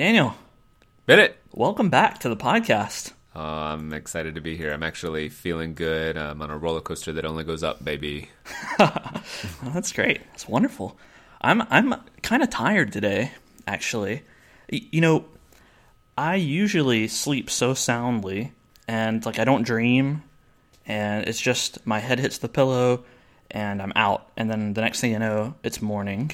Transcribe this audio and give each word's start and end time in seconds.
Daniel, 0.00 0.32
Bennett. 1.04 1.36
welcome 1.52 1.90
back 1.90 2.20
to 2.20 2.30
the 2.30 2.36
podcast. 2.36 3.12
Uh, 3.36 3.40
I'm 3.40 3.92
excited 3.92 4.34
to 4.36 4.40
be 4.40 4.56
here. 4.56 4.72
I'm 4.72 4.82
actually 4.82 5.28
feeling 5.28 5.74
good. 5.74 6.16
I'm 6.16 6.40
on 6.40 6.48
a 6.48 6.56
roller 6.56 6.80
coaster 6.80 7.12
that 7.12 7.26
only 7.26 7.44
goes 7.44 7.62
up, 7.62 7.84
baby. 7.84 8.30
Oh, 8.78 9.20
that's 9.74 9.92
great. 9.92 10.22
That's 10.30 10.48
wonderful. 10.48 10.96
I'm 11.42 11.60
I'm 11.68 11.96
kind 12.22 12.42
of 12.42 12.48
tired 12.48 12.92
today, 12.94 13.32
actually. 13.66 14.22
Y- 14.72 14.86
You 14.90 15.02
know, 15.02 15.26
I 16.16 16.36
usually 16.36 17.06
sleep 17.06 17.50
so 17.50 17.74
soundly 17.74 18.52
and 18.88 19.26
like 19.26 19.38
I 19.38 19.44
don't 19.44 19.64
dream 19.66 20.22
and 20.86 21.28
it's 21.28 21.38
just 21.42 21.86
my 21.86 21.98
head 21.98 22.20
hits 22.20 22.38
the 22.38 22.48
pillow 22.48 23.04
and 23.50 23.82
I'm 23.82 23.92
out 23.96 24.30
and 24.38 24.48
then 24.50 24.72
the 24.72 24.80
next 24.80 25.02
thing 25.02 25.12
you 25.12 25.18
know, 25.18 25.56
it's 25.62 25.82
morning. 25.82 26.30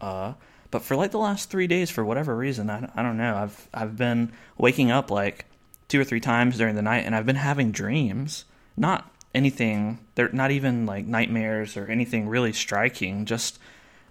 Uh 0.00 0.32
but 0.74 0.82
for 0.82 0.96
like 0.96 1.12
the 1.12 1.18
last 1.18 1.50
3 1.50 1.68
days 1.68 1.88
for 1.88 2.04
whatever 2.04 2.34
reason, 2.34 2.68
I, 2.68 2.90
I 2.96 3.04
don't 3.04 3.16
know. 3.16 3.36
I've 3.36 3.68
I've 3.72 3.96
been 3.96 4.32
waking 4.58 4.90
up 4.90 5.08
like 5.08 5.44
two 5.86 6.00
or 6.00 6.04
three 6.04 6.18
times 6.18 6.58
during 6.58 6.74
the 6.74 6.82
night 6.82 7.04
and 7.06 7.14
I've 7.14 7.26
been 7.26 7.36
having 7.36 7.70
dreams. 7.70 8.44
Not 8.76 9.08
anything 9.32 10.00
they're 10.16 10.30
not 10.32 10.50
even 10.50 10.84
like 10.84 11.06
nightmares 11.06 11.76
or 11.76 11.86
anything 11.86 12.26
really 12.26 12.52
striking, 12.52 13.24
just 13.24 13.60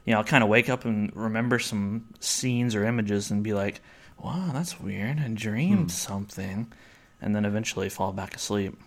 you 0.05 0.13
know, 0.13 0.19
I'll 0.19 0.23
kind 0.23 0.41
of 0.41 0.49
wake 0.49 0.69
up 0.69 0.85
and 0.85 1.13
remember 1.13 1.59
some 1.59 2.05
scenes 2.21 2.75
or 2.75 2.85
images 2.85 3.29
and 3.29 3.43
be 3.43 3.53
like, 3.53 3.81
"Wow, 4.17 4.51
that's 4.53 4.79
weird. 4.79 5.19
I 5.19 5.27
dreamed 5.27 5.91
something." 5.91 6.71
And 7.21 7.35
then 7.35 7.43
eventually 7.43 7.89
fall 7.89 8.13
back 8.13 8.37
asleep. 8.37 8.79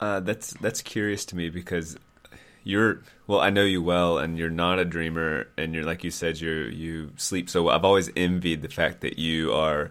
Uh, 0.00 0.20
that's 0.20 0.54
that's 0.62 0.80
curious 0.80 1.26
to 1.26 1.36
me 1.36 1.50
because 1.50 1.98
you're 2.64 3.02
well. 3.26 3.40
I 3.40 3.50
know 3.50 3.64
you 3.64 3.82
well, 3.82 4.18
and 4.18 4.38
you're 4.38 4.50
not 4.50 4.78
a 4.78 4.84
dreamer, 4.84 5.48
and 5.56 5.74
you're 5.74 5.84
like 5.84 6.04
you 6.04 6.10
said, 6.10 6.40
you 6.40 6.50
you 6.50 7.12
sleep 7.16 7.48
so 7.50 7.64
well. 7.64 7.76
I've 7.76 7.84
always 7.84 8.10
envied 8.16 8.62
the 8.62 8.68
fact 8.68 9.00
that 9.00 9.18
you 9.18 9.52
are 9.52 9.90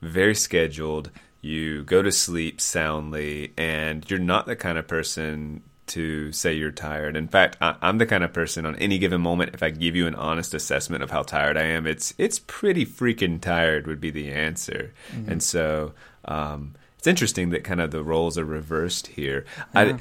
very 0.00 0.34
scheduled. 0.34 1.10
You 1.40 1.84
go 1.84 2.02
to 2.02 2.12
sleep 2.12 2.60
soundly, 2.60 3.52
and 3.56 4.08
you're 4.10 4.18
not 4.18 4.46
the 4.46 4.56
kind 4.56 4.78
of 4.78 4.88
person 4.88 5.62
to 5.88 6.32
say 6.32 6.52
you're 6.52 6.70
tired. 6.70 7.16
In 7.16 7.28
fact, 7.28 7.56
I, 7.60 7.76
I'm 7.80 7.98
the 7.98 8.06
kind 8.06 8.22
of 8.22 8.32
person 8.32 8.66
on 8.66 8.76
any 8.76 8.98
given 8.98 9.20
moment, 9.20 9.54
if 9.54 9.62
I 9.62 9.70
give 9.70 9.96
you 9.96 10.06
an 10.06 10.14
honest 10.14 10.54
assessment 10.54 11.02
of 11.02 11.10
how 11.10 11.22
tired 11.22 11.56
I 11.56 11.64
am, 11.64 11.86
it's 11.86 12.14
it's 12.18 12.38
pretty 12.38 12.86
freaking 12.86 13.40
tired 13.40 13.86
would 13.86 14.00
be 14.00 14.10
the 14.10 14.30
answer. 14.30 14.92
And 15.26 15.42
so 15.42 15.92
um, 16.26 16.74
it's 16.98 17.06
interesting 17.06 17.50
that 17.50 17.64
kind 17.64 17.80
of 17.80 17.90
the 17.90 18.04
roles 18.04 18.36
are 18.38 18.44
reversed 18.44 19.08
here. 19.08 19.44
I, 19.74 19.98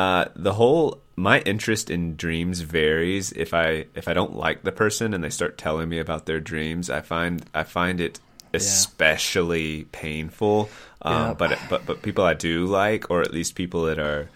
uh, 0.00 0.24
the 0.34 0.54
whole 0.54 0.84
my 1.16 1.40
interest 1.40 1.90
in 1.90 2.16
dreams 2.16 2.60
varies. 2.62 3.32
If 3.32 3.52
I 3.52 3.86
if 3.94 4.08
I 4.08 4.14
don't 4.14 4.34
like 4.46 4.62
the 4.62 4.72
person 4.72 5.12
and 5.14 5.22
they 5.22 5.30
start 5.30 5.58
telling 5.58 5.88
me 5.88 5.98
about 5.98 6.24
their 6.26 6.40
dreams, 6.40 6.88
I 6.88 7.00
find 7.02 7.44
I 7.54 7.64
find 7.64 8.00
it 8.00 8.20
especially 8.54 9.84
painful. 9.92 10.68
Um, 11.02 11.12
Yeah. 11.14 11.34
But 11.34 11.58
but 11.68 11.80
but 11.86 12.02
people 12.02 12.24
I 12.24 12.34
do 12.34 12.66
like, 12.66 13.10
or 13.10 13.20
at 13.20 13.32
least 13.32 13.54
people 13.54 13.82
that 13.82 13.98
are 13.98 14.28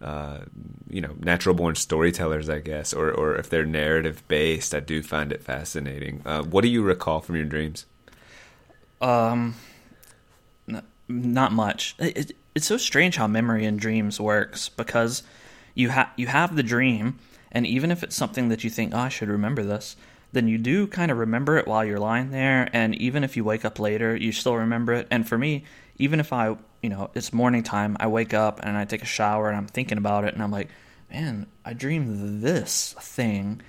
uh, 0.00 0.38
you 0.88 1.00
know, 1.00 1.14
natural 1.18 1.54
born 1.56 1.74
storytellers, 1.74 2.48
I 2.48 2.60
guess, 2.60 2.94
or 2.94 3.10
or 3.10 3.34
if 3.36 3.50
they're 3.50 3.66
narrative 3.66 4.22
based, 4.28 4.72
I 4.74 4.80
do 4.80 5.02
find 5.02 5.32
it 5.32 5.42
fascinating. 5.42 6.22
Uh, 6.24 6.42
what 6.44 6.62
do 6.62 6.68
you 6.68 6.82
recall 6.82 7.20
from 7.20 7.34
your 7.34 7.46
dreams? 7.46 7.86
Um, 9.00 9.56
n- 10.68 10.86
not 11.08 11.52
much. 11.52 11.96
It, 11.98 12.16
it, 12.16 12.36
it's 12.58 12.66
so 12.66 12.76
strange 12.76 13.14
how 13.14 13.28
memory 13.28 13.64
and 13.64 13.78
dreams 13.78 14.20
works 14.20 14.68
because 14.68 15.22
you 15.76 15.90
have 15.90 16.10
you 16.16 16.26
have 16.26 16.56
the 16.56 16.62
dream, 16.64 17.16
and 17.52 17.64
even 17.64 17.92
if 17.92 18.02
it's 18.02 18.16
something 18.16 18.48
that 18.48 18.64
you 18.64 18.68
think, 18.68 18.92
"Oh, 18.92 18.98
I 18.98 19.08
should 19.08 19.28
remember 19.28 19.62
this," 19.62 19.94
then 20.32 20.48
you 20.48 20.58
do 20.58 20.88
kind 20.88 21.12
of 21.12 21.18
remember 21.18 21.56
it 21.56 21.68
while 21.68 21.84
you're 21.84 22.00
lying 22.00 22.32
there, 22.32 22.68
and 22.72 22.96
even 22.96 23.22
if 23.22 23.36
you 23.36 23.44
wake 23.44 23.64
up 23.64 23.78
later, 23.78 24.16
you 24.16 24.32
still 24.32 24.56
remember 24.56 24.92
it. 24.92 25.06
And 25.08 25.28
for 25.28 25.38
me, 25.38 25.62
even 25.98 26.18
if 26.18 26.32
I, 26.32 26.56
you 26.82 26.90
know, 26.90 27.10
it's 27.14 27.32
morning 27.32 27.62
time, 27.62 27.96
I 28.00 28.08
wake 28.08 28.34
up 28.34 28.58
and 28.64 28.76
I 28.76 28.84
take 28.84 29.02
a 29.02 29.06
shower 29.06 29.48
and 29.48 29.56
I'm 29.56 29.68
thinking 29.68 29.96
about 29.96 30.24
it, 30.24 30.34
and 30.34 30.42
I'm 30.42 30.50
like, 30.50 30.68
"Man, 31.12 31.46
I 31.64 31.74
dreamed 31.74 32.42
this 32.42 32.96
thing." 32.98 33.62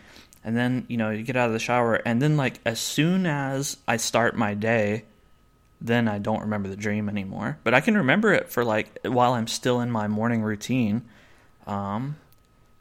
And 0.43 0.57
then, 0.57 0.85
you 0.87 0.97
know, 0.97 1.11
you 1.11 1.21
get 1.21 1.35
out 1.35 1.45
of 1.45 1.53
the 1.53 1.59
shower, 1.59 2.01
and 2.07 2.19
then, 2.19 2.37
like, 2.37 2.59
as 2.65 2.79
soon 2.79 3.27
as 3.27 3.77
I 3.87 3.97
start 3.97 4.35
my 4.35 4.55
day, 4.55 5.03
then 5.81 6.07
I 6.07 6.17
don't 6.19 6.41
remember 6.41 6.69
the 6.69 6.75
dream 6.75 7.09
anymore. 7.09 7.57
But 7.63 7.73
I 7.73 7.81
can 7.81 7.97
remember 7.97 8.33
it 8.33 8.49
for 8.49 8.63
like 8.65 8.99
while 9.03 9.33
I'm 9.33 9.47
still 9.47 9.79
in 9.79 9.91
my 9.91 10.07
morning 10.07 10.41
routine. 10.41 11.03
Um, 11.65 12.17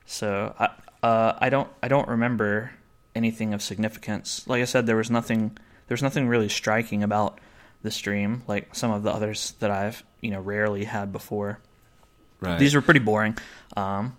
so 0.07 0.55
I 0.59 0.71
uh, 1.07 1.39
I 1.39 1.49
don't 1.49 1.69
I 1.83 1.89
don't 1.89 2.09
remember 2.09 2.73
anything 3.15 3.55
of 3.55 3.63
significance. 3.63 4.47
Like 4.49 4.63
I 4.63 4.65
said, 4.65 4.87
there 4.87 4.97
was 4.97 5.11
nothing 5.11 5.57
there's 5.87 6.03
nothing 6.03 6.29
really 6.29 6.49
striking 6.49 7.03
about 7.03 7.41
this 7.83 7.99
dream, 8.01 8.43
like 8.49 8.75
some 8.75 8.91
of 8.91 9.03
the 9.03 9.13
others 9.13 9.53
that 9.61 9.71
I've 9.71 10.03
you 10.21 10.31
know 10.31 10.41
rarely 10.41 10.85
had 10.85 11.13
before. 11.13 11.61
Right. 12.41 12.59
These 12.59 12.75
were 12.75 12.83
pretty 12.83 13.01
boring. 13.01 13.37
Um, 13.77 14.17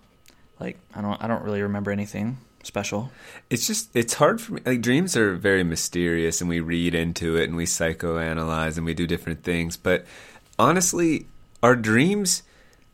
like 0.59 0.77
I 0.95 1.01
don't 1.01 1.21
I 1.21 1.27
don't 1.27 1.43
really 1.43 1.61
remember 1.61 1.91
anything 1.91 2.37
special. 2.63 3.11
It's 3.49 3.67
just 3.67 3.95
it's 3.95 4.15
hard 4.15 4.41
for 4.41 4.53
me. 4.53 4.61
Like 4.65 4.81
dreams 4.81 5.15
are 5.17 5.35
very 5.35 5.63
mysterious, 5.63 6.41
and 6.41 6.49
we 6.49 6.59
read 6.59 6.95
into 6.95 7.37
it, 7.37 7.45
and 7.45 7.55
we 7.55 7.65
psychoanalyze, 7.65 8.77
and 8.77 8.85
we 8.85 8.93
do 8.93 9.07
different 9.07 9.43
things. 9.43 9.77
But 9.77 10.05
honestly, 10.57 11.27
our 11.63 11.75
dreams. 11.75 12.43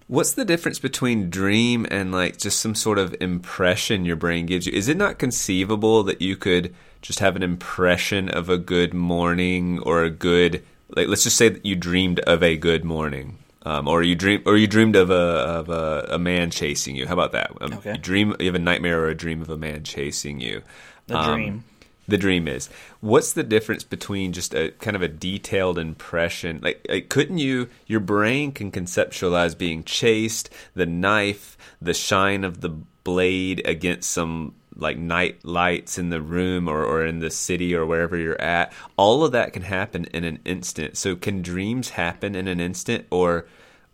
What's 0.08 0.34
the 0.34 0.46
difference 0.46 0.78
between 0.78 1.32
dream 1.32 1.88
and 1.90 2.12
like 2.12 2.38
just 2.38 2.60
some 2.60 2.76
sort 2.76 3.00
of 3.00 3.16
impression 3.20 4.06
your 4.06 4.16
brain 4.16 4.46
gives 4.46 4.68
you? 4.68 4.74
Is 4.74 4.88
it 4.88 4.98
not 4.98 5.18
conceivable 5.18 6.04
that 6.04 6.22
you 6.22 6.36
could 6.36 6.76
just 7.02 7.22
have 7.22 7.36
an 7.36 7.42
impression 7.42 8.30
of 8.30 8.48
a 8.48 8.58
good 8.60 8.94
morning 8.94 9.80
or 9.80 10.04
a 10.04 10.12
good 10.12 10.64
like 10.90 11.08
let's 11.08 11.24
just 11.24 11.38
say 11.38 11.50
that 11.50 11.66
you 11.66 11.76
dreamed 11.76 12.20
of 12.22 12.44
a 12.44 12.58
good 12.58 12.84
morning. 12.84 13.38
Um, 13.66 13.88
or 13.88 14.04
you 14.04 14.14
dream, 14.16 14.44
or 14.46 14.56
you 14.58 14.68
dreamed 14.68 14.96
of 14.96 15.10
a 15.10 15.14
of 15.14 15.70
a, 15.70 16.08
a 16.12 16.20
man 16.20 16.52
chasing 16.52 16.96
you. 16.96 17.08
How 17.08 17.14
about 17.14 17.32
that? 17.32 17.52
Um, 17.60 17.74
Okay. 17.74 17.94
You 17.94 17.98
dream, 17.98 18.36
you 18.40 18.46
have 18.46 18.56
a 18.56 18.60
nightmare 18.60 19.02
or 19.02 19.10
a 19.10 19.16
dream 19.16 19.42
of 19.42 19.50
a 19.50 19.58
man 19.58 19.84
chasing 19.84 20.40
you. 20.40 20.62
The 21.08 21.18
Um, 21.18 21.34
dream. 21.36 21.64
the 22.08 22.18
dream 22.18 22.48
is. 22.48 22.70
What's 23.02 23.34
the 23.34 23.42
difference 23.44 23.84
between 23.84 24.34
just 24.34 24.54
a 24.54 24.70
kind 24.80 24.96
of 24.96 25.02
a 25.02 25.08
detailed 25.08 25.80
impression? 25.80 26.60
Like, 26.62 26.86
like, 26.88 27.10
couldn't 27.10 27.40
you? 27.40 27.68
Your 27.88 28.02
brain 28.02 28.52
can 28.52 28.72
conceptualize 28.72 29.58
being 29.58 29.84
chased, 29.84 30.50
the 30.76 30.86
knife, 30.86 31.58
the 31.82 31.96
shine 31.96 32.44
of 32.44 32.62
the 32.62 32.70
blade 33.04 33.62
against 33.66 34.12
some 34.12 34.54
like 34.76 34.98
night 34.98 35.44
lights 35.44 35.98
in 35.98 36.10
the 36.10 36.22
room 36.22 36.68
or, 36.68 36.84
or 36.84 37.06
in 37.06 37.20
the 37.20 37.30
city 37.30 37.74
or 37.76 37.86
wherever 37.86 38.18
you're 38.18 38.42
at. 38.42 38.74
All 38.98 39.24
of 39.24 39.32
that 39.32 39.54
can 39.54 39.64
happen 39.64 40.06
in 40.06 40.24
an 40.24 40.40
instant. 40.46 40.98
So, 40.98 41.16
can 41.16 41.42
dreams 41.42 41.90
happen 41.90 42.36
in 42.36 42.48
an 42.48 42.60
instant, 42.60 43.06
or 43.10 43.46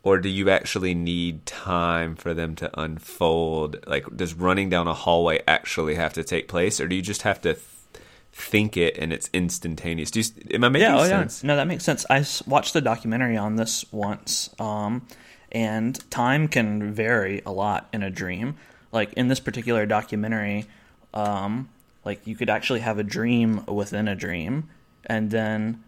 or 0.04 0.18
do 0.18 0.30
you 0.30 0.50
actually 0.50 0.96
need 0.96 1.46
time 1.46 2.16
for 2.16 2.34
them 2.34 2.56
to 2.56 2.80
unfold? 2.80 3.78
Like, 3.86 4.06
does 4.16 4.34
running 4.34 4.70
down 4.70 4.88
a 4.88 4.94
hallway 4.94 5.42
actually 5.48 5.96
have 5.96 6.14
to 6.14 6.24
take 6.24 6.48
place, 6.48 6.80
or 6.80 6.88
do 6.88 6.96
you 6.96 7.02
just 7.02 7.22
have 7.22 7.40
to 7.42 7.54
th- 7.54 7.66
think 8.34 8.78
it 8.78 8.98
and 8.98 9.14
it's 9.14 9.30
instantaneous? 9.32 10.10
Do 10.10 10.22
you, 10.22 10.26
am 10.54 10.64
I 10.64 10.70
making 10.70 10.90
yeah, 10.90 11.00
oh, 11.00 11.06
sense? 11.06 11.44
yeah. 11.44 11.48
No, 11.50 11.56
that 11.56 11.68
makes 11.68 11.84
sense. 11.84 12.06
i 12.10 12.26
watched 12.48 12.74
the 12.74 12.82
documentary 12.82 13.38
on 13.38 13.58
this 13.58 13.86
once, 13.92 14.50
um, 14.60 15.06
and 15.52 16.10
time 16.10 16.48
can 16.48 16.94
vary 16.94 17.44
a 17.46 17.52
lot 17.52 17.88
in 17.94 18.02
a 18.02 18.10
dream. 18.10 18.56
Like 18.92 19.14
in 19.14 19.28
this 19.28 19.40
particular 19.40 19.86
documentary, 19.86 20.66
um, 21.14 21.70
like 22.06 22.26
you 22.28 22.36
could 22.36 22.50
actually 22.50 22.82
have 22.82 22.98
a 23.00 23.04
dream 23.04 23.64
within 23.66 24.08
a 24.08 24.16
dream, 24.16 24.70
and 25.06 25.32
then 25.32 25.84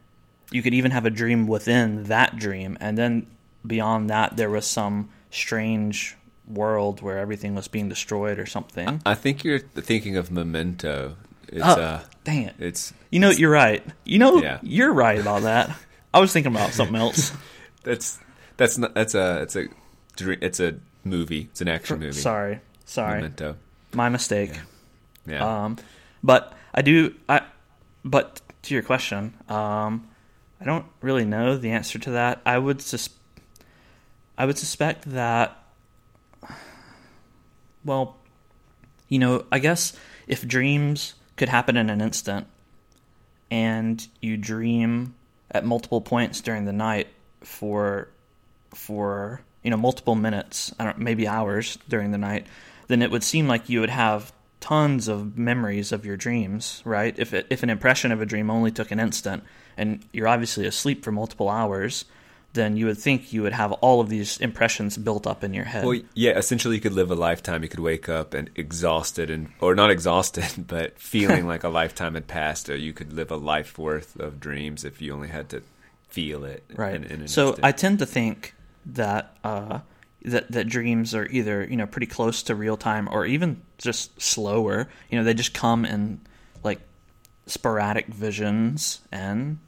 you 0.51 0.61
could 0.61 0.73
even 0.73 0.91
have 0.91 1.05
a 1.05 1.09
dream 1.09 1.47
within 1.47 2.03
that 2.05 2.37
dream, 2.37 2.77
and 2.79 2.97
then 2.97 3.27
beyond 3.65 4.09
that, 4.09 4.37
there 4.37 4.49
was 4.49 4.65
some 4.65 5.09
strange 5.31 6.15
world 6.47 7.01
where 7.01 7.17
everything 7.17 7.55
was 7.55 7.67
being 7.67 7.89
destroyed 7.89 8.37
or 8.39 8.45
something. 8.45 9.01
I 9.05 9.15
think 9.15 9.43
you're 9.43 9.59
thinking 9.59 10.17
of 10.17 10.29
Memento. 10.31 11.15
It's 11.47 11.63
Oh, 11.63 11.81
uh, 11.81 12.01
dang 12.23 12.43
it! 12.43 12.55
it's 12.59 12.93
You 13.11 13.19
know, 13.19 13.29
you're 13.29 13.51
right. 13.51 13.83
You 14.05 14.19
know, 14.19 14.41
Yeah. 14.41 14.59
you're 14.61 14.91
right 14.93 15.19
about 15.19 15.43
that. 15.43 15.75
I 16.13 16.19
was 16.19 16.31
thinking 16.33 16.53
about 16.53 16.71
something 16.73 16.95
else. 16.95 17.31
that's 17.83 18.19
that's 18.57 18.77
not 18.77 18.93
that's 18.93 19.15
a 19.15 19.41
it's 19.41 19.55
a 19.55 19.67
it's 20.45 20.59
a 20.59 20.75
movie. 21.03 21.47
It's 21.51 21.61
an 21.61 21.67
action 21.69 21.99
movie. 21.99 22.11
Sorry, 22.19 22.59
sorry, 22.93 23.21
Memento. 23.21 23.55
my 23.93 24.09
mistake. 24.09 24.51
Yeah. 25.25 25.65
Um, 25.65 25.77
but 26.23 26.53
I 26.73 26.81
do. 26.81 27.15
I 27.27 27.41
but 28.05 28.41
to 28.63 28.73
your 28.73 28.83
question, 28.83 29.33
um, 29.49 30.07
I 30.61 30.65
don't 30.65 30.85
really 31.01 31.25
know 31.25 31.57
the 31.57 31.71
answer 31.71 31.99
to 31.99 32.11
that. 32.11 32.41
I 32.45 32.57
would 32.57 32.81
sus- 32.81 33.09
I 34.37 34.45
would 34.45 34.57
suspect 34.57 35.05
that. 35.11 35.57
Well, 37.85 38.15
you 39.09 39.19
know, 39.19 39.45
I 39.51 39.59
guess 39.59 39.93
if 40.27 40.47
dreams 40.47 41.15
could 41.35 41.49
happen 41.49 41.75
in 41.75 41.89
an 41.89 41.99
instant, 41.99 42.47
and 43.51 44.07
you 44.21 44.37
dream 44.37 45.15
at 45.51 45.65
multiple 45.65 46.01
points 46.01 46.41
during 46.41 46.65
the 46.65 46.73
night 46.73 47.07
for 47.41 48.07
for 48.73 49.41
you 49.63 49.69
know 49.69 49.77
multiple 49.77 50.15
minutes, 50.15 50.73
I 50.79 50.85
don't 50.85 50.97
maybe 50.99 51.27
hours 51.27 51.77
during 51.89 52.11
the 52.11 52.17
night, 52.17 52.47
then 52.87 53.01
it 53.01 53.11
would 53.11 53.23
seem 53.23 53.47
like 53.47 53.69
you 53.69 53.79
would 53.81 53.89
have 53.89 54.33
tons 54.59 55.09
of 55.09 55.37
memories 55.37 55.91
of 55.91 56.05
your 56.05 56.15
dreams, 56.15 56.81
right? 56.85 57.13
If 57.17 57.33
it, 57.33 57.47
if 57.49 57.63
an 57.63 57.69
impression 57.69 58.11
of 58.11 58.21
a 58.21 58.25
dream 58.25 58.49
only 58.49 58.71
took 58.71 58.91
an 58.91 58.99
instant, 58.99 59.43
and 59.75 60.05
you're 60.13 60.27
obviously 60.27 60.65
asleep 60.65 61.03
for 61.03 61.11
multiple 61.11 61.49
hours, 61.49 62.05
then 62.53 62.77
you 62.77 62.85
would 62.85 62.97
think 62.97 63.33
you 63.33 63.41
would 63.41 63.53
have 63.53 63.71
all 63.73 63.99
of 63.99 64.09
these 64.09 64.37
impressions 64.37 64.95
built 64.97 65.27
up 65.27 65.43
in 65.43 65.53
your 65.53 65.65
head. 65.65 65.85
Well, 65.85 65.99
yeah, 66.13 66.37
essentially, 66.37 66.75
you 66.75 66.81
could 66.81 66.93
live 66.93 67.11
a 67.11 67.15
lifetime. 67.15 67.63
You 67.63 67.69
could 67.69 67.79
wake 67.79 68.07
up 68.07 68.33
and 68.33 68.49
exhausted, 68.55 69.29
and 69.29 69.51
or 69.59 69.75
not 69.75 69.89
exhausted, 69.89 70.47
but 70.67 70.99
feeling 70.99 71.47
like 71.47 71.63
a 71.63 71.69
lifetime 71.81 72.13
had 72.13 72.27
passed. 72.27 72.69
Or 72.69 72.75
you 72.75 72.93
could 72.93 73.11
live 73.11 73.31
a 73.31 73.37
life 73.37 73.77
worth 73.77 74.15
of 74.19 74.39
dreams 74.39 74.85
if 74.85 75.01
you 75.01 75.13
only 75.13 75.29
had 75.29 75.49
to 75.49 75.63
feel 76.07 76.45
it. 76.45 76.63
right. 76.75 76.95
In, 76.95 77.03
in 77.03 77.27
so 77.27 77.47
instant. 77.47 77.65
I 77.65 77.71
tend 77.71 77.99
to 77.99 78.05
think 78.05 78.53
that 78.85 79.35
uh, 79.43 79.79
that 80.25 80.51
that 80.51 80.67
dreams 80.67 81.13
are 81.13 81.25
either 81.27 81.65
you 81.69 81.75
know 81.75 81.87
pretty 81.87 82.07
close 82.07 82.43
to 82.43 82.55
real 82.55 82.77
time 82.77 83.07
or 83.11 83.25
even 83.25 83.61
just 83.77 84.21
slower. 84.21 84.87
You 85.09 85.17
know, 85.17 85.23
they 85.23 85.33
just 85.33 85.53
come 85.53 85.85
in 85.85 86.21
like 86.63 86.79
sporadic 87.45 88.07
visions 88.07 89.01
and 89.11 89.59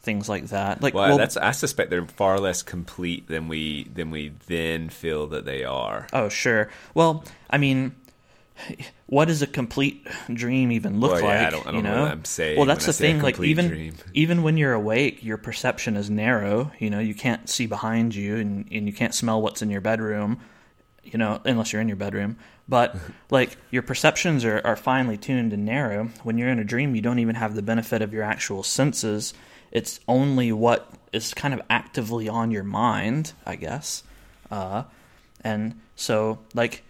things 0.00 0.28
like 0.28 0.46
that. 0.46 0.82
Like, 0.82 0.94
well, 0.94 1.08
well, 1.08 1.18
that's 1.18 1.36
I 1.36 1.50
suspect 1.50 1.90
they're 1.90 2.06
far 2.06 2.38
less 2.38 2.62
complete 2.62 3.28
than 3.28 3.48
we 3.48 3.84
than 3.84 4.10
we 4.10 4.32
then 4.46 4.88
feel 4.88 5.26
that 5.28 5.44
they 5.44 5.64
are. 5.64 6.06
Oh, 6.12 6.28
sure. 6.28 6.70
Well, 6.94 7.24
I 7.50 7.58
mean, 7.58 7.94
what 9.06 9.26
does 9.26 9.40
a 9.42 9.46
complete 9.46 10.06
dream 10.32 10.72
even 10.72 11.00
look 11.00 11.12
Well, 11.12 11.20
yeah, 11.22 11.26
like? 11.26 11.38
I 11.46 11.50
don't- 11.50 11.60
I 11.66 11.70
don't 11.70 11.74
you 11.76 11.82
know 11.82 11.94
know, 11.94 12.02
what 12.02 12.10
I'm 12.12 12.24
saying 12.24 12.56
Well, 12.56 12.66
that's 12.66 12.86
the 12.86 12.92
thing. 12.92 13.20
Like 13.20 13.38
even 13.40 13.68
dream. 13.68 13.94
even 14.14 14.42
when 14.42 14.56
you're 14.56 14.72
awake, 14.72 15.24
your 15.24 15.36
perception 15.38 15.96
is 15.96 16.10
narrow. 16.10 16.72
You 16.78 16.90
know, 16.90 16.98
you 16.98 17.14
can't 17.14 17.48
see 17.48 17.66
behind 17.66 18.14
you, 18.14 18.36
and 18.36 18.66
and 18.70 18.86
you 18.86 18.92
can't 18.92 19.14
smell 19.14 19.40
what's 19.40 19.62
in 19.62 19.70
your 19.70 19.80
bedroom. 19.80 20.40
You 21.04 21.18
know, 21.18 21.40
unless 21.44 21.72
you're 21.72 21.80
in 21.82 21.88
your 21.88 21.96
bedroom. 21.96 22.36
But 22.68 22.94
like 23.30 23.56
your 23.70 23.82
perceptions 23.82 24.44
are, 24.44 24.60
are 24.64 24.76
finely 24.76 25.16
tuned 25.16 25.52
and 25.52 25.64
narrow. 25.64 26.10
When 26.22 26.36
you're 26.36 26.50
in 26.50 26.58
a 26.58 26.64
dream, 26.64 26.94
you 26.94 27.00
don't 27.00 27.18
even 27.18 27.36
have 27.36 27.54
the 27.54 27.62
benefit 27.62 28.02
of 28.02 28.12
your 28.12 28.22
actual 28.24 28.62
senses. 28.62 29.32
It's 29.70 30.00
only 30.08 30.52
what 30.52 30.90
is 31.12 31.32
kind 31.32 31.54
of 31.54 31.60
actively 31.70 32.28
on 32.28 32.50
your 32.50 32.64
mind, 32.64 33.32
I 33.46 33.56
guess. 33.56 34.02
Uh, 34.50 34.82
and 35.42 35.80
so, 35.96 36.38
like, 36.54 36.84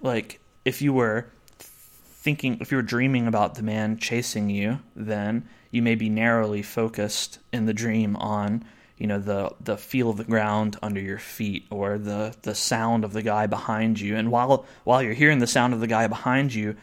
like 0.00 0.40
if 0.66 0.82
you 0.82 0.92
were 0.92 1.26
thinking 1.58 2.58
if 2.60 2.70
you 2.70 2.76
were 2.76 2.82
dreaming 2.82 3.26
about 3.26 3.54
the 3.54 3.62
man 3.62 3.96
chasing 3.98 4.50
you 4.50 4.78
then 4.94 5.48
you 5.70 5.80
may 5.80 5.94
be 5.94 6.08
narrowly 6.08 6.62
focused 6.62 7.38
in 7.52 7.66
the 7.66 7.72
dream 7.74 8.16
on 8.16 8.64
you 8.98 9.06
know 9.06 9.18
the 9.18 9.50
the 9.60 9.76
feel 9.76 10.10
of 10.10 10.16
the 10.16 10.24
ground 10.24 10.76
under 10.82 11.00
your 11.00 11.18
feet 11.18 11.66
or 11.70 11.98
the 11.98 12.34
the 12.42 12.54
sound 12.54 13.04
of 13.04 13.12
the 13.12 13.22
guy 13.22 13.46
behind 13.46 14.00
you 14.00 14.16
and 14.16 14.30
while 14.30 14.66
while 14.84 15.02
you're 15.02 15.12
hearing 15.14 15.38
the 15.38 15.46
sound 15.46 15.72
of 15.72 15.80
the 15.80 15.86
guy 15.86 16.06
behind 16.08 16.52
you 16.52 16.74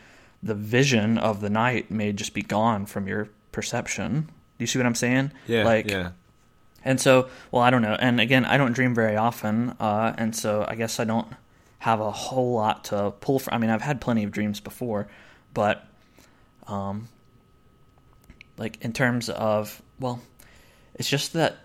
the 0.42 0.56
vision 0.56 1.18
of 1.18 1.42
the 1.42 1.50
night 1.50 1.92
may 1.92 2.12
just 2.14 2.34
be 2.34 2.42
gone 2.42 2.86
from 2.86 3.08
your 3.08 3.28
perception 3.52 4.22
do 4.22 4.64
you 4.64 4.68
see 4.68 4.80
what 4.80 4.86
i'm 4.86 4.96
saying 4.96 5.32
Yeah, 5.48 5.66
like 5.66 5.90
yeah. 5.90 6.12
and 6.86 7.02
so, 7.02 7.30
well, 7.52 7.64
I 7.64 7.70
don't 7.70 7.82
know. 7.82 7.96
And 7.98 8.20
again, 8.20 8.44
I 8.46 8.58
don't 8.58 8.74
dream 8.74 8.94
very 8.94 9.16
often, 9.16 9.70
uh, 9.80 10.14
and 10.18 10.36
so 10.36 10.66
I 10.68 10.76
guess 10.76 11.00
I 11.00 11.06
don't 11.06 11.28
have 11.84 12.00
a 12.00 12.12
whole 12.12 12.54
lot 12.54 12.86
to 12.86 13.12
pull 13.20 13.40
from. 13.40 13.56
I 13.56 13.58
mean, 13.58 13.70
I've 13.70 13.82
had 13.82 14.00
plenty 14.00 14.24
of 14.24 14.32
dreams 14.32 14.62
before, 14.62 15.10
but, 15.54 15.86
um, 16.66 17.10
like 18.58 18.82
in 18.82 18.94
terms 18.94 19.28
of, 19.28 19.82
well, 20.00 20.22
it's 20.96 21.10
just 21.10 21.34
that, 21.34 21.58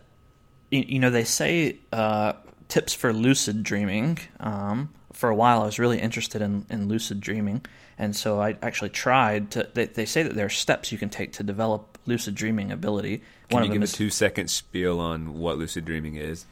you, 0.73 0.85
you 0.89 0.99
know, 0.99 1.11
they 1.11 1.23
say 1.23 1.79
uh, 1.93 2.33
tips 2.67 2.95
for 2.95 3.13
lucid 3.13 3.63
dreaming. 3.63 4.19
Um, 4.41 4.89
for 5.13 5.29
a 5.29 5.37
while, 5.37 5.63
I 5.63 5.67
was 5.67 5.79
really 5.79 6.01
interested 6.01 6.43
in, 6.43 6.67
in 6.69 6.89
lucid 6.89 7.21
dreaming, 7.21 7.65
and 7.97 8.17
so 8.17 8.41
I 8.41 8.57
actually 8.61 8.91
tried 8.91 9.53
to. 9.53 9.69
They, 9.73 9.87
they 9.87 10.05
say 10.05 10.25
that 10.25 10.35
there 10.35 10.47
are 10.47 10.51
steps 10.51 10.91
you 10.91 10.99
can 10.99 11.11
take 11.11 11.35
to 11.35 11.45
develop 11.45 11.97
lucid 12.07 12.35
dreaming 12.35 12.73
ability. 12.73 13.19
Can 13.49 13.55
One 13.55 13.63
you 13.63 13.69
of 13.69 13.73
give 13.75 13.83
them 13.83 13.89
a 13.89 13.97
two 13.97 14.11
second 14.11 14.49
spiel 14.49 14.99
on 14.99 15.39
what 15.39 15.59
lucid 15.59 15.85
dreaming 15.85 16.17
is? 16.17 16.45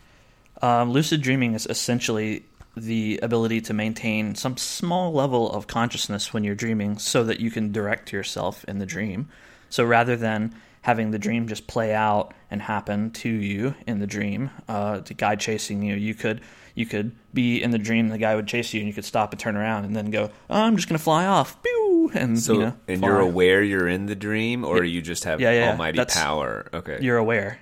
Um, 0.63 0.93
lucid 0.93 1.21
dreaming 1.21 1.55
is 1.55 1.67
essentially 1.67 2.45
the 2.77 3.19
ability 3.23 3.61
to 3.63 3.73
maintain 3.75 4.35
some 4.35 4.57
small 4.57 5.13
level 5.13 5.51
of 5.51 5.67
consciousness 5.67 6.33
when 6.35 6.45
you're 6.45 6.55
dreaming 6.55 6.99
so 6.99 7.25
that 7.25 7.41
you 7.41 7.51
can 7.51 7.73
direct 7.73 8.13
yourself 8.13 8.65
in 8.69 8.79
the 8.79 8.87
dream. 8.87 9.29
So 9.71 9.83
rather 9.85 10.15
than 10.17 10.55
having 10.83 11.11
the 11.11 11.19
dream 11.19 11.49
just 11.49 11.67
play 11.67 11.95
out 11.95 12.33
and 12.51 12.61
happen 12.63 13.11
to 13.11 13.29
you 13.29 13.75
in 13.87 13.99
the 13.99 14.07
dream, 14.07 14.51
uh, 14.69 15.01
the 15.01 15.15
guy 15.15 15.37
chasing 15.37 15.83
you, 15.83 15.95
you 15.97 16.15
could 16.15 16.41
you 16.75 16.85
could 16.85 17.13
be 17.33 17.63
in 17.63 17.71
the 17.71 17.79
dream, 17.79 18.09
the 18.09 18.19
guy 18.19 18.37
would 18.37 18.47
chase 18.47 18.75
you, 18.75 18.81
and 18.81 18.87
you 18.87 18.93
could 18.93 19.07
stop 19.07 19.33
and 19.33 19.41
turn 19.41 19.57
around 19.57 19.87
and 19.87 19.97
then 19.97 20.11
go, 20.11 20.31
oh, 20.51 20.61
"I'm 20.61 20.77
just 20.77 20.87
going 20.91 20.99
to 20.99 21.03
fly 21.03 21.25
off," 21.25 21.61
Pew! 21.63 22.11
and 22.13 22.39
So, 22.39 22.53
you 22.53 22.59
know, 22.61 22.77
and 22.87 23.01
fly. 23.01 23.09
you're 23.09 23.21
aware 23.21 23.63
you're 23.63 23.89
in 23.89 24.05
the 24.05 24.15
dream, 24.15 24.63
or 24.63 24.85
you 24.85 25.01
just 25.01 25.25
have 25.25 25.41
Yeah, 25.41 25.53
yeah, 25.53 25.61
yeah. 25.65 25.71
almighty 25.71 25.97
That's- 25.97 26.15
power? 26.23 26.67
Okay. 26.75 26.99
you're 27.01 27.17
aware. 27.17 27.59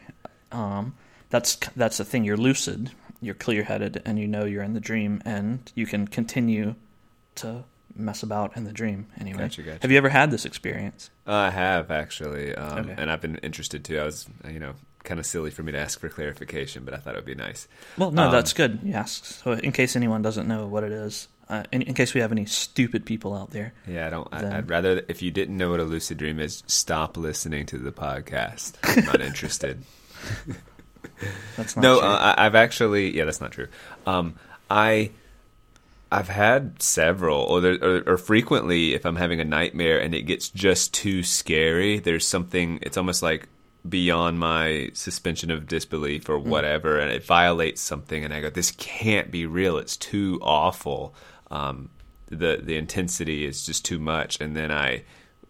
Um, 0.51 0.95
that's 1.31 1.55
that's 1.77 1.99
the 1.99 2.05
thing. 2.05 2.25
You're 2.25 2.37
lucid. 2.37 2.91
You're 3.25 3.35
clear-headed, 3.35 4.03
and 4.05 4.19
you 4.19 4.27
know 4.27 4.45
you're 4.45 4.63
in 4.63 4.75
the 4.75 4.81
dream, 4.81 5.23
and 5.25 5.71
you 5.75 5.87
can 5.87 6.07
continue 6.07 6.75
to 7.37 7.65
mess 7.97 8.23
about 8.23 8.57
in 8.57 8.65
the 8.65 8.73
dream. 8.73 9.07
Anyway, 9.21 9.39
Gotcha, 9.39 9.63
gotcha. 9.63 9.79
have 9.83 9.91
you 9.91 9.97
ever 9.99 10.09
had 10.09 10.31
this 10.31 10.45
experience? 10.45 11.11
I 11.27 11.51
have 11.51 11.91
actually, 11.91 12.55
um, 12.55 12.79
Okay. 12.81 12.95
and 12.99 13.11
I've 13.11 13.21
been 13.21 13.37
interested 13.39 13.85
too. 13.85 13.99
I 13.99 14.05
was, 14.05 14.27
you 14.51 14.59
know, 14.59 14.75
kind 15.05 15.19
of 15.21 15.27
silly 15.27 15.51
for 15.51 15.63
me 15.63 15.73
to 15.73 15.79
ask 15.79 16.01
for 16.01 16.09
clarification, 16.09 16.85
but 16.85 16.93
I 16.93 16.97
thought 16.99 17.15
it 17.15 17.19
would 17.19 17.25
be 17.25 17.35
nice. 17.35 17.67
Well, 17.97 18.11
no, 18.11 18.25
Um, 18.25 18.33
that's 18.33 18.53
good. 18.53 18.81
Yes. 18.83 19.41
So, 19.45 19.53
in 19.53 19.73
case 19.73 19.97
anyone 19.97 20.23
doesn't 20.23 20.49
know 20.49 20.67
what 20.67 20.83
it 20.85 20.93
is, 20.93 21.29
uh, 21.49 21.63
in, 21.73 21.83
in 21.83 21.95
case 21.95 22.15
we 22.15 22.21
have 22.21 22.33
any 22.33 22.47
stupid 22.47 23.05
people 23.07 23.35
out 23.35 23.51
there, 23.53 23.73
Yeah, 23.87 24.07
I 24.07 24.11
don't. 24.11 24.29
I, 24.33 24.43
Then- 24.43 24.53
I'd 24.53 24.69
rather 24.71 25.03
if 25.09 25.23
you 25.23 25.31
didn't 25.31 25.57
know 25.57 25.71
what 25.71 25.81
a 25.81 25.85
lucid 25.85 26.19
dream 26.19 26.41
is, 26.41 26.63
stop 26.67 27.17
listening 27.17 27.65
to 27.67 27.79
the 27.79 27.93
podcast. 27.93 28.73
I'm 28.83 29.05
not 29.05 29.21
interested. 29.21 29.83
that's 31.57 31.77
not 31.77 31.83
no, 31.83 32.01
uh, 32.01 32.35
I, 32.37 32.47
I've 32.47 32.55
actually. 32.55 33.17
Yeah, 33.17 33.25
that's 33.25 33.41
not 33.41 33.53
true. 33.53 33.69
Um, 34.07 34.35
I. 34.71 35.11
I've 36.13 36.29
had 36.29 36.81
several, 36.81 37.41
or, 37.41 37.61
there, 37.61 37.79
or 37.83 38.03
or 38.07 38.17
frequently, 38.17 38.95
if 38.95 39.05
I'm 39.05 39.17
having 39.17 39.41
a 39.41 39.45
nightmare 39.45 39.99
and 39.99 40.15
it 40.15 40.23
gets 40.23 40.49
just 40.49 40.95
too 40.95 41.25
scary, 41.25 41.99
there's 41.99 42.29
something. 42.29 42.79
It's 42.83 42.97
almost 42.97 43.21
like 43.21 43.49
beyond 43.89 44.39
my 44.39 44.91
suspension 44.93 45.51
of 45.51 45.67
disbelief 45.67 46.29
or 46.29 46.39
whatever, 46.39 47.01
and 47.01 47.11
it 47.11 47.25
violates 47.27 47.81
something, 47.81 48.25
and 48.25 48.33
I 48.33 48.41
go, 48.41 48.49
"This 48.49 48.71
can't 48.71 49.33
be 49.33 49.45
real. 49.45 49.77
It's 49.77 49.97
too 49.97 50.39
awful." 50.41 51.17
Um, 51.51 51.91
the 52.29 52.61
the 52.63 52.77
intensity 52.77 53.45
is 53.45 53.67
just 53.67 53.85
too 53.85 53.99
much, 53.99 54.41
and 54.41 54.57
then 54.57 54.71
I 54.71 55.03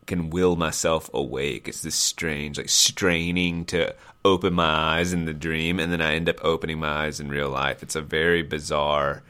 can 0.06 0.30
will 0.30 0.56
myself 0.56 1.10
awake. 1.14 1.68
It's 1.68 1.82
this 1.82 1.94
strange, 1.94 2.58
like 2.58 2.68
straining 2.68 3.64
to 3.66 3.94
open 4.24 4.54
my 4.54 4.64
eyes 4.64 5.12
in 5.12 5.24
the 5.26 5.34
dream, 5.34 5.78
and 5.78 5.92
then 5.92 6.00
I 6.00 6.14
end 6.14 6.28
up 6.28 6.36
opening 6.42 6.78
my 6.78 7.06
eyes 7.06 7.20
in 7.20 7.28
real 7.28 7.50
life. 7.50 7.82
It's 7.82 7.96
a 7.96 8.00
very 8.00 8.42
bizarre 8.42 9.22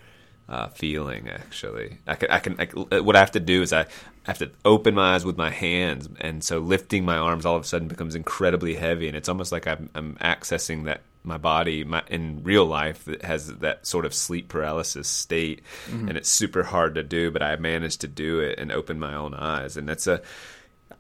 uh, 0.49 0.69
feeling, 0.69 1.28
actually. 1.28 1.99
I 2.07 2.14
can, 2.14 2.31
I 2.31 2.38
can, 2.38 2.61
I 2.61 2.66
can- 2.66 3.04
what 3.04 3.16
I 3.16 3.21
have 3.21 3.33
to 3.33 3.40
do 3.40 3.62
is 3.62 3.73
I 3.73 3.87
have 4.25 4.38
to 4.38 4.50
open 4.64 4.95
my 4.95 5.14
eyes 5.14 5.25
with 5.25 5.37
my 5.37 5.50
hands, 5.50 6.09
and 6.21 6.45
so 6.45 6.59
lifting 6.59 7.04
my 7.04 7.16
arms 7.16 7.45
all 7.45 7.57
of 7.57 7.62
a 7.62 7.66
sudden 7.66 7.88
becomes 7.88 8.14
incredibly 8.14 8.75
heavy, 8.75 9.09
and 9.09 9.16
it's 9.16 9.28
almost 9.28 9.52
like 9.52 9.66
I'm, 9.66 9.90
I'm 9.95 10.14
accessing 10.16 10.85
that 10.85 11.02
my 11.26 11.38
body 11.38 11.85
my, 11.85 12.02
in 12.09 12.43
real 12.45 12.66
life 12.66 13.04
that 13.07 13.23
has 13.23 13.47
that 13.57 13.87
sort 13.87 14.04
of 14.04 14.12
sleep 14.14 14.49
paralysis 14.49 15.09
state, 15.09 15.62
and 15.90 16.16
it's 16.16 16.28
super 16.28 16.62
hard 16.62 16.95
to 16.95 17.02
do, 17.02 17.31
but 17.31 17.43
I 17.43 17.57
managed 17.57 18.02
to 18.02 18.09
do 18.09 18.40
it 18.40 18.59
and 18.59 18.71
open 18.71 18.99
my 18.99 19.14
own 19.14 19.35
eyes, 19.35 19.76
and 19.76 19.88
that's 19.88 20.07
a. 20.07 20.21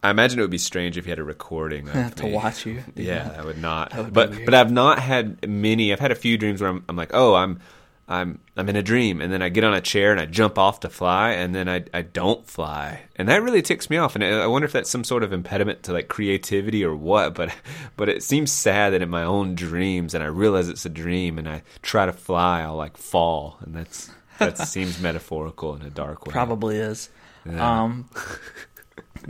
I 0.04 0.10
imagine 0.10 0.38
it 0.38 0.42
would 0.42 0.50
be 0.50 0.58
strange 0.58 0.96
if 0.98 1.06
you 1.06 1.10
had 1.10 1.18
a 1.18 1.24
recording 1.24 1.88
of 1.88 2.14
to 2.16 2.24
me. 2.24 2.32
watch 2.32 2.66
you. 2.66 2.84
Yeah, 2.94 3.24
that. 3.24 3.38
I 3.40 3.44
would 3.44 3.58
not. 3.58 3.96
Would 3.96 4.12
but 4.12 4.30
weird. 4.30 4.44
but 4.44 4.54
I've 4.54 4.70
not 4.70 4.98
had 4.98 5.48
many. 5.48 5.92
I've 5.92 6.00
had 6.00 6.12
a 6.12 6.16
few 6.16 6.36
dreams 6.38 6.60
where 6.60 6.70
I'm, 6.70 6.84
I'm 6.88 6.96
like, 6.96 7.10
oh, 7.14 7.34
I'm 7.34 7.58
I'm 8.06 8.38
I'm 8.54 8.68
in 8.68 8.76
a 8.76 8.82
dream, 8.82 9.22
and 9.22 9.32
then 9.32 9.40
I 9.40 9.48
get 9.48 9.64
on 9.64 9.72
a 9.72 9.80
chair 9.80 10.12
and 10.12 10.20
I 10.20 10.26
jump 10.26 10.58
off 10.58 10.80
to 10.80 10.90
fly, 10.90 11.30
and 11.30 11.54
then 11.54 11.70
I 11.70 11.84
I 11.94 12.02
don't 12.02 12.46
fly, 12.46 13.00
and 13.16 13.28
that 13.30 13.42
really 13.42 13.62
ticks 13.62 13.88
me 13.88 13.96
off. 13.96 14.14
And 14.14 14.22
I 14.22 14.42
I 14.42 14.46
wonder 14.46 14.66
if 14.66 14.72
that's 14.72 14.90
some 14.90 15.04
sort 15.04 15.22
of 15.22 15.32
impediment 15.32 15.84
to 15.84 15.94
like 15.94 16.08
creativity 16.08 16.84
or 16.84 16.94
what. 16.94 17.34
But 17.34 17.54
but 17.96 18.10
it 18.10 18.22
seems 18.22 18.52
sad 18.52 18.92
that 18.92 19.00
in 19.00 19.08
my 19.08 19.22
own 19.24 19.54
dreams, 19.54 20.12
and 20.12 20.22
I 20.22 20.26
realize 20.26 20.68
it's 20.68 20.84
a 20.84 20.90
dream, 20.90 21.38
and 21.38 21.48
I 21.48 21.62
try 21.80 22.04
to 22.04 22.12
fly, 22.12 22.60
I'll 22.60 22.76
like 22.76 22.98
fall, 22.98 23.56
and 23.62 23.74
that's 23.74 24.10
that 24.38 24.58
seems 24.58 25.00
metaphorical 25.00 25.74
in 25.74 25.80
a 25.80 25.90
dark 25.90 26.26
way. 26.26 26.32
Probably 26.32 26.76
is. 26.76 27.08
Yeah. 27.46 27.82
Um, 27.84 28.10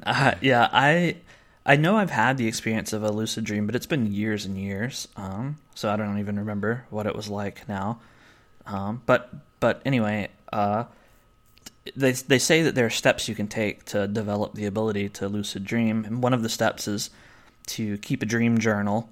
uh, 0.04 0.34
yeah, 0.40 0.68
I 0.72 1.16
I 1.66 1.76
know 1.76 1.96
I've 1.96 2.10
had 2.10 2.36
the 2.36 2.46
experience 2.46 2.92
of 2.92 3.02
a 3.02 3.10
lucid 3.10 3.44
dream, 3.44 3.66
but 3.66 3.74
it's 3.74 3.86
been 3.86 4.12
years 4.12 4.44
and 4.44 4.58
years. 4.58 5.08
Um, 5.16 5.56
so 5.74 5.90
I 5.90 5.96
don't 5.96 6.18
even 6.18 6.38
remember 6.38 6.84
what 6.90 7.06
it 7.06 7.16
was 7.16 7.28
like 7.28 7.68
now. 7.68 8.00
Um, 8.66 9.02
but 9.06 9.32
but 9.60 9.80
anyway, 9.84 10.28
uh, 10.52 10.84
they 11.96 12.12
they 12.12 12.38
say 12.38 12.62
that 12.62 12.74
there 12.74 12.86
are 12.86 12.90
steps 12.90 13.28
you 13.28 13.34
can 13.34 13.48
take 13.48 13.84
to 13.86 14.06
develop 14.06 14.54
the 14.54 14.66
ability 14.66 15.08
to 15.10 15.28
lucid 15.28 15.64
dream, 15.64 16.04
and 16.04 16.22
one 16.22 16.34
of 16.34 16.42
the 16.42 16.48
steps 16.48 16.88
is 16.88 17.10
to 17.68 17.98
keep 17.98 18.22
a 18.22 18.26
dream 18.26 18.58
journal. 18.58 19.10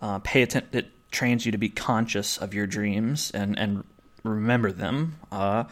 Uh, 0.00 0.18
pay 0.20 0.42
attention. 0.42 0.70
It 0.72 0.90
trains 1.10 1.44
you 1.44 1.52
to 1.52 1.58
be 1.58 1.68
conscious 1.68 2.38
of 2.38 2.54
your 2.54 2.66
dreams 2.66 3.30
and 3.32 3.58
and 3.58 3.84
remember 4.22 4.72
them. 4.72 5.16
Uh, 5.30 5.64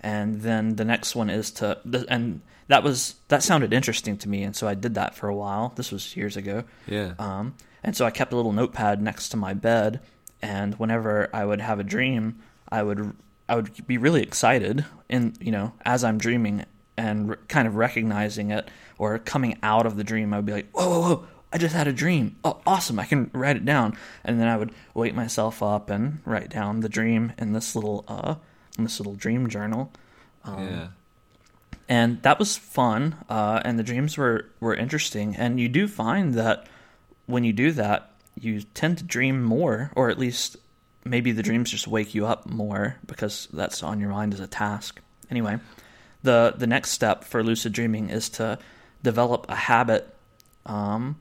and 0.00 0.42
then 0.42 0.76
the 0.76 0.84
next 0.84 1.14
one 1.14 1.30
is 1.30 1.50
to 1.52 1.78
and 2.08 2.40
that 2.68 2.82
was 2.82 3.16
that 3.28 3.42
sounded 3.42 3.72
interesting 3.72 4.16
to 4.18 4.28
me, 4.28 4.42
and 4.42 4.54
so 4.56 4.66
I 4.68 4.74
did 4.74 4.94
that 4.94 5.14
for 5.14 5.28
a 5.28 5.34
while. 5.34 5.72
This 5.76 5.92
was 5.92 6.16
years 6.16 6.36
ago. 6.36 6.64
Yeah. 6.86 7.14
Um, 7.18 7.54
And 7.84 7.96
so 7.96 8.04
I 8.04 8.10
kept 8.10 8.32
a 8.32 8.36
little 8.36 8.52
notepad 8.52 9.00
next 9.00 9.28
to 9.30 9.36
my 9.36 9.54
bed, 9.54 10.00
and 10.42 10.74
whenever 10.74 11.28
I 11.32 11.44
would 11.44 11.60
have 11.60 11.78
a 11.78 11.84
dream, 11.84 12.40
I 12.68 12.82
would 12.82 13.12
I 13.48 13.54
would 13.54 13.86
be 13.86 13.96
really 13.98 14.22
excited 14.22 14.84
in 15.08 15.34
you 15.40 15.52
know 15.52 15.72
as 15.84 16.02
I'm 16.02 16.18
dreaming 16.18 16.64
and 16.96 17.28
re- 17.30 17.36
kind 17.48 17.68
of 17.68 17.76
recognizing 17.76 18.50
it 18.50 18.68
or 18.98 19.18
coming 19.18 19.58
out 19.62 19.86
of 19.86 19.96
the 19.96 20.02
dream. 20.04 20.32
I 20.34 20.38
would 20.38 20.46
be 20.46 20.52
like, 20.52 20.70
whoa, 20.72 20.88
whoa, 20.88 21.00
whoa! 21.00 21.26
I 21.52 21.58
just 21.58 21.74
had 21.74 21.86
a 21.86 21.92
dream. 21.92 22.36
Oh, 22.42 22.58
awesome! 22.66 22.98
I 22.98 23.04
can 23.04 23.30
write 23.32 23.56
it 23.56 23.64
down, 23.64 23.96
and 24.24 24.40
then 24.40 24.48
I 24.48 24.56
would 24.56 24.72
wake 24.94 25.14
myself 25.14 25.62
up 25.62 25.88
and 25.90 26.18
write 26.24 26.50
down 26.50 26.80
the 26.80 26.88
dream 26.88 27.32
in 27.38 27.52
this 27.52 27.76
little 27.76 28.04
uh 28.08 28.34
in 28.76 28.84
this 28.84 28.98
little 28.98 29.14
dream 29.14 29.48
journal. 29.48 29.92
Um, 30.44 30.58
yeah. 30.66 30.88
And 31.88 32.22
that 32.22 32.38
was 32.38 32.56
fun 32.56 33.16
uh, 33.28 33.60
and 33.64 33.78
the 33.78 33.82
dreams 33.82 34.16
were, 34.16 34.46
were 34.60 34.74
interesting. 34.74 35.36
And 35.36 35.60
you 35.60 35.68
do 35.68 35.86
find 35.86 36.34
that 36.34 36.66
when 37.26 37.44
you 37.44 37.52
do 37.52 37.72
that 37.72 38.12
you 38.38 38.60
tend 38.60 38.98
to 38.98 39.04
dream 39.04 39.42
more 39.42 39.90
or 39.96 40.10
at 40.10 40.18
least 40.18 40.56
maybe 41.04 41.32
the 41.32 41.42
dreams 41.42 41.70
just 41.70 41.88
wake 41.88 42.14
you 42.14 42.26
up 42.26 42.46
more 42.46 42.96
because 43.06 43.48
that's 43.52 43.82
on 43.82 44.00
your 44.00 44.10
mind 44.10 44.34
as 44.34 44.40
a 44.40 44.46
task. 44.46 45.00
Anyway 45.30 45.58
the 46.26 46.54
the 46.58 46.66
next 46.66 46.90
step 46.90 47.24
for 47.24 47.42
lucid 47.42 47.72
dreaming 47.72 48.10
is 48.10 48.28
to 48.28 48.58
develop 49.02 49.46
a 49.48 49.54
habit 49.54 50.14
um, 50.66 51.16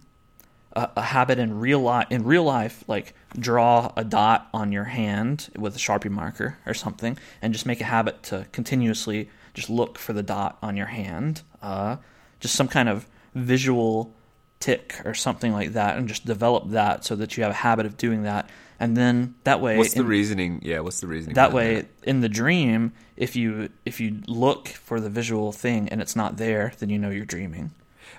a, 0.74 0.90
a 0.98 1.02
habit 1.02 1.40
in 1.40 1.60
real 1.60 1.80
life 1.80 2.08
in 2.10 2.24
real 2.26 2.44
life 2.44 2.84
like 2.88 3.14
draw 3.40 3.94
a 3.96 4.04
dot 4.04 4.50
on 4.54 4.74
your 4.74 4.84
hand 4.84 5.50
with 5.58 5.76
a 5.76 5.80
sharpie 5.80 6.10
marker 6.10 6.58
or 6.66 6.74
something 6.74 7.18
and 7.42 7.54
just 7.54 7.66
make 7.66 7.80
a 7.80 7.86
habit 7.86 8.22
to 8.24 8.46
continuously 8.52 9.30
just 9.56 9.70
look 9.70 9.98
for 9.98 10.14
the 10.14 10.22
dot 10.24 10.58
on 10.62 10.78
your 10.78 10.86
hand 10.86 11.42
uh, 11.64 11.96
just 12.40 12.54
some 12.56 12.68
kind 12.68 12.88
of 12.88 13.08
visual 13.34 14.14
tick 14.60 14.96
or 15.06 15.14
something 15.14 15.52
like 15.52 15.74
that 15.74 15.98
and 15.98 16.08
just 16.08 16.26
develop 16.26 16.70
that 16.70 17.04
so 17.04 17.16
that 17.16 17.36
you 17.36 17.44
have 17.44 17.52
a 17.52 17.56
habit 17.56 17.86
of 17.86 17.98
doing 17.98 18.24
that 18.24 18.50
and 18.80 18.96
then 18.98 19.34
that 19.46 19.62
way 19.62 19.78
What's 19.78 19.94
the 19.94 20.02
in- 20.02 20.08
reasoning? 20.08 20.60
Yeah, 20.64 20.80
what's 20.82 21.00
the 21.02 21.08
reasoning? 21.08 21.36
that 21.36 21.54
way 21.54 21.86
in 22.04 22.22
the 22.22 22.30
dream 22.30 22.92
if 23.18 23.36
you 23.36 23.70
if 23.86 24.00
you 24.00 24.22
look 24.28 24.68
for 24.70 25.00
the 25.00 25.10
visual 25.10 25.52
thing 25.52 25.90
and 25.90 26.02
it's 26.02 26.16
not 26.16 26.38
there 26.38 26.74
then 26.80 26.90
you 26.90 26.98
know 27.00 27.10
you're 27.10 27.26
dreaming 27.26 27.72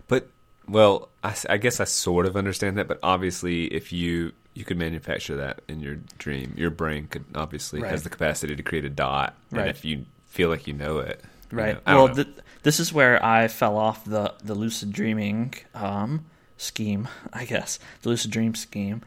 But 0.09 0.29
well, 0.69 1.11
I 1.23 1.59
guess 1.59 1.79
I 1.79 1.85
sort 1.85 2.27
of 2.27 2.37
understand 2.37 2.77
that. 2.79 2.89
But 2.89 2.99
obviously, 3.01 3.67
if 3.67 3.93
you 3.93 4.33
you 4.53 4.65
could 4.65 4.77
manufacture 4.77 5.37
that 5.37 5.61
in 5.69 5.79
your 5.79 5.95
dream, 6.19 6.55
your 6.57 6.71
brain 6.71 7.07
could 7.07 7.25
obviously 7.37 7.81
Right. 7.81 7.93
has 7.93 8.03
the 8.03 8.11
capacity 8.11 8.57
to 8.57 8.65
create 8.65 8.85
a 8.85 8.89
dot. 8.89 9.37
Right. 9.53 9.61
And 9.61 9.71
if 9.71 9.85
you 9.85 10.07
feel 10.37 10.49
like 10.49 10.67
you 10.67 10.75
know 10.75 10.99
it, 10.99 11.21
you 11.51 11.59
Right. 11.59 11.87
know, 11.87 12.05
well, 12.05 12.15
th- 12.15 12.29
this 12.63 12.79
is 12.81 12.93
where 12.93 13.25
I 13.25 13.49
fell 13.49 13.77
off 13.77 14.05
the 14.05 14.35
the 14.45 14.55
lucid 14.55 14.93
dreaming 14.93 15.55
um, 15.75 16.25
scheme, 16.57 17.09
I 17.33 17.45
guess, 17.45 17.79
the 18.03 18.09
lucid 18.11 18.31
dream 18.31 18.55
scheme, 18.55 19.03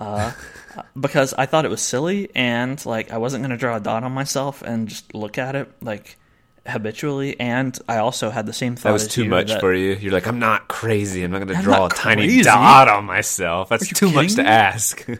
uh, 0.00 0.32
because 1.00 1.32
I 1.34 1.46
thought 1.46 1.64
it 1.64 1.70
was 1.70 1.80
silly 1.82 2.28
and 2.34 2.84
like 2.86 3.10
I 3.12 3.18
wasn't 3.18 3.42
going 3.42 3.50
to 3.52 3.56
draw 3.56 3.76
a 3.76 3.80
dot 3.80 4.04
on 4.04 4.12
myself 4.12 4.62
and 4.62 4.88
just 4.88 5.14
look 5.14 5.38
at 5.38 5.54
it 5.56 5.70
like 5.80 6.16
habitually, 6.66 7.38
and 7.38 7.78
I 7.88 7.98
also 7.98 8.30
had 8.30 8.46
the 8.46 8.52
same 8.52 8.74
thought. 8.74 8.88
that 8.88 8.92
was 8.94 9.02
as 9.04 9.08
too 9.12 9.24
you, 9.24 9.30
much 9.30 9.48
that- 9.48 9.60
for 9.60 9.72
you. 9.74 9.94
You're 9.94 10.12
like, 10.12 10.26
I'm 10.26 10.38
not 10.38 10.66
crazy. 10.68 11.22
I'm 11.22 11.30
not 11.30 11.38
going 11.44 11.56
to 11.56 11.62
draw 11.62 11.86
a 11.86 11.88
tiny 11.90 12.42
dot 12.42 12.88
on 12.88 13.04
myself. 13.04 13.68
That's 13.68 13.88
too 13.88 14.10
much 14.10 14.34
to 14.36 14.46
ask. 14.46 15.06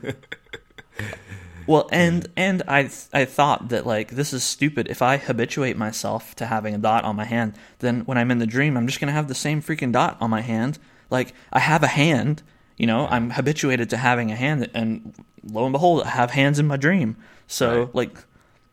Well, 1.67 1.89
and 1.93 2.27
and 2.37 2.63
I 2.69 2.91
I 3.13 3.25
thought 3.25 3.69
that 3.69 3.87
like 3.87 4.13
this 4.13 4.33
is 4.33 4.45
stupid. 4.45 4.89
If 4.89 5.03
I 5.03 5.17
habituate 5.17 5.77
myself 5.77 6.35
to 6.37 6.47
having 6.47 6.75
a 6.75 6.79
dot 6.79 7.05
on 7.05 7.17
my 7.17 7.25
hand, 7.25 7.55
then 7.79 8.01
when 8.01 8.19
I'm 8.19 8.31
in 8.31 8.39
the 8.39 8.47
dream, 8.47 8.77
I'm 8.77 8.87
just 8.87 9.01
gonna 9.01 9.13
have 9.13 9.29
the 9.29 9.35
same 9.35 9.63
freaking 9.63 9.93
dot 9.93 10.17
on 10.21 10.31
my 10.31 10.41
hand. 10.41 10.79
Like 11.11 11.35
I 11.53 11.61
have 11.61 11.83
a 11.83 11.87
hand, 11.89 12.43
you 12.77 12.87
know, 12.87 13.07
I'm 13.07 13.31
habituated 13.31 13.91
to 13.91 13.97
having 13.97 14.31
a 14.31 14.37
hand, 14.37 14.71
and 14.75 15.15
lo 15.43 15.65
and 15.65 15.73
behold, 15.73 16.03
I 16.03 16.09
have 16.11 16.31
hands 16.33 16.59
in 16.59 16.67
my 16.67 16.77
dream. 16.77 17.17
So 17.47 17.85
Right. 17.85 17.95
like 17.95 18.19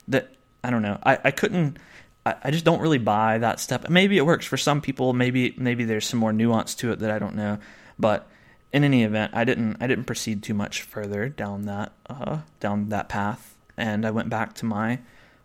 that, 0.07 0.33
I 0.63 0.69
don't 0.69 0.81
know. 0.81 0.97
I 1.03 1.19
I 1.23 1.31
couldn't. 1.31 1.77
I, 2.25 2.35
I 2.45 2.51
just 2.51 2.65
don't 2.65 2.81
really 2.81 2.99
buy 2.99 3.39
that 3.39 3.59
step. 3.59 3.89
Maybe 3.89 4.17
it 4.17 4.25
works 4.25 4.45
for 4.45 4.57
some 4.57 4.79
people. 4.81 5.13
Maybe 5.13 5.53
maybe 5.57 5.85
there's 5.85 6.07
some 6.07 6.19
more 6.19 6.33
nuance 6.33 6.75
to 6.75 6.91
it 6.91 6.99
that 6.99 7.11
I 7.11 7.19
don't 7.19 7.35
know. 7.35 7.57
But 7.97 8.27
in 8.73 8.83
any 8.83 9.03
event, 9.03 9.33
I 9.35 9.43
didn't 9.43 9.77
I 9.79 9.87
didn't 9.87 10.05
proceed 10.05 10.43
too 10.43 10.53
much 10.53 10.81
further 10.81 11.29
down 11.29 11.63
that 11.63 11.93
uh, 12.09 12.39
down 12.59 12.89
that 12.89 13.09
path, 13.09 13.57
and 13.77 14.05
I 14.05 14.11
went 14.11 14.29
back 14.29 14.53
to 14.55 14.65
my 14.65 14.99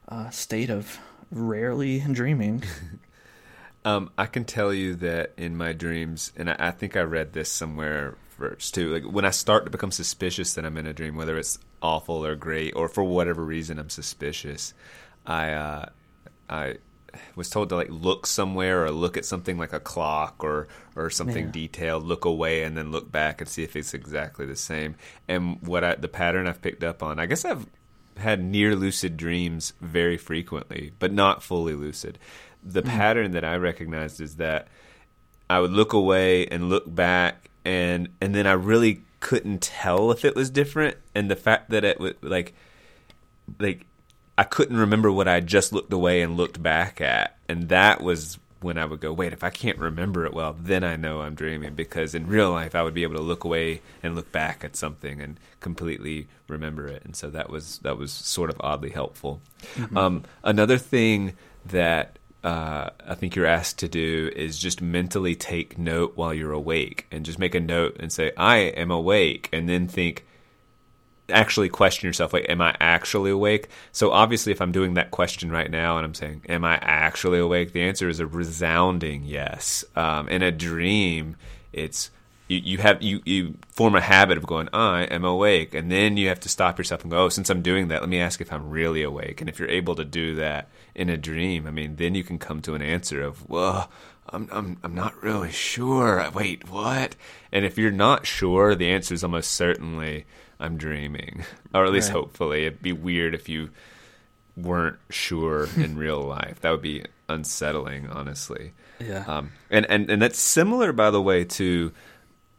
uh, 0.08 0.30
state 0.30 0.70
of 0.70 0.98
rarely 1.30 2.00
dreaming. 2.00 2.62
Um, 3.86 4.10
I 4.18 4.26
can 4.26 4.44
tell 4.44 4.74
you 4.74 4.96
that 4.96 5.34
in 5.36 5.56
my 5.56 5.72
dreams, 5.72 6.32
and 6.36 6.50
I, 6.50 6.56
I 6.58 6.70
think 6.72 6.96
I 6.96 7.02
read 7.02 7.32
this 7.32 7.52
somewhere 7.52 8.16
first 8.30 8.74
too. 8.74 8.92
Like 8.92 9.04
when 9.04 9.24
I 9.24 9.30
start 9.30 9.64
to 9.64 9.70
become 9.70 9.92
suspicious 9.92 10.54
that 10.54 10.66
I'm 10.66 10.76
in 10.76 10.88
a 10.88 10.92
dream, 10.92 11.14
whether 11.14 11.38
it's 11.38 11.60
awful 11.80 12.26
or 12.26 12.34
great, 12.34 12.74
or 12.74 12.88
for 12.88 13.04
whatever 13.04 13.44
reason 13.44 13.78
I'm 13.78 13.88
suspicious, 13.88 14.74
I 15.24 15.52
uh, 15.52 15.88
I 16.50 16.78
was 17.34 17.50
told 17.50 17.68
to 17.70 17.76
like 17.76 17.90
look 17.90 18.26
somewhere 18.26 18.84
or 18.84 18.90
look 18.90 19.16
at 19.16 19.24
something 19.24 19.58
like 19.58 19.72
a 19.72 19.80
clock 19.80 20.42
or 20.42 20.68
or 20.94 21.10
something 21.10 21.46
Yeah. 21.46 21.52
detailed, 21.52 22.04
look 22.04 22.24
away 22.24 22.62
and 22.62 22.76
then 22.76 22.90
look 22.90 23.10
back 23.10 23.40
and 23.40 23.48
see 23.48 23.62
if 23.62 23.76
it's 23.76 23.94
exactly 23.94 24.46
the 24.46 24.56
same. 24.56 24.96
And 25.28 25.60
what 25.62 25.84
I 25.84 25.94
the 25.94 26.08
pattern 26.08 26.46
I've 26.46 26.62
picked 26.62 26.84
up 26.84 27.02
on, 27.02 27.18
I 27.18 27.26
guess 27.26 27.44
I've 27.44 27.66
had 28.16 28.42
near 28.42 28.74
lucid 28.74 29.16
dreams 29.16 29.72
very 29.80 30.16
frequently, 30.16 30.92
but 30.98 31.12
not 31.12 31.42
fully 31.42 31.74
lucid. 31.74 32.18
The 32.62 32.82
mm. 32.82 32.88
pattern 32.88 33.32
that 33.32 33.44
I 33.44 33.56
recognized 33.56 34.20
is 34.20 34.36
that 34.36 34.68
I 35.48 35.60
would 35.60 35.72
look 35.72 35.92
away 35.92 36.46
and 36.46 36.68
look 36.68 36.92
back 36.92 37.50
and 37.64 38.08
and 38.20 38.34
then 38.34 38.46
I 38.46 38.52
really 38.52 39.02
couldn't 39.20 39.62
tell 39.62 40.10
if 40.10 40.24
it 40.24 40.34
was 40.34 40.50
different 40.50 40.96
and 41.14 41.30
the 41.30 41.36
fact 41.36 41.70
that 41.70 41.84
it 41.84 41.98
was 41.98 42.14
like 42.22 42.54
like 43.58 43.85
I 44.38 44.44
couldn't 44.44 44.76
remember 44.76 45.10
what 45.10 45.28
I 45.28 45.40
just 45.40 45.72
looked 45.72 45.92
away 45.92 46.22
and 46.22 46.36
looked 46.36 46.62
back 46.62 47.00
at. 47.00 47.36
And 47.48 47.68
that 47.68 48.02
was 48.02 48.38
when 48.60 48.78
I 48.78 48.84
would 48.84 49.00
go 49.00 49.12
wait 49.12 49.32
if 49.32 49.44
I 49.44 49.50
can't 49.50 49.78
remember 49.78 50.24
it 50.24 50.32
well 50.32 50.56
then 50.58 50.82
I 50.82 50.96
know 50.96 51.20
I'm 51.20 51.34
dreaming. 51.34 51.74
Because 51.74 52.14
in 52.14 52.26
real 52.26 52.50
life 52.50 52.74
I 52.74 52.82
would 52.82 52.94
be 52.94 53.02
able 53.02 53.16
to 53.16 53.22
look 53.22 53.44
away 53.44 53.82
and 54.02 54.14
look 54.14 54.32
back 54.32 54.64
at 54.64 54.76
something 54.76 55.20
and 55.20 55.38
completely 55.60 56.26
remember 56.48 56.86
it. 56.86 57.02
And 57.04 57.14
so 57.14 57.30
that 57.30 57.50
was 57.50 57.78
that 57.78 57.98
was 57.98 58.12
sort 58.12 58.50
of 58.50 58.56
oddly 58.60 58.90
helpful. 58.90 59.40
Um, 59.94 60.24
another 60.42 60.78
thing 60.78 61.34
that 61.66 62.18
uh, 62.44 62.90
I 63.06 63.14
think 63.14 63.34
you're 63.34 63.46
asked 63.46 63.78
to 63.80 63.88
do 63.88 64.30
is 64.36 64.58
just 64.58 64.80
mentally 64.80 65.34
take 65.34 65.78
note 65.78 66.12
while 66.14 66.32
you're 66.32 66.52
awake 66.52 67.06
and 67.10 67.24
just 67.24 67.38
make 67.38 67.54
a 67.56 67.60
note 67.60 67.96
and 67.98 68.12
say, 68.12 68.30
I 68.36 68.58
am 68.58 68.90
awake, 68.90 69.48
and 69.52 69.68
then 69.68 69.88
think, 69.88 70.24
actually 71.28 71.68
question 71.68 72.06
yourself, 72.06 72.32
like, 72.32 72.48
am 72.48 72.60
I 72.60 72.74
actually 72.80 73.30
awake? 73.30 73.68
So 73.92 74.10
obviously, 74.12 74.52
if 74.52 74.60
I'm 74.60 74.72
doing 74.72 74.94
that 74.94 75.10
question 75.10 75.50
right 75.50 75.70
now 75.70 75.96
and 75.96 76.04
I'm 76.04 76.14
saying, 76.14 76.42
am 76.48 76.64
I 76.64 76.76
actually 76.76 77.38
awake? 77.38 77.72
The 77.72 77.82
answer 77.82 78.08
is 78.08 78.20
a 78.20 78.26
resounding 78.26 79.24
yes. 79.24 79.84
Um, 79.94 80.28
in 80.28 80.42
a 80.42 80.52
dream, 80.52 81.36
it's 81.72 82.10
you, 82.48 82.60
you 82.62 82.78
have 82.78 83.02
you, 83.02 83.20
you 83.24 83.54
form 83.68 83.94
a 83.94 84.00
habit 84.00 84.38
of 84.38 84.46
going 84.46 84.68
i 84.72 85.02
am 85.04 85.24
awake 85.24 85.74
and 85.74 85.90
then 85.90 86.16
you 86.16 86.28
have 86.28 86.40
to 86.40 86.48
stop 86.48 86.78
yourself 86.78 87.02
and 87.02 87.10
go 87.10 87.24
oh 87.24 87.28
since 87.28 87.50
i'm 87.50 87.62
doing 87.62 87.88
that 87.88 88.02
let 88.02 88.08
me 88.08 88.20
ask 88.20 88.40
if 88.40 88.52
i'm 88.52 88.70
really 88.70 89.02
awake 89.02 89.40
and 89.40 89.50
if 89.50 89.58
you're 89.58 89.68
able 89.68 89.94
to 89.94 90.04
do 90.04 90.36
that 90.36 90.68
in 90.94 91.08
a 91.08 91.16
dream 91.16 91.66
i 91.66 91.70
mean 91.70 91.96
then 91.96 92.14
you 92.14 92.22
can 92.22 92.38
come 92.38 92.60
to 92.62 92.74
an 92.74 92.82
answer 92.82 93.22
of 93.22 93.48
well 93.48 93.90
i'm 94.28 94.48
i'm, 94.52 94.78
I'm 94.82 94.94
not 94.94 95.20
really 95.22 95.50
sure 95.50 96.30
wait 96.32 96.70
what 96.70 97.16
and 97.50 97.64
if 97.64 97.76
you're 97.76 97.90
not 97.90 98.26
sure 98.26 98.74
the 98.74 98.90
answer 98.90 99.14
is 99.14 99.24
almost 99.24 99.50
certainly 99.50 100.24
i'm 100.60 100.76
dreaming 100.76 101.44
or 101.74 101.84
at 101.84 101.92
least 101.92 102.08
Right. 102.08 102.16
hopefully 102.16 102.66
it'd 102.66 102.82
be 102.82 102.92
weird 102.92 103.34
if 103.34 103.48
you 103.48 103.70
weren't 104.56 104.96
sure 105.10 105.68
in 105.76 105.96
real 105.96 106.20
life 106.20 106.60
that 106.60 106.70
would 106.70 106.82
be 106.82 107.04
unsettling 107.28 108.08
honestly 108.08 108.72
Yeah. 109.00 109.24
um, 109.26 109.52
and, 109.70 109.84
and 109.90 110.08
and 110.10 110.22
that's 110.22 110.38
similar, 110.38 110.92
by 110.92 111.10
the 111.10 111.20
way, 111.20 111.44
to 111.44 111.92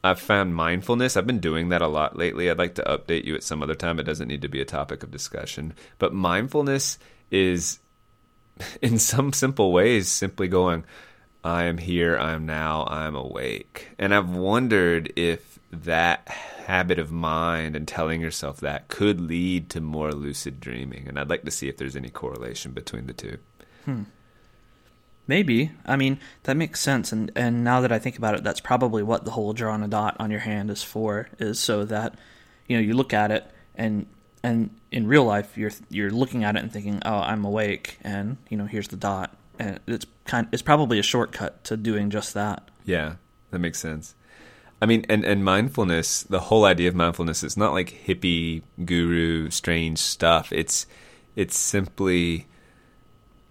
I've 0.04 0.20
found 0.20 0.56
mindfulness. 0.56 1.18
I've 1.18 1.26
been 1.26 1.40
doing 1.40 1.70
that 1.70 1.82
a 1.82 1.88
lot 1.88 2.16
lately. 2.16 2.50
I'd 2.52 2.60
like 2.60 2.76
to 2.76 2.84
update 2.84 3.26
you 3.26 3.34
at 3.34 3.44
some 3.44 3.64
other 3.64 3.74
time. 3.74 4.00
It 4.00 4.04
doesn't 4.04 4.28
need 4.28 4.44
to 4.44 4.48
be 4.48 4.62
a 4.62 4.66
topic 4.66 5.02
of 5.04 5.10
discussion. 5.10 5.74
But 5.98 6.14
mindfulness 6.14 7.00
is, 7.32 7.80
in 8.82 9.00
some 9.00 9.34
simple 9.34 9.72
ways, 9.74 10.08
simply 10.10 10.48
going, 10.48 10.84
I 11.44 11.64
am 11.64 11.80
here, 11.80 12.16
I 12.18 12.34
am 12.34 12.46
now, 12.46 12.84
I 12.84 13.08
am 13.08 13.16
awake. 13.16 13.90
And 13.98 14.14
I've 14.14 14.30
wondered 14.30 15.12
if 15.16 15.58
that 15.72 16.28
habit 16.68 17.00
of 17.00 17.14
mind 17.14 17.78
and 17.78 17.88
telling 17.88 18.20
yourself 18.20 18.60
that 18.60 18.90
could 18.90 19.22
lead 19.22 19.70
to 19.70 19.80
more 19.80 20.12
lucid 20.12 20.60
dreaming. 20.60 21.08
And 21.08 21.18
I'd 21.18 21.30
like 21.30 21.46
to 21.46 21.52
see 21.52 21.70
if 21.70 21.78
there's 21.78 21.96
any 21.96 22.10
correlation 22.10 22.74
between 22.74 23.08
the 23.08 23.14
two. 23.14 23.38
Hmm. 23.86 24.04
Maybe. 25.28 25.72
I 25.86 25.96
mean, 25.96 26.20
that 26.44 26.58
makes 26.58 26.82
sense. 26.82 27.14
And, 27.14 27.32
and 27.38 27.64
now 27.64 27.80
that 27.80 27.94
I 27.94 28.00
think 28.00 28.18
about 28.18 28.36
it, 28.36 28.44
that's 28.44 28.60
probably 28.60 29.02
what 29.02 29.24
the 29.24 29.32
whole 29.32 29.54
drawing 29.54 29.82
a 29.82 29.88
dot 29.88 30.18
on 30.20 30.30
your 30.30 30.42
hand 30.42 30.70
is 30.70 30.84
for, 30.84 31.30
is 31.40 31.58
so 31.58 31.86
that, 31.86 32.16
you 32.68 32.76
know, 32.76 32.84
you 32.84 32.96
look 32.96 33.14
at 33.14 33.32
it 33.32 33.50
and 33.74 34.06
and 34.44 34.70
in 34.92 35.08
real 35.08 35.24
life 35.24 35.58
you're 35.58 35.72
you're 35.90 36.12
looking 36.12 36.44
at 36.44 36.58
it 36.58 36.64
and 36.64 36.72
thinking, 36.72 37.02
Oh, 37.06 37.20
I'm 37.20 37.46
awake 37.46 37.98
and, 38.02 38.36
you 38.50 38.58
know, 38.58 38.66
here's 38.66 38.90
the 38.90 38.98
dot. 38.98 39.34
And 39.58 39.80
it's 39.88 40.06
kind 40.26 40.50
it's 40.52 40.62
probably 40.62 41.00
a 41.00 41.04
shortcut 41.04 41.64
to 41.64 41.78
doing 41.78 42.10
just 42.10 42.34
that. 42.34 42.68
Yeah, 42.84 43.16
that 43.52 43.60
makes 43.60 43.80
sense. 43.80 44.16
I 44.82 44.86
mean, 44.86 45.06
and, 45.10 45.26
and 45.26 45.44
mindfulness, 45.44 46.24
the 46.24 46.40
whole 46.40 46.66
idea 46.66 46.88
of 46.88 46.96
mindfulness 46.96 47.44
is 47.44 47.58
not 47.58 47.74
like 47.74 48.04
hippie 48.06 48.62
guru 48.86 49.50
strange 49.50 49.98
stuff. 49.98 50.52
It's 50.54 50.86
it's 51.36 51.58
simply 51.58 52.48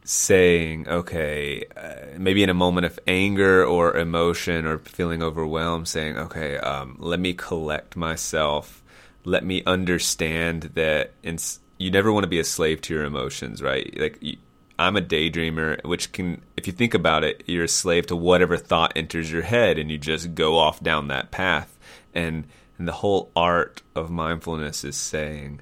saying, 0.04 0.88
okay, 0.88 1.64
uh, 1.76 2.16
maybe 2.16 2.42
in 2.42 2.48
a 2.48 2.54
moment 2.54 2.86
of 2.86 2.98
anger 3.08 3.64
or 3.64 3.96
emotion 3.96 4.64
or 4.64 4.78
feeling 4.78 5.22
overwhelmed, 5.22 5.88
saying, 5.88 6.16
okay, 6.16 6.58
um, 6.58 6.96
let 7.00 7.18
me 7.18 7.32
collect 7.32 7.96
myself. 7.96 8.84
Let 9.24 9.44
me 9.44 9.64
understand 9.66 10.70
that 10.74 11.12
ins- 11.24 11.58
you 11.78 11.90
never 11.90 12.12
want 12.12 12.22
to 12.22 12.28
be 12.28 12.38
a 12.38 12.44
slave 12.44 12.80
to 12.82 12.94
your 12.94 13.04
emotions, 13.04 13.60
right? 13.60 13.92
Like, 13.98 14.18
you, 14.20 14.36
I'm 14.78 14.96
a 14.96 15.00
daydreamer, 15.00 15.84
which 15.84 16.12
can, 16.12 16.42
if 16.56 16.66
you 16.66 16.72
think 16.72 16.94
about 16.94 17.24
it, 17.24 17.44
you're 17.46 17.64
a 17.64 17.68
slave 17.68 18.06
to 18.08 18.16
whatever 18.16 18.56
thought 18.56 18.92
enters 18.96 19.32
your 19.32 19.42
head 19.42 19.78
and 19.78 19.90
you 19.90 19.98
just 19.98 20.34
go 20.34 20.58
off 20.58 20.82
down 20.82 21.08
that 21.08 21.30
path. 21.30 21.78
And, 22.14 22.46
and 22.78 22.86
the 22.86 22.92
whole 22.92 23.30
art 23.34 23.82
of 23.94 24.10
mindfulness 24.10 24.84
is 24.84 24.96
saying, 24.96 25.60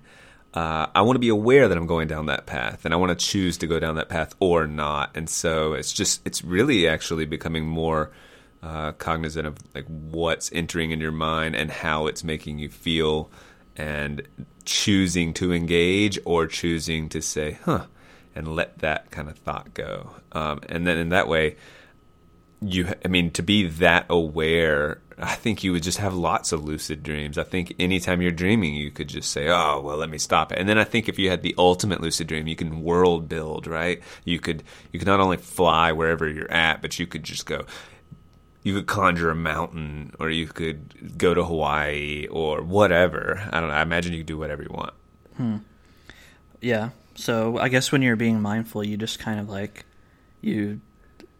uh, 0.54 0.86
I 0.94 1.02
want 1.02 1.16
to 1.16 1.20
be 1.20 1.28
aware 1.28 1.66
that 1.68 1.76
I'm 1.76 1.86
going 1.86 2.06
down 2.06 2.26
that 2.26 2.46
path, 2.46 2.84
and 2.84 2.94
I 2.94 2.96
want 2.96 3.18
to 3.18 3.26
choose 3.26 3.58
to 3.58 3.66
go 3.66 3.80
down 3.80 3.96
that 3.96 4.08
path 4.08 4.34
or 4.38 4.68
not. 4.68 5.10
And 5.16 5.28
so 5.28 5.72
it's 5.72 5.92
just 5.92 6.24
it's 6.24 6.44
really 6.44 6.86
actually 6.86 7.26
becoming 7.26 7.66
more 7.66 8.12
uh, 8.62 8.92
cognizant 8.92 9.48
of 9.48 9.56
like 9.74 9.86
what's 9.86 10.52
entering 10.52 10.92
in 10.92 11.00
your 11.00 11.12
mind 11.12 11.56
and 11.56 11.72
how 11.72 12.06
it's 12.06 12.22
making 12.22 12.60
you 12.60 12.68
feel, 12.68 13.32
and 13.76 14.22
choosing 14.64 15.34
to 15.34 15.52
engage 15.52 16.20
or 16.24 16.46
choosing 16.46 17.08
to 17.08 17.20
say, 17.20 17.58
"Huh," 17.64 17.86
and 18.34 18.54
let 18.54 18.78
that 18.78 19.10
kind 19.10 19.28
of 19.28 19.38
thought 19.38 19.74
go. 19.74 20.10
Um, 20.32 20.60
and 20.68 20.86
then 20.86 20.98
in 20.98 21.10
that 21.10 21.28
way, 21.28 21.56
you 22.60 22.88
I 23.04 23.08
mean 23.08 23.30
to 23.32 23.42
be 23.42 23.66
that 23.66 24.06
aware 24.08 25.00
I 25.18 25.34
think 25.36 25.62
you 25.62 25.72
would 25.72 25.82
just 25.82 25.98
have 25.98 26.14
lots 26.14 26.50
of 26.50 26.64
lucid 26.64 27.02
dreams. 27.02 27.38
I 27.38 27.44
think 27.44 27.74
anytime 27.78 28.20
you're 28.20 28.32
dreaming, 28.32 28.74
you 28.74 28.90
could 28.90 29.08
just 29.08 29.30
say, 29.30 29.48
"Oh, 29.48 29.80
well, 29.80 29.96
let 29.96 30.10
me 30.10 30.18
stop 30.18 30.50
it." 30.52 30.58
And 30.58 30.68
then 30.68 30.78
I 30.78 30.84
think 30.84 31.08
if 31.08 31.18
you 31.18 31.30
had 31.30 31.42
the 31.42 31.54
ultimate 31.56 32.00
lucid 32.00 32.26
dream, 32.26 32.48
you 32.48 32.56
can 32.56 32.82
world 32.82 33.28
build, 33.28 33.66
right? 33.66 34.02
You 34.24 34.40
could 34.40 34.64
you 34.92 34.98
could 34.98 35.06
not 35.06 35.20
only 35.20 35.36
fly 35.36 35.92
wherever 35.92 36.28
you're 36.28 36.50
at, 36.50 36.82
but 36.82 36.98
you 36.98 37.06
could 37.06 37.22
just 37.22 37.46
go. 37.46 37.64
You 38.64 38.74
could 38.74 38.86
conjure 38.86 39.30
a 39.30 39.34
mountain, 39.34 40.14
or 40.18 40.30
you 40.30 40.46
could 40.46 41.16
go 41.18 41.34
to 41.34 41.44
Hawaii, 41.44 42.26
or 42.28 42.62
whatever. 42.62 43.48
I 43.52 43.60
don't 43.60 43.68
know. 43.68 43.74
I 43.74 43.82
imagine 43.82 44.12
you 44.12 44.20
could 44.20 44.26
do 44.26 44.38
whatever 44.38 44.62
you 44.62 44.70
want. 44.72 44.94
Hmm. 45.36 45.56
Yeah. 46.60 46.90
So 47.14 47.58
I 47.58 47.68
guess 47.68 47.92
when 47.92 48.02
you're 48.02 48.16
being 48.16 48.40
mindful, 48.40 48.84
you 48.84 48.96
just 48.96 49.18
kind 49.18 49.38
of 49.38 49.48
like 49.48 49.84
you 50.40 50.80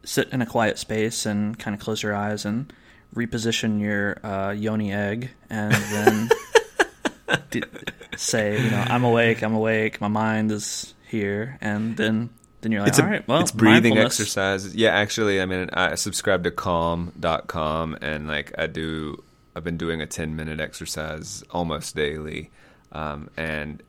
sit 0.04 0.28
in 0.31 0.43
a 0.43 0.47
quiet 0.47 0.78
space 0.78 1.26
and 1.26 1.59
kind 1.59 1.75
of 1.75 1.81
close 1.81 2.02
your 2.02 2.14
eyes 2.14 2.45
and 2.45 2.73
reposition 3.14 3.81
your 3.81 4.19
uh, 4.25 4.50
yoni 4.50 4.93
egg 4.93 5.31
and 5.49 5.73
then 5.73 6.31
d- 7.50 7.62
say, 8.16 8.62
you 8.62 8.71
know, 8.71 8.85
I'm 8.87 9.04
awake, 9.04 9.43
I'm 9.43 9.54
awake, 9.54 10.00
my 10.00 10.09
mind 10.09 10.52
is 10.52 10.95
here, 11.09 11.59
and 11.61 11.97
then 11.97 12.31
then 12.61 12.73
you're 12.73 12.81
like, 12.81 12.88
it's 12.88 12.99
all 12.99 13.07
right, 13.07 13.26
well, 13.28 13.40
it's 13.40 13.52
breathing 13.52 13.99
exercises. 13.99 14.75
Yeah, 14.75 14.90
actually, 14.90 15.40
I 15.40 15.47
mean, 15.47 15.69
I 15.73 15.97
subscribe 15.97 16.45
to 16.45 16.50
Calm.com, 16.50 17.99
and 18.00 18.26
like 18.26 18.52
I 18.57 18.66
do, 18.66 19.23
I've 19.54 19.64
been 19.64 19.76
doing 19.76 20.00
a 20.00 20.07
10 20.07 20.35
minute 20.35 20.61
exercise 20.61 21.45
almost 21.50 21.95
daily, 21.95 22.50
um, 22.93 23.28
and 23.37 23.83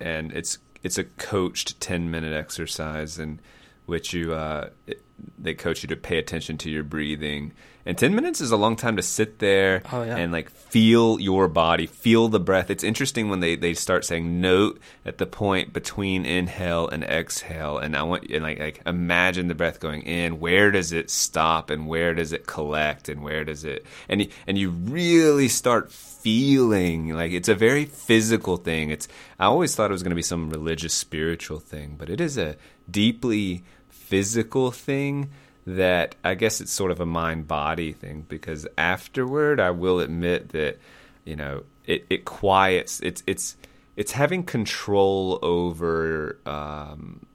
and 0.00 0.32
it's 0.32 0.58
it's 0.82 0.98
a 0.98 1.04
coached 1.04 1.80
10 1.80 2.10
minute 2.10 2.32
exercise, 2.32 3.18
in 3.18 3.40
which 3.86 4.12
you 4.12 4.32
uh, 4.34 4.70
it, 4.86 5.02
they 5.38 5.54
coach 5.54 5.82
you 5.82 5.88
to 5.88 5.96
pay 5.96 6.18
attention 6.18 6.58
to 6.58 6.70
your 6.70 6.82
breathing. 6.82 7.52
And 7.84 7.98
10 7.98 8.14
minutes 8.14 8.40
is 8.40 8.52
a 8.52 8.56
long 8.56 8.76
time 8.76 8.94
to 8.96 9.02
sit 9.02 9.40
there 9.40 9.82
Oh, 9.92 10.04
yeah. 10.04 10.16
and 10.16 10.30
like 10.30 10.50
feel 10.50 11.18
your 11.20 11.48
body, 11.48 11.86
feel 11.86 12.28
the 12.28 12.38
breath. 12.38 12.70
It's 12.70 12.84
interesting 12.84 13.28
when 13.28 13.40
they, 13.40 13.56
they 13.56 13.74
start 13.74 14.04
saying 14.04 14.40
note 14.40 14.80
at 15.04 15.18
the 15.18 15.26
point 15.26 15.72
between 15.72 16.24
inhale 16.24 16.88
and 16.88 17.02
exhale. 17.02 17.78
And 17.78 17.96
I 17.96 18.04
want 18.04 18.30
you 18.30 18.38
like, 18.38 18.60
like 18.60 18.82
imagine 18.86 19.48
the 19.48 19.56
breath 19.56 19.80
going 19.80 20.02
in. 20.02 20.38
Where 20.38 20.70
does 20.70 20.92
it 20.92 21.10
stop 21.10 21.70
and 21.70 21.88
where 21.88 22.14
does 22.14 22.32
it 22.32 22.46
collect 22.46 23.08
and 23.08 23.20
where 23.20 23.44
does 23.44 23.64
it, 23.64 23.84
and, 24.08 24.28
and 24.46 24.56
you 24.56 24.70
really 24.70 25.48
start 25.48 25.90
feeling 26.22 27.08
like 27.10 27.32
it's 27.32 27.48
a 27.48 27.54
very 27.54 27.84
physical 27.84 28.56
thing. 28.56 28.90
It's, 28.90 29.08
I 29.38 29.46
always 29.46 29.74
thought 29.74 29.90
it 29.90 29.92
was 29.92 30.02
going 30.02 30.10
to 30.10 30.16
be 30.16 30.22
some 30.22 30.50
religious, 30.50 30.94
spiritual 30.94 31.58
thing, 31.58 31.96
but 31.98 32.08
it 32.08 32.20
is 32.20 32.38
a 32.38 32.56
deeply 32.90 33.64
physical 33.88 34.70
thing 34.70 35.30
that 35.66 36.14
I 36.24 36.34
guess 36.34 36.60
it's 36.60 36.72
sort 36.72 36.90
of 36.90 37.00
a 37.00 37.06
mind 37.06 37.46
body 37.48 37.92
thing 37.92 38.26
because 38.28 38.66
afterward 38.76 39.60
I 39.60 39.70
will 39.70 40.00
admit 40.00 40.50
that 40.50 40.78
you 41.24 41.36
know 41.36 41.62
it, 41.86 42.04
it 42.10 42.24
quiets 42.24 43.00
it's 43.00 43.22
it's 43.26 43.56
it's 43.96 44.12
having 44.12 44.42
control 44.42 45.38
over 45.42 46.38
um, 46.46 47.26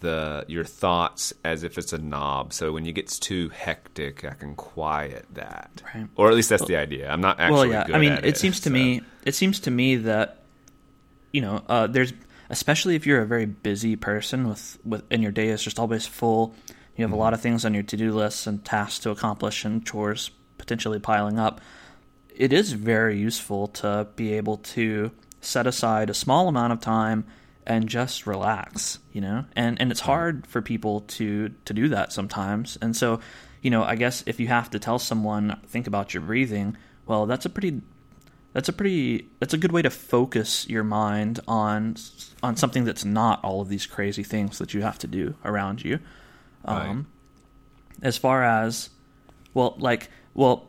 the 0.00 0.44
your 0.48 0.64
thoughts 0.64 1.32
as 1.44 1.62
if 1.62 1.78
it's 1.78 1.92
a 1.92 1.98
knob 1.98 2.52
so 2.52 2.72
when 2.72 2.84
it 2.86 2.92
gets 2.92 3.18
too 3.18 3.48
hectic 3.50 4.24
I 4.24 4.34
can 4.34 4.54
quiet 4.54 5.26
that 5.34 5.82
Right. 5.94 6.06
or 6.16 6.28
at 6.28 6.34
least 6.34 6.48
that's 6.48 6.64
the 6.66 6.76
idea 6.76 7.10
I'm 7.10 7.20
not 7.20 7.38
actually 7.40 7.68
well, 7.70 7.88
yeah. 7.88 7.96
I 7.96 7.98
mean, 7.98 8.12
at 8.12 8.24
it, 8.24 8.36
seems 8.36 8.60
to 8.60 8.68
so- 8.68 8.72
me, 8.72 9.02
it 9.24 9.34
seems 9.34 9.60
to 9.60 9.70
me 9.70 9.96
that 9.96 10.38
you 11.32 11.40
know, 11.40 11.62
uh, 11.68 11.86
there's 11.86 12.12
especially 12.48 12.96
if 12.96 13.06
you're 13.06 13.22
a 13.22 13.26
very 13.26 13.46
busy 13.46 13.94
person 13.94 14.48
with 14.48 14.78
with 14.84 15.04
and 15.10 15.22
your 15.22 15.32
day 15.32 15.48
is 15.48 15.62
just 15.62 15.78
always 15.78 16.06
full. 16.06 16.54
You 16.96 17.04
have 17.04 17.12
a 17.12 17.16
lot 17.16 17.32
of 17.32 17.40
things 17.40 17.64
on 17.64 17.72
your 17.72 17.84
to 17.84 17.96
do 17.96 18.12
lists 18.12 18.46
and 18.46 18.64
tasks 18.64 18.98
to 19.00 19.10
accomplish 19.10 19.64
and 19.64 19.86
chores 19.86 20.30
potentially 20.58 20.98
piling 20.98 21.38
up. 21.38 21.60
It 22.34 22.52
is 22.52 22.72
very 22.72 23.18
useful 23.18 23.68
to 23.68 24.08
be 24.16 24.32
able 24.34 24.56
to 24.58 25.12
set 25.40 25.66
aside 25.66 26.10
a 26.10 26.14
small 26.14 26.48
amount 26.48 26.72
of 26.72 26.80
time 26.80 27.24
and 27.66 27.88
just 27.88 28.26
relax, 28.26 28.98
you 29.12 29.20
know? 29.20 29.44
And 29.54 29.80
and 29.80 29.90
it's 29.90 30.00
hard 30.00 30.46
for 30.46 30.62
people 30.62 31.00
to 31.02 31.50
to 31.64 31.72
do 31.74 31.88
that 31.88 32.12
sometimes. 32.12 32.78
And 32.80 32.96
so, 32.96 33.20
you 33.62 33.70
know, 33.70 33.82
I 33.82 33.96
guess 33.96 34.22
if 34.26 34.40
you 34.40 34.48
have 34.48 34.70
to 34.70 34.78
tell 34.78 34.98
someone 34.98 35.60
think 35.66 35.86
about 35.86 36.14
your 36.14 36.22
breathing, 36.22 36.76
well, 37.06 37.26
that's 37.26 37.44
a 37.44 37.50
pretty 37.50 37.82
that's 38.52 38.68
a 38.68 38.72
pretty 38.72 39.28
that's 39.38 39.54
a 39.54 39.58
good 39.58 39.72
way 39.72 39.82
to 39.82 39.90
focus 39.90 40.68
your 40.68 40.82
mind 40.82 41.40
on 41.46 41.96
on 42.42 42.56
something 42.56 42.84
that's 42.84 43.04
not 43.04 43.42
all 43.44 43.60
of 43.60 43.68
these 43.68 43.86
crazy 43.86 44.24
things 44.24 44.58
that 44.58 44.74
you 44.74 44.82
have 44.82 44.98
to 44.98 45.06
do 45.06 45.34
around 45.44 45.84
you. 45.84 46.00
Um, 46.64 47.06
as 48.02 48.16
far 48.16 48.42
as 48.42 48.90
well, 49.54 49.76
like 49.78 50.10
well, 50.34 50.68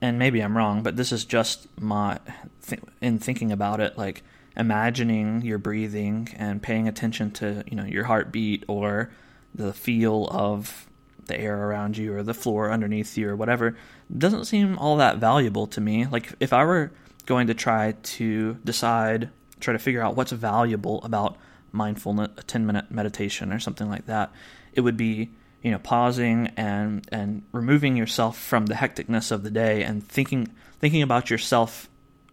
and 0.00 0.18
maybe 0.18 0.40
I'm 0.40 0.56
wrong, 0.56 0.82
but 0.82 0.96
this 0.96 1.12
is 1.12 1.24
just 1.24 1.66
my 1.78 2.18
th- 2.66 2.82
in 3.00 3.18
thinking 3.18 3.52
about 3.52 3.80
it, 3.80 3.98
like 3.98 4.22
imagining 4.58 5.42
your 5.42 5.58
breathing 5.58 6.28
and 6.36 6.60
paying 6.62 6.88
attention 6.88 7.30
to 7.30 7.64
you 7.66 7.76
know 7.76 7.84
your 7.84 8.04
heartbeat 8.04 8.64
or 8.68 9.10
the 9.54 9.72
feel 9.72 10.26
of 10.30 10.88
the 11.26 11.38
air 11.38 11.68
around 11.68 11.96
you 11.96 12.14
or 12.14 12.22
the 12.22 12.34
floor 12.34 12.72
underneath 12.72 13.16
you 13.16 13.28
or 13.28 13.36
whatever 13.36 13.76
doesn't 14.16 14.46
seem 14.46 14.76
all 14.78 14.96
that 14.96 15.18
valuable 15.18 15.66
to 15.68 15.80
me. 15.80 16.06
Like 16.06 16.32
if 16.40 16.52
I 16.52 16.64
were 16.64 16.90
going 17.26 17.46
to 17.46 17.54
try 17.54 17.92
to 17.92 18.54
decide, 18.64 19.30
try 19.60 19.72
to 19.72 19.78
figure 19.78 20.02
out 20.02 20.16
what's 20.16 20.32
valuable 20.32 21.02
about 21.04 21.36
mindfulness, 21.70 22.30
a 22.36 22.42
10 22.42 22.66
minute 22.66 22.90
meditation 22.90 23.52
or 23.52 23.60
something 23.60 23.88
like 23.88 24.06
that, 24.06 24.32
it 24.72 24.80
would 24.80 24.96
be, 24.96 25.30
you 25.62 25.70
know, 25.70 25.78
pausing 25.78 26.48
and, 26.56 27.06
and 27.12 27.42
removing 27.52 27.96
yourself 27.96 28.38
from 28.38 28.66
the 28.66 28.74
hecticness 28.74 29.30
of 29.30 29.42
the 29.42 29.50
day 29.50 29.82
and 29.84 30.06
thinking, 30.08 30.48
thinking 30.80 31.02
about 31.02 31.30
yourself, 31.30 31.88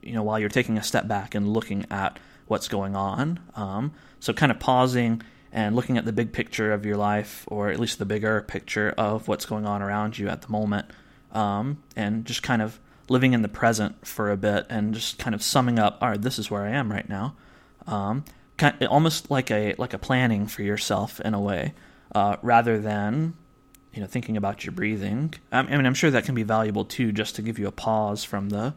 you 0.06 0.14
know, 0.14 0.24
while 0.24 0.40
you're 0.40 0.50
taking 0.50 0.78
a 0.78 0.84
step 0.84 1.08
back 1.08 1.36
and 1.36 1.48
looking 1.48 1.86
at 1.92 2.20
what's 2.48 2.68
going 2.68 2.96
on. 2.96 3.40
Um, 3.56 3.94
so 4.20 4.34
kind 4.34 4.52
of 4.52 4.60
pausing 4.60 5.22
and 5.52 5.76
looking 5.76 5.98
at 5.98 6.06
the 6.06 6.14
big 6.14 6.34
picture 6.34 6.74
of 6.74 6.86
your 6.86 6.98
life, 6.98 7.46
or 7.48 7.70
at 7.70 7.80
least 7.80 7.98
the 7.98 8.06
bigger 8.06 8.42
picture 8.42 8.94
of 8.98 9.28
what's 9.28 9.46
going 9.46 9.66
on 9.66 9.82
around 9.82 10.18
you 10.18 10.28
at 10.28 10.42
the 10.42 10.50
moment, 10.50 10.88
um, 11.32 11.82
and 11.96 12.26
just 12.26 12.44
kind 12.44 12.62
of 12.62 12.80
living 13.08 13.34
in 13.34 13.42
the 13.42 13.48
present 13.48 14.06
for 14.06 14.32
a 14.32 14.38
bit 14.38 14.66
and 14.70 14.94
just 14.94 15.18
kind 15.18 15.34
of 15.34 15.42
summing 15.42 15.80
up. 15.80 15.98
All 16.02 16.10
right, 16.10 16.22
this 16.22 16.38
is 16.38 16.52
where 16.52 16.64
I 16.64 16.72
am 16.72 16.92
right 16.92 17.08
now. 17.08 17.36
Um, 17.88 18.26
kind 18.58 18.84
almost 18.88 19.32
like 19.32 19.52
a 19.52 19.76
like 19.78 19.94
a 19.94 19.98
planning 19.98 20.48
for 20.48 20.62
yourself 20.62 21.20
in 21.22 21.34
a 21.34 21.40
way, 21.40 21.74
uh, 22.14 22.36
rather 22.42 22.78
than 22.80 23.34
you 23.94 24.02
know 24.02 24.08
thinking 24.08 24.36
about 24.36 24.66
your 24.66 24.74
breathing. 24.74 25.34
I 25.52 25.62
mean, 25.64 25.86
I'm 25.86 25.94
sure 25.94 26.12
that 26.12 26.26
can 26.26 26.36
be 26.36 26.44
valuable 26.44 26.84
too, 26.84 27.12
just 27.12 27.36
to 27.36 27.42
give 27.42 27.60
you 27.60 27.68
a 27.68 27.72
pause 27.72 28.24
from 28.24 28.50
the 28.50 28.74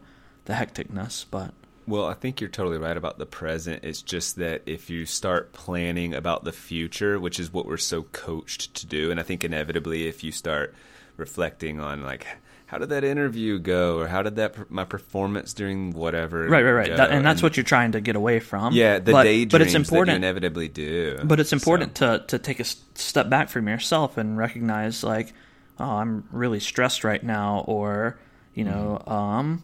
the 0.49 0.55
hecticness. 0.55 1.25
But 1.29 1.53
Well, 1.87 2.05
I 2.05 2.13
think 2.13 2.41
you're 2.41 2.49
totally 2.49 2.77
right 2.77 2.97
about 2.97 3.17
the 3.17 3.25
present. 3.25 3.83
It's 3.83 4.01
just 4.01 4.35
that 4.37 4.63
if 4.65 4.89
you 4.89 5.05
start 5.05 5.53
planning 5.53 6.13
about 6.13 6.43
the 6.43 6.51
future, 6.51 7.19
which 7.19 7.39
is 7.39 7.53
what 7.53 7.65
we're 7.65 7.77
so 7.77 8.03
coached 8.11 8.73
to 8.75 8.85
do, 8.85 9.11
and 9.11 9.19
I 9.19 9.23
think 9.23 9.43
inevitably 9.43 10.07
if 10.07 10.23
you 10.23 10.31
start 10.31 10.73
reflecting 11.17 11.79
on 11.79 12.01
like 12.03 12.25
how 12.67 12.77
did 12.77 12.89
that 12.89 13.03
interview 13.03 13.57
go 13.59 13.97
or 13.99 14.07
how 14.07 14.21
did 14.21 14.35
that 14.37 14.69
my 14.71 14.85
performance 14.85 15.53
during 15.53 15.91
whatever 15.91 16.47
right, 16.47 16.63
right, 16.63 16.71
right, 16.71 16.95
that, 16.97 17.09
and 17.11 17.25
that's 17.25 17.41
what 17.41 17.57
you're 17.57 17.63
trying 17.63 17.91
to 17.93 17.99
get 17.99 18.15
away 18.15 18.39
from. 18.39 18.73
yeah 18.73 18.99
the 18.99 19.11
but, 19.11 19.23
daydreams 19.23 19.51
but 19.51 19.61
it's 19.61 19.73
that 19.73 19.79
you 19.79 19.83
important. 19.83 20.15
inevitably 20.17 20.67
do. 20.69 21.17
But 21.23 21.39
it's 21.39 21.49
So- 21.49 21.55
important 21.57 21.95
to 21.95 22.23
to 22.27 22.37
take 22.39 22.59
a 22.59 22.65
step 22.93 23.29
back 23.29 23.49
from 23.49 23.67
yourself 23.67 24.17
and 24.17 24.37
recognize 24.37 25.03
like, 25.03 25.33
oh, 25.79 25.83
I'm 26.01 26.23
really 26.31 26.59
stressed 26.59 27.03
right 27.03 27.23
now, 27.23 27.63
or 27.67 28.17
You 28.55 28.65
know, 28.65 29.01
um, 29.07 29.63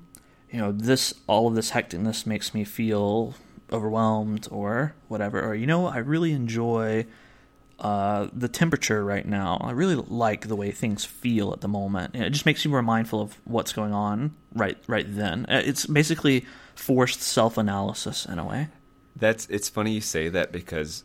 you 0.55 0.61
know 0.61 0.71
this 0.71 1.13
all 1.27 1.49
of 1.49 1.55
this 1.55 1.71
hecticness 1.71 2.25
makes 2.25 2.53
me 2.53 2.63
feel 2.63 3.33
overwhelmed 3.73 4.47
or 4.49 4.95
whatever. 5.09 5.41
Or 5.41 5.53
you 5.53 5.67
know, 5.67 5.87
I 5.87 5.97
really 5.97 6.31
enjoy 6.31 7.05
uh, 7.77 8.29
the 8.31 8.47
temperature 8.47 9.03
right 9.03 9.27
now. 9.27 9.57
I 9.59 9.71
really 9.71 9.95
like 9.95 10.47
the 10.47 10.55
way 10.55 10.71
things 10.71 11.03
feel 11.03 11.51
at 11.51 11.59
the 11.59 11.67
moment. 11.67 12.15
It 12.15 12.29
just 12.29 12.45
makes 12.45 12.63
you 12.63 12.71
more 12.71 12.81
mindful 12.81 13.19
of 13.19 13.37
what's 13.43 13.73
going 13.73 13.91
on 13.91 14.33
right 14.53 14.77
right 14.87 15.05
then. 15.05 15.45
Uh, 15.49 15.61
It's 15.65 15.85
basically 15.87 16.45
forced 16.73 17.21
self 17.21 17.57
analysis 17.57 18.25
in 18.25 18.39
a 18.39 18.45
way. 18.45 18.69
That's 19.13 19.47
it's 19.47 19.67
funny 19.67 19.91
you 19.91 19.99
say 19.99 20.29
that 20.29 20.53
because 20.53 21.03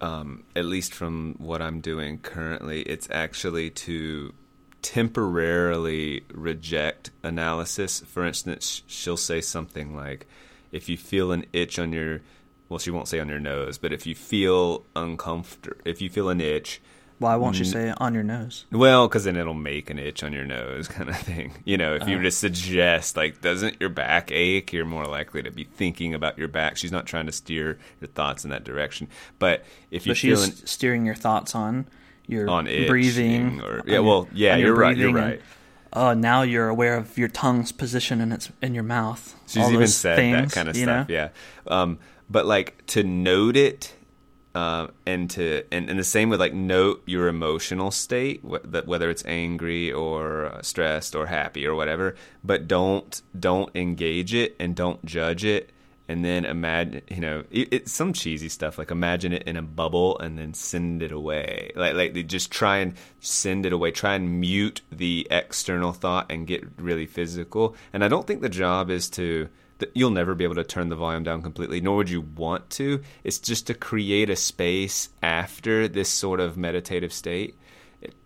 um, 0.00 0.44
at 0.54 0.66
least 0.66 0.94
from 0.94 1.34
what 1.38 1.60
I'm 1.60 1.80
doing 1.80 2.18
currently, 2.18 2.82
it's 2.82 3.08
actually 3.10 3.70
to 3.70 4.32
temporarily 4.84 6.22
reject 6.32 7.10
analysis. 7.22 8.00
For 8.00 8.24
instance, 8.24 8.82
she'll 8.86 9.16
say 9.16 9.40
something 9.40 9.96
like, 9.96 10.26
"If 10.72 10.88
you 10.88 10.96
feel 10.96 11.32
an 11.32 11.46
itch 11.52 11.78
on 11.78 11.92
your," 11.92 12.20
well, 12.68 12.78
she 12.78 12.90
won't 12.90 13.08
say 13.08 13.18
on 13.20 13.28
your 13.28 13.40
nose, 13.40 13.78
but 13.78 13.92
if 13.92 14.06
you 14.06 14.14
feel 14.14 14.84
uncomfortable, 14.94 15.76
if 15.84 16.00
you 16.02 16.08
feel 16.10 16.28
an 16.28 16.40
itch, 16.40 16.80
Why 17.20 17.36
won't 17.36 17.54
you 17.60 17.64
N- 17.64 17.70
say 17.70 17.94
on 17.98 18.12
your 18.12 18.24
nose? 18.24 18.64
well, 18.72 19.06
because 19.06 19.22
then 19.24 19.36
it'll 19.36 19.54
make 19.54 19.88
an 19.88 20.00
itch 20.00 20.24
on 20.24 20.32
your 20.32 20.44
nose, 20.44 20.88
kind 20.96 21.08
of 21.08 21.16
thing. 21.16 21.52
You 21.64 21.76
know, 21.78 21.94
if 21.94 22.08
you 22.08 22.14
Uh. 22.16 22.18
were 22.18 22.24
to 22.24 22.30
suggest, 22.32 23.16
like, 23.16 23.40
doesn't 23.40 23.80
your 23.80 23.88
back 23.88 24.30
ache? 24.32 24.72
You're 24.72 24.84
more 24.84 25.06
likely 25.06 25.42
to 25.44 25.50
be 25.52 25.62
thinking 25.64 26.12
about 26.12 26.36
your 26.38 26.48
back. 26.48 26.76
She's 26.76 26.90
not 26.92 27.06
trying 27.06 27.26
to 27.26 27.32
steer 27.32 27.78
your 28.00 28.08
thoughts 28.08 28.44
in 28.44 28.50
that 28.50 28.64
direction. 28.64 29.06
But 29.38 29.64
if 29.92 30.06
you 30.08 30.14
she's 30.14 30.68
steering 30.68 31.06
your 31.06 31.14
thoughts 31.14 31.54
on 31.54 31.86
your 32.26 32.48
on 32.50 32.66
itching 32.66 32.88
breathing. 32.88 33.60
or 33.60 33.82
yeah, 33.86 33.92
your- 33.94 34.02
well, 34.02 34.28
yeah, 34.32 34.56
you're 34.56 34.74
right. 34.74 34.96
You're 34.96 35.12
right. 35.12 35.40
and, 35.92 36.02
uh, 36.02 36.14
now 36.14 36.42
you're 36.42 36.68
aware 36.68 36.96
of 36.96 37.16
your 37.16 37.28
tongue's 37.28 37.70
position 37.72 38.20
in 38.20 38.32
its 38.32 38.50
in 38.62 38.74
your 38.74 38.82
mouth. 38.84 39.34
She's 39.46 39.68
even 39.70 39.86
said 39.86 40.16
things, 40.16 40.48
that 40.48 40.54
kind 40.54 40.68
of 40.68 40.76
stuff. 40.76 41.08
know? 41.08 41.14
Yeah. 41.14 41.28
Um, 41.66 41.98
but 42.28 42.46
like 42.46 42.84
to 42.86 43.02
note 43.04 43.56
it, 43.56 43.94
uh, 44.54 44.86
and 45.06 45.28
to 45.30 45.62
and, 45.70 45.90
and 45.90 45.98
the 45.98 46.04
same 46.04 46.30
with 46.30 46.40
like 46.40 46.54
note 46.54 47.02
your 47.06 47.28
emotional 47.28 47.90
state, 47.90 48.40
wh- 48.48 48.64
that 48.64 48.86
whether 48.86 49.10
it's 49.10 49.24
angry 49.26 49.92
or 49.92 50.58
stressed 50.62 51.14
or 51.14 51.26
happy 51.26 51.66
or 51.66 51.74
whatever. 51.74 52.14
But 52.42 52.66
don't 52.66 53.20
don't 53.38 53.70
engage 53.76 54.32
it 54.34 54.56
and 54.58 54.74
don't 54.74 55.04
judge 55.04 55.44
it. 55.44 55.70
And 56.06 56.22
then 56.22 56.44
imagine, 56.44 57.02
you 57.08 57.20
know, 57.20 57.44
it, 57.50 57.68
it's 57.72 57.92
some 57.92 58.12
cheesy 58.12 58.50
stuff 58.50 58.76
like 58.76 58.90
imagine 58.90 59.32
it 59.32 59.44
in 59.44 59.56
a 59.56 59.62
bubble 59.62 60.18
and 60.18 60.38
then 60.38 60.52
send 60.52 61.02
it 61.02 61.12
away. 61.12 61.72
Like, 61.74 61.94
like 61.94 62.14
they 62.14 62.22
just 62.22 62.50
try 62.50 62.78
and 62.78 62.94
send 63.20 63.64
it 63.64 63.72
away. 63.72 63.90
Try 63.90 64.14
and 64.14 64.40
mute 64.40 64.82
the 64.92 65.26
external 65.30 65.92
thought 65.92 66.30
and 66.30 66.46
get 66.46 66.64
really 66.76 67.06
physical. 67.06 67.74
And 67.92 68.04
I 68.04 68.08
don't 68.08 68.26
think 68.26 68.42
the 68.42 68.48
job 68.48 68.90
is 68.90 69.08
to 69.10 69.48
you'll 69.92 70.10
never 70.10 70.34
be 70.34 70.44
able 70.44 70.54
to 70.54 70.64
turn 70.64 70.88
the 70.88 70.96
volume 70.96 71.24
down 71.24 71.42
completely, 71.42 71.80
nor 71.80 71.96
would 71.96 72.10
you 72.10 72.20
want 72.20 72.70
to. 72.70 73.02
It's 73.22 73.38
just 73.38 73.66
to 73.66 73.74
create 73.74 74.30
a 74.30 74.36
space 74.36 75.08
after 75.22 75.88
this 75.88 76.08
sort 76.08 76.40
of 76.40 76.56
meditative 76.56 77.12
state 77.12 77.58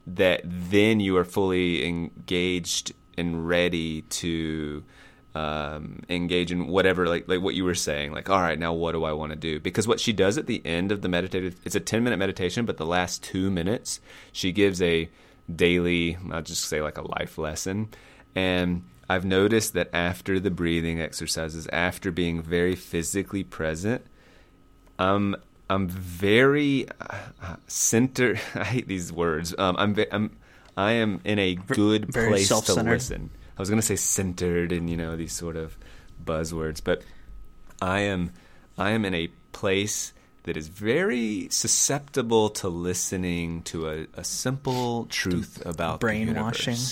that 0.06 0.40
then 0.44 1.00
you 1.00 1.16
are 1.16 1.24
fully 1.24 1.86
engaged 1.86 2.92
and 3.16 3.48
ready 3.48 4.02
to 4.02 4.84
um, 5.38 6.00
engage 6.08 6.50
in 6.50 6.66
whatever, 6.66 7.06
like 7.06 7.28
like 7.28 7.40
what 7.40 7.54
you 7.54 7.64
were 7.64 7.74
saying. 7.74 8.10
Like, 8.12 8.28
all 8.28 8.40
right, 8.40 8.58
now 8.58 8.72
what 8.72 8.92
do 8.92 9.04
I 9.04 9.12
want 9.12 9.30
to 9.30 9.36
do? 9.36 9.60
Because 9.60 9.86
what 9.86 10.00
she 10.00 10.12
does 10.12 10.36
at 10.36 10.48
the 10.48 10.60
end 10.66 10.90
of 10.90 11.00
the 11.00 11.08
meditative, 11.08 11.54
it's 11.64 11.76
a 11.76 11.80
ten 11.80 12.02
minute 12.02 12.16
meditation, 12.16 12.66
but 12.66 12.76
the 12.76 12.86
last 12.86 13.22
two 13.22 13.48
minutes 13.48 14.00
she 14.32 14.50
gives 14.50 14.82
a 14.82 15.08
daily, 15.54 16.18
I'll 16.32 16.42
just 16.42 16.64
say 16.64 16.82
like 16.82 16.98
a 16.98 17.06
life 17.06 17.38
lesson, 17.38 17.88
and 18.34 18.82
I've 19.08 19.24
noticed 19.24 19.74
that 19.74 19.90
after 19.92 20.40
the 20.40 20.50
breathing 20.50 21.00
exercises, 21.00 21.68
after 21.72 22.10
being 22.10 22.42
very 22.42 22.74
physically 22.74 23.44
present, 23.44 24.04
um, 24.98 25.36
I'm 25.70 25.88
very 25.88 26.88
uh, 27.00 27.56
center. 27.68 28.40
I 28.56 28.64
hate 28.64 28.88
these 28.88 29.12
words. 29.12 29.54
Um, 29.56 29.76
I'm, 29.78 29.96
I'm, 30.10 30.36
I 30.76 30.92
am 30.92 31.20
in 31.24 31.38
a 31.38 31.54
good 31.54 32.12
very 32.12 32.28
place 32.28 32.48
to 32.48 32.82
listen. 32.82 33.30
I 33.58 33.62
was 33.62 33.68
going 33.68 33.80
to 33.80 33.86
say 33.86 33.96
centered 33.96 34.70
and 34.70 34.88
you 34.88 34.96
know 34.96 35.16
these 35.16 35.32
sort 35.32 35.56
of 35.56 35.76
buzzwords, 36.24 36.80
but 36.82 37.02
I 37.82 38.00
am, 38.00 38.32
I 38.78 38.90
am 38.90 39.04
in 39.04 39.14
a 39.14 39.28
place 39.52 40.12
that 40.44 40.56
is 40.56 40.68
very 40.68 41.48
susceptible 41.50 42.48
to 42.50 42.68
listening 42.68 43.62
to 43.62 43.88
a, 43.88 44.06
a 44.14 44.24
simple 44.24 45.06
truth 45.06 45.64
about 45.66 46.00
brainwashing. 46.00 46.76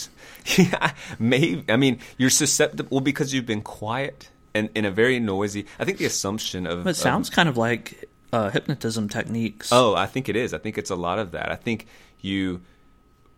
Yeah, 0.58 0.92
maybe. 1.18 1.64
I 1.68 1.76
mean, 1.76 1.98
you're 2.18 2.30
susceptible 2.30 2.88
well, 2.90 3.00
because 3.00 3.32
you've 3.32 3.46
been 3.46 3.62
quiet 3.62 4.30
and 4.54 4.70
in 4.74 4.84
a 4.84 4.90
very 4.90 5.18
noisy. 5.18 5.66
I 5.78 5.84
think 5.84 5.98
the 5.98 6.04
assumption 6.04 6.66
of 6.66 6.84
But 6.84 6.90
it 6.90 6.94
sounds 6.94 7.30
kind 7.30 7.48
of 7.48 7.56
like 7.56 8.08
uh, 8.32 8.50
hypnotism 8.50 9.08
techniques. 9.08 9.70
Oh, 9.72 9.94
I 9.94 10.06
think 10.06 10.28
it 10.28 10.36
is. 10.36 10.52
I 10.54 10.58
think 10.58 10.78
it's 10.78 10.90
a 10.90 10.96
lot 10.96 11.18
of 11.18 11.32
that. 11.32 11.50
I 11.50 11.56
think 11.56 11.86
you 12.20 12.60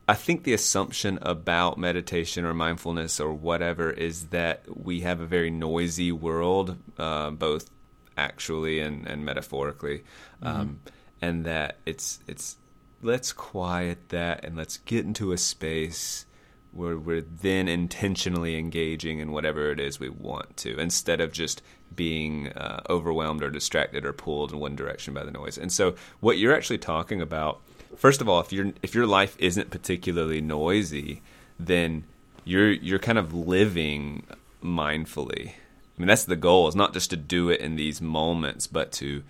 I 0.09 0.14
think 0.14 0.44
the 0.44 0.55
assumption 0.55 1.18
about 1.21 1.77
meditation 1.77 2.47
or 2.47 2.55
mindfulness 2.55 3.21
or 3.21 3.35
whatever 3.35 3.90
is 3.90 4.29
that 4.29 4.62
we 4.75 5.01
have 5.01 5.21
a 5.21 5.27
very 5.27 5.51
noisy 5.51 6.12
world, 6.12 6.79
uh, 6.97 7.31
both 7.31 7.71
actually 8.16 8.81
and, 8.81 9.07
and 9.07 9.23
metaphorically, 9.27 10.05
um, 10.42 10.81
and 11.21 11.44
that 11.44 11.77
it's 11.85 12.21
it's 12.27 12.57
let's 13.03 13.35
quiet 13.35 14.09
that 14.09 14.44
and 14.47 14.57
let's 14.57 14.79
get 14.79 15.05
into 15.05 15.33
a 15.33 15.38
space 15.38 16.25
where 16.73 16.97
we're 16.97 17.21
then 17.21 17.68
intentionally 17.68 18.57
engaging 18.59 19.21
in 19.21 19.31
whatever 19.33 19.71
it 19.71 19.81
is 19.81 20.01
we 20.01 20.09
want 20.09 20.57
to, 20.57 20.79
instead 20.79 21.21
of 21.21 21.33
just 21.33 21.61
being 21.94 22.49
uh, 22.53 22.81
overwhelmed 22.88 23.42
or 23.42 23.51
distracted 23.51 24.07
or 24.07 24.12
pulled 24.14 24.53
in 24.53 24.59
one 24.59 24.77
direction 24.77 25.12
by 25.12 25.25
the 25.25 25.31
noise. 25.31 25.59
And 25.59 25.71
so, 25.71 25.94
what 26.21 26.38
you're 26.38 26.55
actually 26.55 26.79
talking 26.79 27.21
about 27.21 27.61
first 27.96 28.20
of 28.20 28.29
all, 28.29 28.40
if 28.40 28.53
your 28.53 28.72
if 28.83 28.94
your 28.94 29.07
life 29.07 29.37
isn't 29.38 29.70
particularly 29.70 30.40
noisy, 30.40 31.22
then 31.59 32.05
you're 32.44 32.70
you're 32.70 32.98
kind 32.98 33.18
of 33.18 33.35
living 33.35 34.24
mindfully. 34.62 35.48
I 35.51 36.01
mean, 36.01 36.09
that's 36.09 36.24
the 36.24 36.37
goal. 36.37 36.68
Is 36.68 36.77
not 36.77 36.92
just 36.92 37.11
to 37.11 37.16
do 37.16 37.51
it 37.51 37.61
in 37.61 37.77
these 37.77 38.01
moments, 38.01 38.66
but 38.66 38.92
to 38.92 39.22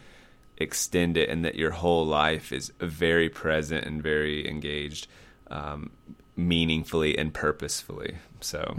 extend 0.56 1.16
it, 1.16 1.28
and 1.28 1.44
that 1.44 1.54
your 1.54 1.70
whole 1.70 2.06
life 2.06 2.52
is 2.52 2.72
very 2.78 3.28
present 3.28 3.84
and 3.84 4.02
very 4.02 4.48
engaged, 4.48 5.06
um, 5.50 5.90
meaningfully 6.36 7.16
and 7.16 7.32
purposefully. 7.32 8.16
So. 8.40 8.74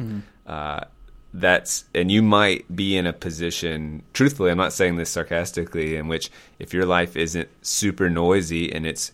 Uh, 0.45 0.85
that's 1.31 1.85
and 1.93 2.09
you 2.09 2.23
might 2.23 2.75
be 2.75 2.97
in 2.97 3.05
a 3.05 3.13
position 3.13 4.01
truthfully 4.13 4.49
i'm 4.49 4.57
not 4.57 4.73
saying 4.73 4.95
this 4.95 5.11
sarcastically 5.11 5.95
in 5.95 6.07
which 6.07 6.31
if 6.57 6.73
your 6.73 6.85
life 6.85 7.15
isn't 7.15 7.47
super 7.61 8.09
noisy 8.09 8.73
and 8.73 8.87
it's 8.87 9.11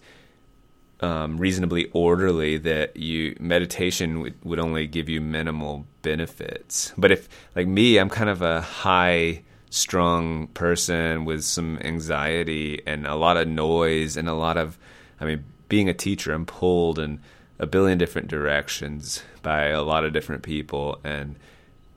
um, 1.01 1.37
reasonably 1.37 1.89
orderly 1.93 2.57
that 2.57 2.95
you 2.95 3.35
meditation 3.39 4.21
would, 4.21 4.35
would 4.43 4.59
only 4.59 4.87
give 4.87 5.09
you 5.09 5.21
minimal 5.21 5.85
benefits 6.01 6.93
but 6.97 7.11
if 7.11 7.27
like 7.55 7.67
me 7.67 7.97
i'm 7.97 8.09
kind 8.09 8.29
of 8.29 8.41
a 8.41 8.61
high 8.61 9.41
strung 9.69 10.47
person 10.47 11.25
with 11.25 11.43
some 11.43 11.77
anxiety 11.79 12.81
and 12.85 13.05
a 13.05 13.15
lot 13.15 13.35
of 13.35 13.47
noise 13.47 14.15
and 14.15 14.29
a 14.29 14.33
lot 14.33 14.57
of 14.57 14.77
i 15.19 15.25
mean 15.25 15.43
being 15.67 15.89
a 15.89 15.93
teacher 15.93 16.31
i'm 16.31 16.45
pulled 16.45 16.97
in 16.99 17.19
a 17.59 17.65
billion 17.65 17.97
different 17.97 18.27
directions 18.27 19.23
by 19.41 19.65
a 19.65 19.81
lot 19.81 20.05
of 20.05 20.13
different 20.13 20.43
people 20.43 20.99
and 21.03 21.35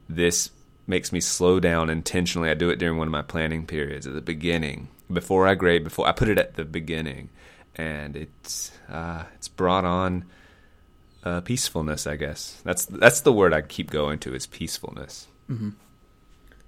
this 0.08 0.50
makes 0.88 1.12
me 1.12 1.20
slow 1.20 1.61
down 1.61 1.90
intentionally. 1.90 2.50
I 2.50 2.54
do 2.54 2.70
it 2.70 2.78
during 2.78 2.96
one 2.96 3.06
of 3.06 3.12
my 3.12 3.22
planning 3.22 3.66
periods 3.66 4.06
at 4.06 4.14
the 4.14 4.22
beginning, 4.22 4.88
before 5.12 5.46
I 5.46 5.54
grade. 5.54 5.84
Before 5.84 6.08
I 6.08 6.12
put 6.12 6.28
it 6.28 6.38
at 6.38 6.54
the 6.54 6.64
beginning, 6.64 7.28
and 7.76 8.16
it's 8.16 8.72
uh, 8.88 9.24
it's 9.35 9.48
brought 9.48 9.85
on 9.85 10.24
uh, 11.24 11.40
peacefulness. 11.40 12.07
I 12.07 12.16
guess 12.16 12.61
that's 12.64 12.87
that's 12.87 13.20
the 13.20 13.33
word 13.33 13.53
I 13.53 13.62
keep 13.62 13.90
going 13.90 14.18
to 14.20 14.35
is 14.35 14.46
peacefulness. 14.46 15.27
Mm-hmm. 15.51 15.70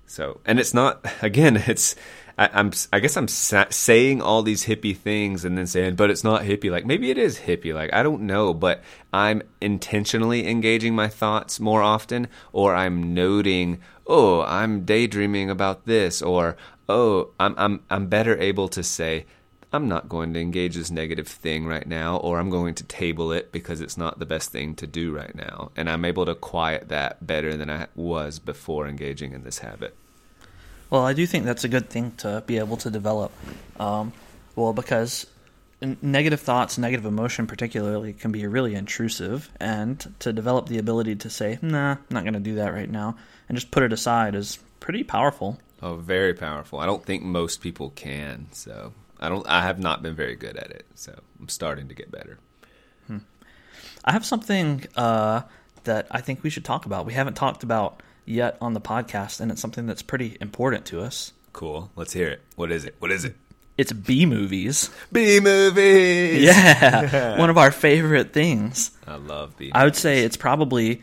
So, 0.07 0.41
and 0.45 0.59
it's 0.59 0.75
not 0.75 1.07
again. 1.23 1.57
It's 1.57 1.95
I, 2.37 2.51
I'm 2.53 2.73
I 2.93 3.01
guess 3.01 3.17
I'm 3.17 3.29
sa- 3.29 3.67
saying 3.71 4.23
all 4.23 4.43
these 4.43 4.65
hippie 4.65 4.97
things 4.97 5.45
and 5.45 5.57
then 5.57 5.67
saying, 5.67 5.97
but 5.97 6.11
it's 6.11 6.25
not 6.25 6.43
hippie. 6.43 6.71
Like 6.71 6.87
maybe 6.87 7.11
it 7.11 7.19
is 7.19 7.39
hippie. 7.39 7.75
Like 7.75 7.93
I 7.93 8.03
don't 8.03 8.23
know, 8.23 8.55
but 8.55 8.83
I'm 9.13 9.43
intentionally 9.61 10.49
engaging 10.49 10.95
my 10.95 11.09
thoughts 11.09 11.61
more 11.61 11.83
often, 11.83 12.29
or 12.53 12.75
I'm 12.75 13.15
noting, 13.15 13.81
oh, 14.07 14.43
I'm 14.43 14.85
daydreaming 14.85 15.51
about 15.51 15.87
this, 15.87 16.23
or 16.23 16.57
oh, 16.89 17.31
I'm 17.39 17.55
I'm 17.57 17.81
I'm 17.91 18.07
better 18.09 18.39
able 18.39 18.69
to 18.69 18.83
say. 18.83 19.27
I'm 19.73 19.89
not 19.89 20.09
going 20.09 20.35
to 20.35 20.41
engage 20.41 20.75
this 20.75 20.91
negative 20.91 21.29
thing 21.29 21.67
right 21.67 21.87
now, 21.87 22.17
or 22.17 22.41
I'm 22.41 22.51
going 22.51 22.75
to 22.75 22.85
table 22.85 23.33
it 23.33 23.53
because 23.53 23.81
it's 23.81 23.97
not 23.97 24.19
the 24.19 24.27
best 24.27 24.51
thing 24.51 24.75
to 24.77 24.87
do 24.87 25.15
right 25.15 25.35
now. 25.35 25.71
And 25.77 25.89
I'm 25.89 26.05
able 26.05 26.27
to 26.27 26.35
quiet 26.35 26.89
that 26.89 27.25
better 27.25 27.57
than 27.57 27.71
I 27.71 27.87
was 27.95 28.41
before 28.41 28.89
engaging 28.89 29.33
in 29.33 29.45
this 29.45 29.59
habit. 29.59 29.97
Well, 30.91 31.07
I 31.07 31.13
do 31.13 31.25
think 31.25 31.45
that's 31.45 31.63
a 31.63 31.69
good 31.69 31.89
thing 31.89 32.13
to 32.19 32.43
be 32.47 32.59
able 32.59 32.77
to 32.79 32.91
develop. 32.91 33.31
Um, 33.79 34.13
well, 34.57 34.73
because 34.73 35.27
negative 35.81 36.41
thoughts, 36.41 36.77
negative 36.77 37.07
emotion, 37.07 37.47
particularly, 37.47 38.13
can 38.13 38.33
be 38.33 38.45
really 38.49 38.75
intrusive. 38.75 39.51
And 39.61 40.15
to 40.19 40.33
develop 40.33 40.67
the 40.67 40.79
ability 40.79 41.15
to 41.17 41.31
say, 41.31 41.61
"Nah, 41.63 41.93
I'm 41.93 41.99
not 42.11 42.25
going 42.25 42.35
to 42.35 42.41
do 42.41 42.57
that 42.57 42.73
right 42.73 42.91
now," 42.91 43.15
and 43.49 43.57
just 43.57 43.71
put 43.71 43.85
it 43.85 43.93
aside 43.93 44.35
is 44.35 44.59
pretty 44.81 45.05
powerful. 45.05 45.61
Oh, 45.81 45.95
very 45.95 46.35
powerful. 46.35 46.81
I 46.81 46.87
don't 46.87 47.05
think 47.05 47.23
most 47.23 47.61
people 47.61 47.91
can. 47.91 48.49
So 48.53 48.93
I 49.21 49.29
don't. 49.29 49.47
I 49.47 49.63
have 49.63 49.79
not 49.79 50.03
been 50.03 50.15
very 50.15 50.35
good 50.35 50.57
at 50.57 50.71
it. 50.71 50.87
So 50.95 51.15
I'm 51.39 51.49
starting 51.49 51.89
to 51.89 51.95
get 51.95 52.11
better. 52.11 52.39
I 54.05 54.13
have 54.13 54.25
something 54.25 54.87
uh, 54.97 55.43
that 55.85 56.07
I 56.11 56.21
think 56.21 56.43
we 56.43 56.51
should 56.51 56.65
talk 56.65 56.87
about. 56.87 57.07
We 57.07 57.13
haven't 57.13 57.35
talked 57.35 57.63
about 57.63 58.03
yet 58.25 58.57
on 58.61 58.75
the 58.75 58.81
podcast, 58.81 59.41
and 59.41 59.51
it's 59.51 59.61
something 59.61 59.87
that's 59.87 60.03
pretty 60.03 60.37
important 60.41 60.87
to 60.87 61.03
us. 61.03 61.33
Cool. 61.53 61.91
Let's 61.97 62.13
hear 62.13 62.29
it. 62.29 62.41
What 62.57 62.71
is 62.73 62.85
it? 62.85 62.97
What 62.99 63.11
is 63.11 63.25
it? 63.25 63.37
It's 63.77 63.93
B 63.93 64.27
movies. 64.27 64.91
B 65.13 65.41
movies. 65.41 66.43
Yeah, 66.43 67.39
one 67.39 67.51
of 67.51 67.59
our 67.59 67.71
favorite 67.71 68.33
things. 68.33 68.91
I 69.07 69.17
love 69.17 69.57
B. 69.57 69.71
I 69.75 69.85
would 69.85 69.97
say 69.97 70.21
it's 70.21 70.37
probably 70.37 71.03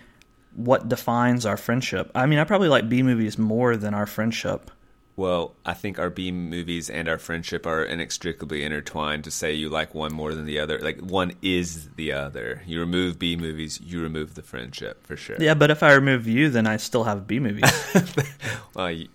what 0.55 0.89
defines 0.89 1.45
our 1.45 1.57
friendship. 1.57 2.11
I 2.15 2.25
mean, 2.25 2.39
I 2.39 2.43
probably 2.43 2.69
like 2.69 2.89
B 2.89 3.03
movies 3.03 3.37
more 3.37 3.77
than 3.77 3.93
our 3.93 4.05
friendship. 4.05 4.71
Well, 5.17 5.55
I 5.65 5.73
think 5.73 5.97
our 5.97 6.11
B 6.11 6.31
movies 6.31 6.91
and 6.91 7.09
our 7.09 7.17
friendship 7.17 7.65
are 7.65 7.83
inextricably 7.83 8.63
intertwined. 8.63 9.23
To 9.23 9.31
say 9.31 9.53
you 9.53 9.67
like 9.67 9.95
one 9.95 10.13
more 10.13 10.35
than 10.35 10.45
the 10.45 10.59
other, 10.59 10.77
like 10.77 10.99
one 10.99 11.33
is 11.41 11.89
the 11.95 12.11
other. 12.13 12.61
You 12.67 12.79
remove 12.79 13.17
B 13.17 13.35
movies, 13.35 13.81
you 13.81 13.99
remove 14.01 14.35
the 14.35 14.43
friendship 14.43 15.05
for 15.07 15.17
sure. 15.17 15.37
Yeah, 15.39 15.55
but 15.55 15.71
if 15.71 15.81
I 15.81 15.93
remove 15.93 16.27
you, 16.27 16.51
then 16.51 16.67
I 16.67 16.77
still 16.77 17.03
have 17.03 17.27
B 17.27 17.39
movies. 17.39 17.63
Well, 18.75 18.91
you, 18.91 19.07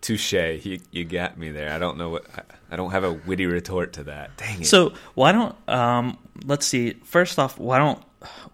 touche. 0.00 0.32
You 0.32 0.78
you 0.92 1.04
got 1.04 1.36
me 1.36 1.50
there. 1.50 1.72
I 1.72 1.80
don't 1.80 1.98
know 1.98 2.10
what. 2.10 2.26
I, 2.36 2.42
I 2.70 2.76
don't 2.76 2.92
have 2.92 3.02
a 3.02 3.12
witty 3.12 3.46
retort 3.46 3.94
to 3.94 4.04
that. 4.04 4.36
Dang 4.36 4.60
it. 4.60 4.66
so 4.66 4.92
why 5.14 5.32
don't 5.32 5.56
um, 5.68 6.16
let's 6.44 6.64
see. 6.64 6.92
First 7.04 7.40
off, 7.40 7.58
why 7.58 7.78
don't 7.78 8.00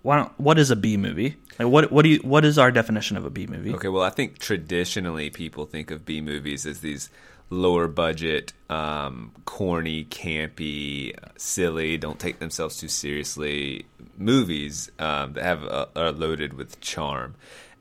why 0.01 0.17
don't 0.17 0.41
what 0.41 0.59
is 0.59 0.71
a 0.71 0.77
B 0.77 0.97
movie? 0.97 1.37
Like 1.59 1.69
what 1.69 1.93
what 1.93 2.03
do 2.03 2.11
you 2.11 2.19
what 2.19 2.45
is 2.45 2.59
our 2.59 2.71
definition 2.71 3.17
of 3.17 3.25
a 3.25 3.31
B 3.31 3.47
movie? 3.47 3.75
Okay, 3.75 3.89
well, 3.89 4.03
I 4.03 4.11
think 4.11 4.39
traditionally 4.39 5.31
people 5.31 5.67
think 5.67 5.91
of 5.91 6.05
B 6.05 6.21
movies 6.21 6.67
as 6.67 6.81
these 6.81 7.11
lower 7.51 7.89
budget, 7.89 8.53
um, 8.69 9.33
corny, 9.45 10.05
campy, 10.05 11.17
silly, 11.37 11.97
don't 11.97 12.19
take 12.19 12.39
themselves 12.39 12.77
too 12.77 12.89
seriously 12.89 13.87
movies 14.19 14.91
um, 14.99 15.35
that 15.35 15.45
have 15.45 15.65
uh, 15.65 15.87
are 15.95 16.13
loaded 16.13 16.55
with 16.55 16.81
charm. 16.81 17.35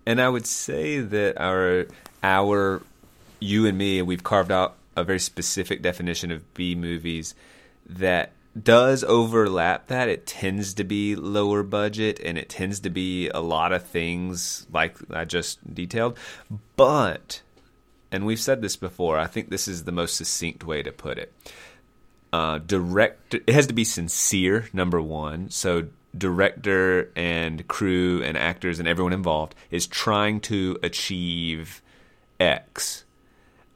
And 0.05 0.21
I 0.21 0.29
would 0.29 0.45
say 0.45 0.99
that 0.99 1.39
our 1.41 1.87
our 2.23 2.81
you 3.39 3.65
and 3.65 3.77
me, 3.77 4.01
we've 4.01 4.23
carved 4.23 4.51
out 4.51 4.75
a 4.95 5.03
very 5.03 5.19
specific 5.19 5.81
definition 5.81 6.31
of 6.31 6.53
B 6.53 6.75
movies 6.75 7.35
that 7.87 8.31
does 8.61 9.03
overlap 9.03 9.87
that. 9.87 10.09
It 10.09 10.25
tends 10.25 10.73
to 10.75 10.83
be 10.83 11.15
lower 11.15 11.63
budget 11.63 12.19
and 12.23 12.37
it 12.37 12.49
tends 12.49 12.79
to 12.81 12.89
be 12.89 13.29
a 13.29 13.39
lot 13.39 13.71
of 13.71 13.85
things 13.85 14.67
like 14.71 14.97
I 15.11 15.25
just 15.25 15.73
detailed. 15.73 16.17
But, 16.75 17.41
and 18.11 18.25
we've 18.25 18.39
said 18.39 18.61
this 18.61 18.75
before, 18.75 19.17
I 19.17 19.27
think 19.27 19.49
this 19.49 19.67
is 19.67 19.83
the 19.83 19.91
most 19.91 20.15
succinct 20.15 20.63
way 20.63 20.83
to 20.83 20.91
put 20.91 21.17
it. 21.17 21.33
Uh, 22.31 22.59
direct, 22.59 23.33
it 23.33 23.49
has 23.49 23.67
to 23.67 23.73
be 23.73 23.83
sincere, 23.83 24.69
number 24.73 25.01
one. 25.01 25.49
So, 25.49 25.87
director 26.17 27.11
and 27.15 27.67
crew 27.67 28.23
and 28.23 28.37
actors 28.37 28.79
and 28.79 28.87
everyone 28.87 29.11
involved 29.11 29.53
is 29.69 29.85
trying 29.85 30.39
to 30.39 30.77
achieve 30.81 31.81
X 32.39 33.05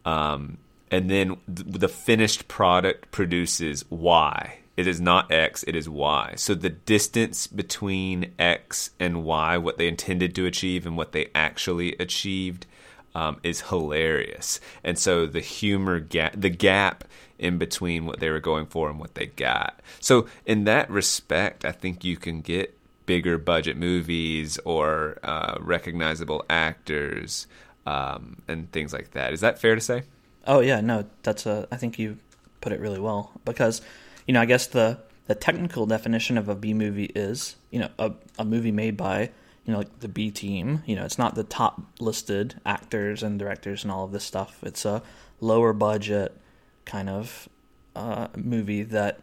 um, 0.05 0.57
and 0.91 1.09
then 1.09 1.37
the 1.47 1.87
finished 1.87 2.47
product 2.47 3.11
produces 3.11 3.85
Y. 3.89 4.57
It 4.79 4.87
is 4.87 5.01
not 5.01 5.29
X, 5.29 5.65
it 5.67 5.75
is 5.75 5.89
Y. 5.89 6.35
So 6.37 6.55
the 6.55 6.69
distance 6.69 7.47
between 7.47 8.31
X 8.39 8.91
and 8.97 9.25
Y, 9.25 9.57
what 9.57 9.77
they 9.77 9.89
intended 9.89 10.33
to 10.35 10.45
achieve 10.45 10.85
and 10.85 10.95
what 10.95 11.11
they 11.11 11.27
actually 11.35 11.97
achieved, 11.97 12.65
um, 13.13 13.41
is 13.43 13.59
hilarious. 13.63 14.61
And 14.81 14.97
so 14.97 15.25
the 15.25 15.41
humor 15.41 15.99
gap, 15.99 16.33
the 16.37 16.49
gap 16.49 17.03
in 17.37 17.57
between 17.57 18.05
what 18.05 18.21
they 18.21 18.29
were 18.29 18.39
going 18.39 18.67
for 18.67 18.89
and 18.89 18.97
what 19.01 19.15
they 19.15 19.25
got. 19.25 19.81
So 19.99 20.27
in 20.45 20.63
that 20.63 20.89
respect, 20.89 21.65
I 21.65 21.73
think 21.73 22.05
you 22.05 22.15
can 22.15 22.39
get 22.39 22.73
bigger 23.05 23.37
budget 23.37 23.75
movies 23.75 24.59
or 24.63 25.19
uh, 25.23 25.57
recognizable 25.59 26.45
actors 26.49 27.47
um, 27.85 28.37
and 28.47 28.71
things 28.71 28.93
like 28.93 29.11
that. 29.11 29.33
Is 29.33 29.41
that 29.41 29.59
fair 29.59 29.75
to 29.75 29.81
say? 29.81 30.03
Oh 30.47 30.61
yeah, 30.61 30.79
no, 30.79 31.03
that's 31.23 31.45
a. 31.45 31.67
I 31.69 31.75
think 31.75 31.99
you 31.99 32.17
put 32.61 32.71
it 32.71 32.79
really 32.79 33.01
well 33.01 33.33
because, 33.43 33.81
you 34.29 34.33
know, 34.33 34.41
I 34.41 34.45
guess 34.45 34.67
the 34.67 34.99
the 35.25 35.33
technical 35.33 35.87
definition 35.87 36.37
of 36.37 36.47
a 36.49 36.53
B 36.53 36.75
movie 36.75 37.11
is 37.15 37.55
you 37.71 37.79
know 37.79 37.89
a 37.97 38.11
a 38.37 38.45
movie 38.45 38.71
made 38.71 38.95
by 38.95 39.31
you 39.65 39.73
know 39.73 39.79
like 39.79 40.01
the 40.01 40.07
B 40.07 40.29
team. 40.29 40.83
You 40.85 40.95
know, 40.95 41.03
it's 41.03 41.17
not 41.17 41.33
the 41.33 41.43
top 41.43 41.81
listed 41.99 42.61
actors 42.63 43.23
and 43.23 43.39
directors 43.39 43.81
and 43.83 43.91
all 43.91 44.05
of 44.05 44.11
this 44.11 44.23
stuff. 44.23 44.59
It's 44.61 44.85
a 44.85 45.01
lower 45.41 45.73
budget 45.73 46.37
kind 46.85 47.09
of 47.09 47.49
uh, 47.95 48.27
movie 48.37 48.83
that 48.83 49.21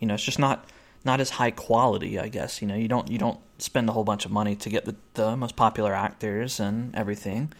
you 0.00 0.08
know 0.08 0.14
it's 0.14 0.24
just 0.24 0.40
not 0.40 0.68
not 1.04 1.20
as 1.20 1.30
high 1.30 1.52
quality. 1.52 2.18
I 2.18 2.26
guess 2.26 2.60
you 2.60 2.66
know 2.66 2.74
you 2.74 2.88
don't 2.88 3.08
you 3.08 3.18
don't 3.18 3.38
spend 3.58 3.88
a 3.88 3.92
whole 3.92 4.02
bunch 4.02 4.24
of 4.24 4.32
money 4.32 4.56
to 4.56 4.68
get 4.68 4.84
the, 4.84 4.96
the 5.14 5.36
most 5.36 5.54
popular 5.54 5.94
actors 5.94 6.58
and 6.58 6.92
everything. 6.96 7.52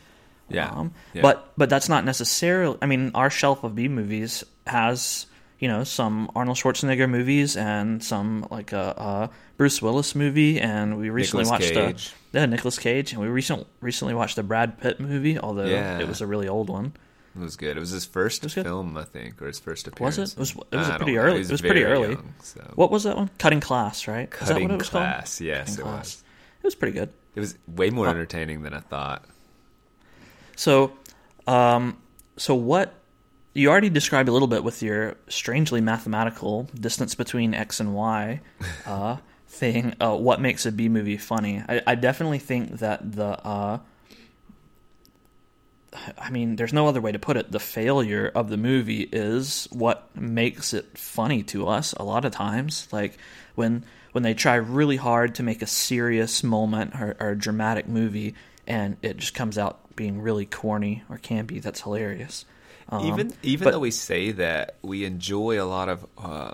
Yeah. 0.48 0.70
Um, 0.70 0.92
Yeah. 1.14 1.22
But 1.22 1.52
but 1.56 1.70
that's 1.70 1.88
not 1.88 2.04
necessarily. 2.04 2.78
I 2.82 2.86
mean, 2.86 3.12
our 3.14 3.30
shelf 3.30 3.62
of 3.62 3.76
B 3.76 3.86
movies 3.86 4.42
has 4.66 5.26
you 5.58 5.68
know 5.68 5.84
some 5.84 6.30
Arnold 6.34 6.56
Schwarzenegger 6.56 7.08
movies 7.08 7.56
and 7.56 8.02
some 8.02 8.46
like 8.50 8.72
a, 8.72 8.94
a 8.96 9.30
Bruce 9.56 9.82
Willis 9.82 10.14
movie, 10.14 10.60
and 10.60 10.98
we 10.98 11.10
recently 11.10 11.44
Nicolas 11.44 11.60
watched 11.70 11.74
Cage. 11.74 12.12
a 12.34 12.38
yeah 12.38 12.46
Nicolas 12.46 12.78
Cage, 12.78 13.12
and 13.12 13.20
we 13.20 13.28
recent 13.28 13.66
recently 13.80 14.14
watched 14.14 14.38
a 14.38 14.42
Brad 14.42 14.80
Pitt 14.80 15.00
movie, 15.00 15.38
although 15.38 15.64
Yeah. 15.64 15.98
it 15.98 16.06
was 16.08 16.20
a 16.20 16.26
really 16.26 16.48
old 16.48 16.68
one. 16.68 16.92
It 17.36 17.42
was 17.42 17.56
good. 17.56 17.76
It 17.76 17.80
was 17.80 17.90
his 17.90 18.04
first 18.04 18.42
was 18.42 18.54
film, 18.54 18.96
I 18.96 19.04
think, 19.04 19.40
or 19.40 19.46
his 19.46 19.60
first 19.60 19.86
appearance. 19.86 20.16
Was 20.18 20.32
it? 20.32 20.36
It 20.36 20.40
was 20.40 20.50
it 20.72 20.76
was 20.76 20.88
pretty 20.96 21.18
early. 21.18 21.40
It 21.40 21.50
was 21.50 21.60
pretty 21.60 21.84
early. 21.84 22.10
young, 22.12 22.34
so. 22.42 22.60
What 22.74 22.90
was 22.90 23.04
that 23.04 23.16
one? 23.16 23.30
Cutting 23.38 23.60
Class, 23.60 24.08
right? 24.08 24.28
Is 24.32 24.38
that 24.40 24.48
Cutting 24.48 24.68
what 24.68 24.74
it 24.74 24.78
was 24.78 24.88
class? 24.88 25.40
Yes, 25.40 25.68
Cutting 25.76 25.80
it 25.80 25.82
Class. 25.82 25.98
was. 26.04 26.24
It 26.62 26.66
was 26.66 26.74
pretty 26.74 26.98
good. 26.98 27.10
It 27.36 27.40
was 27.40 27.56
way 27.68 27.90
more 27.90 28.08
entertaining 28.08 28.62
than 28.62 28.74
I 28.74 28.80
thought. 28.80 29.24
So, 30.56 30.92
um, 31.46 31.98
so 32.36 32.54
what 32.56 32.92
you 33.58 33.70
already 33.70 33.90
described 33.90 34.28
a 34.28 34.32
little 34.32 34.48
bit 34.48 34.62
with 34.62 34.82
your 34.82 35.16
strangely 35.28 35.80
mathematical 35.80 36.68
distance 36.74 37.16
between 37.16 37.54
x 37.54 37.80
and 37.80 37.92
y 37.92 38.40
uh, 38.86 39.16
thing. 39.48 39.94
Uh, 40.00 40.16
what 40.16 40.40
makes 40.40 40.64
a 40.64 40.72
B 40.72 40.88
movie 40.88 41.16
funny? 41.16 41.62
I, 41.68 41.82
I 41.86 41.94
definitely 41.96 42.38
think 42.38 42.78
that 42.78 43.12
the. 43.12 43.26
Uh, 43.26 43.78
I 46.18 46.30
mean, 46.30 46.54
there's 46.56 46.72
no 46.72 46.86
other 46.86 47.00
way 47.00 47.10
to 47.10 47.18
put 47.18 47.36
it. 47.36 47.50
The 47.50 47.58
failure 47.58 48.30
of 48.32 48.48
the 48.48 48.56
movie 48.56 49.02
is 49.02 49.66
what 49.72 50.14
makes 50.16 50.72
it 50.72 50.96
funny 50.96 51.42
to 51.44 51.66
us 51.66 51.92
a 51.94 52.04
lot 52.04 52.24
of 52.24 52.32
times. 52.32 52.86
Like 52.92 53.18
when 53.56 53.84
when 54.12 54.22
they 54.22 54.34
try 54.34 54.54
really 54.54 54.96
hard 54.96 55.34
to 55.34 55.42
make 55.42 55.62
a 55.62 55.66
serious 55.66 56.44
moment 56.44 56.94
or, 56.94 57.16
or 57.18 57.30
a 57.30 57.38
dramatic 57.38 57.88
movie, 57.88 58.34
and 58.68 58.96
it 59.02 59.16
just 59.16 59.34
comes 59.34 59.58
out 59.58 59.96
being 59.96 60.20
really 60.20 60.46
corny 60.46 61.02
or 61.10 61.18
campy. 61.18 61.60
That's 61.60 61.80
hilarious. 61.80 62.44
Um, 62.88 63.07
even 63.07 63.33
even 63.42 63.64
but- 63.64 63.70
though 63.72 63.81
we 63.81 63.90
say 63.90 64.33
that, 64.33 64.77
we 64.83 65.05
enjoy 65.05 65.62
a 65.62 65.66
lot 65.66 65.88
of 65.88 66.07
uh, 66.16 66.53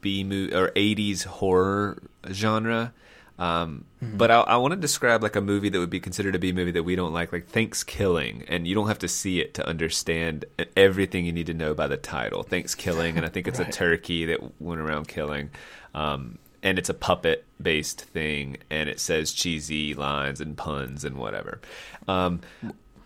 B 0.00 0.24
movie 0.24 0.54
or 0.54 0.70
'80s 0.70 1.24
horror 1.24 2.02
genre. 2.30 2.92
Um, 3.38 3.84
Mm-hmm. 4.04 4.16
But 4.18 4.30
I, 4.30 4.40
I 4.40 4.56
want 4.56 4.72
to 4.72 4.76
describe 4.76 5.22
like 5.22 5.36
a 5.36 5.40
movie 5.40 5.68
that 5.68 5.78
would 5.78 5.90
be 5.90 6.00
considered 6.00 6.34
a 6.34 6.38
B 6.38 6.52
movie 6.52 6.72
that 6.72 6.82
we 6.82 6.96
don't 6.96 7.12
like, 7.12 7.32
like 7.32 7.50
ThanksKilling, 7.50 8.44
and 8.48 8.66
you 8.66 8.74
don't 8.74 8.88
have 8.88 8.98
to 9.00 9.08
see 9.08 9.40
it 9.40 9.54
to 9.54 9.66
understand 9.66 10.44
everything 10.76 11.24
you 11.24 11.32
need 11.32 11.46
to 11.46 11.54
know 11.54 11.74
by 11.74 11.86
the 11.86 11.96
title. 11.96 12.44
ThanksKilling, 12.44 13.16
and 13.16 13.24
I 13.24 13.28
think 13.28 13.48
it's 13.48 13.60
a 13.60 13.64
turkey 13.64 14.26
that 14.26 14.60
went 14.60 14.80
around 14.80 15.08
killing. 15.08 15.50
Um, 15.94 16.38
and 16.62 16.78
it's 16.78 16.88
a 16.88 16.94
puppet 16.94 17.44
based 17.60 18.02
thing, 18.02 18.58
and 18.70 18.88
it 18.88 19.00
says 19.00 19.32
cheesy 19.32 19.94
lines 19.94 20.40
and 20.40 20.56
puns 20.56 21.04
and 21.04 21.16
whatever. 21.16 21.60
Um, 22.08 22.40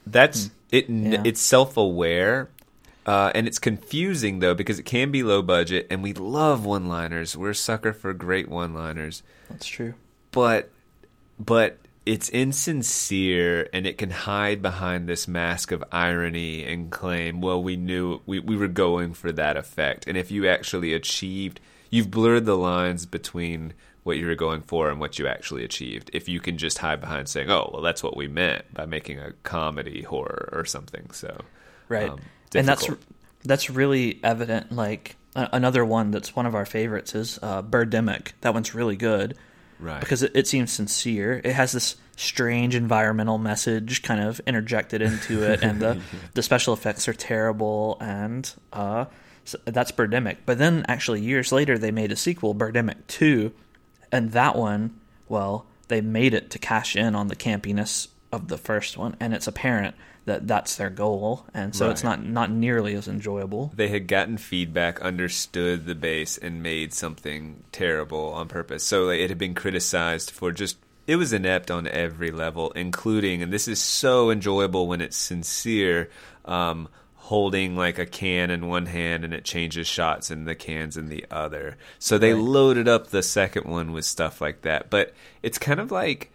that's 0.06 0.50
it. 0.70 0.88
Yeah. 0.88 1.22
It's 1.24 1.40
self 1.40 1.76
aware. 1.76 2.48
Uh, 3.08 3.32
and 3.34 3.46
it's 3.46 3.58
confusing 3.58 4.40
though 4.40 4.52
because 4.52 4.78
it 4.78 4.82
can 4.82 5.10
be 5.10 5.22
low 5.22 5.40
budget, 5.40 5.86
and 5.88 6.02
we 6.02 6.12
love 6.12 6.66
one-liners. 6.66 7.34
We're 7.34 7.50
a 7.50 7.54
sucker 7.54 7.94
for 7.94 8.12
great 8.12 8.50
one-liners, 8.50 9.22
that's 9.48 9.66
true. 9.66 9.94
but 10.30 10.70
but 11.38 11.78
it's 12.04 12.28
insincere, 12.28 13.66
and 13.72 13.86
it 13.86 13.96
can 13.96 14.10
hide 14.10 14.60
behind 14.60 15.08
this 15.08 15.26
mask 15.26 15.72
of 15.72 15.82
irony 15.90 16.64
and 16.64 16.90
claim, 16.90 17.40
"Well, 17.40 17.62
we 17.62 17.76
knew 17.76 18.20
we 18.26 18.40
we 18.40 18.58
were 18.58 18.68
going 18.68 19.14
for 19.14 19.32
that 19.32 19.56
effect." 19.56 20.06
And 20.06 20.18
if 20.18 20.30
you 20.30 20.46
actually 20.46 20.92
achieved, 20.92 21.60
you've 21.88 22.10
blurred 22.10 22.44
the 22.44 22.58
lines 22.58 23.06
between 23.06 23.72
what 24.02 24.18
you 24.18 24.26
were 24.26 24.34
going 24.34 24.60
for 24.60 24.90
and 24.90 25.00
what 25.00 25.18
you 25.18 25.26
actually 25.26 25.64
achieved. 25.64 26.10
If 26.12 26.28
you 26.28 26.40
can 26.40 26.58
just 26.58 26.76
hide 26.76 27.00
behind 27.00 27.30
saying, 27.30 27.50
"Oh, 27.50 27.70
well, 27.72 27.80
that's 27.80 28.02
what 28.02 28.18
we 28.18 28.28
meant 28.28 28.74
by 28.74 28.84
making 28.84 29.18
a 29.18 29.32
comedy 29.44 30.02
horror 30.02 30.50
or 30.52 30.66
something," 30.66 31.10
so 31.12 31.40
right 31.88 32.10
um, 32.10 32.20
and 32.54 32.66
that's 32.66 32.88
that's 33.44 33.70
really 33.70 34.20
evident 34.22 34.72
like 34.72 35.16
another 35.34 35.84
one 35.84 36.10
that's 36.10 36.34
one 36.34 36.46
of 36.46 36.54
our 36.54 36.64
favorites 36.64 37.14
is 37.14 37.38
uh, 37.42 37.62
Birdemic. 37.62 38.32
That 38.40 38.54
one's 38.54 38.74
really 38.74 38.96
good 38.96 39.36
Right. 39.80 40.00
because 40.00 40.24
it, 40.24 40.32
it 40.34 40.48
seems 40.48 40.72
sincere. 40.72 41.40
It 41.44 41.52
has 41.52 41.70
this 41.70 41.94
strange 42.16 42.74
environmental 42.74 43.38
message 43.38 44.02
kind 44.02 44.20
of 44.20 44.40
interjected 44.44 45.02
into 45.02 45.44
it, 45.44 45.62
and 45.62 45.80
the 45.80 46.00
the 46.34 46.42
special 46.42 46.74
effects 46.74 47.06
are 47.06 47.12
terrible, 47.14 47.96
and 48.00 48.52
uh, 48.72 49.04
so 49.44 49.56
that's 49.66 49.92
Birdemic. 49.92 50.38
But 50.44 50.58
then, 50.58 50.84
actually, 50.88 51.20
years 51.20 51.52
later, 51.52 51.78
they 51.78 51.92
made 51.92 52.10
a 52.10 52.16
sequel, 52.16 52.56
Birdemic 52.56 53.06
Two, 53.06 53.52
and 54.10 54.32
that 54.32 54.56
one, 54.56 54.98
well, 55.28 55.64
they 55.86 56.00
made 56.00 56.34
it 56.34 56.50
to 56.50 56.58
cash 56.58 56.96
in 56.96 57.14
on 57.14 57.28
the 57.28 57.36
campiness 57.36 58.08
of 58.32 58.48
the 58.48 58.58
first 58.58 58.98
one, 58.98 59.14
and 59.20 59.32
it's 59.32 59.46
apparent 59.46 59.94
that 60.28 60.46
that's 60.46 60.76
their 60.76 60.90
goal, 60.90 61.44
and 61.52 61.74
so 61.74 61.90
it's 61.90 62.04
not 62.04 62.24
not 62.24 62.50
nearly 62.50 62.94
as 62.94 63.08
enjoyable. 63.08 63.72
they 63.74 63.88
had 63.88 64.06
gotten 64.06 64.38
feedback, 64.38 65.00
understood 65.02 65.84
the 65.86 65.94
base, 65.94 66.38
and 66.38 66.62
made 66.62 66.94
something 66.94 67.64
terrible 67.72 68.32
on 68.32 68.46
purpose. 68.48 68.84
So 68.84 69.04
like, 69.06 69.18
it 69.20 69.28
had 69.30 69.38
been 69.38 69.54
criticized 69.54 70.30
for 70.30 70.52
just 70.52 70.78
it 71.06 71.16
was 71.16 71.32
inept 71.32 71.70
on 71.70 71.86
every 71.88 72.30
level, 72.30 72.70
including 72.72 73.42
and 73.42 73.52
this 73.52 73.66
is 73.66 73.80
so 73.80 74.30
enjoyable 74.30 74.86
when 74.86 75.00
it's 75.00 75.16
sincere. 75.16 76.08
Um, 76.44 76.88
holding 77.28 77.76
like 77.76 77.98
a 77.98 78.06
can 78.06 78.50
in 78.50 78.66
one 78.68 78.86
hand 78.86 79.22
and 79.22 79.34
it 79.34 79.44
changes 79.44 79.86
shots 79.86 80.30
in 80.30 80.46
the 80.46 80.54
cans 80.54 80.96
in 80.96 81.10
the 81.10 81.26
other. 81.30 81.76
So 81.98 82.16
they 82.16 82.32
Right. 82.32 82.42
loaded 82.42 82.88
up 82.88 83.08
the 83.08 83.22
second 83.22 83.66
one 83.66 83.92
with 83.92 84.06
stuff 84.06 84.40
like 84.40 84.62
that. 84.62 84.88
But 84.88 85.12
it's 85.42 85.58
kind 85.58 85.78
of 85.78 85.90
like 85.90 86.32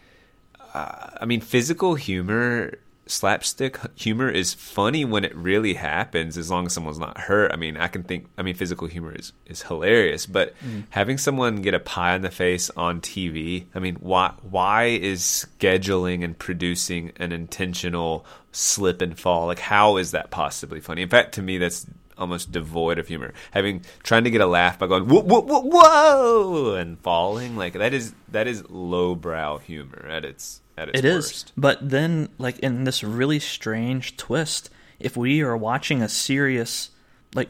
uh, 0.75 1.09
I 1.21 1.25
mean, 1.25 1.41
physical 1.41 1.95
humor, 1.95 2.75
slapstick 3.05 3.79
humor 3.95 4.29
is 4.29 4.53
funny 4.53 5.05
when 5.05 5.25
it 5.25 5.35
really 5.35 5.73
happens, 5.73 6.37
as 6.37 6.49
long 6.49 6.65
as 6.65 6.73
someone's 6.73 6.99
not 6.99 7.17
hurt. 7.17 7.51
I 7.51 7.55
mean, 7.55 7.77
I 7.77 7.87
can 7.87 8.03
think. 8.03 8.27
I 8.37 8.41
mean, 8.41 8.55
physical 8.55 8.87
humor 8.87 9.13
is 9.13 9.33
is 9.45 9.63
hilarious, 9.63 10.25
but 10.25 10.53
mm. 10.59 10.83
having 10.89 11.17
someone 11.17 11.61
get 11.61 11.73
a 11.73 11.79
pie 11.79 12.15
in 12.15 12.21
the 12.21 12.31
face 12.31 12.69
on 12.71 13.01
TV. 13.01 13.65
I 13.75 13.79
mean, 13.79 13.95
why 13.95 14.33
why 14.41 14.85
is 14.85 15.21
scheduling 15.21 16.23
and 16.23 16.37
producing 16.37 17.11
an 17.17 17.31
intentional 17.31 18.25
slip 18.51 19.01
and 19.01 19.19
fall? 19.19 19.47
Like, 19.47 19.59
how 19.59 19.97
is 19.97 20.11
that 20.11 20.31
possibly 20.31 20.79
funny? 20.79 21.01
In 21.01 21.09
fact, 21.09 21.33
to 21.35 21.41
me, 21.41 21.57
that's 21.57 21.85
almost 22.17 22.51
devoid 22.51 22.99
of 22.99 23.07
humor. 23.07 23.33
Having 23.51 23.83
trying 24.03 24.23
to 24.23 24.29
get 24.29 24.41
a 24.41 24.45
laugh 24.47 24.77
by 24.79 24.87
going 24.87 25.07
whoa 25.07 25.21
whoa 25.21 25.41
whoa 25.41 25.61
whoa 25.61 26.75
and 26.75 26.99
falling 26.99 27.55
like 27.57 27.73
that 27.73 27.93
is 27.93 28.13
that 28.29 28.47
is 28.47 28.63
lowbrow 28.69 29.57
humor 29.59 30.05
at 30.09 30.23
its 30.25 30.61
at 30.77 30.89
its 30.89 30.99
It 30.99 31.05
is, 31.05 31.25
worst. 31.25 31.53
but 31.57 31.77
then 31.89 32.29
like 32.37 32.59
in 32.59 32.83
this 32.83 33.03
really 33.03 33.39
strange 33.39 34.17
twist, 34.17 34.69
if 34.99 35.15
we 35.17 35.41
are 35.41 35.57
watching 35.57 36.01
a 36.01 36.09
serious, 36.09 36.89
like 37.35 37.49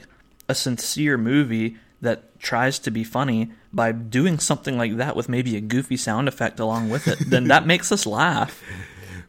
a 0.49 0.55
sincere 0.55 1.17
movie 1.17 1.77
that 2.01 2.37
tries 2.39 2.79
to 2.79 2.91
be 2.91 3.03
funny 3.03 3.49
by 3.71 3.91
doing 3.93 4.37
something 4.37 4.77
like 4.77 4.97
that 4.97 5.15
with 5.15 5.29
maybe 5.29 5.55
a 5.55 5.61
goofy 5.61 5.95
sound 5.95 6.27
effect 6.27 6.59
along 6.59 6.89
with 6.89 7.07
it, 7.07 7.17
then 7.29 7.45
that 7.45 7.65
makes 7.73 7.91
us 7.93 8.05
laugh. 8.05 8.61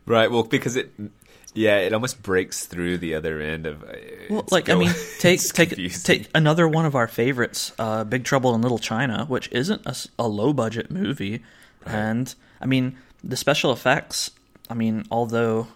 Right. 0.07 0.29
Well, 0.31 0.42
because 0.42 0.75
it, 0.77 0.90
yeah, 1.55 1.79
it 1.79 1.93
almost 1.93 2.23
breaks 2.23 2.67
through 2.67 2.99
the 2.99 3.14
other 3.14 3.40
end 3.40 3.67
of. 3.67 3.83
uh, 3.85 3.93
Well, 4.31 4.45
like 4.51 4.69
I 4.69 4.75
mean, 4.75 4.93
take 5.21 5.40
take 5.40 5.71
confusing. 5.71 6.03
take 6.21 6.29
another 6.35 6.67
one 6.69 6.85
of 6.87 6.95
our 6.95 7.09
favorites, 7.09 7.73
uh, 7.79 8.05
Big 8.05 8.25
Trouble 8.25 8.55
in 8.55 8.61
Little 8.62 8.79
China, 8.79 9.25
which 9.27 9.49
isn't 9.53 9.83
a 10.19 10.29
low 10.29 10.53
budget 10.53 10.90
movie, 10.90 11.43
and 11.87 12.35
I 12.61 12.67
mean 12.67 12.97
the 13.23 13.37
special 13.37 13.73
effects. 13.73 14.31
I 14.69 14.75
mean, 14.75 15.05
although 15.11 15.69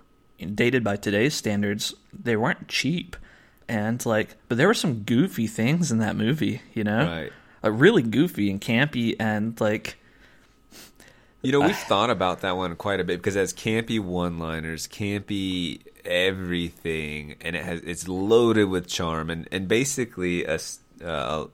dated 0.54 0.82
by 0.84 0.96
today's 0.96 1.34
standards, 1.34 1.94
they 2.12 2.36
weren't 2.36 2.68
cheap, 2.68 3.16
and 3.68 4.04
like, 4.06 4.36
but 4.48 4.56
there 4.58 4.66
were 4.68 4.74
some 4.74 5.00
goofy 5.02 5.46
things 5.46 5.90
in 5.92 5.98
that 5.98 6.16
movie, 6.16 6.62
you 6.74 6.84
know, 6.84 7.06
Right. 7.06 7.32
uh, 7.64 7.70
really 7.70 8.02
goofy 8.02 8.50
and 8.50 8.60
campy, 8.60 9.14
and 9.20 9.60
like, 9.60 9.96
You 11.42 11.52
know, 11.52 11.60
we've 11.60 11.76
thought 11.76 12.10
about 12.10 12.40
that 12.40 12.56
one 12.56 12.74
quite 12.74 12.98
a 12.98 13.04
bit 13.04 13.18
because 13.18 13.36
it 13.36 13.40
has 13.40 13.52
campy 13.52 14.00
one-liners, 14.00 14.88
campy 14.88 15.82
everything, 16.04 17.36
and 17.40 17.54
it 17.54 17.64
has 17.64 17.80
it's 17.82 18.08
loaded 18.08 18.64
with 18.64 18.88
charm, 18.88 19.30
and 19.30 19.48
and 19.52 19.68
basically 19.68 20.44
a 20.44 20.58
uh, 21.04 21.46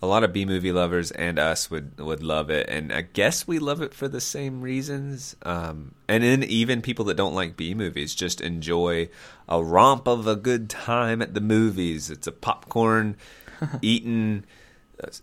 a 0.00 0.06
lot 0.06 0.22
of 0.22 0.32
B 0.32 0.44
movie 0.44 0.72
lovers 0.72 1.10
and 1.10 1.38
us 1.38 1.70
would 1.70 1.98
would 1.98 2.22
love 2.22 2.48
it, 2.50 2.68
and 2.68 2.92
I 2.92 3.02
guess 3.02 3.46
we 3.46 3.58
love 3.58 3.82
it 3.82 3.92
for 3.92 4.08
the 4.08 4.20
same 4.20 4.62
reasons. 4.62 5.36
Um, 5.42 5.94
and 6.08 6.22
then 6.22 6.42
even 6.42 6.82
people 6.82 7.04
that 7.06 7.16
don't 7.16 7.34
like 7.34 7.56
B 7.56 7.74
movies 7.74 8.14
just 8.14 8.40
enjoy 8.40 9.08
a 9.48 9.62
romp 9.62 10.06
of 10.06 10.26
a 10.26 10.36
good 10.36 10.70
time 10.70 11.20
at 11.20 11.34
the 11.34 11.40
movies. 11.40 12.10
It's 12.10 12.26
a 12.26 12.32
popcorn 12.32 13.16
eating 13.82 14.44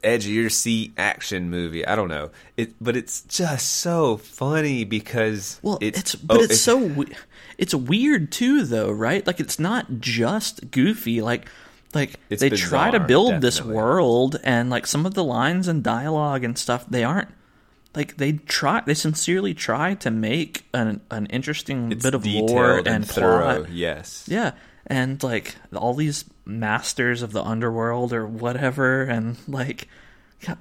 edge 0.03 0.25
of 0.25 0.31
your 0.31 0.49
seat 0.49 0.93
action 0.97 1.49
movie. 1.49 1.85
I 1.85 1.95
don't 1.95 2.09
know 2.09 2.31
it, 2.57 2.73
but 2.81 2.95
it's 2.95 3.21
just 3.21 3.71
so 3.77 4.17
funny 4.17 4.83
because 4.83 5.59
well, 5.61 5.77
it's, 5.81 5.99
it's, 5.99 6.15
but 6.15 6.37
oh, 6.37 6.43
it's 6.43 6.61
so 6.61 7.05
it's 7.57 7.73
weird 7.73 8.31
too, 8.31 8.63
though, 8.63 8.91
right? 8.91 9.25
Like, 9.25 9.39
it's 9.39 9.59
not 9.59 9.99
just 9.99 10.71
goofy, 10.71 11.21
like. 11.21 11.47
Like 11.93 12.15
It's 12.29 12.39
they 12.39 12.49
try 12.49 12.89
to 12.89 12.99
bizarre, 12.99 13.07
build 13.07 13.41
this 13.41 13.61
world, 13.61 14.39
and 14.45 14.69
like 14.69 14.87
some 14.87 15.05
of 15.05 15.13
the 15.13 15.25
lines 15.25 15.67
and 15.67 15.83
dialogue 15.83 16.45
and 16.45 16.57
stuff, 16.57 16.85
they 16.89 17.03
aren't 17.03 17.27
like 17.93 18.17
they 18.17 18.33
try. 18.33 18.81
They 18.85 18.93
sincerely 18.93 19.53
try 19.53 19.95
to 19.95 20.09
make 20.09 20.65
an 20.73 21.01
an 21.11 21.25
interesting 21.25 21.91
it's 21.91 22.03
bit 22.03 22.13
of 22.13 22.25
lore 22.25 22.77
and, 22.77 22.87
and, 22.87 23.07
thorough. 23.07 23.63
plot. 23.63 23.71
Yes, 23.71 24.25
Yeah, 24.27 24.51
and 24.91 25.23
like 25.23 25.55
all 25.75 25.93
these 25.93 26.25
masters 26.45 27.21
of 27.21 27.31
the 27.31 27.43
underworld 27.43 28.13
or 28.13 28.27
whatever, 28.27 29.03
and 29.03 29.37
like 29.47 29.87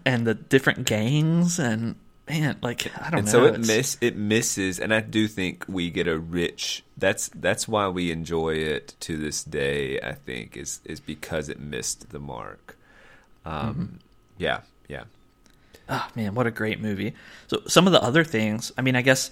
and 0.04 0.26
the 0.26 0.34
different 0.34 0.86
gangs, 0.86 1.58
and 1.58 1.96
man, 2.28 2.56
like 2.62 2.86
I 2.98 3.10
don't 3.10 3.18
and 3.20 3.26
know. 3.26 3.32
so 3.32 3.44
it 3.44 3.48
it's- 3.54 3.66
miss 3.66 3.98
it 4.00 4.16
misses, 4.16 4.78
and 4.78 4.94
I 4.94 5.00
do 5.00 5.26
think 5.28 5.64
we 5.68 5.90
get 5.90 6.06
a 6.06 6.18
rich. 6.18 6.82
That's 6.96 7.28
that's 7.34 7.66
why 7.66 7.88
we 7.88 8.10
enjoy 8.10 8.54
it 8.54 8.94
to 9.00 9.16
this 9.16 9.42
day. 9.44 9.98
I 10.00 10.12
think 10.12 10.56
is 10.56 10.80
is 10.84 11.00
because 11.00 11.48
it 11.48 11.58
missed 11.60 12.10
the 12.10 12.20
mark. 12.20 12.76
Um, 13.44 13.74
Mm-hmm. 13.74 13.96
Yeah, 14.38 14.60
yeah. 14.88 15.04
Oh 15.88 16.08
man, 16.14 16.34
what 16.34 16.46
a 16.46 16.50
great 16.50 16.80
movie. 16.80 17.14
So 17.48 17.62
some 17.66 17.86
of 17.86 17.92
the 17.92 18.02
other 18.02 18.22
things, 18.24 18.70
I 18.78 18.82
mean, 18.82 18.94
I 18.96 19.02
guess 19.02 19.30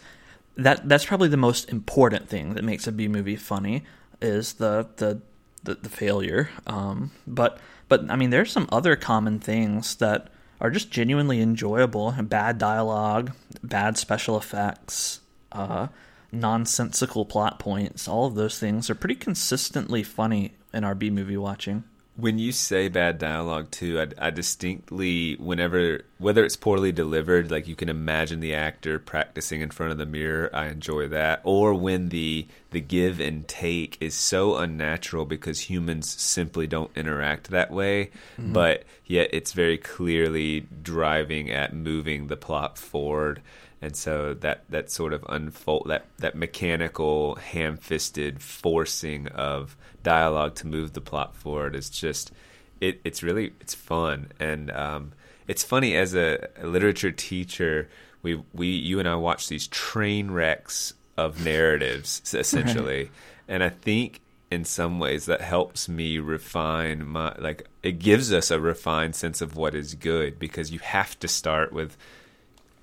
that 0.56 0.88
that's 0.88 1.04
probably 1.06 1.28
the 1.28 1.36
most 1.36 1.68
important 1.70 2.28
thing 2.28 2.54
that 2.54 2.64
makes 2.64 2.86
a 2.86 2.92
B 2.92 3.06
movie 3.06 3.36
funny 3.36 3.84
is 4.20 4.54
the 4.54 4.88
the 4.96 5.20
the, 5.64 5.74
the 5.74 5.88
failure. 5.88 6.50
Um, 6.66 7.10
but 7.26 7.58
but 7.88 8.10
I 8.10 8.16
mean, 8.16 8.30
there's 8.30 8.52
some 8.52 8.68
other 8.70 8.96
common 8.96 9.40
things 9.40 9.96
that 9.96 10.28
are 10.60 10.70
just 10.70 10.90
genuinely 10.90 11.40
enjoyable 11.40 12.12
bad 12.12 12.58
dialogue, 12.58 13.32
bad 13.62 13.96
special 13.96 14.36
effects, 14.36 15.20
uh, 15.52 15.88
nonsensical 16.32 17.24
plot 17.24 17.58
points. 17.58 18.08
All 18.08 18.26
of 18.26 18.34
those 18.34 18.58
things 18.58 18.90
are 18.90 18.94
pretty 18.94 19.14
consistently 19.14 20.02
funny 20.02 20.54
in 20.72 20.84
our 20.84 20.94
B 20.94 21.10
movie 21.10 21.36
watching. 21.36 21.84
When 22.18 22.40
you 22.40 22.50
say 22.50 22.88
bad 22.88 23.18
dialogue 23.18 23.70
too, 23.70 24.00
I, 24.00 24.26
I 24.26 24.30
distinctly, 24.30 25.36
whenever 25.36 26.02
whether 26.18 26.44
it's 26.44 26.56
poorly 26.56 26.90
delivered, 26.90 27.48
like 27.48 27.68
you 27.68 27.76
can 27.76 27.88
imagine 27.88 28.40
the 28.40 28.54
actor 28.54 28.98
practicing 28.98 29.60
in 29.60 29.70
front 29.70 29.92
of 29.92 29.98
the 29.98 30.06
mirror, 30.06 30.50
I 30.52 30.66
enjoy 30.66 31.06
that. 31.08 31.40
Or 31.44 31.74
when 31.74 32.08
the 32.08 32.48
the 32.72 32.80
give 32.80 33.20
and 33.20 33.46
take 33.46 33.96
is 34.00 34.14
so 34.14 34.56
unnatural 34.56 35.26
because 35.26 35.60
humans 35.60 36.10
simply 36.20 36.66
don't 36.66 36.90
interact 36.96 37.50
that 37.50 37.70
way, 37.70 38.10
mm-hmm. 38.36 38.52
but 38.52 38.82
yet 39.06 39.30
it's 39.32 39.52
very 39.52 39.78
clearly 39.78 40.66
driving 40.82 41.52
at 41.52 41.72
moving 41.72 42.26
the 42.26 42.36
plot 42.36 42.78
forward. 42.78 43.40
And 43.80 43.94
so 43.94 44.34
that 44.34 44.64
that 44.70 44.90
sort 44.90 45.12
of 45.12 45.24
unfold 45.28 45.86
that 45.86 46.06
that 46.18 46.34
mechanical 46.34 47.36
ham-fisted 47.36 48.42
forcing 48.42 49.28
of 49.28 49.76
dialogue 50.02 50.56
to 50.56 50.66
move 50.66 50.92
the 50.92 51.00
plot 51.00 51.36
forward 51.36 51.76
is 51.76 51.88
just 51.88 52.32
it 52.80 53.00
it's 53.04 53.22
really 53.22 53.52
it's 53.60 53.74
fun. 53.74 54.32
And 54.40 54.70
um, 54.70 55.12
it's 55.46 55.62
funny 55.62 55.96
as 55.96 56.14
a, 56.14 56.48
a 56.60 56.66
literature 56.66 57.12
teacher 57.12 57.88
we 58.22 58.42
we 58.52 58.66
you 58.68 58.98
and 58.98 59.08
I 59.08 59.14
watch 59.14 59.48
these 59.48 59.66
train 59.68 60.30
wrecks 60.30 60.94
of 61.16 61.44
narratives 61.44 62.22
essentially. 62.34 63.10
And 63.46 63.62
I 63.62 63.70
think 63.70 64.20
in 64.50 64.64
some 64.64 64.98
ways 64.98 65.26
that 65.26 65.40
helps 65.40 65.88
me 65.88 66.18
refine 66.18 67.06
my 67.06 67.34
like 67.38 67.68
it 67.82 67.98
gives 67.98 68.32
us 68.32 68.50
a 68.50 68.58
refined 68.58 69.14
sense 69.14 69.40
of 69.40 69.56
what 69.56 69.74
is 69.74 69.94
good 69.94 70.38
because 70.38 70.70
you 70.70 70.78
have 70.78 71.18
to 71.20 71.28
start 71.28 71.72
with 71.72 71.96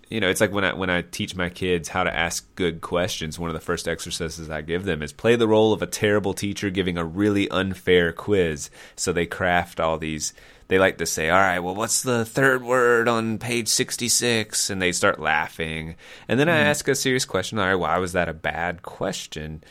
you 0.09 0.19
know, 0.19 0.29
it's 0.29 0.41
like 0.41 0.51
when 0.51 0.63
I 0.63 0.73
when 0.73 0.89
I 0.89 1.01
teach 1.01 1.35
my 1.35 1.49
kids 1.49 1.89
how 1.89 2.03
to 2.03 2.15
ask 2.15 2.47
good 2.55 2.81
questions. 2.81 3.39
One 3.39 3.49
of 3.49 3.55
the 3.55 3.59
first 3.59 3.87
exercises 3.87 4.49
I 4.49 4.61
give 4.61 4.85
them 4.85 5.01
is 5.01 5.11
play 5.11 5.35
the 5.35 5.47
role 5.47 5.73
of 5.73 5.81
a 5.81 5.87
terrible 5.87 6.33
teacher 6.33 6.69
giving 6.69 6.97
a 6.97 7.05
really 7.05 7.49
unfair 7.49 8.11
quiz. 8.11 8.69
So 8.95 9.11
they 9.11 9.25
craft 9.25 9.79
all 9.79 9.97
these. 9.97 10.33
They 10.67 10.77
like 10.79 10.97
to 10.99 11.05
say, 11.05 11.29
"All 11.29 11.39
right, 11.39 11.59
well, 11.59 11.75
what's 11.75 12.03
the 12.03 12.23
third 12.23 12.63
word 12.63 13.07
on 13.07 13.39
page 13.39 13.67
sixty-six? 13.67 14.69
And 14.69 14.81
they 14.81 14.91
start 14.91 15.19
laughing. 15.19 15.95
And 16.27 16.39
then 16.39 16.49
I 16.49 16.57
mm-hmm. 16.57 16.69
ask 16.69 16.87
a 16.87 16.95
serious 16.95 17.25
question. 17.25 17.57
All 17.57 17.65
right, 17.65 17.75
why 17.75 17.97
was 17.97 18.13
that 18.13 18.29
a 18.29 18.33
bad 18.33 18.83
question? 18.83 19.63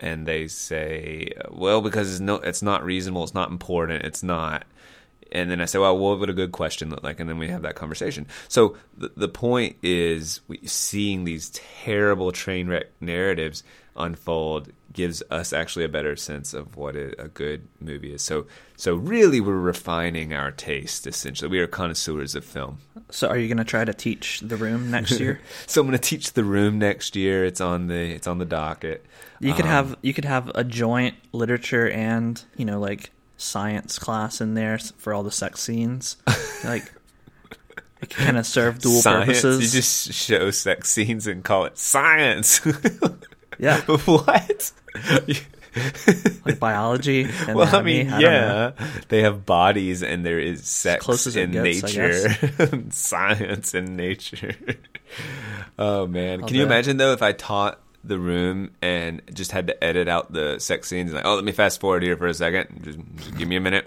And 0.00 0.26
they 0.26 0.48
say, 0.48 1.32
"Well, 1.50 1.82
because 1.82 2.10
it's 2.10 2.20
no, 2.20 2.36
it's 2.36 2.62
not 2.62 2.84
reasonable. 2.84 3.24
It's 3.24 3.34
not 3.34 3.50
important. 3.50 4.04
It's 4.04 4.22
not." 4.22 4.64
And 5.32 5.50
then 5.50 5.60
I 5.60 5.64
say, 5.64 5.78
well, 5.78 5.96
what 5.96 6.18
would 6.20 6.30
a 6.30 6.34
good 6.34 6.52
question 6.52 6.90
look 6.90 7.02
like? 7.02 7.18
And 7.18 7.28
then 7.28 7.38
we 7.38 7.48
have 7.48 7.62
that 7.62 7.74
conversation. 7.74 8.26
So 8.48 8.76
the, 8.96 9.12
the 9.16 9.28
point 9.28 9.76
is, 9.82 10.40
we, 10.46 10.60
seeing 10.66 11.24
these 11.24 11.50
terrible 11.50 12.32
train 12.32 12.68
wreck 12.68 12.88
narratives 13.00 13.64
unfold 13.96 14.72
gives 14.92 15.22
us 15.30 15.52
actually 15.52 15.84
a 15.84 15.88
better 15.88 16.16
sense 16.16 16.52
of 16.52 16.76
what 16.76 16.96
a, 16.96 17.18
a 17.22 17.28
good 17.28 17.66
movie 17.80 18.12
is. 18.12 18.22
So, 18.22 18.46
so 18.76 18.94
really, 18.94 19.40
we're 19.40 19.58
refining 19.58 20.34
our 20.34 20.50
taste. 20.50 21.06
Essentially, 21.06 21.50
we 21.50 21.58
are 21.60 21.66
connoisseurs 21.66 22.34
of 22.34 22.44
film. 22.44 22.78
So, 23.10 23.28
are 23.28 23.38
you 23.38 23.48
going 23.48 23.58
to 23.58 23.64
try 23.64 23.84
to 23.84 23.94
teach 23.94 24.40
The 24.40 24.56
Room 24.56 24.90
next 24.90 25.18
year? 25.18 25.40
so, 25.66 25.80
I'm 25.80 25.86
going 25.86 25.98
to 25.98 26.08
teach 26.08 26.34
The 26.34 26.44
Room 26.44 26.78
next 26.78 27.16
year. 27.16 27.44
It's 27.44 27.60
on 27.60 27.86
the 27.86 28.12
it's 28.12 28.26
on 28.26 28.38
the 28.38 28.44
docket. 28.44 29.06
You 29.40 29.54
could 29.54 29.64
um, 29.64 29.70
have 29.70 29.96
you 30.02 30.12
could 30.12 30.26
have 30.26 30.50
a 30.54 30.64
joint 30.64 31.16
literature 31.32 31.88
and 31.90 32.42
you 32.56 32.64
know 32.64 32.78
like 32.78 33.10
science 33.42 33.98
class 33.98 34.40
in 34.40 34.54
there 34.54 34.78
for 34.78 35.12
all 35.12 35.22
the 35.22 35.32
sex 35.32 35.60
scenes. 35.60 36.16
like 36.64 36.92
it 38.00 38.10
kind 38.10 38.36
of 38.36 38.46
serve 38.46 38.80
dual 38.80 39.00
science. 39.00 39.26
purposes. 39.26 39.74
You 39.74 39.80
just 39.80 40.12
show 40.12 40.50
sex 40.50 40.90
scenes 40.90 41.26
and 41.26 41.44
call 41.44 41.64
it 41.64 41.78
science. 41.78 42.60
yeah. 43.58 43.80
what? 43.82 44.72
like 46.44 46.58
biology. 46.58 47.28
And 47.46 47.56
well, 47.56 47.74
I 47.74 47.82
mean, 47.82 48.10
I 48.10 48.20
yeah, 48.20 48.72
they 49.08 49.22
have 49.22 49.46
bodies, 49.46 50.02
and 50.02 50.24
there 50.26 50.38
is 50.38 50.66
sex 50.66 51.26
in 51.34 51.52
gets, 51.52 51.82
nature, 51.82 52.28
science 52.90 53.74
in 53.74 53.96
nature. 53.96 54.54
oh 55.78 56.06
man, 56.06 56.42
I'll 56.42 56.48
can 56.48 56.56
you 56.56 56.64
imagine 56.64 56.98
though 56.98 57.12
if 57.12 57.22
I 57.22 57.32
taught 57.32 57.80
the 58.04 58.18
room 58.18 58.70
and 58.80 59.22
just 59.32 59.52
had 59.52 59.66
to 59.68 59.84
edit 59.84 60.08
out 60.08 60.32
the 60.32 60.58
sex 60.58 60.88
scenes. 60.88 61.12
Like, 61.12 61.24
oh, 61.24 61.34
let 61.34 61.44
me 61.44 61.52
fast 61.52 61.80
forward 61.80 62.02
here 62.02 62.16
for 62.16 62.26
a 62.26 62.34
second. 62.34 62.82
Just, 62.82 62.98
just 63.16 63.38
give 63.38 63.48
me 63.48 63.56
a 63.56 63.60
minute. 63.60 63.86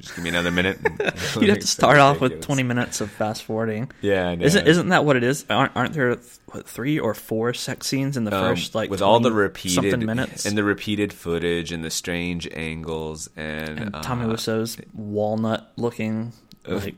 Just 0.00 0.16
give 0.16 0.24
me 0.24 0.30
another 0.30 0.50
minute. 0.50 0.78
You'd 1.40 1.48
have 1.48 1.60
to 1.60 1.66
start 1.66 1.98
off 1.98 2.20
with 2.20 2.42
twenty 2.42 2.62
minutes 2.62 3.00
of 3.00 3.10
fast 3.10 3.42
forwarding. 3.42 3.90
Yeah, 4.02 4.36
isn't 4.38 4.66
isn't 4.66 4.88
that 4.90 5.06
what 5.06 5.16
it 5.16 5.22
is? 5.22 5.46
Aren't 5.48 5.74
aren't 5.74 5.94
there 5.94 6.18
what, 6.46 6.68
three 6.68 6.98
or 6.98 7.14
four 7.14 7.54
sex 7.54 7.86
scenes 7.86 8.18
in 8.18 8.24
the 8.24 8.36
um, 8.36 8.54
first 8.54 8.74
like 8.74 8.90
with 8.90 9.00
all 9.00 9.20
the 9.20 9.32
repeated 9.32 9.98
minutes 10.00 10.44
and 10.44 10.58
the 10.58 10.64
repeated 10.64 11.12
footage 11.12 11.72
and 11.72 11.82
the 11.82 11.90
strange 11.90 12.46
angles 12.52 13.30
and, 13.34 13.78
and 13.78 13.94
Tommy 14.02 14.26
uh, 14.26 14.28
Wiseau's 14.28 14.76
walnut 14.92 15.72
looking 15.76 16.34
like 16.66 16.96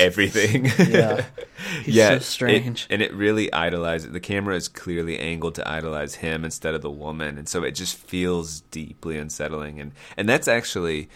everything. 0.00 0.70
Yeah, 0.92 1.24
he's 1.84 1.94
yeah, 1.94 2.10
so 2.10 2.18
strange, 2.18 2.84
it, 2.84 2.94
and 2.94 3.02
it 3.02 3.12
really 3.14 3.52
idolizes. 3.52 4.12
The 4.12 4.20
camera 4.20 4.56
is 4.56 4.68
clearly 4.68 5.18
angled 5.18 5.54
to 5.56 5.68
idolize 5.68 6.16
him 6.16 6.44
instead 6.44 6.74
of 6.74 6.82
the 6.82 6.90
woman, 6.90 7.38
and 7.38 7.48
so 7.48 7.62
it 7.62 7.72
just 7.72 7.96
feels 7.96 8.60
deeply 8.62 9.16
unsettling. 9.16 9.80
And 9.80 9.92
and 10.16 10.28
that's 10.28 10.48
actually, 10.48 11.08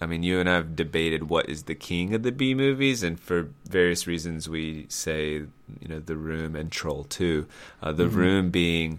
I 0.00 0.06
mean, 0.06 0.22
you 0.22 0.40
and 0.40 0.50
I 0.50 0.56
have 0.56 0.76
debated 0.76 1.28
what 1.28 1.48
is 1.48 1.64
the 1.64 1.74
king 1.74 2.14
of 2.14 2.22
the 2.22 2.32
B 2.32 2.54
movies, 2.54 3.02
and 3.02 3.18
for 3.18 3.50
various 3.66 4.06
reasons, 4.06 4.48
we 4.48 4.86
say 4.88 5.32
you 5.32 5.88
know 5.88 6.00
The 6.00 6.16
Room 6.16 6.56
and 6.56 6.70
Troll 6.70 7.04
Two. 7.04 7.46
Uh, 7.82 7.92
the 7.92 8.04
mm-hmm. 8.04 8.16
Room 8.16 8.50
being 8.50 8.98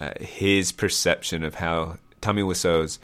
uh, 0.00 0.12
his 0.20 0.72
perception 0.72 1.44
of 1.44 1.56
how 1.56 1.98
Tommy 2.20 2.42
Wiseau's 2.42 2.98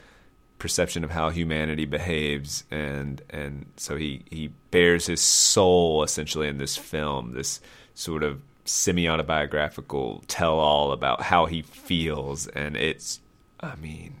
perception 0.59 1.03
of 1.03 1.11
how 1.11 1.29
humanity 1.29 1.85
behaves 1.85 2.63
and 2.71 3.21
and 3.29 3.65
so 3.77 3.95
he 3.95 4.23
he 4.29 4.47
bears 4.71 5.05
his 5.05 5.21
soul 5.21 6.03
essentially 6.03 6.47
in 6.47 6.57
this 6.57 6.75
film 6.75 7.33
this 7.33 7.59
sort 7.93 8.23
of 8.23 8.41
semi 8.65 9.07
autobiographical 9.07 10.23
tell 10.27 10.59
all 10.59 10.91
about 10.91 11.21
how 11.21 11.45
he 11.45 11.61
feels 11.61 12.47
and 12.47 12.75
it's 12.75 13.19
i 13.59 13.75
mean 13.75 14.15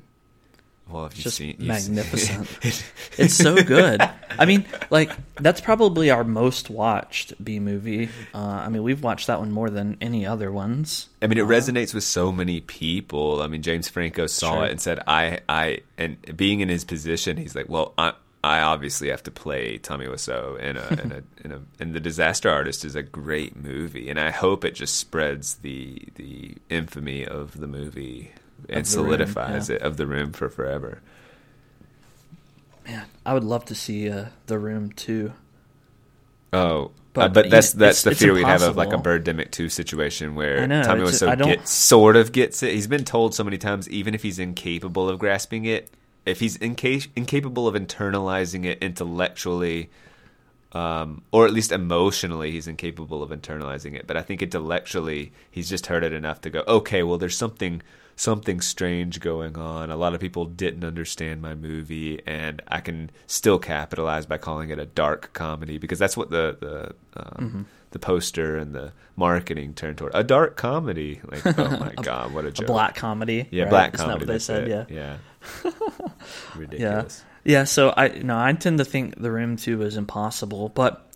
well, 0.89 1.05
if 1.05 1.17
you've 1.17 1.23
just 1.25 1.37
seen, 1.37 1.55
magnificent. 1.59 2.47
It's 3.17 3.33
so 3.33 3.63
good. 3.63 3.99
I 4.37 4.45
mean, 4.45 4.65
like 4.91 5.11
that's 5.35 5.59
probably 5.59 6.11
our 6.11 6.23
most 6.23 6.69
watched 6.69 7.43
B 7.43 7.59
movie. 7.59 8.09
Uh, 8.33 8.37
I 8.37 8.69
mean, 8.69 8.83
we've 8.83 9.01
watched 9.01 9.27
that 9.27 9.39
one 9.39 9.51
more 9.51 9.71
than 9.71 9.97
any 10.01 10.25
other 10.25 10.51
ones. 10.51 11.09
I 11.21 11.27
mean, 11.27 11.39
it 11.39 11.45
uh, 11.45 11.47
resonates 11.47 11.95
with 11.95 12.03
so 12.03 12.31
many 12.31 12.61
people. 12.61 13.41
I 13.41 13.47
mean, 13.47 13.63
James 13.63 13.89
Franco 13.89 14.27
saw 14.27 14.55
sure. 14.55 14.65
it 14.65 14.71
and 14.71 14.79
said, 14.79 14.99
"I, 15.07 15.39
I," 15.49 15.79
and 15.97 16.17
being 16.37 16.59
in 16.59 16.69
his 16.69 16.85
position, 16.85 17.37
he's 17.37 17.55
like, 17.55 17.69
"Well, 17.69 17.93
I." 17.97 18.13
I 18.43 18.61
obviously 18.61 19.09
have 19.09 19.23
to 19.23 19.31
play 19.31 19.77
Tommy 19.77 20.05
Wiseau 20.05 20.57
in 20.59 20.77
a, 20.77 20.87
in 21.01 21.11
a, 21.11 21.23
in 21.43 21.51
a, 21.51 21.61
and 21.79 21.93
the 21.93 21.99
Disaster 21.99 22.49
Artist 22.49 22.85
is 22.85 22.95
a 22.95 23.01
great 23.01 23.57
movie, 23.57 24.09
and 24.09 24.19
I 24.19 24.29
hope 24.29 24.63
it 24.63 24.75
just 24.75 24.95
spreads 24.95 25.55
the 25.55 25.99
the 26.15 26.55
infamy 26.69 27.25
of 27.25 27.59
the 27.59 27.67
movie 27.67 28.31
and 28.69 28.87
solidifies 28.87 29.69
room, 29.69 29.77
yeah. 29.79 29.83
it 29.83 29.87
of 29.87 29.97
the 29.97 30.07
room 30.07 30.31
for 30.31 30.49
forever. 30.49 31.01
Man, 32.85 33.05
I 33.25 33.33
would 33.33 33.43
love 33.43 33.65
to 33.65 33.75
see 33.75 34.09
uh, 34.09 34.25
the 34.45 34.57
room 34.59 34.91
too. 34.91 35.33
Oh, 36.53 36.91
but, 37.13 37.21
uh, 37.21 37.29
but 37.29 37.49
that's 37.49 37.73
that's 37.73 38.03
the 38.03 38.13
fear 38.13 38.33
we 38.33 38.43
have 38.43 38.61
of 38.61 38.77
like 38.77 38.93
a 38.93 38.97
Birdemic 38.97 39.51
two 39.51 39.69
situation 39.69 40.35
where 40.35 40.67
know, 40.67 40.83
Tommy 40.83 41.01
Wiseau 41.01 41.37
gets 41.43 41.71
sort 41.71 42.15
of 42.15 42.31
gets 42.31 42.61
it. 42.63 42.73
He's 42.73 42.87
been 42.87 43.03
told 43.03 43.33
so 43.33 43.43
many 43.43 43.57
times, 43.57 43.89
even 43.89 44.13
if 44.13 44.23
he's 44.23 44.39
incapable 44.39 45.09
of 45.09 45.19
grasping 45.19 45.65
it, 45.65 45.89
if 46.25 46.39
he's 46.39 46.57
inca- 46.57 47.07
incapable 47.15 47.67
of 47.67 47.75
internalizing 47.75 48.65
it 48.65 48.83
intellectually, 48.83 49.89
um, 50.73 51.23
or 51.31 51.45
at 51.45 51.53
least 51.53 51.71
emotionally, 51.71 52.51
he's 52.51 52.67
incapable 52.67 53.23
of 53.23 53.31
internalizing 53.31 53.95
it. 53.95 54.05
But 54.05 54.17
I 54.17 54.21
think 54.21 54.41
intellectually, 54.41 55.31
he's 55.49 55.69
just 55.69 55.87
heard 55.87 56.03
it 56.03 56.13
enough 56.13 56.41
to 56.41 56.49
go, 56.49 56.63
okay, 56.67 57.01
well, 57.01 57.17
there's 57.17 57.37
something 57.37 57.81
something 58.17 58.59
strange 58.59 59.21
going 59.21 59.57
on. 59.57 59.89
A 59.89 59.95
lot 59.95 60.13
of 60.13 60.19
people 60.19 60.45
didn't 60.45 60.83
understand 60.83 61.41
my 61.41 61.55
movie, 61.55 62.19
and 62.25 62.61
I 62.67 62.81
can 62.81 63.11
still 63.27 63.59
capitalize 63.59 64.25
by 64.25 64.37
calling 64.37 64.71
it 64.71 64.79
a 64.79 64.85
dark 64.85 65.31
comedy 65.31 65.77
because 65.77 65.99
that's 65.99 66.17
what 66.17 66.29
the 66.29 66.57
the 66.59 67.19
um, 67.21 67.47
mm-hmm. 67.47 67.61
the 67.91 67.99
poster 67.99 68.57
and 68.57 68.75
the 68.75 68.91
marketing 69.15 69.73
turned 69.73 69.99
toward 69.99 70.11
a 70.13 70.23
dark 70.23 70.57
comedy. 70.57 71.21
Like, 71.23 71.45
oh 71.57 71.69
my 71.79 71.93
god, 72.01 72.33
what 72.33 72.43
a 72.43 72.51
joke! 72.51 72.67
A 72.67 72.71
black 72.71 72.95
comedy. 72.95 73.47
Yeah, 73.51 73.63
right? 73.63 73.69
black 73.69 73.93
Isn't 73.93 74.05
comedy. 74.05 74.25
That 74.25 74.27
what 74.27 74.33
they 74.33 74.39
said. 74.39 74.67
It. 74.67 74.89
Yeah, 74.91 75.17
yeah. 75.63 75.71
Ridiculous. 76.55 77.23
Yeah. 77.45 77.59
yeah. 77.59 77.63
So 77.63 77.93
I 77.95 78.09
no, 78.09 78.37
I 78.37 78.51
tend 78.53 78.79
to 78.79 78.85
think 78.85 79.21
The 79.21 79.31
Room 79.31 79.55
Two 79.55 79.83
is 79.83 79.95
impossible, 79.95 80.69
but 80.69 81.07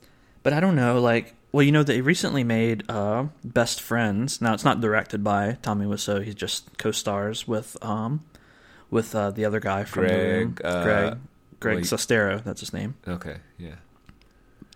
but 0.44 0.54
I 0.54 0.60
don't 0.60 0.76
know, 0.76 1.02
like 1.02 1.34
well, 1.52 1.64
you 1.64 1.72
know, 1.72 1.84
they 1.84 2.02
recently 2.02 2.44
made 2.44 2.90
uh, 2.90 3.28
Best 3.44 3.82
Friends. 3.82 4.42
Now, 4.42 4.54
it's 4.54 4.64
not 4.64 4.80
directed 4.80 5.24
by 5.24 5.58
Tommy 5.62 5.86
Wiseau. 5.86 6.24
He 6.24 6.34
just 6.34 6.78
co-stars 6.78 7.48
with 7.48 7.78
um, 7.84 8.24
with 8.90 9.14
uh, 9.16 9.32
the 9.32 9.46
other 9.46 9.60
guy 9.60 9.84
from 9.84 10.04
Greg, 10.04 10.18
the 10.18 10.40
room, 10.40 10.58
uh, 10.64 10.84
Greg, 10.84 11.18
Greg 11.60 11.78
Sestero. 11.84 12.44
That's 12.44 12.62
his 12.62 12.74
name. 12.74 12.96
Okay, 13.08 13.38
yeah. 13.58 13.76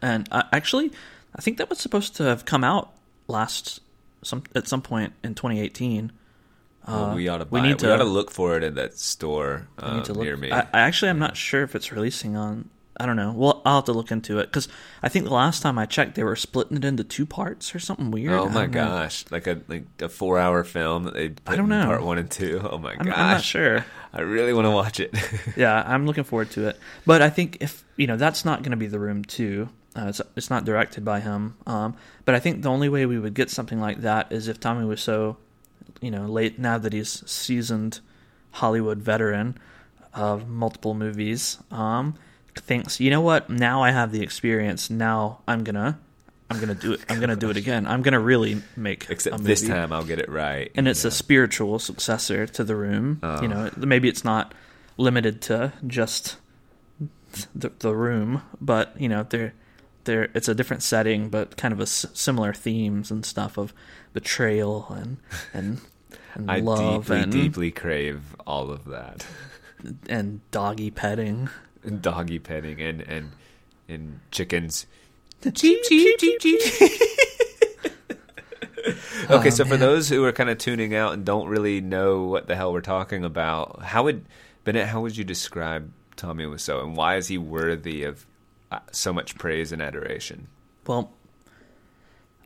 And 0.02 0.28
uh, 0.32 0.44
actually, 0.52 0.92
I 1.36 1.42
think 1.42 1.58
that 1.58 1.70
was 1.70 1.80
supposed 1.80 2.16
to 2.18 2.24
have 2.24 2.46
come 2.46 2.64
out 2.64 2.94
last 3.28 3.80
some 4.22 4.44
at 4.54 4.68
some 4.68 4.82
point 4.82 5.14
in 5.24 5.36
2018. 5.36 6.12
Well, 6.88 7.16
we 7.16 7.28
ought 7.28 7.40
to 7.40 7.46
buy 7.46 7.62
we 7.62 7.68
need 7.68 7.74
it. 7.74 7.80
To, 7.80 7.88
we 7.88 7.92
ought 7.94 7.98
to 7.98 8.04
look 8.04 8.30
for 8.30 8.58
it 8.58 8.64
in 8.64 8.76
that 8.76 8.98
store 8.98 9.68
uh, 9.80 10.04
near 10.16 10.38
me. 10.38 10.52
I, 10.52 10.62
I 10.62 10.82
actually, 10.82 11.10
I'm 11.10 11.20
not 11.20 11.36
sure 11.36 11.64
if 11.64 11.74
it's 11.74 11.92
releasing 11.92 12.36
on 12.36 12.70
I 12.98 13.06
don't 13.06 13.16
know. 13.18 13.34
Well, 13.34 13.62
I'll 13.66 13.76
have 13.78 13.86
to 13.86 13.94
look 13.94 14.12
into 14.12 14.40
it 14.40 14.46
because 14.46 14.68
I 15.04 15.10
think 15.10 15.26
the 15.26 15.34
last 15.34 15.62
time 15.62 15.78
I 15.78 15.86
checked, 15.86 16.16
they 16.16 16.24
were 16.24 16.36
splitting 16.36 16.78
it 16.78 16.86
into 16.86 17.04
two 17.04 17.26
parts 17.26 17.76
or 17.76 17.80
something 17.80 18.10
weird. 18.10 18.32
Oh 18.34 18.48
my 18.50 18.68
gosh, 18.68 19.26
know. 19.26 19.36
like 19.36 19.48
a 19.48 19.62
like 19.68 19.86
a 20.02 20.08
four 20.08 20.40
hour 20.40 20.64
film 20.64 21.04
that 21.04 21.14
they 21.14 21.34
I 21.46 21.56
don't 21.56 21.70
know 21.70 21.86
part 21.86 22.04
one 22.04 22.18
and 22.18 22.32
two. 22.32 22.62
Oh 22.64 22.78
my 22.78 22.94
I'm, 22.94 23.06
gosh, 23.06 23.18
I'm 23.18 23.28
not 23.32 23.44
sure. 23.44 23.86
I 24.14 24.22
really 24.22 24.54
want 24.54 24.66
to 24.66 24.72
watch 24.72 25.00
it. 25.00 25.14
yeah, 25.58 25.84
I'm 25.86 26.06
looking 26.06 26.24
forward 26.24 26.52
to 26.52 26.70
it. 26.70 26.80
But 27.06 27.22
I 27.22 27.30
think 27.30 27.58
if 27.60 27.84
you 27.98 28.08
know 28.08 28.16
that's 28.16 28.46
not 28.46 28.62
going 28.62 28.72
to 28.72 28.78
be 28.78 28.88
the 28.88 29.00
room 29.00 29.24
two. 29.24 29.70
Uh, 29.98 30.08
it's, 30.10 30.20
it's 30.36 30.50
not 30.50 30.66
directed 30.66 31.06
by 31.06 31.22
him. 31.22 31.56
Um, 31.66 31.96
but 32.26 32.36
I 32.36 32.40
think 32.40 32.62
the 32.62 32.70
only 32.70 32.90
way 32.90 33.06
we 33.06 33.18
would 33.18 33.34
get 33.34 33.50
something 33.50 33.80
like 33.80 34.02
that 34.02 34.30
is 34.30 34.50
if 34.50 34.60
Tommy 34.60 34.84
was 34.84 35.00
so, 35.00 35.38
you 36.02 36.12
know, 36.12 36.26
late 36.26 36.60
now 36.60 36.78
that 36.78 36.92
he's 36.92 37.24
seasoned 37.32 38.02
Hollywood 38.52 38.98
veteran 38.98 39.58
of 40.14 40.48
multiple 40.50 40.94
movies. 40.94 41.60
Um, 41.72 42.16
thinks, 42.56 43.00
you 43.00 43.10
know 43.10 43.22
what? 43.22 43.50
Now 43.50 43.84
I 43.84 43.92
have 43.92 44.12
the 44.12 44.22
experience. 44.22 44.90
Now 44.90 45.40
I'm 45.48 45.64
gonna, 45.64 46.00
I'm 46.50 46.60
gonna 46.60 46.76
do 46.76 46.94
it. 46.94 47.02
I'm 47.10 47.20
gonna 47.20 47.36
do 47.36 47.50
it 47.50 47.58
again. 47.58 47.86
I'm 47.86 48.02
gonna 48.02 48.20
really 48.20 48.62
make. 48.76 49.08
Except 49.10 49.44
this 49.44 49.68
time 49.68 49.92
I'll 49.92 50.06
get 50.06 50.20
it 50.20 50.30
right. 50.30 50.72
And 50.76 50.88
it's 50.88 51.06
a 51.06 51.12
spiritual 51.12 51.80
successor 51.80 52.46
to 52.48 52.64
the 52.64 52.76
room. 52.76 53.20
Oh. 53.24 53.42
You 53.42 53.48
know, 53.48 53.70
oh. 53.76 53.86
maybe 53.86 54.08
it's 54.08 54.24
not 54.24 54.54
limited 54.98 55.42
to 55.44 55.74
just 55.86 56.38
the, 57.54 57.72
the 57.80 57.94
room, 57.94 58.42
but 58.62 59.00
you 59.00 59.10
know, 59.10 59.24
there, 59.24 59.54
there. 60.06 60.30
It's 60.34 60.48
a 60.48 60.56
different 60.56 60.84
setting, 60.84 61.30
but 61.30 61.58
kind 61.58 61.74
of 61.74 61.80
a 61.80 61.84
s- 61.84 62.06
similar 62.14 62.54
themes 62.54 63.12
and 63.12 63.26
stuff 63.26 63.58
of 63.58 63.74
betrayal 64.14 64.88
and 64.90 65.18
and. 65.54 65.82
and 66.34 66.52
I 66.52 66.60
love 66.60 67.06
deeply, 67.06 67.22
and, 67.22 67.32
deeply 67.32 67.72
crave 67.72 68.36
all 68.46 68.70
of 68.70 68.86
that. 68.86 69.26
And 70.10 70.40
doggy 70.52 70.92
petting 70.92 71.50
doggy 72.02 72.40
petting 72.40 72.82
and 72.82 73.02
and 73.02 73.32
and 73.88 74.20
chickens. 74.32 74.86
Cheep 75.44 75.84
cheep 75.84 76.20
cheep 76.20 76.40
cheep. 76.40 76.62
okay, 79.30 79.48
oh, 79.48 79.50
so 79.50 79.64
man. 79.64 79.72
for 79.72 79.78
those 79.78 80.10
who 80.10 80.24
are 80.26 80.32
kind 80.32 80.50
of 80.50 80.58
tuning 80.58 80.96
out 80.96 81.14
and 81.14 81.26
don't 81.26 81.48
really 81.48 81.82
know 81.82 82.24
what 82.24 82.48
the 82.48 82.56
hell 82.56 82.74
we're 82.74 82.82
talking 82.82 83.24
about, 83.24 83.82
how 83.84 84.04
would 84.04 84.26
Bennett? 84.64 84.88
How 84.88 85.02
would 85.02 85.16
you 85.16 85.24
describe 85.24 85.92
Tommy 86.16 86.46
Wiseau, 86.46 86.84
and 86.84 86.96
why 86.96 87.18
is 87.18 87.28
he 87.28 87.38
worthy 87.38 88.04
of 88.04 88.26
uh, 88.72 88.80
so 88.92 89.14
much 89.14 89.38
praise 89.38 89.72
and 89.72 89.82
adoration? 89.82 90.48
Well, 90.88 91.12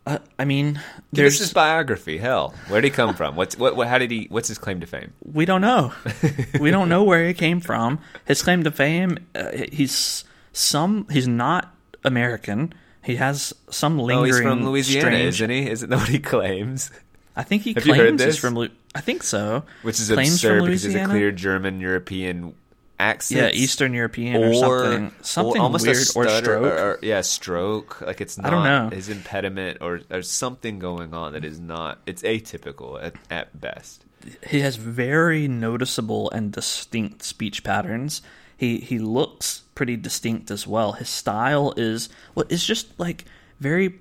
uh, 0.10 0.18
I 0.40 0.46
mean, 0.46 0.82
there's 1.14 1.36
us 1.36 1.40
his 1.40 1.54
biography. 1.54 2.18
Hell, 2.18 2.56
where 2.68 2.82
did 2.82 2.88
he 2.88 2.92
come 2.92 3.14
from? 3.14 3.36
What's 3.36 3.56
what, 3.58 3.76
what? 3.76 3.88
How 3.88 4.00
did 4.00 4.10
he? 4.10 4.26
What's 4.30 4.48
his 4.48 4.58
claim 4.58 4.80
to 4.80 4.88
fame? 4.88 5.14
we 5.24 5.46
don't 5.46 5.62
know. 5.62 5.94
we 6.60 6.72
don't 6.72 6.90
know 6.90 7.04
where 7.04 7.28
he 7.28 7.34
came 7.36 7.60
from. 7.60 8.00
His 8.26 8.42
claim 8.42 8.64
to 8.64 8.72
fame, 8.72 9.20
uh, 9.36 9.52
he's 9.72 10.24
some. 10.52 11.08
He's 11.12 11.28
not 11.28 11.74
American. 12.04 12.74
He 13.04 13.18
has 13.18 13.54
some 13.70 14.00
lingering. 14.00 14.20
Oh, 14.20 14.24
he's 14.24 14.42
from 14.42 14.66
Louisiana, 14.66 15.08
strange, 15.08 15.42
isn't 15.42 15.50
he? 15.50 15.70
Isn't 15.70 15.90
that 15.90 16.00
what 16.00 16.10
he 16.10 16.20
claims? 16.20 16.90
I 17.36 17.44
think 17.44 17.62
he 17.62 17.74
Have 17.74 17.84
claims 17.84 18.24
he's 18.24 18.38
from. 18.38 18.56
Lu- 18.56 18.70
I 18.96 19.02
think 19.02 19.22
so. 19.22 19.64
Which 19.84 20.00
is 20.00 20.10
Claims 20.10 20.34
absurd 20.34 20.66
because 20.66 20.84
he's 20.84 20.96
a 20.96 21.06
clear 21.06 21.32
German 21.32 21.80
European 21.80 22.56
accent. 23.00 23.40
Yeah, 23.56 23.60
Eastern 23.60 23.94
European 23.94 24.44
or, 24.44 24.54
something. 24.54 25.12
Something 25.22 25.62
almost 25.62 25.86
weird 25.86 25.98
a 25.98 26.00
or 26.00 26.04
stutter, 26.04 26.38
stroke. 26.38 26.64
Or, 26.64 26.78
or- 26.78 27.00
yeah, 27.02 27.22
stroke. 27.22 28.02
Like 28.02 28.22
it's 28.22 28.38
not 28.38 28.48
I 28.48 28.50
don't 28.50 28.64
know. 28.64 28.96
his 28.96 29.10
impediment 29.10 29.80
or 29.82 30.02
there's 30.08 30.30
something 30.30 30.80
going 30.80 31.14
on 31.14 31.34
that 31.34 31.46
is 31.46 31.60
not. 31.60 32.00
It's 32.06 32.22
atypical 32.24 33.02
at, 33.02 33.16
at 33.30 33.60
best. 33.60 34.06
he 34.48 34.60
has 34.60 34.76
very 34.76 35.48
noticeable 35.48 36.30
and 36.32 36.52
distinct 36.52 37.24
speech 37.24 37.64
patterns. 37.64 38.22
He 38.58 38.80
he 38.80 39.00
looks 39.00 39.64
pretty 39.74 39.96
distinct 39.96 40.52
as 40.52 40.68
well. 40.68 40.94
His 40.94 41.10
style 41.10 41.74
is 41.78 42.10
well, 42.36 42.46
it's 42.50 42.66
just 42.66 43.00
like 43.00 43.26
very. 43.60 44.00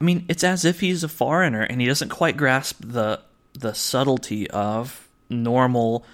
I 0.00 0.04
mean, 0.04 0.24
it's 0.28 0.44
as 0.44 0.64
if 0.64 0.80
he's 0.80 1.04
a 1.04 1.08
foreigner 1.08 1.60
and 1.60 1.78
he 1.78 1.86
doesn't 1.86 2.08
quite 2.08 2.36
grasp 2.36 2.80
the 2.82 3.20
the 3.52 3.74
subtlety 3.74 4.48
of 4.50 5.08
normal 5.28 6.06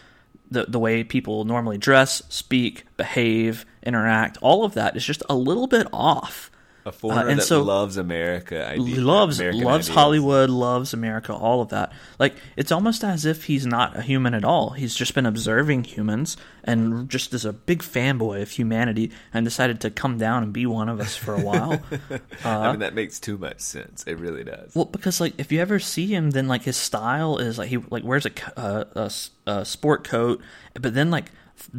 the 0.51 0.65
the 0.65 0.79
way 0.79 1.05
people 1.05 1.45
normally 1.45 1.79
dress, 1.79 2.23
speak, 2.29 2.85
behave, 2.97 3.65
interact. 3.83 4.39
All 4.41 4.65
of 4.65 4.75
that 4.75 4.97
is 4.97 5.05
just 5.05 5.23
a 5.29 5.35
little 5.35 5.67
bit 5.67 5.87
off. 5.93 6.51
A 6.87 6.93
foreigner 6.93 7.29
and 7.29 7.41
that 7.41 7.45
so- 7.45 7.63
loves 7.63 7.97
America. 7.97 8.71
ide- 8.71 8.79
loves 8.79 9.41
American 9.41 9.65
loves 9.65 9.89
ideals. 9.89 9.95
Hollywood, 9.97 10.51
loves 10.51 10.95
America, 10.95 11.35
all 11.35 11.61
of 11.61 11.71
that. 11.71 11.93
Like 12.21 12.37
it's 12.57 12.71
almost 12.71 13.03
as 13.03 13.25
if 13.25 13.45
he's 13.45 13.67
not 13.67 13.97
a 13.97 14.03
human 14.03 14.35
at 14.35 14.45
all. 14.45 14.71
He's 14.71 14.95
just 14.95 15.13
been 15.13 15.27
observing 15.27 15.83
humans 15.85 16.37
and 16.63 17.09
just 17.09 17.35
is 17.35 17.45
a 17.45 17.53
big 17.53 17.83
fanboy 17.83 18.41
of 18.43 18.51
humanity 18.51 19.11
and 19.35 19.45
decided 19.45 19.81
to 19.81 19.91
come 19.91 20.17
down 20.17 20.45
and 20.45 20.53
be 20.53 20.65
one 20.65 20.89
of 20.89 21.01
us 21.01 21.17
for 21.17 21.35
a 21.35 21.41
while. 21.41 21.83
I 22.45 22.71
mean, 22.71 22.79
that 22.81 22.95
makes 22.95 23.19
too 23.19 23.37
much 23.37 23.61
sense. 23.61 24.05
It 24.07 24.19
really 24.19 24.45
does. 24.45 24.73
well, 24.75 24.85
because 24.85 25.21
like 25.21 25.35
if 25.39 25.51
you 25.51 25.61
ever 25.61 25.81
see 25.81 26.07
him, 26.07 26.31
then 26.31 26.47
like 26.47 26.63
his 26.63 26.77
style 26.77 27.39
is 27.39 27.59
like 27.59 27.69
he 27.69 27.79
like 27.79 28.05
wears 28.05 28.27
a 28.27 28.31
uh, 28.57 28.85
a, 28.95 29.51
a 29.51 29.65
sport 29.65 30.05
coat, 30.05 30.41
but 30.75 30.95
then 30.95 31.11
like 31.11 31.33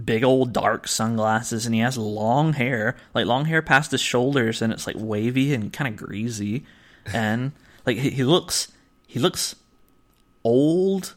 big 0.04 0.24
old 0.24 0.54
dark 0.54 0.88
sunglasses 0.88 1.66
and 1.66 1.76
he 1.76 1.82
has 1.82 1.98
long 1.98 2.54
hair 2.54 2.96
like 3.14 3.26
long 3.26 3.46
hair 3.46 3.62
past 3.62 3.92
his 3.92 4.02
shoulders 4.02 4.62
and 4.62 4.74
it's 4.74 4.88
like 4.88 4.96
wavy 5.00 5.54
and 5.54 5.72
kind 5.72 5.88
of 5.88 5.96
greasy 6.08 6.66
and 7.14 7.52
like 7.86 7.98
he, 7.98 8.10
he 8.10 8.24
looks 8.24 8.70
he 9.06 9.20
looks 9.20 9.56
old 10.44 11.16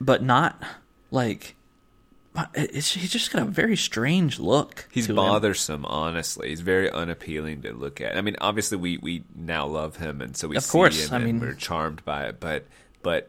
but 0.00 0.22
not 0.22 0.62
like 1.10 1.54
it's, 2.54 2.92
he's 2.94 3.10
just 3.12 3.30
got 3.30 3.42
a 3.42 3.44
very 3.44 3.76
strange 3.76 4.38
look 4.40 4.88
He's 4.90 5.06
to 5.06 5.12
him. 5.12 5.16
bothersome, 5.16 5.84
honestly. 5.84 6.48
He's 6.48 6.62
very 6.62 6.90
unappealing 6.90 7.60
to 7.60 7.74
look 7.74 8.00
at. 8.00 8.16
I 8.16 8.22
mean, 8.22 8.36
obviously, 8.40 8.78
we, 8.78 8.96
we 8.96 9.24
now 9.36 9.66
love 9.66 9.96
him, 9.96 10.22
and 10.22 10.34
so 10.34 10.48
we 10.48 10.56
Of 10.56 10.62
see 10.64 10.72
course, 10.72 11.12
I 11.12 11.16
and 11.16 11.24
mean- 11.26 11.40
we're 11.40 11.52
charmed 11.52 12.02
by 12.06 12.24
it. 12.28 12.40
But 12.40 12.64
but 13.02 13.28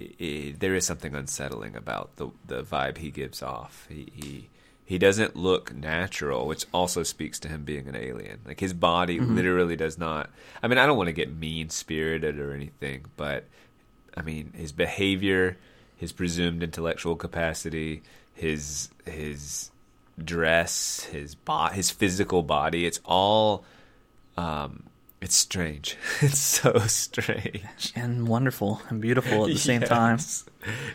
i 0.00 0.10
i 0.20 0.54
there 0.58 0.74
is 0.74 0.84
something 0.86 1.14
unsettling 1.14 1.76
about 1.76 2.16
the 2.16 2.28
the 2.46 2.62
vibe 2.62 2.98
he 2.98 3.10
gives 3.10 3.42
off. 3.42 3.86
He 3.88 4.08
he 4.14 4.48
he 4.84 4.98
doesn't 4.98 5.36
look 5.36 5.74
natural, 5.74 6.46
which 6.46 6.64
also 6.72 7.02
speaks 7.02 7.38
to 7.40 7.48
him 7.48 7.64
being 7.64 7.88
an 7.88 7.96
alien. 7.96 8.40
Like 8.46 8.60
his 8.60 8.72
body 8.72 9.18
Mm-hmm. 9.18 9.34
literally 9.36 9.76
does 9.76 9.98
not. 9.98 10.30
I 10.62 10.68
mean, 10.68 10.78
I 10.78 10.86
don't 10.86 10.96
want 10.96 11.08
to 11.08 11.12
get 11.12 11.30
mean 11.34 11.68
spirited 11.70 12.38
or 12.38 12.52
anything, 12.54 13.04
but 13.16 13.44
I 14.16 14.22
mean, 14.22 14.52
his 14.56 14.72
behavior, 14.72 15.58
his 15.96 16.12
presumed 16.12 16.62
intellectual 16.62 17.16
capacity, 17.16 18.02
his 18.34 18.88
his 19.04 19.70
dress, 20.22 21.04
his 21.12 21.34
bo- 21.34 21.68
his 21.68 21.90
physical 21.90 22.42
body, 22.42 22.86
it's 22.86 23.00
all 23.04 23.64
um 24.36 24.84
it's 25.20 25.34
strange. 25.36 25.96
It's 26.20 26.38
so 26.38 26.78
strange. 26.86 27.92
and 27.94 28.28
wonderful 28.28 28.80
and 28.88 29.00
beautiful 29.00 29.44
at 29.46 29.52
the 29.52 29.58
same 29.58 29.80
time 29.98 30.18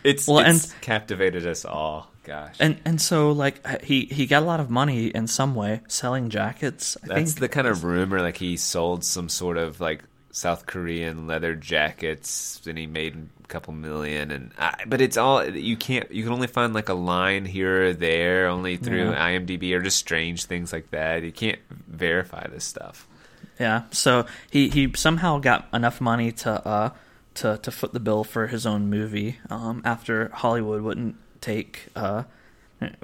It's 0.03 0.27
Well, 0.27 0.39
it's 0.39 0.71
and- 0.71 0.81
captivated 0.81 1.45
us 1.47 1.65
all. 1.65 2.09
Gosh. 2.23 2.55
And 2.61 2.79
and 2.85 3.01
so 3.01 3.31
like 3.33 3.59
uh, 3.65 3.79
he 3.83 4.05
he 4.05 4.25
got 4.27 4.43
a 4.43 4.45
lot 4.45 4.61
of 4.61 4.69
money 4.69 5.07
in 5.07 5.27
some 5.27 5.55
way 5.55 5.81
selling 5.89 6.29
jackets. 6.29 6.95
I 7.03 7.07
That's 7.07 7.33
think 7.33 7.39
the 7.41 7.49
kind 7.49 7.67
of 7.67 7.83
rumor 7.83 8.21
like 8.21 8.37
he 8.37 8.55
sold 8.55 9.03
some 9.03 9.27
sort 9.27 9.57
of 9.57 9.81
like 9.81 10.03
South 10.31 10.65
Korean 10.65 11.27
leather 11.27 11.53
jackets 11.53 12.61
and 12.65 12.77
he 12.77 12.87
made 12.87 13.27
a 13.43 13.47
couple 13.47 13.73
million 13.73 14.31
and 14.31 14.51
I, 14.57 14.83
but 14.87 15.01
it's 15.01 15.17
all 15.17 15.45
you 15.45 15.75
can't 15.75 16.09
you 16.11 16.23
can 16.23 16.31
only 16.31 16.47
find 16.47 16.73
like 16.73 16.87
a 16.87 16.93
line 16.93 17.43
here 17.45 17.87
or 17.89 17.93
there 17.93 18.47
only 18.47 18.77
through 18.77 19.11
Yeah. 19.11 19.29
IMDb 19.37 19.73
or 19.73 19.81
just 19.81 19.97
strange 19.97 20.45
things 20.45 20.71
like 20.71 20.91
that. 20.91 21.23
You 21.23 21.31
can't 21.33 21.59
verify 21.87 22.47
this 22.47 22.63
stuff. 22.63 23.05
Yeah. 23.59 23.83
So 23.91 24.25
he 24.51 24.69
he 24.69 24.91
somehow 24.95 25.39
got 25.39 25.67
enough 25.73 26.01
money 26.01 26.31
to 26.31 26.67
uh 26.67 26.89
to 27.35 27.57
to 27.57 27.71
foot 27.71 27.93
the 27.93 27.99
bill 27.99 28.23
for 28.23 28.47
his 28.47 28.65
own 28.65 28.89
movie. 28.89 29.39
Um, 29.49 29.81
after 29.85 30.29
Hollywood 30.29 30.81
wouldn't 30.81 31.15
take 31.41 31.87
uh 31.95 32.23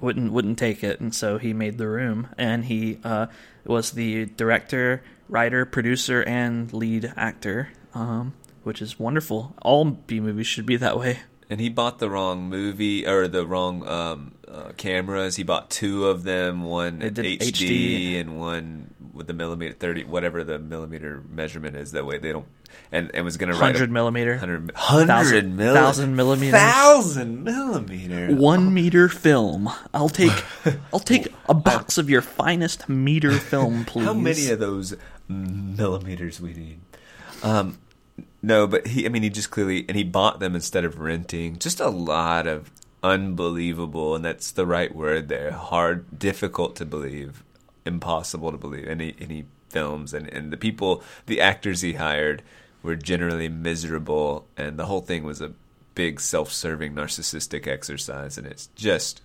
wouldn't 0.01 0.31
wouldn't 0.31 0.57
take 0.57 0.83
it, 0.83 0.99
and 0.99 1.13
so 1.13 1.37
he 1.37 1.53
made 1.53 1.77
The 1.77 1.87
Room, 1.87 2.27
and 2.37 2.65
he 2.65 2.99
uh 3.03 3.27
was 3.65 3.91
the 3.91 4.25
director, 4.25 5.03
writer, 5.27 5.65
producer, 5.65 6.23
and 6.23 6.71
lead 6.73 7.13
actor. 7.15 7.69
Um, 7.93 8.33
which 8.63 8.81
is 8.81 8.99
wonderful. 8.99 9.55
All 9.61 9.85
B 9.85 10.19
movies 10.19 10.47
should 10.47 10.65
be 10.65 10.75
that 10.77 10.97
way. 10.97 11.19
And 11.49 11.59
he 11.59 11.69
bought 11.69 11.97
the 11.99 12.09
wrong 12.09 12.43
movie 12.47 13.07
or 13.07 13.27
the 13.27 13.45
wrong 13.45 13.87
um, 13.87 14.33
uh, 14.47 14.71
cameras. 14.77 15.35
He 15.35 15.43
bought 15.43 15.71
two 15.71 16.05
of 16.05 16.23
them, 16.23 16.63
one 16.63 16.99
HD, 16.99 17.39
HD. 17.39 18.19
and 18.21 18.39
one 18.39 18.93
with 19.13 19.25
the 19.25 19.33
millimeter 19.33 19.73
thirty, 19.73 20.03
whatever 20.03 20.43
the 20.43 20.59
millimeter 20.59 21.23
measurement 21.27 21.75
is. 21.75 21.93
That 21.93 22.05
way 22.05 22.19
they 22.19 22.31
don't. 22.31 22.45
And 22.91 23.09
and 23.15 23.25
was 23.25 23.37
going 23.37 23.51
to 23.51 23.57
write 23.59 23.73
Hundred 23.73 23.91
millimeter, 23.91 24.37
hundred 24.37 24.71
Thousand- 24.75 25.09
hundred 25.09 25.51
mil- 25.55 25.73
thousand 25.73 26.15
millimeters. 26.15 26.59
thousand 26.59 27.43
millimeter. 27.43 28.35
one 28.35 28.71
meter 28.71 29.09
film. 29.09 29.71
I'll 29.91 30.07
take 30.09 30.31
I'll 30.93 30.99
take 30.99 31.29
a 31.47 31.55
box 31.55 31.97
of 31.97 32.11
your 32.11 32.21
finest 32.21 32.87
meter 32.87 33.31
film, 33.39 33.85
please. 33.85 34.05
How 34.05 34.13
many 34.13 34.49
of 34.51 34.59
those 34.59 34.95
millimeters 35.27 36.39
we 36.39 36.53
need? 36.53 36.79
Um, 37.43 37.79
no, 38.41 38.67
but 38.67 38.87
he. 38.87 39.05
I 39.05 39.09
mean, 39.09 39.23
he 39.23 39.29
just 39.29 39.51
clearly 39.51 39.85
and 39.87 39.97
he 39.97 40.03
bought 40.03 40.39
them 40.39 40.55
instead 40.55 40.85
of 40.85 40.99
renting. 40.99 41.59
Just 41.59 41.79
a 41.79 41.89
lot 41.89 42.47
of 42.47 42.71
unbelievable, 43.03 44.15
and 44.15 44.23
that's 44.23 44.51
the 44.51 44.65
right 44.65 44.93
word 44.93 45.29
there. 45.29 45.51
Hard, 45.51 46.19
difficult 46.19 46.75
to 46.77 46.85
believe, 46.85 47.43
impossible 47.85 48.51
to 48.51 48.57
believe. 48.57 48.87
Any 48.87 49.15
any 49.19 49.45
films 49.69 50.13
and 50.13 50.27
and 50.29 50.51
the 50.51 50.57
people, 50.57 51.03
the 51.25 51.41
actors 51.41 51.81
he 51.81 51.93
hired 51.93 52.41
were 52.81 52.95
generally 52.95 53.49
miserable, 53.49 54.47
and 54.55 54.77
the 54.77 54.85
whole 54.85 55.01
thing 55.01 55.23
was 55.23 55.41
a 55.41 55.53
big 55.95 56.19
self-serving 56.21 56.93
narcissistic 56.93 57.67
exercise, 57.67 58.37
and 58.37 58.47
it's 58.47 58.67
just 58.75 59.21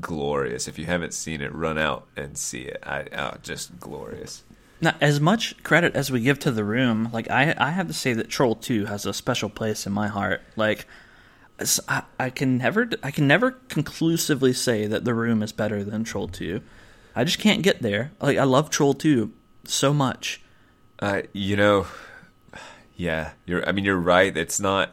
glorious. 0.00 0.66
If 0.66 0.78
you 0.78 0.86
haven't 0.86 1.14
seen 1.14 1.40
it, 1.40 1.54
run 1.54 1.78
out 1.78 2.06
and 2.16 2.36
see 2.36 2.62
it. 2.62 2.82
I, 2.84 3.06
oh, 3.16 3.36
just 3.42 3.78
glorious. 3.78 4.42
Now, 4.80 4.94
as 5.00 5.20
much 5.20 5.60
credit 5.64 5.96
as 5.96 6.10
we 6.10 6.20
give 6.20 6.38
to 6.40 6.52
the 6.52 6.64
room, 6.64 7.10
like 7.12 7.30
I, 7.30 7.54
I 7.58 7.70
have 7.70 7.88
to 7.88 7.92
say 7.92 8.12
that 8.12 8.28
Troll 8.28 8.54
Two 8.54 8.84
has 8.84 9.06
a 9.06 9.12
special 9.12 9.48
place 9.48 9.86
in 9.86 9.92
my 9.92 10.06
heart. 10.06 10.42
Like, 10.54 10.86
I, 11.88 12.02
I 12.18 12.30
can 12.30 12.58
never, 12.58 12.88
I 13.02 13.10
can 13.10 13.26
never 13.26 13.52
conclusively 13.68 14.52
say 14.52 14.86
that 14.86 15.04
the 15.04 15.14
room 15.14 15.42
is 15.42 15.52
better 15.52 15.82
than 15.82 16.04
Troll 16.04 16.28
Two. 16.28 16.62
I 17.16 17.24
just 17.24 17.40
can't 17.40 17.62
get 17.62 17.82
there. 17.82 18.12
Like, 18.20 18.38
I 18.38 18.44
love 18.44 18.70
Troll 18.70 18.94
Two 18.94 19.32
so 19.64 19.92
much. 19.92 20.42
Uh, 21.00 21.22
you 21.32 21.56
know, 21.56 21.86
yeah, 22.96 23.32
you're. 23.46 23.66
I 23.68 23.72
mean, 23.72 23.84
you're 23.84 23.96
right. 23.96 24.36
It's 24.36 24.60
not. 24.60 24.92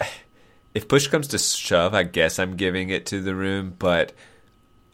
If 0.74 0.88
push 0.88 1.06
comes 1.06 1.28
to 1.28 1.38
shove, 1.38 1.94
I 1.94 2.02
guess 2.02 2.38
I'm 2.38 2.54
giving 2.54 2.90
it 2.90 3.06
to 3.06 3.22
the 3.22 3.34
room. 3.34 3.74
But 3.78 4.12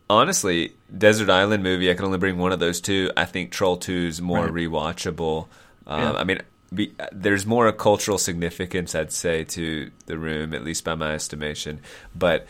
honestly, 0.08 0.76
Desert 0.96 1.30
Island 1.30 1.62
movie, 1.62 1.90
I 1.90 1.94
can 1.94 2.04
only 2.04 2.18
bring 2.18 2.38
one 2.38 2.52
of 2.52 2.60
those 2.60 2.80
two. 2.80 3.10
I 3.16 3.24
think 3.24 3.50
Troll 3.50 3.76
Two 3.78 4.06
is 4.08 4.20
more 4.20 4.46
Right. 4.46 4.52
rewatchable. 4.68 5.46
Um, 5.86 6.00
Yeah. 6.00 6.12
I 6.12 6.24
mean, 6.24 6.40
be, 6.74 6.92
there's 7.12 7.44
more 7.46 7.66
a 7.66 7.72
cultural 7.72 8.18
significance, 8.18 8.94
I'd 8.94 9.12
say, 9.12 9.44
to 9.44 9.90
the 10.06 10.16
room, 10.18 10.54
at 10.54 10.64
least 10.64 10.84
by 10.84 10.94
my 10.94 11.12
estimation. 11.14 11.80
But 12.14 12.46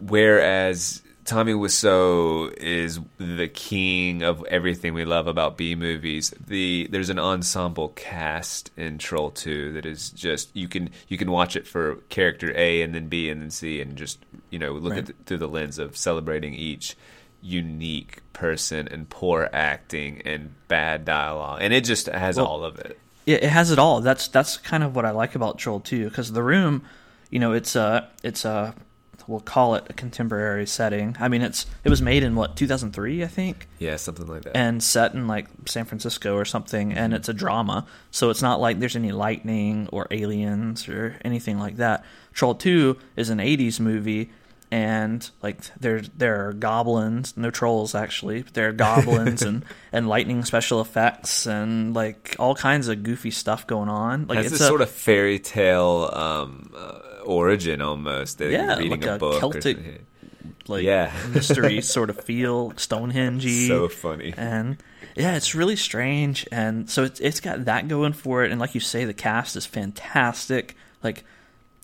whereas 0.00 1.02
Tommy 1.24 1.52
Wiseau 1.54 2.52
is 2.58 3.00
the 3.18 3.48
king 3.48 4.22
of 4.22 4.44
everything 4.44 4.92
we 4.94 5.04
love 5.04 5.26
about 5.26 5.56
B 5.56 5.74
movies. 5.74 6.34
The 6.46 6.86
there's 6.90 7.08
an 7.10 7.18
ensemble 7.18 7.88
cast 7.90 8.70
in 8.76 8.98
Troll 8.98 9.30
2 9.30 9.72
that 9.72 9.86
is 9.86 10.10
just 10.10 10.54
you 10.54 10.68
can 10.68 10.90
you 11.08 11.16
can 11.16 11.30
watch 11.30 11.56
it 11.56 11.66
for 11.66 11.96
character 12.10 12.52
A 12.56 12.82
and 12.82 12.94
then 12.94 13.08
B 13.08 13.30
and 13.30 13.40
then 13.40 13.50
C 13.50 13.80
and 13.80 13.96
just 13.96 14.18
you 14.50 14.58
know 14.58 14.72
look 14.72 14.92
Right. 14.92 15.02
at 15.04 15.10
it 15.10 15.16
through 15.26 15.38
the 15.38 15.48
lens 15.48 15.78
of 15.78 15.96
celebrating 15.96 16.54
each. 16.54 16.94
Unique 17.44 18.20
person 18.32 18.88
and 18.88 19.08
poor 19.08 19.48
acting 19.52 20.22
and 20.24 20.54
bad 20.68 21.04
dialogue, 21.04 21.60
and 21.62 21.72
it 21.72 21.84
just 21.84 22.06
has 22.06 22.36
Well, 22.36 22.46
all 22.46 22.64
of 22.64 22.78
it. 22.78 22.98
it, 23.26 23.44
it 23.44 23.50
has 23.50 23.70
it 23.70 23.78
all. 23.78 24.00
That's 24.00 24.28
that's 24.28 24.56
kind 24.56 24.82
of 24.82 24.96
what 24.96 25.04
I 25.04 25.10
like 25.10 25.34
about 25.34 25.58
Troll 25.58 25.80
2 25.80 26.08
because 26.08 26.32
the 26.32 26.42
room, 26.42 26.82
you 27.30 27.38
know, 27.38 27.52
it's 27.52 27.76
a 27.76 28.08
it's 28.22 28.44
a 28.44 28.74
we'll 29.26 29.40
call 29.40 29.74
it 29.74 29.86
a 29.88 29.92
contemporary 29.94 30.66
setting. 30.66 31.16
I 31.20 31.28
mean, 31.28 31.40
it's 31.42 31.64
it 31.84 31.88
was 31.90 32.02
made 32.02 32.22
in 32.22 32.34
what 32.34 32.56
2003, 32.56 33.24
I 33.24 33.26
think, 33.26 33.68
Yeah, 33.78 33.96
something 33.96 34.26
like 34.26 34.42
that. 34.42 34.56
and 34.56 34.82
set 34.82 35.14
in 35.14 35.26
like 35.26 35.46
San 35.66 35.84
Francisco 35.86 36.34
or 36.36 36.44
something, 36.44 36.92
and 36.92 37.12
mm-hmm. 37.12 37.16
it's 37.18 37.28
a 37.28 37.34
drama. 37.34 37.86
So 38.10 38.30
it's 38.30 38.42
not 38.42 38.60
like 38.60 38.80
there's 38.80 38.96
any 38.96 39.12
lightning 39.12 39.88
or 39.92 40.06
aliens 40.10 40.88
or 40.88 41.16
anything 41.24 41.58
like 41.58 41.76
that. 41.76 42.04
Troll 42.32 42.54
2 42.54 42.96
is 43.16 43.30
an 43.30 43.38
80s 43.38 43.80
movie. 43.80 44.30
And 44.74 45.30
like 45.40 45.58
there, 45.78 46.00
there 46.00 46.48
are 46.48 46.52
goblins, 46.52 47.36
no 47.36 47.52
trolls 47.52 47.94
actually. 47.94 48.42
But 48.42 48.54
there 48.54 48.68
are 48.70 48.72
goblins 48.72 49.42
and, 49.48 49.64
and 49.92 50.08
lightning 50.08 50.44
special 50.44 50.80
effects 50.80 51.46
and 51.46 51.94
like 51.94 52.34
all 52.40 52.56
kinds 52.56 52.88
of 52.88 53.04
goofy 53.04 53.30
stuff 53.30 53.68
going 53.68 53.88
on. 53.88 54.26
Like 54.26 54.38
has 54.38 54.46
it's 54.46 54.52
this 54.54 54.60
a, 54.62 54.66
sort 54.66 54.80
of 54.80 54.90
fairy 54.90 55.38
tale 55.38 56.10
um, 56.12 56.72
uh, 56.76 57.20
origin 57.24 57.80
almost. 57.82 58.40
Yeah, 58.40 58.74
reading 58.76 58.90
like 59.00 59.06
a, 59.06 59.18
book. 59.18 59.38
Celtic- 59.38 60.02
like 60.66 60.82
Yeah. 60.82 61.12
mystery 61.32 61.80
sort 61.96 62.10
of 62.10 62.18
feel 62.24 62.72
Stonehenge 62.76 63.46
So 63.68 63.88
funny. 63.88 64.34
and 64.36 64.78
yeah 65.14 65.36
it's 65.36 65.54
really 65.54 65.76
strange 65.76 66.48
and 66.50 66.90
so 66.90 67.04
it's, 67.04 67.20
it's 67.20 67.38
got 67.38 67.66
that 67.66 67.86
going 67.86 68.12
for 68.14 68.42
it 68.44 68.50
and 68.50 68.58
like 68.60 68.74
you 68.74 68.80
say 68.80 69.04
the 69.04 69.14
cast 69.14 69.54
is 69.56 69.66
fantastic 69.66 70.74
like 71.02 71.22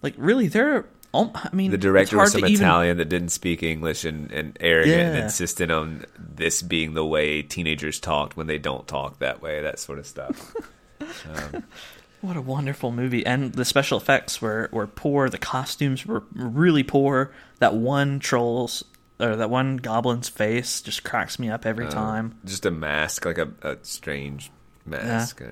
like 0.02 0.14
really 0.16 0.48
they're 0.48 0.86
um, 1.12 1.30
I 1.34 1.48
mean 1.52 1.70
The 1.70 1.78
director 1.78 2.16
was 2.18 2.32
some 2.32 2.42
to 2.42 2.46
even- 2.46 2.62
Italian 2.64 2.96
that 2.98 3.08
didn't 3.08 3.30
speak 3.30 3.62
English 3.62 4.04
and, 4.04 4.30
and 4.30 4.56
arrogant 4.60 5.00
and 5.00 5.16
Yeah. 5.18 5.24
insisted 5.24 5.70
on 5.70 6.04
this 6.18 6.62
being 6.62 6.94
the 6.94 7.04
way 7.04 7.42
teenagers 7.42 7.98
talked 8.00 8.36
when 8.36 8.46
they 8.46 8.58
don't 8.58 8.86
talk 8.86 9.18
that 9.18 9.42
way, 9.42 9.60
that 9.62 9.78
sort 9.78 9.98
of 9.98 10.06
stuff. 10.06 10.54
what 12.20 12.36
a 12.36 12.40
wonderful 12.42 12.92
movie 12.92 13.24
and 13.24 13.52
the 13.54 13.64
special 13.64 13.98
effects 13.98 14.40
were, 14.42 14.68
were 14.72 14.86
poor 14.86 15.28
the 15.30 15.38
costumes 15.38 16.04
were 16.04 16.22
really 16.34 16.82
poor 16.82 17.32
that 17.58 17.74
one 17.74 18.18
trolls 18.20 18.84
or 19.18 19.36
that 19.36 19.50
one 19.50 19.76
goblin's 19.78 20.28
face 20.28 20.80
just 20.82 21.02
cracks 21.04 21.38
me 21.38 21.48
up 21.50 21.64
every 21.66 21.86
Uh, 21.86 21.90
time 21.90 22.38
Just 22.44 22.64
a 22.66 22.70
mask, 22.70 23.24
like 23.26 23.38
a, 23.38 23.48
a 23.62 23.76
strange 23.82 24.50
mask. 24.86 25.42
Uh, 25.42 25.46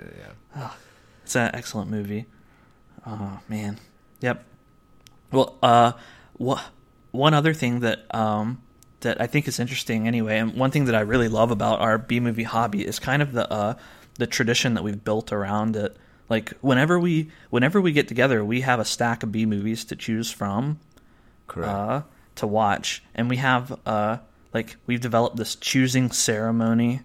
yeah. 0.57 0.71
It's 1.25 1.37
an 1.37 1.51
excellent 1.55 1.91
movie. 1.91 2.27
Oh 3.07 3.41
man. 3.49 3.79
Yep. 4.21 4.45
Well, 5.31 5.57
uh, 5.63 5.93
wha- 6.39 6.63
one 7.11 7.35
other 7.35 7.55
thing 7.55 7.81
that 7.81 8.13
um 8.15 8.63
that 9.01 9.21
I 9.21 9.27
think 9.27 9.47
is 9.47 9.61
interesting 9.61 10.09
anyway, 10.09 10.39
and 10.39 10.55
one 10.55 10.71
thing 10.71 10.87
that 10.87 10.95
I 10.95 11.01
really 11.01 11.29
love 11.29 11.51
about 11.51 11.81
our 11.81 11.99
B 11.99 12.21
movie 12.21 12.43
hobby 12.43 12.87
is 12.87 12.99
kind 12.99 13.23
of 13.23 13.33
the 13.33 13.51
uh 13.53 13.75
the 14.15 14.27
tradition 14.27 14.75
that 14.75 14.83
we've 14.83 15.03
built 15.03 15.33
around 15.33 15.77
it. 15.77 15.97
Like 16.29 16.53
whenever 16.61 16.99
we 16.99 17.31
whenever 17.51 17.81
we 17.81 17.93
get 17.93 18.09
together, 18.09 18.45
we 18.45 18.63
have 18.63 18.81
a 18.81 18.85
stack 18.85 19.23
of 19.23 19.33
B 19.33 19.47
movies 19.47 19.85
to 19.87 19.97
choose 19.97 20.31
from 20.31 20.79
Correct. 21.47 21.71
uh, 21.73 22.03
to 22.37 22.47
watch, 22.47 23.03
and 23.15 23.29
we 23.31 23.37
have 23.37 23.79
uh 23.87 24.19
like 24.53 24.77
we've 24.87 25.01
developed 25.01 25.37
this 25.37 25.55
choosing 25.57 26.11
ceremony 26.11 27.01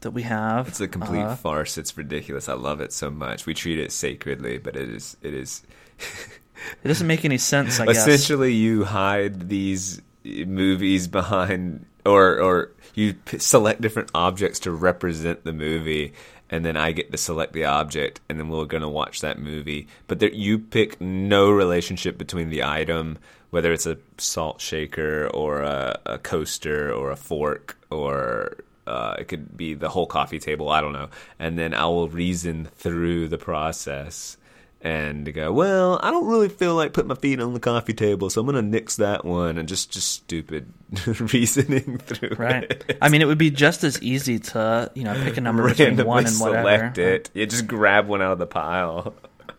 that 0.00 0.10
we 0.12 0.22
have. 0.22 0.68
it's 0.68 0.80
a 0.80 0.88
complete 0.88 1.22
uh, 1.22 1.36
farce. 1.36 1.78
It's 1.78 1.96
ridiculous. 1.96 2.48
I 2.48 2.54
love 2.54 2.80
it 2.80 2.92
so 2.92 3.10
much. 3.10 3.46
We 3.46 3.54
treat 3.54 3.78
it 3.78 3.92
sacredly, 3.92 4.58
but 4.58 4.76
it 4.76 4.88
is 4.88 5.16
it 5.22 5.34
is 5.34 5.62
it 6.82 6.88
doesn't 6.88 7.06
make 7.06 7.24
any 7.24 7.38
sense. 7.38 7.80
I 7.80 7.86
guess. 7.86 8.06
essentially 8.06 8.52
you 8.52 8.84
hide 8.84 9.48
these 9.48 10.00
movies 10.24 11.06
behind 11.08 11.86
or 12.06 12.40
or 12.40 12.70
you 12.94 13.16
select 13.38 13.80
different 13.80 14.10
objects 14.14 14.60
to 14.60 14.70
represent 14.70 15.44
the 15.44 15.52
movie 15.52 16.12
and 16.50 16.64
then 16.64 16.76
I 16.76 16.92
get 16.92 17.10
to 17.10 17.18
select 17.18 17.52
the 17.52 17.64
object 17.64 18.20
and 18.28 18.38
then 18.38 18.48
we're 18.48 18.64
going 18.66 18.82
to 18.82 18.88
watch 18.88 19.20
that 19.20 19.38
movie 19.38 19.88
but 20.06 20.20
there, 20.20 20.30
you 20.30 20.58
pick 20.58 21.00
no 21.00 21.50
relationship 21.50 22.18
between 22.18 22.50
the 22.50 22.62
item 22.62 23.18
whether 23.50 23.72
it's 23.72 23.86
a 23.86 23.98
salt 24.18 24.60
shaker 24.60 25.28
or 25.32 25.62
a, 25.62 25.98
a 26.06 26.18
coaster 26.18 26.92
or 26.92 27.10
a 27.10 27.16
fork 27.16 27.76
or 27.90 28.56
uh, 28.86 29.14
it 29.18 29.28
could 29.28 29.56
be 29.56 29.74
the 29.74 29.88
whole 29.88 30.06
coffee 30.06 30.38
table 30.38 30.68
I 30.68 30.80
don't 30.80 30.92
know 30.92 31.08
and 31.38 31.58
then 31.58 31.74
I 31.74 31.86
will 31.86 32.08
reason 32.08 32.66
through 32.76 33.28
the 33.28 33.38
process 33.38 34.36
and 34.84 35.32
go, 35.32 35.50
well, 35.52 35.98
I 36.02 36.10
don't 36.10 36.26
really 36.26 36.48
feel 36.50 36.74
like 36.76 36.92
putting 36.92 37.08
my 37.08 37.14
feet 37.14 37.40
on 37.40 37.54
the 37.54 37.58
coffee 37.60 37.94
table, 37.94 38.28
so 38.30 38.40
I'm 38.40 38.46
gonna 38.46 38.62
nix 38.62 38.96
that 38.96 39.24
one, 39.24 39.58
and 39.58 39.66
just 39.68 39.90
just 39.90 40.12
stupid 40.12 40.70
reasoning 41.32 41.98
through 41.98 42.36
Right. 42.36 42.64
it. 42.64 42.98
I 43.00 43.08
mean, 43.08 43.22
it 43.22 43.24
would 43.24 43.38
be 43.38 43.50
just 43.50 43.82
as 43.82 44.00
easy 44.02 44.38
to 44.38 44.90
you 44.94 45.04
know 45.04 45.14
pick 45.14 45.36
a 45.38 45.40
number 45.40 45.66
between 45.68 45.96
one 46.06 46.26
and 46.26 46.38
whatever. 46.38 46.60
select 46.68 46.98
it. 46.98 47.30
You 47.34 47.46
just 47.46 47.66
grab 47.66 48.06
one 48.06 48.22
out 48.22 48.32
of 48.32 48.38
the 48.38 48.46
pile. 48.46 49.14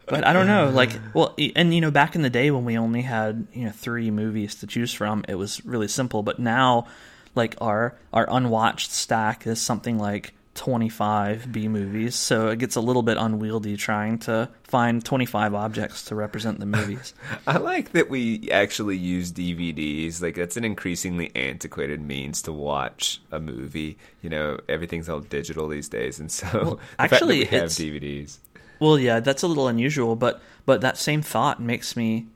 But 0.08 0.24
I 0.24 0.34
don't 0.34 0.46
know, 0.46 0.70
like, 0.70 0.92
well, 1.16 1.36
and 1.56 1.74
you 1.74 1.82
know, 1.82 1.90
back 1.90 2.16
in 2.16 2.22
the 2.22 2.30
day 2.30 2.52
when 2.52 2.64
we 2.64 2.78
only 2.78 3.02
had 3.02 3.48
you 3.54 3.66
know 3.66 3.72
three 3.72 4.12
movies 4.12 4.54
to 4.56 4.68
choose 4.68 4.94
from, 4.94 5.26
it 5.28 5.34
was 5.36 5.66
really 5.66 5.88
simple. 5.88 6.22
But 6.22 6.38
now, 6.38 6.86
like 7.34 7.56
our 7.60 7.98
our 8.14 8.28
unwatched 8.30 8.92
stack 8.92 9.48
is 9.48 9.60
something 9.60 9.98
like. 9.98 10.34
25 10.56 11.52
B 11.52 11.68
movies, 11.68 12.16
so 12.16 12.48
it 12.48 12.60
gets 12.60 12.76
a 12.76 12.82
little 12.82 13.04
bit 13.04 13.18
unwieldy 13.18 13.78
trying 13.78 14.18
to 14.20 14.50
find 14.64 15.04
25 15.04 15.54
objects 15.54 16.06
to 16.06 16.16
represent 16.16 16.60
the 16.60 16.66
movies. 16.66 17.14
I 17.48 17.58
like 17.58 17.92
that 17.92 18.10
we 18.10 18.50
actually 18.50 18.98
use 18.98 19.32
DVDs. 19.32 20.22
Like 20.22 20.36
that's 20.36 20.58
an 20.58 20.64
increasingly 20.66 21.32
antiquated 21.36 22.02
means 22.02 22.42
to 22.44 22.52
watch 22.52 23.22
a 23.32 23.40
movie. 23.40 23.98
You 24.22 24.30
know, 24.30 24.60
everything's 24.68 25.10
all 25.10 25.20
digital 25.20 25.68
these 25.68 25.90
days, 25.90 26.20
and 26.20 26.32
so 26.32 26.80
that 26.98 27.12
actually, 27.14 27.40
we 27.40 27.46
have 27.46 27.54
it's- 27.54 27.78
DVDs. 27.78 28.38
Well, 28.80 29.00
yeah, 29.00 29.22
that's 29.22 29.44
a 29.44 29.48
little 29.48 29.68
unusual, 29.68 30.16
but 30.16 30.42
but 30.66 30.82
that 30.82 30.98
same 30.98 31.22
thought 31.22 31.62
makes 31.62 31.96
me. 31.96 32.28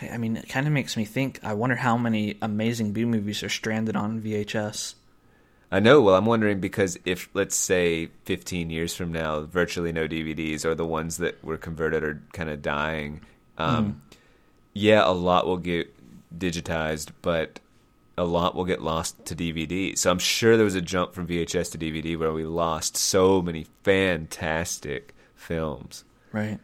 I 0.00 0.16
mean, 0.16 0.36
it 0.36 0.48
kind 0.48 0.66
of 0.66 0.72
makes 0.72 0.96
me 0.96 1.04
think. 1.04 1.40
I 1.42 1.54
wonder 1.54 1.76
how 1.76 1.96
many 1.96 2.36
amazing 2.40 2.92
B 2.92 3.04
movies 3.04 3.42
are 3.42 3.48
stranded 3.48 3.96
on 3.96 4.20
VHS. 4.20 4.94
I 5.70 5.80
know. 5.80 6.00
Well, 6.00 6.14
I'm 6.14 6.26
wondering 6.26 6.60
because 6.60 6.98
if, 7.04 7.28
let's 7.34 7.56
say, 7.56 8.08
15 8.24 8.70
years 8.70 8.94
from 8.94 9.12
now, 9.12 9.40
virtually 9.40 9.92
no 9.92 10.08
DVDs 10.08 10.64
or 10.64 10.74
the 10.74 10.86
ones 10.86 11.18
that 11.18 11.42
were 11.44 11.58
converted 11.58 12.02
are 12.02 12.22
kind 12.32 12.48
of 12.48 12.62
dying, 12.62 13.20
um, 13.58 14.00
yeah, 14.72 15.02
a 15.04 15.12
lot 15.12 15.46
will 15.46 15.58
get 15.58 15.92
digitized, 16.36 17.10
but 17.20 17.60
a 18.16 18.24
lot 18.24 18.54
will 18.54 18.64
get 18.64 18.82
lost 18.82 19.24
to 19.26 19.36
DVD. 19.36 19.96
So 19.96 20.10
I'm 20.10 20.18
sure 20.18 20.56
there 20.56 20.64
was 20.64 20.74
a 20.74 20.80
jump 20.80 21.14
from 21.14 21.26
VHS 21.26 21.72
to 21.72 21.78
DVD 21.78 22.18
where 22.18 22.32
we 22.32 22.44
lost 22.44 22.96
so 22.96 23.42
many 23.42 23.66
fantastic 23.82 25.14
films. 25.34 26.04
Right. 26.32 26.58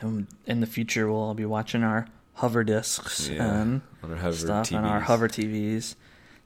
And 0.00 0.26
in 0.46 0.60
the 0.60 0.66
future, 0.66 1.10
we'll 1.10 1.20
all 1.20 1.34
be 1.34 1.44
watching 1.44 1.82
our 1.82 2.06
hover 2.34 2.64
discs 2.64 3.28
Yeah, 3.28 3.60
and 3.60 3.82
on 4.02 4.12
our 4.12 4.16
hover 4.16 4.36
stuff 4.36 4.70
and 4.70 4.86
our 4.86 5.00
hover 5.00 5.28
TVs, 5.28 5.94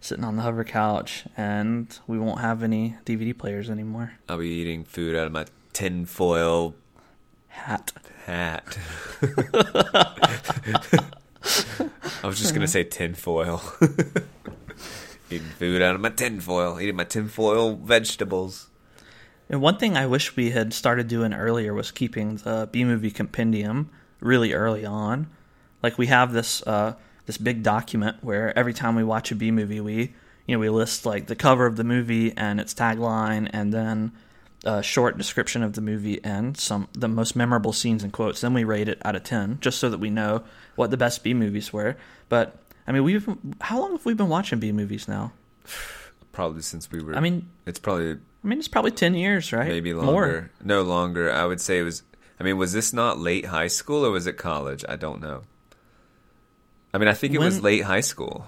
sitting 0.05 0.23
on 0.23 0.37
the 0.37 0.43
hover 0.43 0.65
couch, 0.65 1.25
and 1.35 1.99
we 2.07 2.19
won't 2.19 2.41
have 2.41 2.63
any 2.63 2.97
DVD 3.07 3.37
players 3.37 3.71
anymore. 3.71 4.13
I'll 4.29 4.37
be 4.37 4.49
eating 4.49 4.85
food 4.85 5.17
out 5.17 5.27
of 5.27 5.33
my 5.33 5.47
tinfoil 5.73 6.75
Hat. 7.49 7.93
hat. 8.27 8.79
I 12.23 12.27
was 12.27 12.39
just 12.39 12.53
gonna 12.53 12.69
say 12.69 12.85
tinfoil. 12.85 13.63
eating 15.31 15.49
food 15.59 15.81
out 15.81 15.95
of 15.95 16.03
my 16.03 16.11
tinfoil. 16.11 16.79
Eating 16.81 16.97
my 16.97 17.05
tinfoil 17.05 17.77
vegetables. 17.77 18.69
And 19.49 19.63
one 19.63 19.79
thing 19.79 19.97
I 19.97 20.07
wish 20.07 20.37
we 20.37 20.51
had 20.51 20.75
started 20.75 21.09
doing 21.09 21.33
earlier 21.33 21.73
was 21.73 21.91
keeping 21.91 22.37
the 22.37 22.69
B 22.71 22.85
movie 22.85 23.11
compendium 23.11 23.91
really 24.21 24.53
early 24.53 24.85
on. 24.85 25.29
Like 25.83 25.97
we 25.97 26.09
have 26.09 26.33
this 26.33 26.63
uh, 26.67 26.95
this 27.27 27.39
big 27.39 27.63
document 27.63 28.19
where 28.23 28.57
every 28.59 28.75
time 28.75 28.97
we 28.97 29.05
watch 29.05 29.31
a 29.33 29.35
B 29.35 29.51
movie, 29.51 29.81
we 29.81 30.15
you 30.47 30.55
know 30.55 30.59
we 30.59 30.69
list 30.69 31.07
like 31.07 31.27
the 31.27 31.37
cover 31.37 31.67
of 31.67 31.77
the 31.77 31.85
movie 31.85 32.33
and 32.37 32.61
its 32.61 32.75
tagline, 32.75 33.49
and 33.53 33.73
then 33.73 34.13
a 34.65 34.83
short 34.83 35.19
description 35.19 35.63
of 35.63 35.75
the 35.75 35.81
movie 35.81 36.23
and 36.25 36.57
some 36.57 36.89
the 36.93 37.09
most 37.09 37.37
memorable 37.37 37.73
scenes 37.73 38.03
and 38.03 38.13
quotes. 38.13 38.41
Then 38.41 38.55
we 38.55 38.65
rate 38.65 38.89
it 38.89 39.01
out 39.05 39.17
of 39.17 39.25
ten, 39.25 39.59
just 39.61 39.79
so 39.79 39.91
that 39.91 39.99
we 39.99 40.11
know 40.11 40.43
what 40.77 40.91
the 40.91 40.97
best 40.97 41.23
B 41.23 41.35
movies 41.35 41.73
were. 41.73 41.97
But 42.29 42.57
I 42.87 42.93
mean, 42.93 43.05
we've 43.05 43.29
how 43.61 43.81
long 43.81 43.93
have 43.93 44.05
we 44.05 44.15
been 44.15 44.29
watching 44.29 44.59
B 44.59 44.73
movies 44.73 45.09
now? 45.09 45.33
Probably 46.33 46.63
since 46.63 46.91
we 46.91 47.03
were. 47.03 47.15
I 47.15 47.21
mean, 47.21 47.49
it's 47.67 47.79
probably 47.79 48.13
I 48.13 48.47
mean 48.47 48.59
it's 48.59 48.69
probably 48.69 48.91
ten 48.91 49.15
years, 49.15 49.53
right? 49.53 49.69
maybe 49.69 49.93
More. 49.93 50.05
longer. 50.05 50.51
No 50.63 50.83
longer. 50.83 51.33
I 51.33 51.45
would 51.45 51.61
say 51.61 51.79
it 51.79 51.83
was. 51.83 52.03
I 52.41 52.43
mean, 52.43 52.59
was 52.59 52.73
this 52.73 52.93
not 52.93 53.19
late 53.19 53.47
high 53.47 53.69
school 53.69 54.05
or 54.05 54.11
was 54.11 54.27
it 54.27 54.37
college? 54.37 54.85
I 54.89 54.97
don't 54.97 55.21
know. 55.21 55.43
I 56.95 56.99
mean, 56.99 57.09
I 57.09 57.13
think 57.13 57.35
it 57.35 57.39
was 57.39 57.61
late 57.63 57.83
high 57.83 58.01
school. 58.01 58.47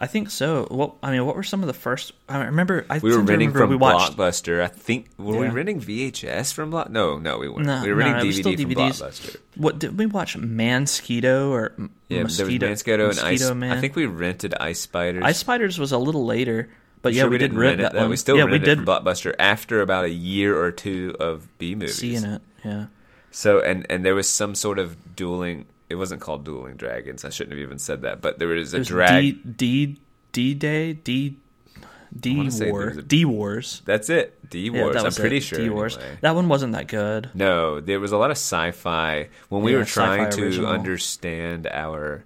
I 0.00 0.06
think 0.08 0.30
so. 0.30 0.66
What 0.70 0.94
I 1.04 1.12
mean, 1.12 1.24
what 1.24 1.36
were 1.36 1.44
some 1.44 1.60
of 1.62 1.68
the 1.68 1.72
first? 1.72 2.12
I 2.28 2.44
remember 2.46 2.84
I 2.90 2.94
think 2.94 3.04
We 3.04 3.16
were 3.16 3.22
renting 3.22 3.52
from 3.52 3.70
we 3.70 3.76
watched. 3.76 4.16
Blockbuster. 4.16 4.60
I 4.60 4.66
think 4.66 5.06
were 5.16 5.36
we 5.38 5.46
Yeah. 5.46 5.52
renting 5.52 5.80
VHS 5.80 6.52
from 6.52 6.70
Block? 6.70 6.90
No, 6.90 7.16
no, 7.18 7.38
we 7.38 7.48
weren't. 7.48 7.66
No, 7.66 7.80
we 7.82 7.90
were 7.90 7.94
renting 7.96 8.24
it 8.24 8.26
was 8.26 8.36
still 8.36 8.52
DVD 8.52 8.74
from 8.74 9.06
Blockbuster. 9.06 9.36
What 9.54 9.78
did 9.78 9.96
we 9.96 10.06
watch? 10.06 10.36
Mansquito 10.36 11.48
or 11.50 11.72
Yeah, 12.08 12.24
Mosquito? 12.24 12.66
there 12.66 12.70
was 12.70 12.82
Mansquito 12.82 13.10
and 13.10 13.20
Ice. 13.20 13.50
Man. 13.52 13.76
I 13.76 13.80
think 13.80 13.94
we 13.96 14.06
rented 14.06 14.54
Ice 14.60 14.80
Spiders. 14.80 15.22
Ice 15.24 15.38
Spiders 15.38 15.78
was 15.78 15.92
a 15.92 15.98
little 15.98 16.26
later, 16.26 16.68
But 17.02 17.12
yeah, 17.12 17.22
Sure, 17.22 17.30
we, 17.30 17.38
did 17.38 17.48
didn't 17.50 17.58
rent 17.58 17.78
rent 17.78 17.80
it, 17.80 17.92
that 17.92 18.00
one. 18.00 18.10
We 18.10 18.16
still 18.16 18.36
yeah, 18.36 18.44
rented 18.44 18.62
we 18.62 18.64
did 18.66 18.78
it 18.80 18.84
from 18.84 18.86
Blockbuster 19.04 19.34
after 19.38 19.80
about 19.82 20.06
a 20.06 20.10
year 20.10 20.58
or 20.60 20.70
two 20.72 21.14
of 21.20 21.46
B 21.58 21.74
movies. 21.74 21.94
seeing 21.96 22.24
it. 22.24 22.40
Yeah. 22.64 22.86
So 23.30 23.60
and 23.60 23.86
and 23.90 24.04
there 24.04 24.14
was 24.14 24.28
some 24.28 24.54
sort 24.54 24.78
of 24.78 24.96
dueling. 25.14 25.66
It 25.90 25.96
wasn't 25.96 26.20
called 26.20 26.44
Dueling 26.44 26.76
Dragons. 26.76 27.24
I 27.24 27.30
shouldn't 27.30 27.52
have 27.52 27.62
even 27.62 27.78
said 27.78 28.02
that. 28.02 28.20
But 28.20 28.38
there 28.38 28.48
was 28.48 28.72
a 28.72 28.78
There's 28.78 28.88
drag. 28.88 29.56
D 29.56 29.86
D 29.86 30.00
D 30.32 30.54
Day 30.54 30.92
D 30.94 31.36
D 32.18 32.36
War 32.36 32.50
there 32.50 32.72
was 32.88 32.96
a- 32.96 33.02
D 33.02 33.24
Wars. 33.24 33.82
That's 33.84 34.08
it. 34.08 34.48
D 34.48 34.70
Wars. 34.70 34.96
I'm 34.96 35.12
pretty 35.12 35.38
it. 35.38 35.42
sure. 35.42 35.58
D 35.58 35.68
Wars. 35.68 35.96
anyway. 35.96 36.18
That 36.20 36.34
one 36.34 36.48
wasn't 36.48 36.72
that 36.74 36.86
good. 36.88 37.30
No, 37.34 37.80
there 37.80 37.98
was 38.00 38.12
a 38.12 38.16
lot 38.16 38.30
of 38.30 38.36
sci-fi 38.36 39.28
when 39.48 39.62
we 39.62 39.72
Yeah, 39.72 39.78
were 39.78 39.84
trying 39.84 40.30
to 40.30 40.42
original. 40.44 40.68
understand 40.70 41.66
our. 41.66 42.24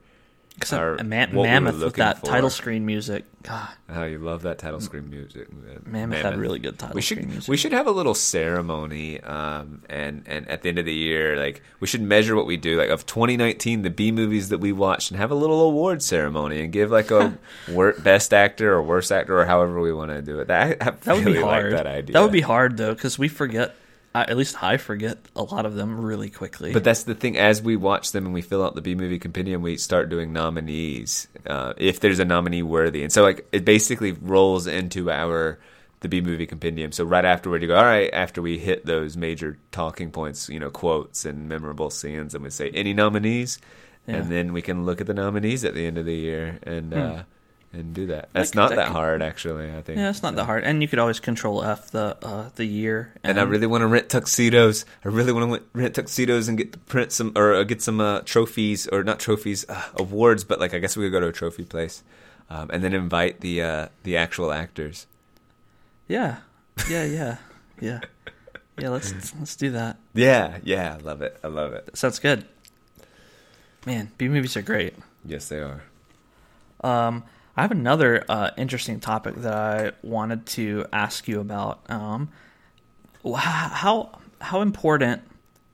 Except 0.58 0.80
Our- 0.82 1.04
ma- 1.04 1.20
what 1.20 1.30
we 1.30 1.36
were 1.38 1.42
Mammoth 1.44 1.80
with 1.82 1.94
that 1.94 2.18
for. 2.20 2.26
title 2.26 2.50
screen 2.50 2.84
music. 2.84 3.24
God, 3.48 3.68
How 3.88 4.04
you 4.04 4.18
love 4.18 4.42
that 4.42 4.58
title 4.58 4.80
screen 4.80 5.08
music. 5.08 5.48
Mammoth, 5.86 6.20
had 6.20 6.36
really 6.36 6.58
good 6.58 6.78
title 6.78 6.94
we 6.94 7.00
screen 7.02 7.20
should 7.20 7.28
music. 7.30 7.48
we 7.48 7.56
should 7.56 7.72
have 7.72 7.86
a 7.86 7.90
little 7.90 8.14
ceremony 8.14 9.20
um 9.22 9.82
and 9.88 10.22
and 10.26 10.46
at 10.48 10.62
the 10.62 10.68
end 10.68 10.78
of 10.78 10.84
the 10.84 10.92
year 10.94 11.36
like 11.36 11.62
we 11.80 11.86
should 11.86 12.02
measure 12.02 12.36
what 12.36 12.46
we 12.46 12.56
do 12.56 12.76
like 12.76 12.90
of 12.90 13.06
2019 13.06 13.82
the 13.82 13.90
b 13.90 14.12
movies 14.12 14.50
that 14.50 14.58
we 14.58 14.72
watched 14.72 15.10
and 15.10 15.18
have 15.18 15.30
a 15.30 15.34
little 15.34 15.60
award 15.62 16.02
ceremony 16.02 16.60
and 16.60 16.72
give 16.72 16.90
like 16.90 17.10
a 17.10 17.38
best 18.02 18.34
actor 18.34 18.72
or 18.74 18.82
worst 18.82 19.10
actor 19.10 19.38
or 19.38 19.46
however 19.46 19.80
we 19.80 19.92
want 19.92 20.10
to 20.10 20.20
do 20.20 20.38
it 20.40 20.48
that 20.48 20.82
I, 20.82 20.90
that 20.90 21.14
would 21.16 21.24
be 21.24 21.40
hard. 21.40 21.72
like 21.72 21.82
that 21.84 21.86
idea 21.86 22.20
would 22.22 22.32
be 22.32 22.40
hard 22.42 22.76
though, 22.76 22.94
because 22.94 23.18
we 23.18 23.28
forget. 23.28 23.74
I 24.18 24.30
at 24.30 24.36
least 24.36 24.62
I 24.62 24.76
forget 24.76 25.18
a 25.36 25.42
lot 25.42 25.66
of 25.66 25.74
them 25.74 26.00
really 26.00 26.30
quickly. 26.30 26.72
But 26.72 26.84
that's 26.84 27.04
the 27.04 27.14
thing. 27.14 27.36
As 27.36 27.62
we 27.62 27.76
watch 27.76 28.12
them 28.12 28.24
and 28.26 28.34
we 28.34 28.42
fill 28.42 28.64
out 28.64 28.74
the 28.74 28.80
B 28.82 28.94
movie 28.94 29.18
compendium, 29.18 29.62
we 29.62 29.76
start 29.76 30.08
doing 30.08 30.32
nominees 30.32 31.28
uh, 31.46 31.74
if 31.76 32.00
there's 32.00 32.18
a 32.18 32.24
nominee 32.24 32.62
worthy, 32.62 33.02
and 33.02 33.12
so 33.12 33.22
like 33.22 33.46
it 33.52 33.64
basically 33.64 34.12
rolls 34.12 34.66
into 34.66 35.10
our 35.10 35.58
the 36.00 36.08
B 36.08 36.20
movie 36.20 36.46
compendium. 36.46 36.92
So 36.92 37.04
right 37.04 37.24
afterward, 37.24 37.60
you 37.62 37.68
go, 37.68 37.76
all 37.76 37.82
right. 37.84 38.08
After 38.12 38.40
we 38.40 38.58
hit 38.58 38.86
those 38.86 39.16
major 39.16 39.58
talking 39.72 40.10
points, 40.12 40.48
you 40.48 40.60
know, 40.60 40.70
quotes 40.70 41.24
and 41.24 41.48
memorable 41.48 41.90
scenes, 41.90 42.34
and 42.34 42.44
we 42.44 42.50
say 42.50 42.70
any 42.70 42.94
nominees, 42.94 43.58
Yeah. 44.06 44.16
and 44.16 44.30
then 44.30 44.52
we 44.52 44.62
can 44.62 44.86
look 44.86 45.00
at 45.00 45.08
the 45.08 45.14
nominees 45.14 45.64
at 45.64 45.74
the 45.74 45.84
end 45.86 45.98
of 45.98 46.06
the 46.06 46.14
year 46.14 46.60
and 46.62 46.94
uh, 46.94 47.22
and 47.72 47.92
do 47.94 48.06
that. 48.06 48.30
That's 48.32 48.54
not 48.54 48.70
that 48.70 48.76
that 48.76 48.86
could- 48.88 48.92
hard, 48.96 49.22
actually. 49.22 49.70
I 49.70 49.82
think. 49.82 49.98
yeah, 49.98 50.08
it's 50.10 50.22
not 50.22 50.36
that 50.36 50.44
hard, 50.44 50.64
and 50.64 50.80
you 50.82 50.88
could 50.88 50.98
always 50.98 51.20
control 51.20 51.62
F 51.62 51.90
the 51.90 52.16
uh, 52.22 52.50
the 52.56 52.64
year. 52.64 53.12
and 53.22 53.38
I 53.38 53.42
really 53.42 53.66
want 53.66 53.82
to 53.82 53.86
rent 53.86 54.08
tuxedos. 54.08 54.84
I 55.04 55.08
really 55.08 55.32
want 55.32 55.52
to 55.52 55.62
rent 55.78 55.94
tuxedos 55.94 56.48
and 56.48 56.56
get 56.56 56.86
print 56.86 57.12
some 57.12 57.32
or 57.36 57.54
uh, 57.54 57.64
get 57.64 57.82
some 57.82 58.00
uh, 58.00 58.20
trophies 58.24 58.86
or 58.88 59.04
not 59.04 59.18
trophies, 59.20 59.64
uh, 59.68 59.82
awards. 59.96 60.44
But 60.44 60.60
like, 60.60 60.72
I 60.74 60.78
guess 60.78 60.96
we 60.96 61.04
could 61.06 61.12
go 61.12 61.20
to 61.20 61.28
a 61.28 61.32
trophy 61.32 61.64
place, 61.64 62.02
um, 62.50 62.70
and 62.72 62.82
then 62.82 62.94
invite 62.94 63.40
the 63.40 63.62
uh, 63.62 63.88
the 64.02 64.16
actual 64.16 64.50
actors. 64.52 65.06
yeah, 66.08 66.38
yeah, 66.88 67.04
yeah, 67.04 67.36
yeah, 67.80 68.00
yeah. 68.78 68.88
Let's 68.88 69.12
let's 69.38 69.56
do 69.56 69.70
that. 69.72 69.98
Yeah, 70.14 70.58
yeah, 70.64 70.96
I 70.98 71.02
love 71.02 71.20
it. 71.22 71.38
I 71.44 71.48
love 71.48 71.72
it. 71.74 71.90
Sounds 71.96 72.18
good. 72.18 72.46
Man, 73.86 74.10
B 74.18 74.28
movies 74.28 74.56
are 74.56 74.62
great. 74.62 74.94
Yes, 75.24 75.48
they 75.48 75.60
are. 75.60 75.82
Um, 76.82 77.24
I 77.58 77.62
have 77.62 77.72
another 77.72 78.24
uh, 78.28 78.50
interesting 78.56 79.00
topic 79.00 79.34
that 79.34 79.52
I 79.52 79.90
wanted 80.02 80.46
to 80.46 80.86
ask 80.92 81.26
you 81.26 81.40
about. 81.40 81.80
Um, 81.90 82.28
how 83.34 84.20
how 84.40 84.60
important 84.60 85.22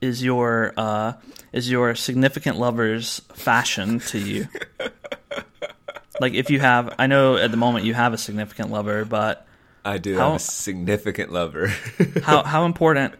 is 0.00 0.24
your 0.24 0.72
uh, 0.78 1.12
is 1.52 1.70
your 1.70 1.94
significant 1.94 2.58
lover's 2.58 3.20
fashion 3.34 3.98
to 3.98 4.18
you? 4.18 4.48
like, 6.20 6.32
if 6.32 6.48
you 6.48 6.58
have, 6.58 6.94
I 6.98 7.06
know 7.06 7.36
at 7.36 7.50
the 7.50 7.58
moment 7.58 7.84
you 7.84 7.92
have 7.92 8.14
a 8.14 8.18
significant 8.18 8.70
lover, 8.70 9.04
but 9.04 9.46
I 9.84 9.98
do 9.98 10.16
How- 10.16 10.32
have 10.32 10.36
a 10.36 10.38
significant 10.38 11.32
lover. 11.32 11.66
how 12.22 12.44
how 12.44 12.64
important, 12.64 13.14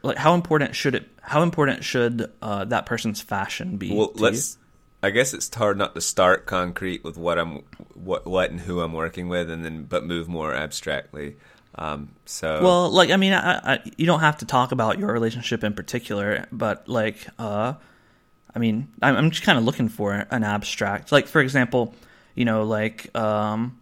like, 0.00 0.16
how 0.16 0.32
important 0.32 0.74
should 0.74 0.94
it? 0.94 1.06
How 1.20 1.42
important 1.42 1.84
should 1.84 2.32
uh, 2.40 2.64
that 2.64 2.86
person's 2.86 3.20
fashion 3.20 3.76
be? 3.76 3.94
well, 3.94 4.12
let's. 4.14 4.56
I 5.02 5.10
guess 5.10 5.32
it's 5.32 5.54
hard 5.54 5.78
not 5.78 5.94
to 5.94 6.00
start 6.00 6.46
concrete 6.46 7.04
with 7.04 7.16
what 7.16 7.38
I'm, 7.38 7.62
what, 7.94 8.26
what, 8.26 8.50
and 8.50 8.60
who 8.60 8.80
I'm 8.80 8.92
working 8.92 9.28
with, 9.28 9.48
and 9.50 9.64
then 9.64 9.84
but 9.84 10.04
move 10.04 10.28
more 10.28 10.54
abstractly. 10.54 11.36
Um, 11.76 12.08
so 12.24 12.60
Well, 12.62 12.90
like 12.90 13.10
I 13.10 13.16
mean, 13.16 13.32
I, 13.32 13.74
I, 13.74 13.78
you 13.96 14.06
don't 14.06 14.20
have 14.20 14.38
to 14.38 14.46
talk 14.46 14.72
about 14.72 14.98
your 14.98 15.12
relationship 15.12 15.62
in 15.62 15.74
particular, 15.74 16.46
but 16.50 16.88
like, 16.88 17.24
uh, 17.38 17.74
I 18.54 18.58
mean, 18.58 18.88
I'm, 19.00 19.16
I'm 19.16 19.30
just 19.30 19.44
kind 19.44 19.58
of 19.58 19.64
looking 19.64 19.88
for 19.88 20.26
an 20.30 20.42
abstract. 20.42 21.12
Like, 21.12 21.28
for 21.28 21.40
example, 21.40 21.94
you 22.34 22.44
know, 22.44 22.64
like, 22.64 23.16
um, 23.16 23.78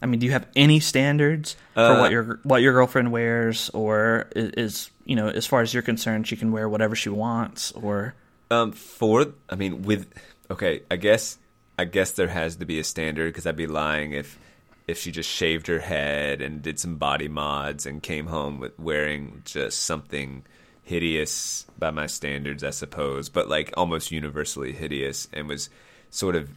I 0.00 0.06
mean, 0.06 0.20
do 0.20 0.26
you 0.26 0.32
have 0.32 0.46
any 0.54 0.78
standards 0.78 1.56
for 1.74 1.80
Uh, 1.80 2.00
what 2.00 2.10
your 2.12 2.40
what 2.44 2.62
your 2.62 2.72
girlfriend 2.72 3.10
wears, 3.10 3.70
or 3.70 4.28
is, 4.36 4.50
is 4.52 4.90
you 5.04 5.16
know, 5.16 5.28
as 5.28 5.46
far 5.46 5.62
as 5.62 5.74
you're 5.74 5.82
concerned, 5.82 6.28
she 6.28 6.36
can 6.36 6.52
wear 6.52 6.68
whatever 6.68 6.94
she 6.94 7.08
wants, 7.08 7.72
or 7.72 8.14
Um, 8.50 8.70
for 8.70 9.26
I 9.48 9.56
mean, 9.56 9.82
with 9.82 10.06
okay, 10.50 10.82
I 10.90 10.96
guess 10.96 11.38
I 11.78 11.84
guess 11.84 12.10
there 12.12 12.28
has 12.28 12.56
to 12.56 12.66
be 12.66 12.78
a 12.78 12.84
standard 12.84 13.32
because 13.32 13.46
I'd 13.46 13.56
be 13.56 13.66
lying 13.66 14.12
if 14.12 14.38
if 14.86 14.98
she 14.98 15.12
just 15.12 15.30
shaved 15.30 15.68
her 15.68 15.78
head 15.78 16.42
and 16.42 16.62
did 16.62 16.78
some 16.78 16.96
body 16.96 17.28
mods 17.28 17.86
and 17.86 18.02
came 18.02 18.26
home 18.26 18.58
with 18.58 18.78
wearing 18.78 19.42
just 19.44 19.84
something 19.84 20.44
hideous 20.82 21.64
by 21.78 21.90
my 21.90 22.06
standards, 22.06 22.64
I 22.64 22.70
suppose, 22.70 23.28
but 23.28 23.48
like 23.48 23.72
almost 23.76 24.10
universally 24.10 24.72
hideous 24.72 25.28
and 25.32 25.48
was 25.48 25.70
sort 26.10 26.34
of 26.34 26.50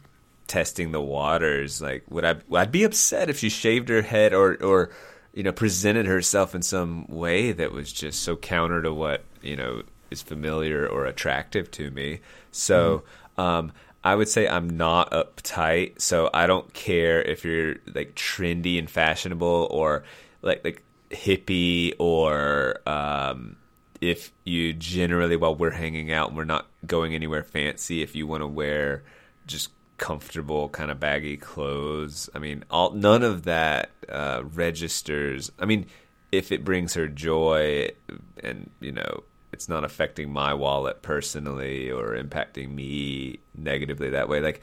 testing 0.48 0.90
the 0.90 1.00
waters. 1.00 1.80
Like, 1.80 2.04
would 2.10 2.24
I? 2.24 2.36
I'd 2.52 2.72
be 2.72 2.84
upset 2.84 3.30
if 3.30 3.38
she 3.38 3.48
shaved 3.48 3.88
her 3.88 4.02
head 4.02 4.34
or 4.34 4.62
or 4.62 4.90
you 5.32 5.42
know 5.42 5.52
presented 5.52 6.06
herself 6.06 6.54
in 6.54 6.62
some 6.62 7.06
way 7.06 7.52
that 7.52 7.72
was 7.72 7.92
just 7.92 8.22
so 8.22 8.36
counter 8.36 8.82
to 8.82 8.92
what 8.92 9.24
you 9.40 9.56
know 9.56 9.82
is 10.10 10.20
familiar 10.20 10.86
or 10.86 11.06
attractive 11.06 11.70
to 11.72 11.90
me. 11.90 12.20
So. 12.50 12.98
Mm-hmm. 12.98 13.20
Um, 13.36 13.72
I 14.02 14.14
would 14.14 14.28
say 14.28 14.46
I'm 14.46 14.68
not 14.68 15.10
uptight, 15.12 16.00
so 16.00 16.28
I 16.34 16.46
don't 16.46 16.72
care 16.74 17.22
if 17.22 17.44
you're 17.44 17.76
like 17.94 18.14
trendy 18.14 18.78
and 18.78 18.88
fashionable 18.88 19.68
or 19.70 20.04
like 20.42 20.62
like 20.64 20.82
hippie 21.10 21.94
or 21.98 22.80
um, 22.86 23.56
if 24.00 24.32
you 24.44 24.74
generally 24.74 25.36
while 25.36 25.54
we're 25.54 25.70
hanging 25.70 26.12
out 26.12 26.28
and 26.28 26.36
we're 26.36 26.44
not 26.44 26.66
going 26.86 27.14
anywhere 27.14 27.42
fancy, 27.42 28.02
if 28.02 28.14
you 28.14 28.26
want 28.26 28.42
to 28.42 28.46
wear 28.46 29.04
just 29.46 29.70
comfortable 29.96 30.68
kind 30.68 30.90
of 30.90 31.00
baggy 31.00 31.36
clothes. 31.36 32.28
I 32.34 32.38
mean, 32.38 32.64
all 32.70 32.90
none 32.90 33.22
of 33.22 33.44
that 33.44 33.90
uh, 34.08 34.42
registers. 34.52 35.50
I 35.58 35.64
mean, 35.64 35.86
if 36.32 36.52
it 36.52 36.64
brings 36.64 36.94
her 36.94 37.08
joy 37.08 37.90
and 38.42 38.70
you 38.80 38.92
know 38.92 39.22
it's 39.54 39.68
not 39.68 39.84
affecting 39.84 40.30
my 40.30 40.52
wallet 40.52 41.00
personally 41.00 41.90
or 41.90 42.14
impacting 42.16 42.68
me 42.74 43.38
negatively 43.56 44.10
that 44.10 44.28
way, 44.28 44.40
like. 44.40 44.60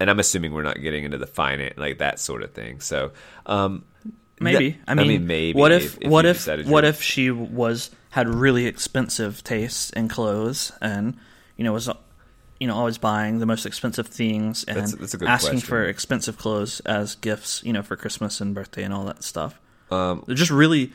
And 0.00 0.10
I'm 0.10 0.18
assuming 0.18 0.52
we're 0.52 0.64
not 0.64 0.80
getting 0.82 1.04
into 1.04 1.18
the 1.18 1.26
finance, 1.26 1.78
like 1.78 1.98
that 1.98 2.18
sort 2.18 2.42
of 2.42 2.50
thing. 2.52 2.80
So, 2.80 3.12
um, 3.46 3.84
maybe. 4.40 4.70
that- 4.72 4.78
I 4.88 4.94
mean, 4.94 5.26
maybe. 5.26 5.56
What 5.58 5.70
if, 5.70 5.96
what 6.02 6.26
if 6.26 6.46
what 6.66 6.84
if 6.84 7.00
she 7.00 7.30
was 7.30 7.90
had 8.10 8.28
really 8.28 8.66
expensive 8.66 9.42
tastes 9.44 9.90
in 9.90 10.08
clothes 10.08 10.72
and 10.82 11.16
you 11.56 11.62
know 11.64 11.72
was 11.72 11.88
you 12.60 12.66
know 12.66 12.74
always 12.74 12.98
buying 12.98 13.38
the 13.38 13.46
most 13.46 13.66
expensive 13.66 14.08
things 14.08 14.64
and 14.64 14.76
That's- 14.76 14.94
that's 14.94 15.14
a 15.14 15.18
good 15.18 15.28
asking 15.28 15.50
question. 15.60 15.68
for 15.68 15.84
expensive 15.84 16.38
clothes 16.38 16.80
as 16.80 17.14
gifts, 17.14 17.62
you 17.64 17.72
know, 17.72 17.82
for 17.82 17.94
Christmas 17.96 18.40
and 18.40 18.52
birthday 18.52 18.82
and 18.82 18.92
all 18.92 19.04
that 19.04 19.22
stuff. 19.22 19.60
Um, 19.92 20.24
They're 20.26 20.34
just 20.36 20.50
really 20.50 20.92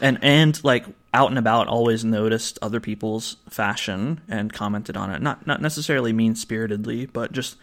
and 0.00 0.18
and 0.22 0.62
like 0.64 0.86
out 1.12 1.30
and 1.30 1.38
about 1.38 1.68
always 1.68 2.04
noticed 2.04 2.58
other 2.62 2.80
people's 2.80 3.36
fashion 3.48 4.20
and 4.28 4.52
commented 4.52 4.96
on 4.96 5.10
it. 5.10 5.20
Not 5.20 5.46
not 5.46 5.60
necessarily 5.60 6.12
mean 6.12 6.34
spiritedly, 6.34 7.06
but 7.06 7.32
just 7.32 7.56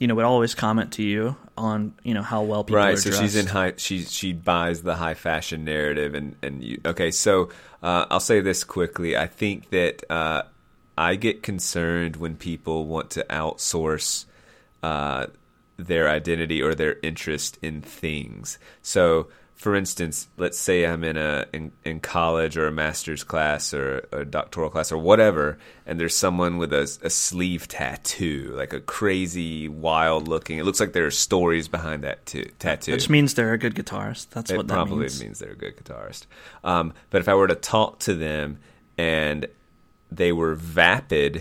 you 0.00 0.06
know 0.06 0.14
would 0.14 0.24
always 0.24 0.54
comment 0.54 0.92
to 0.94 1.02
you 1.02 1.36
on 1.56 1.94
you 2.02 2.14
know 2.14 2.22
how 2.22 2.42
well 2.42 2.64
people 2.64 2.78
right 2.78 2.98
so 2.98 3.10
dressed. 3.10 3.22
she's 3.22 3.36
in 3.36 3.46
high 3.46 3.74
she 3.76 4.02
she 4.02 4.32
buys 4.32 4.82
the 4.82 4.96
high 4.96 5.14
fashion 5.14 5.64
narrative 5.64 6.14
and 6.14 6.34
and 6.42 6.64
you 6.64 6.80
okay 6.84 7.10
so 7.10 7.50
uh, 7.82 8.06
i'll 8.10 8.18
say 8.18 8.40
this 8.40 8.64
quickly 8.64 9.16
i 9.16 9.26
think 9.26 9.68
that 9.68 10.02
uh, 10.10 10.42
i 10.96 11.14
get 11.14 11.42
concerned 11.42 12.16
when 12.16 12.34
people 12.34 12.86
want 12.86 13.10
to 13.10 13.24
outsource 13.28 14.24
uh, 14.82 15.26
their 15.76 16.08
identity 16.08 16.62
or 16.62 16.74
their 16.74 16.96
interest 17.02 17.58
in 17.60 17.82
things 17.82 18.58
so 18.80 19.28
for 19.60 19.74
instance 19.74 20.28
let's 20.38 20.58
say 20.58 20.84
i'm 20.84 21.04
in 21.04 21.16
a 21.16 21.44
in, 21.52 21.70
in 21.84 22.00
college 22.00 22.56
or 22.56 22.66
a 22.66 22.72
master's 22.72 23.22
class 23.22 23.74
or 23.74 24.08
a 24.10 24.24
doctoral 24.24 24.70
class 24.70 24.90
or 24.90 24.98
whatever 24.98 25.58
and 25.86 26.00
there's 26.00 26.16
someone 26.16 26.56
with 26.56 26.72
a, 26.72 26.82
a 27.02 27.10
sleeve 27.10 27.68
tattoo 27.68 28.52
like 28.56 28.72
a 28.72 28.80
crazy 28.80 29.68
wild 29.68 30.28
looking 30.28 30.58
it 30.58 30.64
looks 30.64 30.80
like 30.80 30.92
there 30.92 31.06
are 31.06 31.10
stories 31.10 31.68
behind 31.68 32.04
that 32.04 32.24
too, 32.26 32.48
tattoo 32.58 32.92
Which 32.92 33.08
means 33.08 33.34
they're 33.34 33.52
a 33.52 33.58
good 33.58 33.74
guitarist. 33.74 34.30
That's 34.30 34.50
it 34.50 34.56
what 34.56 34.68
that 34.68 34.74
probably 34.74 35.08
means. 35.20 35.38
they're 35.38 35.52
a 35.52 35.56
good 35.56 35.76
guitarist. 35.76 36.26
Um, 36.64 36.92
but 37.10 37.20
if 37.20 37.28
I 37.28 37.34
were 37.34 37.48
to 37.48 37.54
talk 37.54 37.98
to 38.00 38.14
them 38.14 38.58
and 38.96 39.46
they 40.10 40.32
were 40.32 40.54
vapid, 40.54 41.36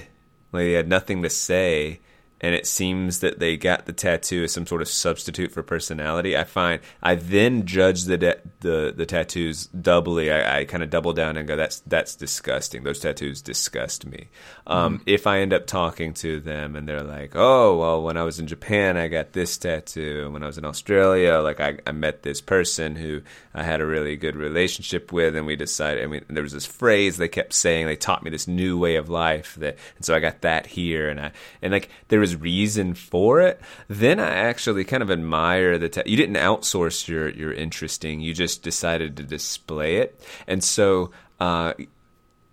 like 0.52 0.64
they 0.64 0.74
had 0.74 0.88
nothing 0.88 1.24
to 1.24 1.30
say, 1.30 2.00
and 2.42 2.56
it 2.56 2.66
seems 2.66 3.20
that 3.20 3.40
they 3.40 3.58
got 3.58 3.86
the 3.86 3.94
tattoo 3.94 4.44
as 4.44 4.54
some 4.54 4.66
sort 4.66 4.82
of 4.82 4.88
substitute 4.88 5.52
for 5.52 5.64
personality. 5.64 6.38
I 6.38 6.44
find 6.44 6.82
I 7.04 7.16
then 7.16 7.66
judge 7.66 8.04
the 8.04 8.18
de- 8.18 8.42
the 8.62 8.94
the 8.96 9.06
tattoos 9.06 9.68
doubly. 9.68 10.32
I, 10.32 10.60
I 10.60 10.66
kind 10.66 10.84
of 10.84 10.90
double 10.90 11.14
down 11.14 11.38
and 11.38 11.48
go, 11.48 11.56
"That's 11.56 11.82
that's 11.82 12.16
disgusting. 12.16 12.84
Those 12.84 13.00
tattoos 13.00 13.42
disgust 13.42 14.06
me." 14.06 14.28
Um, 14.68 15.02
If 15.06 15.28
I 15.28 15.40
end 15.40 15.54
up 15.54 15.68
talking 15.68 16.14
to 16.16 16.40
them 16.40 16.76
and 16.76 16.88
they're 16.88 17.04
like, 17.04 17.34
"Oh, 17.36 17.78
well, 17.78 18.04
when 18.04 18.18
I 18.18 18.24
was 18.24 18.40
in 18.40 18.48
Japan, 18.48 18.98
I 18.98 19.08
got 19.08 19.34
this 19.34 19.58
tattoo, 19.58 20.24
and 20.26 20.34
when 20.34 20.44
I 20.44 20.48
was 20.48 20.58
in 20.58 20.66
Australia, 20.66 21.40
like 21.40 21.60
I, 21.60 21.78
I 21.86 21.92
met 21.92 22.24
this 22.24 22.42
person 22.42 22.96
who 22.96 23.22
I 23.54 23.64
had 23.64 23.82
a 23.82 23.86
really 23.86 24.16
good 24.16 24.36
relationship 24.36 25.12
with, 25.12 25.36
and 25.36 25.46
we 25.46 25.56
decided. 25.56 26.04
I 26.04 26.08
mean, 26.08 26.26
there 26.30 26.44
was 26.44 26.54
this 26.54 26.66
phrase 26.66 27.18
they 27.18 27.28
kept 27.28 27.54
saying. 27.54 27.86
They 27.86 27.96
taught 27.96 28.24
me 28.24 28.30
this 28.30 28.48
new 28.48 28.78
way 28.78 28.96
of 28.96 29.10
life 29.10 29.56
that, 29.56 29.78
and 29.98 30.06
so 30.06 30.16
I 30.16 30.20
got 30.20 30.42
that 30.42 30.68
here, 30.68 31.10
and 31.10 31.20
I 31.20 31.32
and 31.62 31.74
like 31.74 31.90
there 32.08 32.20
was 32.20 32.29
reason 32.36 32.94
for 32.94 33.42
it. 33.42 33.62
Then 33.88 34.20
I 34.20 34.30
actually 34.30 34.84
kind 34.84 35.04
of 35.04 35.12
admire 35.12 35.78
the. 35.78 35.90
Ta- 35.90 36.04
you 36.06 36.18
didn't 36.18 36.36
outsource 36.36 37.08
your 37.08 37.30
your 37.30 37.54
interesting. 37.54 38.22
You 38.22 38.34
just 38.34 38.64
decided 38.64 39.18
to 39.18 39.24
display 39.24 39.98
it, 39.98 40.20
and 40.48 40.64
so. 40.64 41.12
Uh, 41.40 41.74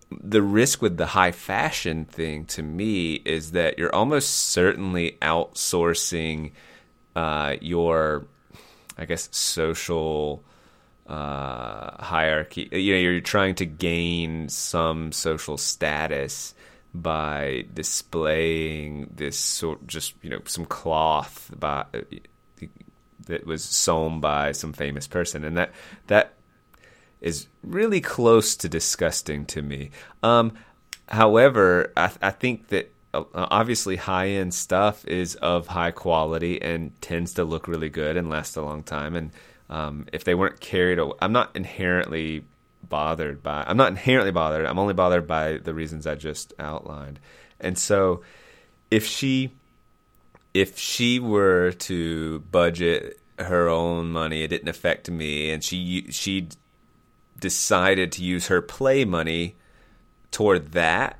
the 0.09 0.41
risk 0.41 0.81
with 0.81 0.95
the 0.95 1.07
high 1.07 1.33
fashion 1.33 2.05
thing 2.05 2.45
to 2.45 2.63
me 2.63 3.15
is 3.25 3.51
that 3.51 3.77
you're 3.77 3.93
almost 3.93 4.29
certainly 4.29 5.17
outsourcing 5.21 6.51
uh, 7.13 7.57
your, 7.59 8.25
I 8.97 9.03
guess, 9.03 9.27
social 9.31 10.43
uh, 11.07 12.03
hierarchy. 12.03 12.69
You 12.71 12.93
know, 12.93 12.99
you're 12.99 13.21
trying 13.21 13.55
to 13.55 13.65
gain 13.65 14.49
some 14.49 15.11
social 15.11 15.57
status 15.57 16.53
by 17.01 17.65
displaying 17.73 19.11
this 19.15 19.37
sort, 19.37 19.85
just 19.87 20.13
you 20.21 20.29
know, 20.29 20.41
some 20.45 20.65
cloth 20.65 21.51
by 21.57 21.85
that 23.25 23.45
was 23.45 23.63
sewn 23.63 24.19
by 24.19 24.51
some 24.51 24.73
famous 24.73 25.07
person, 25.07 25.43
and 25.43 25.57
that 25.57 25.71
that 26.07 26.33
is 27.21 27.47
really 27.63 28.01
close 28.01 28.55
to 28.55 28.69
disgusting 28.69 29.45
to 29.45 29.61
me. 29.61 29.91
Um, 30.23 30.53
however, 31.07 31.91
I, 31.97 32.11
I 32.21 32.31
think 32.31 32.67
that 32.69 32.93
uh, 33.13 33.23
obviously 33.33 33.95
high 33.95 34.29
end 34.29 34.53
stuff 34.53 35.05
is 35.05 35.35
of 35.35 35.67
high 35.67 35.91
quality 35.91 36.61
and 36.61 36.99
tends 37.01 37.33
to 37.33 37.43
look 37.43 37.67
really 37.67 37.89
good 37.89 38.17
and 38.17 38.29
last 38.29 38.57
a 38.57 38.61
long 38.61 38.83
time. 38.83 39.15
And 39.15 39.31
um, 39.69 40.05
if 40.13 40.23
they 40.23 40.35
weren't 40.35 40.59
carried 40.59 40.99
away, 40.99 41.15
I'm 41.21 41.31
not 41.31 41.55
inherently 41.55 42.45
bothered 42.89 43.43
by. 43.43 43.63
I'm 43.67 43.77
not 43.77 43.89
inherently 43.89 44.31
bothered. 44.31 44.65
I'm 44.65 44.79
only 44.79 44.93
bothered 44.93 45.27
by 45.27 45.57
the 45.57 45.73
reasons 45.73 46.07
I 46.07 46.15
just 46.15 46.53
outlined. 46.59 47.19
And 47.59 47.77
so, 47.77 48.21
if 48.91 49.05
she, 49.05 49.53
if 50.53 50.77
she 50.77 51.19
were 51.19 51.71
to 51.71 52.39
budget 52.51 53.19
her 53.39 53.67
own 53.67 54.11
money, 54.11 54.43
it 54.43 54.49
didn't 54.49 54.69
affect 54.69 55.09
me, 55.09 55.51
and 55.51 55.63
she 55.63 56.07
she 56.11 56.49
decided 57.39 58.11
to 58.13 58.23
use 58.23 58.47
her 58.47 58.61
play 58.61 59.05
money 59.05 59.55
toward 60.31 60.71
that, 60.73 61.19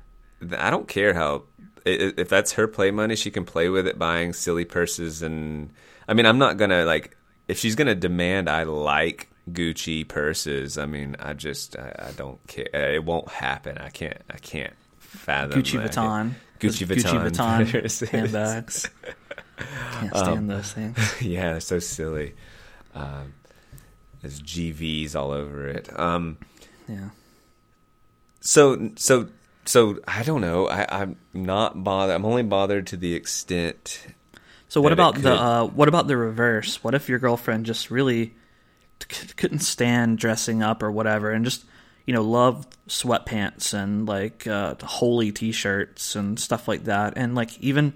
I 0.56 0.70
don't 0.70 0.88
care 0.88 1.14
how 1.14 1.44
if 1.84 2.28
that's 2.28 2.52
her 2.52 2.68
play 2.68 2.90
money, 2.90 3.16
she 3.16 3.30
can 3.30 3.44
play 3.44 3.68
with 3.68 3.86
it 3.86 3.98
buying 3.98 4.32
silly 4.32 4.64
purses 4.64 5.22
and 5.22 5.70
I 6.06 6.14
mean, 6.14 6.26
I'm 6.26 6.38
not 6.38 6.56
going 6.56 6.70
to 6.70 6.84
like 6.84 7.16
if 7.46 7.58
she's 7.58 7.74
going 7.74 7.86
to 7.86 7.94
demand 7.94 8.48
I 8.48 8.64
like 8.64 9.30
Gucci 9.52 10.06
purses, 10.06 10.78
I 10.78 10.86
mean, 10.86 11.16
I 11.18 11.32
just 11.32 11.76
I, 11.76 12.08
I, 12.08 12.12
don't 12.12 12.44
care. 12.46 12.68
It 12.72 13.04
won't 13.04 13.28
happen. 13.28 13.78
I 13.78 13.90
can't 13.90 14.20
I 14.30 14.38
can't 14.38 14.74
fathom 14.98 15.62
Gucci 15.62 15.80
that. 15.82 15.92
Vuitton. 15.92 16.34
Gucci 16.60 16.86
Vuitton, 16.86 17.30
Gucci 17.30 17.70
Vuitton 17.70 18.08
handbags. 18.08 18.90
Can't 19.92 20.16
stand 20.16 20.38
um, 20.38 20.46
those 20.46 20.72
things. 20.72 21.14
Yeah, 21.20 21.52
they're 21.52 21.60
so 21.60 21.78
silly. 21.78 22.34
Um, 22.94 23.34
there's 24.22 24.40
GVs 24.40 25.14
all 25.16 25.32
over 25.32 25.68
it. 25.68 25.88
Um, 25.98 26.38
yeah. 26.88 27.10
So 28.40 28.90
so 28.96 29.28
so 29.64 29.98
I 30.06 30.22
don't 30.22 30.40
know. 30.40 30.68
I, 30.68 30.86
I'm 30.88 31.16
not 31.34 31.82
bothered. 31.82 32.14
I'm 32.14 32.24
only 32.24 32.42
bothered 32.42 32.86
to 32.88 32.96
the 32.96 33.14
extent. 33.14 34.06
So 34.68 34.80
what 34.80 34.92
about 34.92 35.16
the 35.16 35.32
uh, 35.32 35.64
what 35.66 35.88
about 35.88 36.06
the 36.06 36.16
reverse? 36.16 36.82
What 36.82 36.94
if 36.94 37.08
your 37.08 37.18
girlfriend 37.18 37.66
just 37.66 37.90
really 37.90 38.34
couldn't 39.36 39.60
stand 39.60 40.18
dressing 40.18 40.62
up 40.62 40.82
or 40.82 40.90
whatever, 40.90 41.30
and 41.30 41.44
just 41.44 41.64
you 42.06 42.14
know 42.14 42.22
loved 42.22 42.76
sweatpants 42.88 43.74
and 43.74 44.06
like 44.06 44.46
uh, 44.46 44.74
holy 44.82 45.32
t-shirts 45.32 46.16
and 46.16 46.38
stuff 46.38 46.68
like 46.68 46.84
that, 46.84 47.14
and 47.16 47.34
like 47.34 47.58
even 47.58 47.92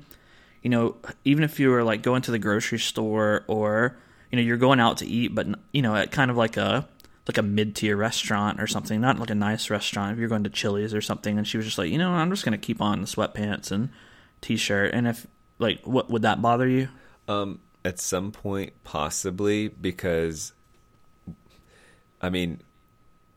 you 0.62 0.70
know 0.70 0.96
even 1.24 1.44
if 1.44 1.59
you 1.59 1.70
were 1.70 1.84
like 1.84 2.03
going 2.03 2.22
to 2.22 2.30
the 2.30 2.38
grocery 2.38 2.78
store 2.78 3.44
or 3.46 3.96
you 4.30 4.36
know 4.36 4.42
you're 4.42 4.57
going 4.57 4.80
out 4.80 4.98
to 4.98 5.07
eat, 5.07 5.34
but 5.34 5.46
you 5.72 5.82
know 5.82 5.94
at 5.94 6.11
kind 6.11 6.30
of 6.30 6.36
like 6.36 6.57
a 6.57 6.88
like 7.28 7.38
a 7.38 7.42
mid 7.42 7.76
tier 7.76 7.96
restaurant 7.96 8.61
or 8.61 8.66
something, 8.66 9.00
not 9.00 9.18
like 9.18 9.30
a 9.30 9.34
nice 9.34 9.70
restaurant. 9.70 10.12
If 10.12 10.18
you're 10.18 10.28
going 10.28 10.44
to 10.44 10.50
Chili's 10.50 10.94
or 10.94 11.00
something, 11.00 11.38
and 11.38 11.46
she 11.46 11.57
was 11.57 11.66
just 11.66 11.78
like, 11.78 11.90
you 11.90 11.98
know, 11.98 12.11
I'm 12.11 12.30
just 12.30 12.44
gonna 12.44 12.59
keep 12.59 12.80
on 12.80 13.00
the 13.00 13.07
sweatpants 13.07 13.70
and 13.70 13.90
t-shirt, 14.40 14.92
and 14.92 15.07
if 15.07 15.26
like, 15.59 15.86
what 15.86 16.11
would 16.11 16.22
that 16.22 16.42
bother 16.42 16.68
you? 16.68 16.88
Um, 17.28 17.61
at 17.84 17.98
some 17.98 18.32
point, 18.32 18.72
possibly 18.84 19.68
because, 19.68 20.53
I 22.22 22.30
mean, 22.30 22.60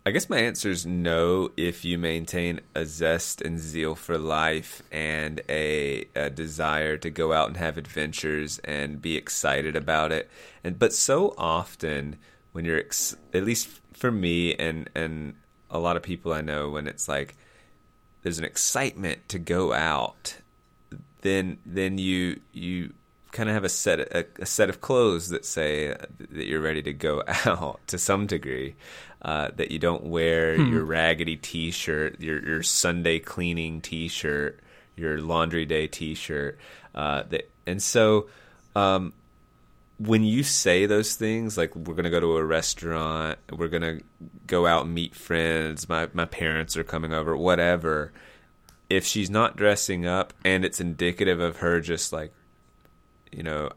I 0.05 0.11
guess 0.11 0.29
my 0.29 0.37
answer 0.37 0.69
is 0.69 0.85
no 0.85 1.51
if 1.57 1.83
you 1.83 1.97
maintain 1.97 2.59
a 2.75 2.85
zest 2.85 3.41
and 3.41 3.57
zeal 3.57 3.95
for 3.95 4.19
life 4.19 4.83
and 4.91 5.41
a, 5.49 6.05
a, 6.15 6.29
desire 6.29 6.95
to 6.97 7.09
go 7.09 7.33
out 7.33 7.47
and 7.47 7.57
have 7.57 7.79
adventures 7.79 8.59
and 8.59 9.01
be 9.01 9.17
excited 9.17 9.75
about 9.75 10.11
it. 10.11 10.29
And 10.63 10.77
but 10.77 10.93
so 10.93 11.33
often 11.39 12.17
when 12.51 12.65
you're 12.65 12.77
ex- 12.77 13.15
at 13.33 13.43
least 13.43 13.67
for 13.93 14.11
me 14.11 14.53
and 14.53 14.91
and 14.93 15.33
a 15.71 15.79
lot 15.79 15.97
of 15.97 16.03
people 16.03 16.31
I 16.31 16.41
know 16.41 16.69
when 16.69 16.85
it's 16.85 17.07
like 17.07 17.35
there's 18.21 18.37
an 18.37 18.45
excitement 18.45 19.27
to 19.29 19.39
go 19.39 19.73
out, 19.73 20.37
then 21.21 21.57
then 21.65 21.97
you 21.97 22.41
you 22.51 22.93
kind 23.35 23.49
of 23.49 23.53
have 23.53 23.65
a 23.65 23.69
set 23.69 23.99
a, 23.99 24.25
a, 24.39 24.45
set 24.45 24.69
of 24.69 24.79
clothes 24.79 25.29
that 25.29 25.45
say 25.45 25.89
that 25.89 26.47
you're 26.47 26.61
ready 26.61 26.81
to 26.81 26.93
go 26.93 27.21
out 27.45 27.79
to 27.87 27.97
some 27.97 28.25
degree. 28.25 28.75
Uh, 29.21 29.49
that 29.55 29.71
you 29.71 29.79
don't 29.79 30.03
wear 30.03 30.55
hmm. 30.55 30.71
your 30.71 30.85
raggedy 30.85 31.35
T-shirt, 31.35 32.21
your 32.21 32.43
your 32.47 32.63
Sunday 32.63 33.19
cleaning 33.19 33.81
T-shirt, 33.81 34.59
your 34.95 35.19
laundry 35.19 35.65
day 35.65 35.87
T-shirt. 35.87 36.59
Uh, 36.93 37.23
that 37.29 37.49
and 37.65 37.81
so 37.81 38.27
um, 38.75 39.13
when 39.97 40.23
you 40.23 40.43
say 40.43 40.85
those 40.85 41.15
things, 41.15 41.57
like 41.57 41.75
we're 41.75 41.95
gonna 41.95 42.09
go 42.09 42.19
to 42.19 42.37
a 42.37 42.43
restaurant, 42.43 43.39
we're 43.51 43.67
gonna 43.67 43.99
go 44.47 44.67
out 44.67 44.85
and 44.85 44.93
meet 44.93 45.15
friends, 45.15 45.89
my 45.89 46.07
my 46.13 46.25
parents 46.25 46.77
are 46.77 46.83
coming 46.83 47.13
over, 47.13 47.35
whatever. 47.35 48.13
If 48.87 49.05
she's 49.05 49.31
not 49.31 49.57
dressing 49.57 50.05
up 50.05 50.33
and 50.45 50.63
it's 50.63 50.79
indicative 50.79 51.39
of 51.39 51.57
her 51.57 51.81
just 51.81 52.13
like 52.13 52.31
you 53.35 53.43
know, 53.43 53.69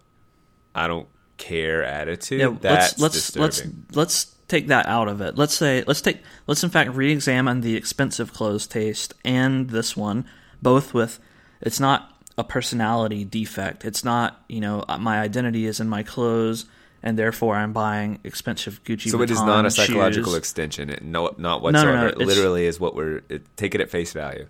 I 0.74 0.86
don't 0.86 1.09
care 1.36 1.84
attitude. 1.84 2.40
Yeah, 2.40 2.54
that's 2.61 2.98
let's 2.98 3.36
let's 3.36 3.64
let's 3.64 3.74
let's 3.94 4.24
take 4.46 4.68
that 4.68 4.86
out 4.86 5.09
of 5.09 5.20
it. 5.20 5.36
Let's 5.36 5.54
say 5.54 5.84
let's 5.86 6.00
take 6.00 6.22
let's 6.46 6.62
in 6.62 6.70
fact 6.70 6.94
re-examine 6.94 7.61
the 7.61 7.76
expensive 7.76 8.32
clothes 8.32 8.66
taste 8.66 9.14
and 9.24 9.70
this 9.70 9.96
one, 9.96 10.26
both 10.62 10.94
with 10.94 11.18
it's 11.61 11.80
not 11.80 12.14
a 12.36 12.44
personality 12.44 13.24
defect. 13.24 13.84
It's 13.84 14.04
not 14.04 14.42
you 14.48 14.61
know 14.61 14.84
uh, 14.88 14.98
my 14.98 15.20
identity 15.20 15.66
is 15.66 15.80
in 15.80 15.88
my 15.88 16.02
clothes. 16.02 16.66
And 17.00 17.16
therefore, 17.16 17.54
I'm 17.54 17.72
buying 17.72 18.18
expensive 18.24 18.82
Gucci. 18.82 19.09
So 19.09 19.22
it 19.22 19.30
is 19.30 19.40
not 19.40 19.64
a 19.64 19.70
psychological 19.70 20.32
shoes. 20.32 20.38
extension. 20.38 20.90
It, 20.90 21.04
no, 21.04 21.32
not 21.38 21.62
whatsoever. 21.62 21.92
No, 21.92 21.96
no, 21.96 22.02
no, 22.02 22.09
it 22.09 22.18
literally 22.18 22.66
is 22.66 22.80
what 22.80 22.96
we're 22.96 23.22
it, 23.28 23.56
take 23.56 23.76
it 23.76 23.80
at 23.80 23.88
face 23.88 24.12
value. 24.12 24.48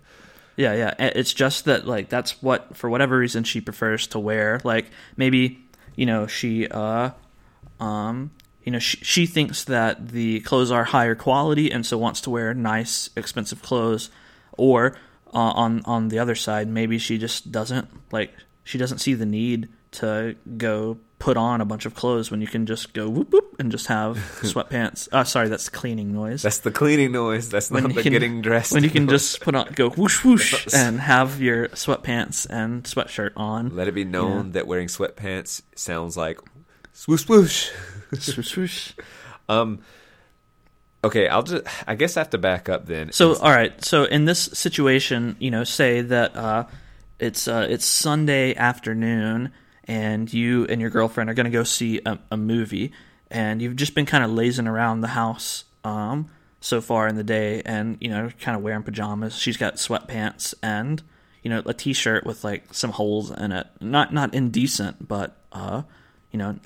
Yeah, 0.59 0.73
yeah. 0.73 0.93
It's 0.99 1.33
just 1.33 1.65
that 1.65 1.87
like 1.87 2.09
that's 2.09 2.43
what 2.43 2.75
for 2.75 2.89
whatever 2.89 3.17
reason 3.17 3.45
she 3.45 3.61
prefers 3.61 4.07
to 4.07 4.19
wear. 4.19 4.59
Like 4.65 4.91
maybe 5.15 5.63
you 5.95 6.05
know 6.05 6.27
she 6.27 6.67
uh 6.67 7.11
um 7.79 8.31
you 8.65 8.73
know 8.73 8.79
she 8.79 8.97
she 8.97 9.25
thinks 9.25 9.63
that 9.63 10.09
the 10.09 10.41
clothes 10.41 10.69
are 10.69 10.83
higher 10.83 11.15
quality 11.15 11.71
and 11.71 11.85
so 11.85 11.97
wants 11.97 12.19
to 12.21 12.29
wear 12.29 12.53
nice 12.53 13.09
expensive 13.15 13.61
clothes 13.61 14.09
or 14.57 14.97
uh, 15.33 15.37
on 15.37 15.81
on 15.85 16.09
the 16.09 16.19
other 16.19 16.35
side 16.35 16.67
maybe 16.67 16.97
she 16.97 17.17
just 17.17 17.53
doesn't 17.53 17.87
like 18.11 18.33
she 18.65 18.77
doesn't 18.77 18.97
see 18.99 19.13
the 19.13 19.25
need 19.25 19.69
to 19.91 20.35
go 20.57 20.97
put 21.19 21.35
on 21.35 21.59
a 21.59 21.65
bunch 21.65 21.85
of 21.85 21.93
clothes 21.93 22.31
when 22.31 22.41
you 22.41 22.47
can 22.47 22.65
just 22.65 22.93
go 22.93 23.07
whoop 23.07 23.31
whoop 23.31 23.55
and 23.59 23.71
just 23.71 23.87
have 23.87 24.15
sweatpants. 24.41 25.09
Uh, 25.11 25.25
sorry, 25.25 25.49
that's 25.49 25.69
cleaning 25.69 26.13
noise. 26.13 26.41
That's 26.41 26.59
the 26.59 26.71
cleaning 26.71 27.11
noise. 27.11 27.49
That's 27.49 27.69
not 27.69 27.83
the 27.93 28.01
can, 28.01 28.13
getting 28.13 28.41
dressed. 28.41 28.71
When 28.71 28.83
you 28.83 28.89
can 28.89 29.07
just 29.07 29.41
put 29.41 29.53
on, 29.53 29.71
go 29.73 29.89
whoosh 29.89 30.23
whoosh, 30.23 30.67
and 30.73 30.99
have 30.99 31.41
your 31.41 31.67
sweatpants 31.69 32.47
and 32.49 32.83
sweatshirt 32.83 33.31
on. 33.35 33.75
Let 33.75 33.87
it 33.87 33.93
be 33.93 34.05
known 34.05 34.47
yeah. 34.47 34.51
that 34.53 34.67
wearing 34.67 34.87
sweatpants 34.87 35.61
sounds 35.75 36.15
like 36.17 36.39
swoosh 36.93 37.25
swoosh. 37.25 37.69
swoosh 38.17 38.47
swoosh. 38.47 38.93
Um. 39.49 39.79
Okay, 41.03 41.27
I'll 41.27 41.41
just. 41.41 41.63
I 41.87 41.95
guess 41.95 42.17
I 42.17 42.19
have 42.19 42.29
to 42.31 42.37
back 42.37 42.69
up 42.69 42.85
then. 42.85 43.11
So, 43.11 43.35
all 43.35 43.49
right. 43.49 43.83
So, 43.83 44.03
in 44.03 44.25
this 44.25 44.39
situation, 44.39 45.37
you 45.39 45.49
know, 45.49 45.63
say 45.63 46.01
that 46.01 46.35
uh, 46.35 46.65
it's 47.19 47.47
uh, 47.47 47.65
it's 47.67 47.83
Sunday 47.83 48.53
afternoon, 48.53 49.51
and 49.89 50.31
you 50.31 50.65
and 50.67 50.79
your 50.79 50.91
girlfriend 50.91 51.31
are 51.31 51.33
going 51.33 51.45
to 51.45 51.51
go 51.51 51.63
see 51.63 51.99
a, 52.05 52.19
a, 52.31 52.37
movie, 52.37 52.93
and 53.31 53.59
you've 53.59 53.75
just 53.75 53.95
been 53.95 54.05
kind 54.05 54.23
of 54.23 54.29
lazing 54.29 54.67
around 54.67 55.01
the 55.01 55.07
house 55.07 55.65
um, 55.83 56.29
so 56.61 56.79
far 56.79 57.07
in 57.07 57.15
the 57.15 57.23
day, 57.23 57.63
and 57.65 57.97
you 57.99 58.07
know, 58.07 58.29
kind 58.39 58.55
of 58.55 58.61
wearing 58.61 58.83
pajamas. 58.83 59.35
She's 59.35 59.57
got 59.57 59.75
sweatpants 59.75 60.53
and 60.61 61.01
you 61.41 61.49
know 61.49 61.63
a 61.65 61.73
t-shirt 61.73 62.23
with 62.23 62.43
like 62.43 62.71
some 62.71 62.91
holes 62.91 63.31
in 63.31 63.51
it, 63.51 63.65
not 63.81 64.13
not 64.13 64.35
indecent, 64.35 65.07
but 65.07 65.35
uh, 65.51 65.81
you 66.31 66.37
know, 66.37 66.59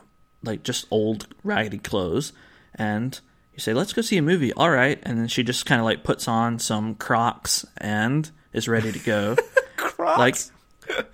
like 0.44 0.64
just 0.64 0.86
old 0.92 1.26
raggedy 1.46 1.78
clothes, 1.78 2.34
and 2.76 3.22
you 3.54 3.60
say, 3.60 3.74
"Let's 3.74 3.94
go 3.94 4.02
see 4.02 4.18
a 4.18 4.22
movie." 4.22 4.52
All 4.52 4.70
right, 4.70 5.00
and 5.04 5.18
then 5.18 5.30
she 5.30 5.44
just 5.44 5.66
kind 5.66 5.80
of 5.80 5.86
like 5.86 6.04
puts 6.04 6.28
on 6.28 6.60
some 6.60 6.96
Crocs 6.96 7.66
and 7.78 8.30
is 8.52 8.68
ready 8.68 8.92
to 8.92 9.00
go. 9.00 9.38
Crocs. 9.78 10.52
Like, 10.90 11.06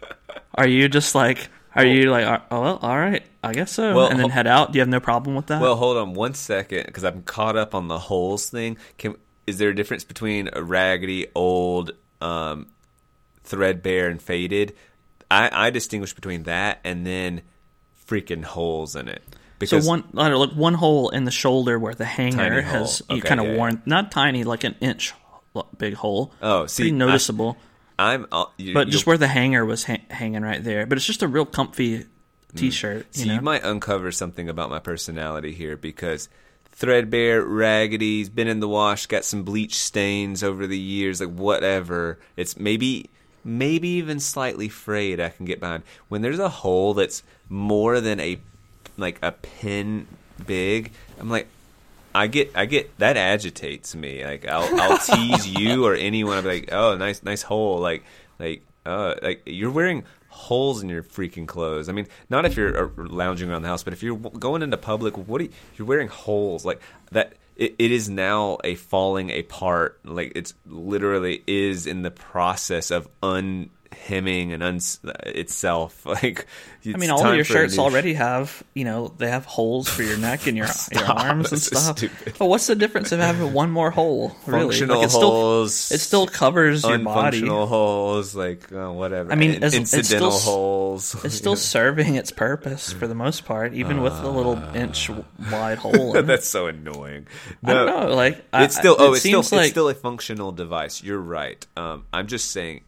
are 0.55 0.67
you 0.67 0.89
just 0.89 1.13
like, 1.13 1.49
are 1.75 1.85
you 1.85 2.09
like, 2.11 2.41
oh 2.51 2.61
well, 2.61 2.79
all 2.81 2.97
right, 2.97 3.23
I 3.43 3.53
guess 3.53 3.71
so, 3.71 3.95
Well, 3.95 4.07
and 4.07 4.19
then 4.19 4.29
head 4.29 4.47
out? 4.47 4.71
Do 4.71 4.77
you 4.77 4.81
have 4.81 4.89
no 4.89 4.99
problem 4.99 5.35
with 5.35 5.47
that? 5.47 5.61
Well, 5.61 5.75
hold 5.75 5.97
on 5.97 6.13
one 6.13 6.33
second 6.33 6.85
because 6.85 7.03
I'm 7.03 7.23
caught 7.23 7.55
up 7.55 7.75
on 7.75 7.87
the 7.87 7.99
holes 7.99 8.49
thing. 8.49 8.77
Can 8.97 9.15
is 9.47 9.57
there 9.57 9.69
a 9.69 9.75
difference 9.75 10.03
between 10.03 10.49
a 10.53 10.61
raggedy, 10.63 11.27
old, 11.33 11.91
um, 12.21 12.67
threadbare, 13.43 14.07
and 14.09 14.21
faded? 14.21 14.75
I, 15.31 15.67
I 15.67 15.69
distinguish 15.69 16.13
between 16.13 16.43
that 16.43 16.79
and 16.83 17.05
then 17.05 17.41
freaking 18.07 18.43
holes 18.43 18.95
in 18.95 19.07
it. 19.07 19.21
so 19.29 19.37
Because 19.59 19.87
one, 19.87 20.03
I 20.17 20.23
don't 20.29 20.31
know, 20.31 20.39
like 20.39 20.51
one 20.51 20.73
hole 20.75 21.09
in 21.09 21.25
the 21.25 21.31
shoulder 21.31 21.77
where 21.77 21.93
the 21.93 22.05
hanger 22.05 22.61
has 22.61 22.99
hole. 23.07 23.17
you 23.17 23.23
kind 23.23 23.39
of 23.39 23.47
yeah, 23.47 23.55
worn, 23.57 23.81
not 23.85 24.11
tiny, 24.11 24.43
like 24.43 24.63
an 24.63 24.75
inch 24.81 25.13
big 25.77 25.93
hole. 25.95 26.31
Oh, 26.41 26.65
see, 26.65 26.83
pretty 26.83 26.95
I- 26.95 26.97
noticeable. 26.99 27.57
I'm, 27.99 28.27
uh, 28.31 28.45
you, 28.57 28.73
but 28.73 28.87
just 28.87 29.05
where 29.05 29.17
the 29.17 29.27
hanger 29.27 29.65
was 29.65 29.83
ha- 29.83 30.01
hanging 30.09 30.41
right 30.41 30.63
there. 30.63 30.85
But 30.85 30.97
it's 30.97 31.05
just 31.05 31.21
a 31.21 31.27
real 31.27 31.45
comfy 31.45 32.05
t-shirt. 32.55 33.13
So 33.13 33.21
you 33.21 33.27
know? 33.27 33.33
you 33.35 33.41
might 33.41 33.63
uncover 33.63 34.11
something 34.11 34.47
about 34.47 34.69
my 34.69 34.79
personality 34.79 35.53
here 35.53 35.75
because 35.75 36.29
threadbare, 36.71 37.43
raggedy, 37.43 38.27
been 38.29 38.47
in 38.47 38.61
the 38.61 38.69
wash, 38.69 39.05
got 39.05 39.25
some 39.25 39.43
bleach 39.43 39.75
stains 39.75 40.43
over 40.43 40.65
the 40.65 40.79
years, 40.79 41.19
like 41.19 41.29
whatever. 41.29 42.19
It's 42.37 42.57
maybe 42.57 43.09
maybe 43.43 43.89
even 43.89 44.19
slightly 44.19 44.69
frayed 44.69 45.19
I 45.19 45.29
can 45.29 45.45
get 45.45 45.59
behind. 45.59 45.83
When 46.07 46.21
there's 46.21 46.39
a 46.39 46.49
hole 46.49 46.93
that's 46.93 47.21
more 47.49 47.99
than 47.99 48.19
a 48.21 48.39
like 48.97 49.19
a 49.21 49.33
pin 49.33 50.07
big, 50.45 50.91
I'm 51.19 51.29
like 51.29 51.47
I 52.13 52.27
get 52.27 52.51
I 52.55 52.65
get 52.65 52.97
that 52.99 53.17
agitates 53.17 53.95
me. 53.95 54.23
Like 54.25 54.47
I'll 54.47 54.79
I'll 54.79 54.97
tease 55.15 55.47
you 55.47 55.85
or 55.85 55.95
anyone. 55.95 56.37
I'll 56.37 56.43
be 56.43 56.49
like, 56.49 56.69
"Oh, 56.71 56.95
nice 56.97 57.23
nice 57.23 57.41
hole." 57.41 57.79
Like 57.79 58.03
like 58.39 58.63
uh 58.85 59.15
like 59.21 59.43
you're 59.45 59.71
wearing 59.71 60.03
holes 60.29 60.81
in 60.81 60.89
your 60.89 61.03
freaking 61.03 61.47
clothes. 61.47 61.89
I 61.89 61.91
mean, 61.91 62.07
not 62.29 62.45
if 62.45 62.55
you're 62.55 62.85
uh, 62.85 62.89
lounging 62.97 63.49
around 63.49 63.63
the 63.63 63.67
house, 63.67 63.83
but 63.83 63.93
if 63.93 64.03
you're 64.03 64.17
w- 64.17 64.39
going 64.39 64.61
into 64.61 64.77
public, 64.77 65.17
what 65.17 65.41
are 65.41 65.45
you, 65.45 65.51
you're 65.75 65.87
wearing 65.87 66.07
holes 66.07 66.65
like 66.65 66.81
that 67.11 67.33
it, 67.55 67.75
it 67.77 67.91
is 67.91 68.09
now 68.09 68.57
a 68.63 68.75
falling 68.75 69.31
apart. 69.31 69.99
Like 70.03 70.31
it's 70.35 70.53
literally 70.65 71.43
is 71.45 71.85
in 71.85 72.01
the 72.03 72.11
process 72.11 72.89
of 72.89 73.07
unhemming 74.09 74.53
and 74.53 74.63
uns 74.63 74.99
itself. 75.25 76.05
Like 76.09 76.47
I 76.85 76.97
mean, 76.97 77.09
all 77.11 77.25
of 77.25 77.35
your 77.35 77.43
shirts 77.43 77.77
already 77.77 78.13
have, 78.13 78.63
you 78.73 78.83
know, 78.85 79.13
they 79.17 79.29
have 79.29 79.45
holes 79.45 79.87
for 79.89 80.01
your 80.01 80.17
neck 80.17 80.47
and 80.47 80.55
your 80.57 80.67
your 80.91 81.03
arms 81.05 81.51
and 81.51 81.61
stuff. 81.61 81.97
stupid. 81.97 82.33
But 82.39 82.47
what's 82.47 82.67
the 82.67 82.75
difference 82.75 83.11
of 83.11 83.19
having 83.19 83.53
one 83.53 83.69
more 83.69 83.91
hole? 83.91 84.35
Really, 84.45 84.63
functional 84.63 84.97
like 84.97 85.05
it 85.07 85.09
still 85.11 85.29
holes. 85.31 85.91
it 85.91 85.99
still 85.99 86.25
covers 86.25 86.83
your 86.83 86.97
body. 86.99 87.45
holes, 87.45 88.33
like 88.33 88.71
uh, 88.71 88.89
whatever. 88.91 89.31
I 89.31 89.35
mean, 89.35 89.51
In- 89.51 89.55
it's- 89.57 89.73
it's 89.73 89.93
incidental 89.93 90.31
still- 90.31 90.51
holes. 90.53 91.25
It's 91.25 91.35
still 91.35 91.55
serving 91.57 92.15
its 92.15 92.31
purpose 92.31 92.91
for 92.93 93.07
the 93.07 93.15
most 93.15 93.45
part, 93.45 93.73
even 93.73 94.01
with 94.01 94.13
the 94.21 94.29
little 94.31 94.57
inch 94.75 95.09
wide 95.51 95.77
hole. 95.77 96.13
That's 96.13 96.47
so 96.47 96.67
annoying. 96.67 97.27
I 97.63 97.73
don't 97.73 97.85
know, 98.09 98.15
like 98.15 98.43
I- 98.53 98.63
It's 98.63 98.75
still 98.77 98.95
I- 98.99 99.03
oh, 99.03 99.13
it 99.13 99.17
it's 99.17 99.25
still 99.25 99.57
like 99.57 99.65
it's 99.65 99.71
still 99.71 99.89
a 99.89 99.93
functional 99.93 100.51
device. 100.53 101.03
You're 101.03 101.19
right. 101.19 101.65
Um, 101.77 102.05
I'm 102.13 102.27
just 102.27 102.51
saying 102.51 102.81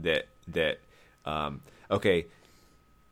that 0.00 0.28
that 0.48 0.80
um, 1.24 1.62
okay. 1.90 2.26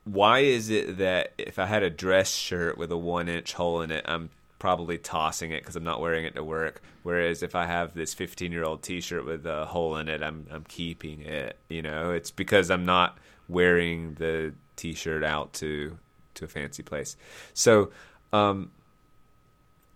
Why 0.04 0.40
is 0.40 0.70
it 0.70 0.98
that 0.98 1.32
if 1.36 1.58
I 1.58 1.66
had 1.66 1.82
a 1.82 1.90
dress 1.90 2.32
shirt 2.32 2.78
with 2.78 2.92
a 2.92 2.96
one 2.96 3.28
inch 3.28 3.54
hole 3.54 3.82
in 3.82 3.90
it, 3.90 4.04
I'm 4.06 4.30
probably 4.58 4.98
tossing 4.98 5.50
it 5.50 5.60
because 5.60 5.76
I'm 5.76 5.84
not 5.84 6.00
wearing 6.00 6.24
it 6.24 6.34
to 6.36 6.44
work. 6.44 6.80
Whereas 7.02 7.42
if 7.42 7.54
I 7.54 7.66
have 7.66 7.94
this 7.94 8.14
15 8.14 8.52
year 8.52 8.64
old 8.64 8.82
t 8.82 9.00
shirt 9.00 9.24
with 9.24 9.46
a 9.46 9.66
hole 9.66 9.96
in 9.96 10.08
it, 10.08 10.22
I'm 10.22 10.46
I'm 10.50 10.64
keeping 10.64 11.22
it. 11.22 11.56
You 11.68 11.82
know, 11.82 12.12
it's 12.12 12.30
because 12.30 12.70
I'm 12.70 12.84
not 12.84 13.18
wearing 13.48 14.14
the 14.14 14.54
t 14.76 14.94
shirt 14.94 15.24
out 15.24 15.52
to 15.54 15.98
to 16.34 16.44
a 16.44 16.48
fancy 16.48 16.82
place. 16.82 17.16
So, 17.54 17.90
um, 18.32 18.70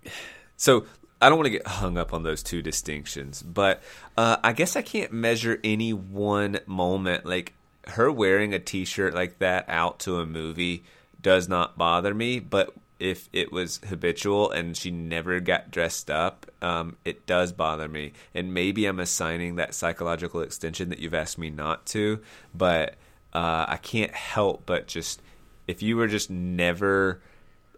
so 0.57 0.85
I 1.21 1.29
don't 1.29 1.39
want 1.39 1.47
to 1.47 1.51
get 1.51 1.67
hung 1.67 1.99
up 1.99 2.15
on 2.15 2.23
those 2.23 2.43
two 2.43 2.63
distinctions, 2.63 3.43
but 3.43 3.83
uh, 4.17 4.39
I 4.43 4.53
guess 4.53 4.75
I 4.75 4.83
can't 4.83 5.13
measure 5.13 5.61
any 5.63 5.93
one 5.93 6.61
moment. 6.67 7.27
Like 7.27 7.53
her 7.89 8.11
wearing 8.11 8.55
a 8.55 8.59
T-shirt 8.59 9.15
like 9.15 9.39
that 9.41 9.67
out 9.69 10.01
to 10.01 10.21
a 10.21 10.27
movie 10.27 10.85
does 11.21 11.49
not 11.49 11.77
bother 11.77 12.15
me, 12.15 12.39
but 12.39 12.75
if 12.99 13.29
it 13.33 13.53
was 13.53 13.81
habitual 13.89 14.51
and 14.51 14.77
she 14.77 14.91
never 14.91 15.41
got 15.41 15.71
dressed 15.71 16.11
up, 16.11 16.47
um, 16.63 16.97
it 17.05 17.27
does 17.27 17.53
bother 17.53 17.89
me. 17.89 18.13
And 18.35 18.55
maybe 18.55 18.87
I'm 18.87 19.01
assigning 19.01 19.57
that 19.57 19.75
psychological 19.75 20.41
extension 20.41 20.91
that 20.91 20.99
you've 20.99 21.15
asked 21.15 21.39
me 21.39 21.51
not 21.51 21.87
to, 21.87 22.21
but 22.55 22.95
uh, 23.33 23.65
I 23.69 23.79
can't 23.81 24.13
help 24.13 24.65
but 24.67 24.87
just 24.87 25.23
if 25.67 25.83
you 25.83 25.97
were 25.97 26.09
just 26.09 26.31
never 26.31 27.23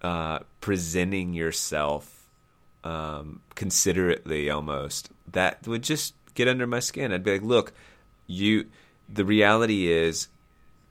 uh, 0.01 0.41
presenting 0.61 1.35
yourself 1.35 2.22
um, 2.85 3.41
considerately 3.55 4.51
almost 4.51 5.11
that 5.31 5.67
would 5.67 5.83
just 5.83 6.15
get 6.35 6.49
under 6.49 6.67
my 6.67 6.81
skin 6.81 7.13
i'd 7.13 7.25
be 7.25 7.33
like 7.33 7.43
look 7.43 7.73
you 8.27 8.67
the 9.09 9.25
reality 9.25 9.91
is 9.91 10.29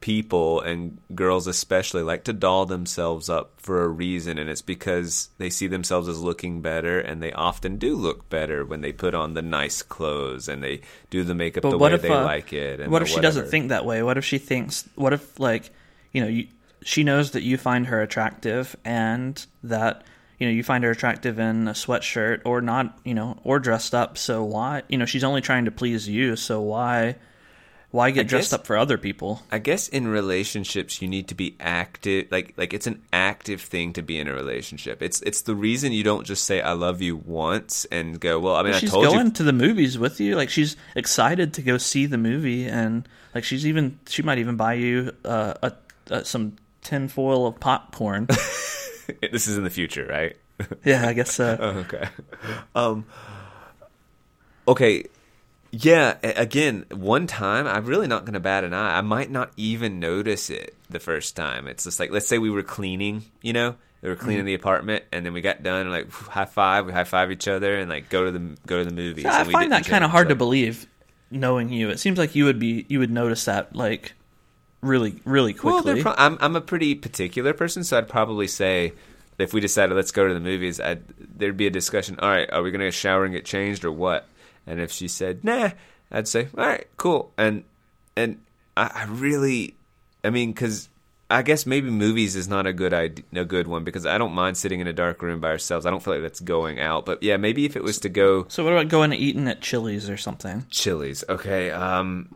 people 0.01 0.59
and 0.61 0.97
girls 1.13 1.45
especially 1.45 2.01
like 2.01 2.23
to 2.23 2.33
doll 2.33 2.65
themselves 2.65 3.29
up 3.29 3.51
for 3.57 3.83
a 3.83 3.87
reason 3.87 4.39
and 4.39 4.49
it's 4.49 4.61
because 4.61 5.29
they 5.37 5.49
see 5.49 5.67
themselves 5.67 6.07
as 6.07 6.19
looking 6.19 6.59
better 6.59 6.99
and 6.99 7.21
they 7.21 7.31
often 7.33 7.77
do 7.77 7.95
look 7.95 8.27
better 8.27 8.65
when 8.65 8.81
they 8.81 8.91
put 8.91 9.13
on 9.13 9.35
the 9.35 9.43
nice 9.43 9.83
clothes 9.83 10.47
and 10.47 10.63
they 10.63 10.81
do 11.11 11.23
the 11.23 11.35
makeup 11.35 11.61
But 11.61 11.69
the 11.69 11.77
way 11.77 11.93
if 11.93 12.01
they 12.01 12.09
uh, 12.09 12.23
like 12.23 12.51
it 12.51 12.79
and 12.79 12.91
what 12.91 13.03
if 13.03 13.09
she 13.09 13.19
doesn't 13.19 13.49
think 13.49 13.69
that 13.69 13.85
way? 13.85 14.01
What 14.01 14.17
if 14.17 14.25
she 14.25 14.39
thinks? 14.39 14.89
What 14.95 15.13
if 15.13 15.39
like 15.39 15.69
you 16.11 16.21
know 16.21 16.27
you, 16.27 16.47
she 16.81 17.03
knows 17.03 17.31
that 17.31 17.43
you 17.43 17.57
find 17.57 17.85
her 17.85 18.01
attractive 18.01 18.75
and 18.83 19.45
that 19.61 20.03
you 20.41 20.47
know 20.47 20.53
you 20.53 20.63
find 20.63 20.83
her 20.83 20.89
attractive 20.89 21.37
in 21.37 21.67
a 21.67 21.73
sweatshirt 21.73 22.41
or 22.45 22.61
not 22.61 22.97
you 23.05 23.13
know 23.13 23.37
or 23.43 23.59
dressed 23.59 23.93
up. 23.93 24.17
So 24.17 24.43
why 24.43 24.81
you 24.89 24.97
know 24.97 25.05
she's 25.05 25.23
only 25.23 25.39
trying 25.39 25.65
to 25.65 25.71
please 25.71 26.09
you. 26.09 26.35
So 26.35 26.59
why 26.61 27.17
why 27.91 28.09
get 28.09 28.27
dressed 28.27 28.49
guess- 28.49 28.53
up 28.61 28.65
for 28.65 28.75
other 28.75 28.97
people? 28.97 29.43
I 29.51 29.59
guess 29.59 29.87
in 29.87 30.07
relationships 30.07 30.99
you 30.99 31.07
need 31.07 31.27
to 31.27 31.35
be 31.35 31.55
active 31.59 32.25
like 32.31 32.55
like 32.57 32.73
it's 32.73 32.87
an 32.87 33.03
active 33.13 33.61
thing 33.61 33.93
to 33.93 34.01
be 34.01 34.17
in 34.17 34.27
a 34.27 34.33
relationship. 34.33 35.03
It's 35.03 35.21
it's 35.21 35.43
the 35.43 35.53
reason 35.53 35.91
you 35.91 36.03
don't 36.03 36.25
just 36.25 36.43
say 36.45 36.59
I 36.59 36.71
love 36.71 37.03
you 37.03 37.17
once 37.17 37.85
and 37.91 38.19
go, 38.19 38.39
well, 38.39 38.55
I 38.55 38.63
mean 38.63 38.73
I 38.73 38.79
she's 38.79 38.89
told 38.89 39.05
going 39.05 39.27
you 39.27 39.33
to 39.33 39.43
the 39.43 39.53
movies 39.53 39.99
with 39.99 40.19
you. 40.19 40.35
Like 40.35 40.49
she's 40.49 40.75
excited 40.95 41.53
to 41.53 41.61
go 41.61 41.77
see 41.77 42.07
the 42.07 42.17
movie, 42.17 42.65
and 42.65 43.07
like 43.35 43.43
she's 43.43 43.67
even 43.67 43.99
she 44.07 44.23
might 44.23 44.39
even 44.39 44.55
buy 44.55 44.73
you 44.73 45.11
uh, 45.23 45.53
a, 45.61 45.73
a 46.09 46.25
some 46.25 46.55
tinfoil 46.81 47.45
of 47.45 47.59
popcorn. 47.59 48.27
this 49.32 49.47
is 49.47 49.57
in 49.57 49.64
the 49.64 49.70
future, 49.70 50.05
right? 50.09 50.38
yeah, 50.86 51.07
I 51.07 51.14
guess 51.14 51.34
so. 51.34 51.57
Oh, 51.59 51.70
okay. 51.80 52.07
Um 52.76 53.05
Okay, 54.68 55.05
yeah, 55.72 56.18
again, 56.24 56.86
one 56.91 57.28
time 57.28 57.66
I'm 57.68 57.86
really 57.86 58.07
not 58.07 58.26
going 58.26 58.34
to 58.34 58.39
bat 58.39 58.64
an 58.64 58.74
eye. 58.74 58.97
I 58.97 59.01
might 59.01 59.32
not 59.32 59.51
even 59.57 59.99
notice 59.99 60.49
it 60.49 60.76
the 60.89 60.99
first 60.99 61.36
time. 61.36 61.68
It's 61.68 61.86
just 61.86 61.99
like 61.99 62.12
let's 62.12 62.28
say 62.28 62.38
we 62.38 62.49
were 62.49 62.62
cleaning, 62.64 63.24
you 63.41 63.53
know, 63.53 63.76
we 64.01 64.09
were 64.09 64.16
Mm-hmm. 64.16 64.24
cleaning 64.26 64.45
the 64.45 64.53
apartment, 64.53 65.03
and 65.12 65.26
then 65.26 65.34
we 65.34 65.41
got 65.41 65.64
done, 65.64 65.82
and 65.82 65.91
like 65.91 66.12
high 66.12 66.45
five, 66.45 66.86
we 66.86 66.91
high 66.91 67.03
five 67.05 67.32
each 67.32 67.47
other, 67.47 67.76
and 67.76 67.89
like 67.89 68.09
go 68.09 68.26
to 68.26 68.32
the 68.32 68.57
go 68.68 68.80
to 68.80 68.86
the 68.86 68.93
movies. 68.95 69.26
I 69.26 69.43
we 69.43 69.53
find 69.53 69.72
that 69.72 69.86
kind 69.86 70.03
of 70.03 70.12
hard 70.12 70.30
to 70.30 70.36
believe, 70.36 70.88
knowing 71.32 71.70
you. 71.70 71.89
It 71.89 71.99
seems 71.99 72.18
like 72.18 72.36
you 72.36 72.45
would 72.45 72.59
be 72.59 72.86
you 72.88 72.99
would 72.99 73.12
notice 73.12 73.45
that 73.45 73.76
like 73.76 74.14
really 74.82 75.21
really 75.25 75.53
quickly. 75.53 75.93
they're 75.93 76.03
pro- 76.03 76.15
I'm 76.17 76.38
I'm 76.41 76.55
a 76.55 76.61
pretty 76.61 76.95
particular 76.95 77.53
person, 77.53 77.84
so 77.84 77.97
I'd 77.97 78.09
probably 78.09 78.47
say 78.47 78.93
if 79.38 79.53
we 79.53 79.59
decided 79.59 79.95
let's 79.95 80.11
go 80.11 80.27
to 80.27 80.34
the 80.34 80.39
movies, 80.39 80.79
I'd, 80.79 81.03
there'd 81.17 81.57
be 81.57 81.67
a 81.67 81.71
discussion. 81.71 82.19
All 82.19 82.29
right, 82.29 82.51
are 82.51 82.61
we 82.61 82.71
going 82.71 82.82
to 82.82 82.91
shower 82.91 83.25
and 83.25 83.34
get 83.34 83.45
changed 83.45 83.84
or 83.86 83.91
what? 83.91 84.27
And 84.67 84.79
if 84.79 84.91
she 84.91 85.07
said 85.07 85.43
nah, 85.43 85.71
I'd 86.11 86.27
say 86.27 86.47
all 86.57 86.65
right, 86.65 86.88
cool. 86.97 87.32
And 87.38 87.63
and 88.15 88.39
I, 88.77 88.91
I 88.93 89.05
really, 89.05 89.75
I 90.23 90.29
mean, 90.29 90.51
because 90.51 90.89
I 91.29 91.43
guess 91.43 91.65
maybe 91.65 91.89
movies 91.89 92.36
is 92.36 92.47
not 92.47 92.67
a 92.67 92.73
good 92.73 92.93
idea, 92.93 93.23
a 93.34 93.45
good 93.45 93.67
one 93.67 93.84
because 93.84 94.05
I 94.05 94.17
don't 94.17 94.34
mind 94.34 94.57
sitting 94.57 94.82
in 94.82 94.88
a 94.88 94.93
dark 94.93 95.21
room 95.21 95.39
by 95.39 95.49
ourselves. 95.49 95.86
I 95.86 95.89
don't 95.89 96.03
feel 96.03 96.13
like 96.13 96.23
that's 96.23 96.41
going 96.41 96.79
out. 96.79 97.05
But 97.05 97.23
yeah, 97.23 97.38
maybe 97.38 97.65
if 97.65 97.75
it 97.75 97.84
was 97.84 97.99
to 97.99 98.09
go 98.09 98.45
so 98.49 98.63
what 98.63 98.73
about 98.73 98.89
going 98.89 99.13
and 99.13 99.21
eating 99.21 99.47
at 99.47 99.61
Chili's 99.61 100.09
or 100.09 100.17
something? 100.17 100.65
Chili's. 100.69 101.23
Okay. 101.29 101.71
Um 101.71 102.36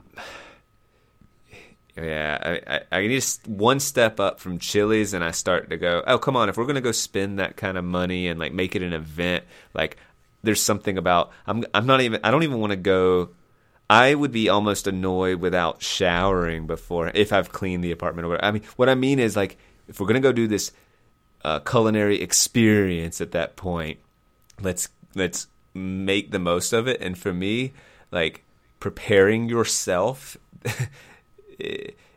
yeah, 1.97 2.59
I, 2.67 2.75
I, 2.75 2.99
I 2.99 3.07
need 3.07 3.23
one 3.45 3.79
step 3.79 4.19
up 4.19 4.39
from 4.39 4.59
Chili's, 4.59 5.13
and 5.13 5.23
I 5.23 5.31
start 5.31 5.69
to 5.69 5.77
go, 5.77 6.03
oh, 6.05 6.17
come 6.17 6.35
on, 6.35 6.49
if 6.49 6.57
we're 6.57 6.65
gonna 6.65 6.81
go 6.81 6.91
spend 6.91 7.39
that 7.39 7.55
kind 7.55 7.77
of 7.77 7.85
money 7.85 8.27
and 8.27 8.39
like 8.39 8.53
make 8.53 8.75
it 8.75 8.81
an 8.81 8.93
event, 8.93 9.45
like 9.73 9.97
there's 10.43 10.61
something 10.61 10.97
about 10.97 11.31
I'm 11.47 11.63
I'm 11.73 11.85
not 11.85 12.01
even 12.01 12.19
I 12.23 12.31
don't 12.31 12.43
even 12.43 12.59
want 12.59 12.71
to 12.71 12.77
go. 12.77 13.29
I 13.89 14.15
would 14.15 14.31
be 14.31 14.49
almost 14.49 14.87
annoyed 14.87 15.39
without 15.39 15.81
showering 15.81 16.65
before 16.65 17.11
if 17.13 17.31
I've 17.31 17.51
cleaned 17.51 17.83
the 17.83 17.91
apartment 17.91 18.25
or 18.25 18.29
whatever. 18.29 18.45
I 18.45 18.51
mean, 18.51 18.63
what 18.75 18.89
I 18.89 18.95
mean 18.95 19.19
is 19.19 19.35
like 19.35 19.57
if 19.87 19.99
we're 19.99 20.07
gonna 20.07 20.19
go 20.19 20.33
do 20.33 20.47
this 20.47 20.71
uh, 21.43 21.59
culinary 21.59 22.21
experience 22.21 23.21
at 23.21 23.31
that 23.31 23.55
point, 23.55 23.99
let's 24.61 24.89
let's 25.13 25.47
make 25.73 26.31
the 26.31 26.39
most 26.39 26.73
of 26.73 26.87
it. 26.87 26.99
And 26.99 27.17
for 27.17 27.33
me, 27.33 27.73
like 28.11 28.43
preparing 28.79 29.47
yourself 29.47 30.35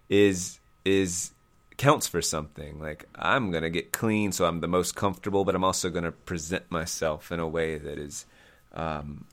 is 0.08 0.60
is 0.84 1.32
counts 1.76 2.06
for 2.06 2.20
something. 2.20 2.78
Like 2.78 3.06
I'm 3.14 3.50
gonna 3.50 3.70
get 3.70 3.92
clean, 3.92 4.32
so 4.32 4.46
I'm 4.46 4.60
the 4.60 4.68
most 4.68 4.94
comfortable, 4.94 5.44
but 5.44 5.54
I'm 5.54 5.64
also 5.64 5.90
gonna 5.90 6.12
present 6.12 6.70
myself 6.70 7.32
in 7.32 7.40
a 7.40 7.48
way 7.48 7.78
that 7.78 7.98
is 7.98 8.26
um, 8.74 9.24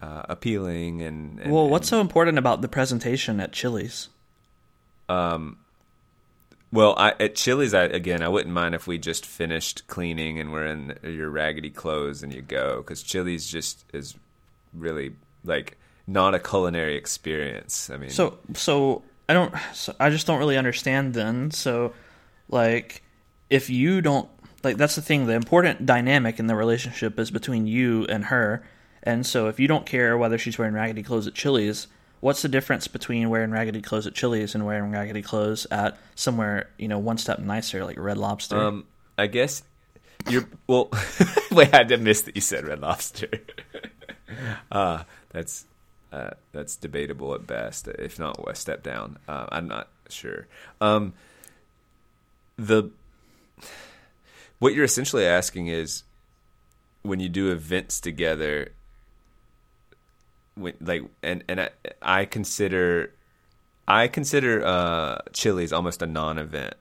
uh, 0.00 0.22
appealing 0.28 1.02
and, 1.02 1.40
and 1.40 1.52
Well, 1.52 1.68
what's 1.68 1.88
so 1.88 2.00
important 2.00 2.38
about 2.38 2.60
the 2.62 2.68
presentation 2.68 3.40
at 3.40 3.52
Chili's? 3.52 4.08
Um, 5.08 5.58
well, 6.72 6.94
I, 6.98 7.14
at 7.20 7.36
Chili's, 7.36 7.74
I, 7.74 7.84
again, 7.84 8.22
I 8.22 8.28
wouldn't 8.28 8.52
mind 8.52 8.74
if 8.74 8.86
we 8.86 8.98
just 8.98 9.24
finished 9.24 9.86
cleaning 9.86 10.38
and 10.38 10.52
we're 10.52 10.66
in 10.66 10.98
your 11.02 11.30
raggedy 11.30 11.70
clothes 11.70 12.22
and 12.22 12.34
you 12.34 12.42
go 12.42 12.78
because 12.78 13.02
Chili's 13.02 13.46
just 13.46 13.84
is 13.92 14.14
really 14.74 15.14
like 15.44 15.78
not 16.06 16.34
a 16.34 16.38
culinary 16.38 16.96
experience. 16.96 17.90
I 17.90 17.96
mean, 17.96 18.10
So, 18.10 18.38
so 18.54 19.02
I 19.28 19.34
don't. 19.34 19.52
So 19.74 19.94
I 19.98 20.10
just 20.10 20.26
don't 20.26 20.38
really 20.38 20.56
understand. 20.56 21.14
Then, 21.14 21.50
so 21.50 21.92
like, 22.48 23.02
if 23.50 23.70
you 23.70 24.00
don't 24.00 24.28
like, 24.62 24.76
that's 24.76 24.94
the 24.94 25.02
thing. 25.02 25.26
The 25.26 25.34
important 25.34 25.86
dynamic 25.86 26.38
in 26.38 26.46
the 26.46 26.54
relationship 26.54 27.18
is 27.18 27.30
between 27.30 27.66
you 27.66 28.04
and 28.06 28.26
her. 28.26 28.64
And 29.02 29.26
so, 29.26 29.48
if 29.48 29.60
you 29.60 29.68
don't 29.68 29.86
care 29.86 30.16
whether 30.16 30.38
she's 30.38 30.58
wearing 30.58 30.74
raggedy 30.74 31.02
clothes 31.02 31.26
at 31.26 31.34
Chili's, 31.34 31.86
what's 32.20 32.42
the 32.42 32.48
difference 32.48 32.88
between 32.88 33.28
wearing 33.30 33.50
raggedy 33.50 33.82
clothes 33.82 34.06
at 34.06 34.14
Chili's 34.14 34.54
and 34.54 34.66
wearing 34.66 34.90
raggedy 34.90 35.22
clothes 35.22 35.66
at 35.70 35.98
somewhere 36.14 36.70
you 36.78 36.88
know 36.88 36.98
one 36.98 37.18
step 37.18 37.38
nicer, 37.38 37.84
like 37.84 37.98
Red 37.98 38.18
Lobster? 38.18 38.58
um, 38.58 38.84
I 39.18 39.26
guess 39.26 39.62
you're 40.28 40.48
well. 40.66 40.90
wait, 41.50 41.74
I 41.74 41.82
did 41.82 42.02
miss 42.02 42.22
that 42.22 42.36
you 42.36 42.42
said 42.42 42.64
Red 42.64 42.80
Lobster. 42.80 43.28
uh, 44.70 45.04
that's 45.30 45.66
uh, 46.12 46.30
that's 46.52 46.76
debatable 46.76 47.34
at 47.34 47.46
best, 47.46 47.88
if 47.88 48.18
not 48.18 48.38
a 48.48 48.54
step 48.54 48.82
down. 48.82 49.18
Uh, 49.28 49.46
I'm 49.50 49.68
not 49.68 49.88
sure. 50.08 50.46
Um, 50.80 51.14
the 52.56 52.90
what 54.58 54.74
you're 54.74 54.84
essentially 54.84 55.26
asking 55.26 55.66
is 55.66 56.02
when 57.02 57.20
you 57.20 57.28
do 57.28 57.50
events 57.50 58.00
together 58.00 58.70
when, 60.54 60.74
like 60.80 61.02
and 61.22 61.44
and 61.48 61.60
I, 61.60 61.70
I 62.00 62.24
consider 62.24 63.12
I 63.86 64.08
consider 64.08 64.64
uh 64.64 65.18
Chili's 65.32 65.72
almost 65.72 66.02
a 66.02 66.06
non-event. 66.06 66.74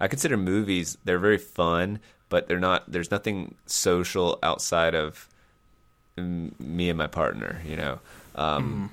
I 0.00 0.08
consider 0.08 0.36
movies 0.36 0.96
they're 1.04 1.18
very 1.18 1.38
fun, 1.38 2.00
but 2.28 2.48
they're 2.48 2.58
not 2.58 2.90
there's 2.90 3.10
nothing 3.10 3.54
social 3.66 4.38
outside 4.42 4.94
of 4.94 5.28
me 6.16 6.88
and 6.88 6.98
my 6.98 7.06
partner, 7.06 7.60
you 7.64 7.76
know. 7.76 8.00
Um 8.38 8.90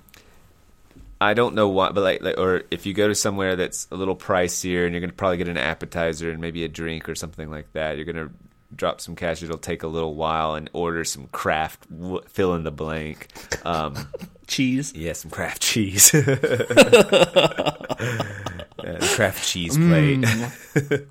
I 1.22 1.34
don't 1.34 1.56
know 1.56 1.70
why, 1.70 1.92
but 1.92 2.02
like, 2.02 2.22
like, 2.22 2.38
or 2.38 2.64
if 2.72 2.86
you 2.86 2.94
go 2.94 3.08
to 3.08 3.16
somewhere 3.16 3.56
that's 3.56 3.88
a 3.90 3.96
little 3.96 4.18
pricier 4.18 4.84
and 4.86 4.94
you're 4.94 5.00
gonna 5.02 5.14
probably 5.14 5.38
get 5.38 5.48
an 5.48 5.58
appetizer 5.58 6.30
and 6.30 6.42
maybe 6.42 6.66
a 6.66 6.68
drink 6.68 7.08
or 7.08 7.16
something 7.16 7.50
like 7.50 7.72
that, 7.74 7.96
you're 7.96 8.06
gonna 8.06 8.30
drop 8.76 9.00
some 9.00 9.16
cash. 9.16 9.42
It'll 9.42 9.58
take 9.58 9.84
a 9.84 9.88
little 9.88 10.14
while 10.16 10.56
and 10.56 10.70
order 10.74 11.06
some 11.06 11.28
craft 11.28 11.86
fill 12.28 12.54
in 12.56 12.64
the 12.64 12.72
blank. 12.72 13.28
Um, 13.64 13.96
cheese. 14.48 14.94
yeah, 14.94 15.14
some 15.14 15.32
craft 15.32 15.62
cheese, 15.62 16.12
Yeah, 18.84 18.98
craft 19.16 19.44
cheese 19.48 19.78
plate, 19.78 20.20
Mm. 20.20 21.06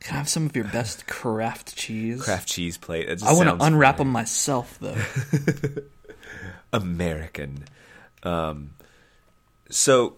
Can 0.00 0.10
I 0.10 0.14
have 0.16 0.28
some 0.28 0.46
of 0.46 0.56
your 0.56 0.64
best 0.66 1.06
craft 1.06 1.76
cheese? 1.76 2.22
craft 2.24 2.48
cheese 2.48 2.78
plate. 2.78 3.06
Just 3.08 3.24
I 3.24 3.32
want 3.34 3.48
to 3.60 3.64
unwrap 3.64 3.96
great. 3.96 4.04
them 4.04 4.12
myself, 4.12 4.78
though. 4.80 4.96
American. 6.74 7.64
Um, 8.22 8.74
so 9.70 10.16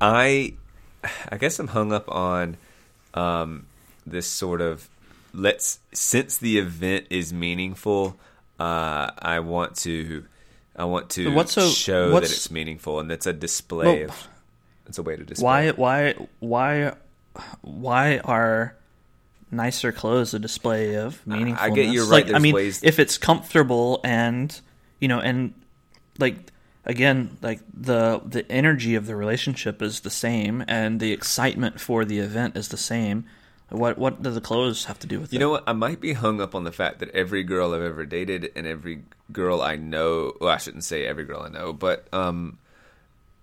I, 0.00 0.54
I 1.30 1.36
guess 1.36 1.58
I'm 1.58 1.68
hung 1.68 1.92
up 1.92 2.10
on 2.10 2.56
um, 3.14 3.66
this 4.06 4.26
sort 4.26 4.60
of 4.60 4.88
let's 5.32 5.80
since 5.92 6.38
the 6.38 6.58
event 6.58 7.06
is 7.10 7.32
meaningful. 7.32 8.16
Uh, 8.58 9.10
I 9.18 9.40
want 9.40 9.76
to, 9.76 10.24
I 10.74 10.84
want 10.84 11.10
to 11.10 11.32
what's 11.32 11.52
so- 11.52 11.68
show 11.68 12.10
what's- 12.12 12.28
that 12.30 12.34
it's 12.36 12.50
meaningful, 12.50 12.98
and 13.00 13.10
it's 13.12 13.26
a 13.26 13.32
display 13.32 14.00
Well, 14.04 14.10
of. 14.10 14.28
It's 14.86 14.98
a 14.98 15.02
way 15.02 15.16
to 15.16 15.22
display. 15.24 15.44
why 15.44 15.70
why 15.72 16.14
why 16.40 16.94
why 17.60 18.18
are 18.20 18.74
nicer 19.50 19.92
clothes 19.92 20.34
a 20.34 20.38
display 20.38 20.94
of 20.94 21.22
meaningfulness? 21.26 21.58
I 21.58 21.70
get 21.70 21.92
you're 21.92 22.06
right, 22.06 22.26
Like, 22.26 22.34
I 22.34 22.38
mean, 22.38 22.54
ways- 22.54 22.80
if 22.82 22.98
it's 22.98 23.18
comfortable 23.18 24.00
and 24.04 24.58
you 25.00 25.08
know, 25.08 25.20
and 25.20 25.54
like 26.18 26.36
again, 26.84 27.36
like 27.42 27.60
the 27.72 28.20
the 28.24 28.50
energy 28.50 28.94
of 28.94 29.06
the 29.06 29.14
relationship 29.16 29.80
is 29.82 30.00
the 30.00 30.10
same, 30.10 30.64
and 30.66 31.00
the 31.00 31.12
excitement 31.12 31.80
for 31.80 32.04
the 32.04 32.18
event 32.18 32.56
is 32.56 32.68
the 32.68 32.76
same. 32.76 33.24
What 33.70 33.98
what 33.98 34.22
do 34.22 34.30
the 34.30 34.40
clothes 34.40 34.86
have 34.86 34.98
to 35.00 35.06
do 35.06 35.20
with 35.20 35.32
You 35.32 35.36
it? 35.36 35.40
You 35.40 35.46
know 35.46 35.50
what? 35.50 35.64
I 35.66 35.74
might 35.74 36.00
be 36.00 36.14
hung 36.14 36.40
up 36.40 36.54
on 36.54 36.64
the 36.64 36.72
fact 36.72 37.00
that 37.00 37.10
every 37.10 37.42
girl 37.44 37.74
I've 37.74 37.82
ever 37.82 38.06
dated 38.06 38.50
and 38.56 38.66
every 38.66 39.02
girl 39.30 39.60
I 39.60 39.76
know, 39.76 40.32
well, 40.40 40.48
I 40.50 40.56
shouldn't 40.56 40.84
say 40.84 41.04
every 41.04 41.24
girl 41.24 41.42
I 41.42 41.50
know, 41.50 41.74
but 41.74 42.08
um, 42.14 42.58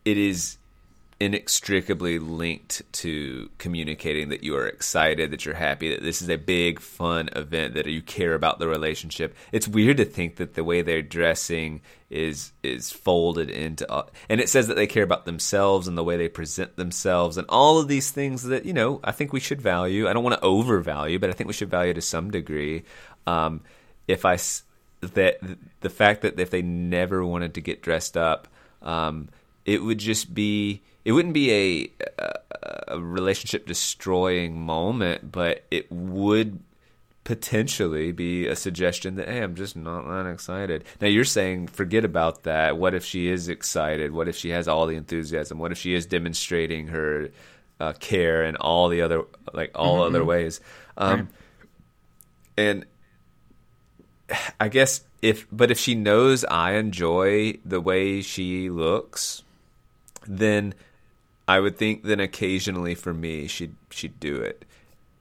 it 0.04 0.18
is 0.18 0.58
inextricably 1.20 2.20
linked 2.20 2.82
to 2.92 3.50
communicating 3.58 4.30
that 4.30 4.44
you 4.44 4.56
are 4.58 4.68
excited, 4.68 5.32
that 5.32 5.46
you're 5.46 5.56
happy, 5.56 5.90
that 5.90 6.04
this 6.04 6.22
is 6.22 6.30
a 6.30 6.38
big, 6.38 6.80
fun 6.82 7.30
event, 7.36 7.74
that 7.74 7.86
you 7.86 8.02
care 8.02 8.34
about 8.34 8.60
the 8.60 8.68
relationship. 8.68 9.34
It's 9.54 9.68
weird 9.68 9.98
to 9.98 10.06
think 10.06 10.36
that 10.36 10.56
the 10.56 10.64
way 10.64 10.82
they're 10.82 11.02
dressing 11.02 11.82
is 12.10 12.52
is 12.64 12.92
folded 12.92 13.50
into, 13.50 13.88
and 14.30 14.42
it 14.42 14.50
says 14.50 14.68
that 14.68 14.76
they 14.76 14.88
care 14.88 15.04
about 15.04 15.26
themselves 15.26 15.88
and 15.88 15.98
the 15.98 16.04
way 16.04 16.18
they 16.18 16.28
present 16.28 16.76
themselves 16.76 17.38
and 17.38 17.48
all 17.50 17.80
of 17.80 17.88
these 17.88 18.12
things 18.12 18.44
that 18.44 18.66
you 18.66 18.74
know 18.74 19.00
I 19.04 19.12
think 19.12 19.32
we 19.32 19.40
should 19.40 19.62
value. 19.62 20.08
I 20.08 20.14
don't 20.14 20.24
want 20.24 20.40
to 20.40 20.46
overvalue, 20.46 21.18
but 21.18 21.30
I 21.30 21.34
think 21.34 21.48
we 21.48 21.54
should 21.54 21.72
value 21.72 21.94
to 21.94 22.02
some 22.02 22.30
degree. 22.30 22.84
Um, 23.26 23.62
if 24.08 24.26
I 24.26 24.38
that 25.00 25.40
the 25.80 25.90
fact 25.90 26.22
that 26.22 26.40
if 26.40 26.50
they 26.50 26.62
never 26.62 27.26
wanted 27.26 27.54
to 27.56 27.62
get 27.62 27.82
dressed 27.82 28.18
up, 28.18 28.48
um, 28.82 29.30
it 29.66 29.82
would 29.82 29.98
just 29.98 30.34
be 30.34 30.82
it 31.06 31.12
wouldn't 31.12 31.34
be 31.34 31.52
a, 31.52 32.06
a, 32.18 32.96
a 32.96 33.00
relationship 33.00 33.68
destroying 33.68 34.60
moment, 34.60 35.32
but 35.32 35.64
it 35.72 35.90
would 35.92 36.60
potentially 37.24 38.12
be 38.12 38.48
a 38.48 38.56
suggestion 38.56 39.16
that 39.16 39.28
hey, 39.28 39.42
I'm 39.42 39.56
just 39.56 39.76
not 39.76 40.08
that 40.08 40.30
excited. 40.30 40.84
Now 41.02 41.08
you're 41.08 41.24
saying 41.24 41.68
forget 41.68 42.06
about 42.06 42.44
that. 42.44 42.78
What 42.78 42.94
if 42.94 43.06
she 43.06 43.28
is 43.28 43.50
excited? 43.50 44.12
What 44.12 44.28
if 44.28 44.36
she 44.36 44.50
has 44.50 44.68
all 44.68 44.86
the 44.88 44.96
enthusiasm? 44.96 45.58
What 45.60 45.72
if 45.72 45.78
she 45.78 45.94
is 45.94 46.06
demonstrating 46.06 46.88
her 46.88 47.30
uh, 47.80 47.94
care 47.94 48.44
and 48.44 48.58
all 48.58 48.90
the 48.90 49.02
other 49.02 49.24
like 49.54 49.72
all 49.76 50.02
other 50.04 50.24
ways? 50.24 50.60
Um, 50.98 51.20
Right. 51.20 51.28
And 52.58 52.86
I 54.60 54.70
guess 54.70 55.04
if 55.22 55.46
but 55.52 55.72
if 55.72 55.80
she 55.80 55.96
knows 55.96 56.46
I 56.46 56.74
enjoy 56.74 57.58
the 57.66 57.82
way 57.82 58.22
she 58.22 58.70
looks, 58.70 59.44
then 60.28 60.74
I 61.48 61.60
would 61.60 61.78
think 61.78 62.04
then 62.04 62.20
occasionally 62.20 62.96
for 62.96 63.14
me 63.14 63.48
she'd 63.48 63.76
she'd 63.92 64.20
do 64.20 64.38
it. 64.38 64.66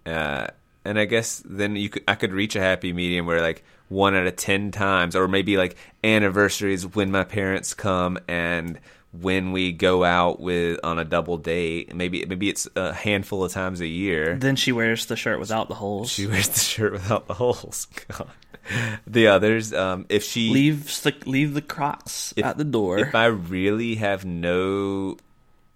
Uh, 0.06 0.48
and 0.84 0.98
I 0.98 1.04
guess 1.04 1.42
then 1.44 1.76
you 1.76 1.88
could 1.88 2.04
I 2.08 2.14
could 2.14 2.32
reach 2.32 2.56
a 2.56 2.60
happy 2.60 2.92
medium 2.92 3.26
where 3.26 3.40
like 3.40 3.64
one 3.88 4.14
out 4.14 4.26
of 4.26 4.36
ten 4.36 4.70
times, 4.70 5.14
or 5.16 5.28
maybe 5.28 5.56
like 5.56 5.76
anniversaries 6.02 6.86
when 6.86 7.10
my 7.10 7.24
parents 7.24 7.74
come 7.74 8.18
and 8.28 8.78
when 9.12 9.52
we 9.52 9.70
go 9.72 10.02
out 10.02 10.40
with 10.40 10.80
on 10.82 10.98
a 10.98 11.04
double 11.04 11.36
date. 11.36 11.94
Maybe 11.94 12.24
maybe 12.26 12.48
it's 12.48 12.66
a 12.76 12.92
handful 12.92 13.44
of 13.44 13.52
times 13.52 13.80
a 13.80 13.86
year. 13.86 14.36
Then 14.36 14.56
she 14.56 14.72
wears 14.72 15.06
the 15.06 15.16
shirt 15.16 15.38
without 15.38 15.68
the 15.68 15.74
holes. 15.74 16.10
She 16.10 16.26
wears 16.26 16.48
the 16.48 16.60
shirt 16.60 16.92
without 16.92 17.26
the 17.26 17.34
holes. 17.34 17.86
God. 18.08 18.28
The 19.06 19.26
others, 19.26 19.74
um, 19.74 20.06
if 20.08 20.24
she 20.24 20.48
leaves 20.48 21.02
the 21.02 21.14
leave 21.26 21.52
the 21.52 21.60
Crocs 21.60 22.32
if- 22.34 22.46
at 22.46 22.56
the 22.56 22.64
door. 22.64 22.98
If 22.98 23.14
I 23.14 23.26
really 23.26 23.96
have 23.96 24.24
no 24.24 25.18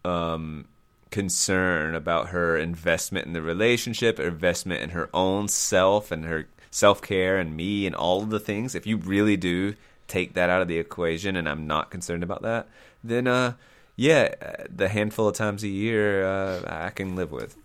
um, 0.09 0.67
concern 1.11 1.95
about 1.95 2.29
her 2.29 2.57
investment 2.57 3.27
in 3.27 3.33
the 3.33 3.43
relationship, 3.43 4.19
investment 4.19 4.83
in 4.83 4.91
her 4.91 5.09
own 5.13 5.49
self 5.49 6.11
and 6.11 6.25
her 6.25 6.47
self 6.71 7.01
care 7.03 7.39
and 7.39 7.57
me 7.57 7.87
and 7.87 7.95
all 7.95 8.23
of 8.23 8.31
the 8.31 8.41
things, 8.41 8.75
if 8.75 8.87
you 8.87 8.97
really 8.97 9.37
do 9.37 9.75
take 10.07 10.35
that 10.35 10.51
out 10.51 10.63
of 10.63 10.69
the 10.69 10.79
equation 10.79 11.37
and 11.37 11.49
I'm 11.49 11.67
not 11.67 11.91
concerned 11.91 12.23
about 12.23 12.43
that, 12.43 12.69
then 13.05 13.27
uh, 13.27 13.55
yeah, 13.97 14.35
the 14.75 14.89
handful 14.89 15.29
of 15.29 15.35
times 15.35 15.63
a 15.63 15.69
year 15.69 16.25
uh, 16.25 16.87
I 16.87 16.91
can 16.91 17.17
live 17.17 17.31
with. 17.31 17.57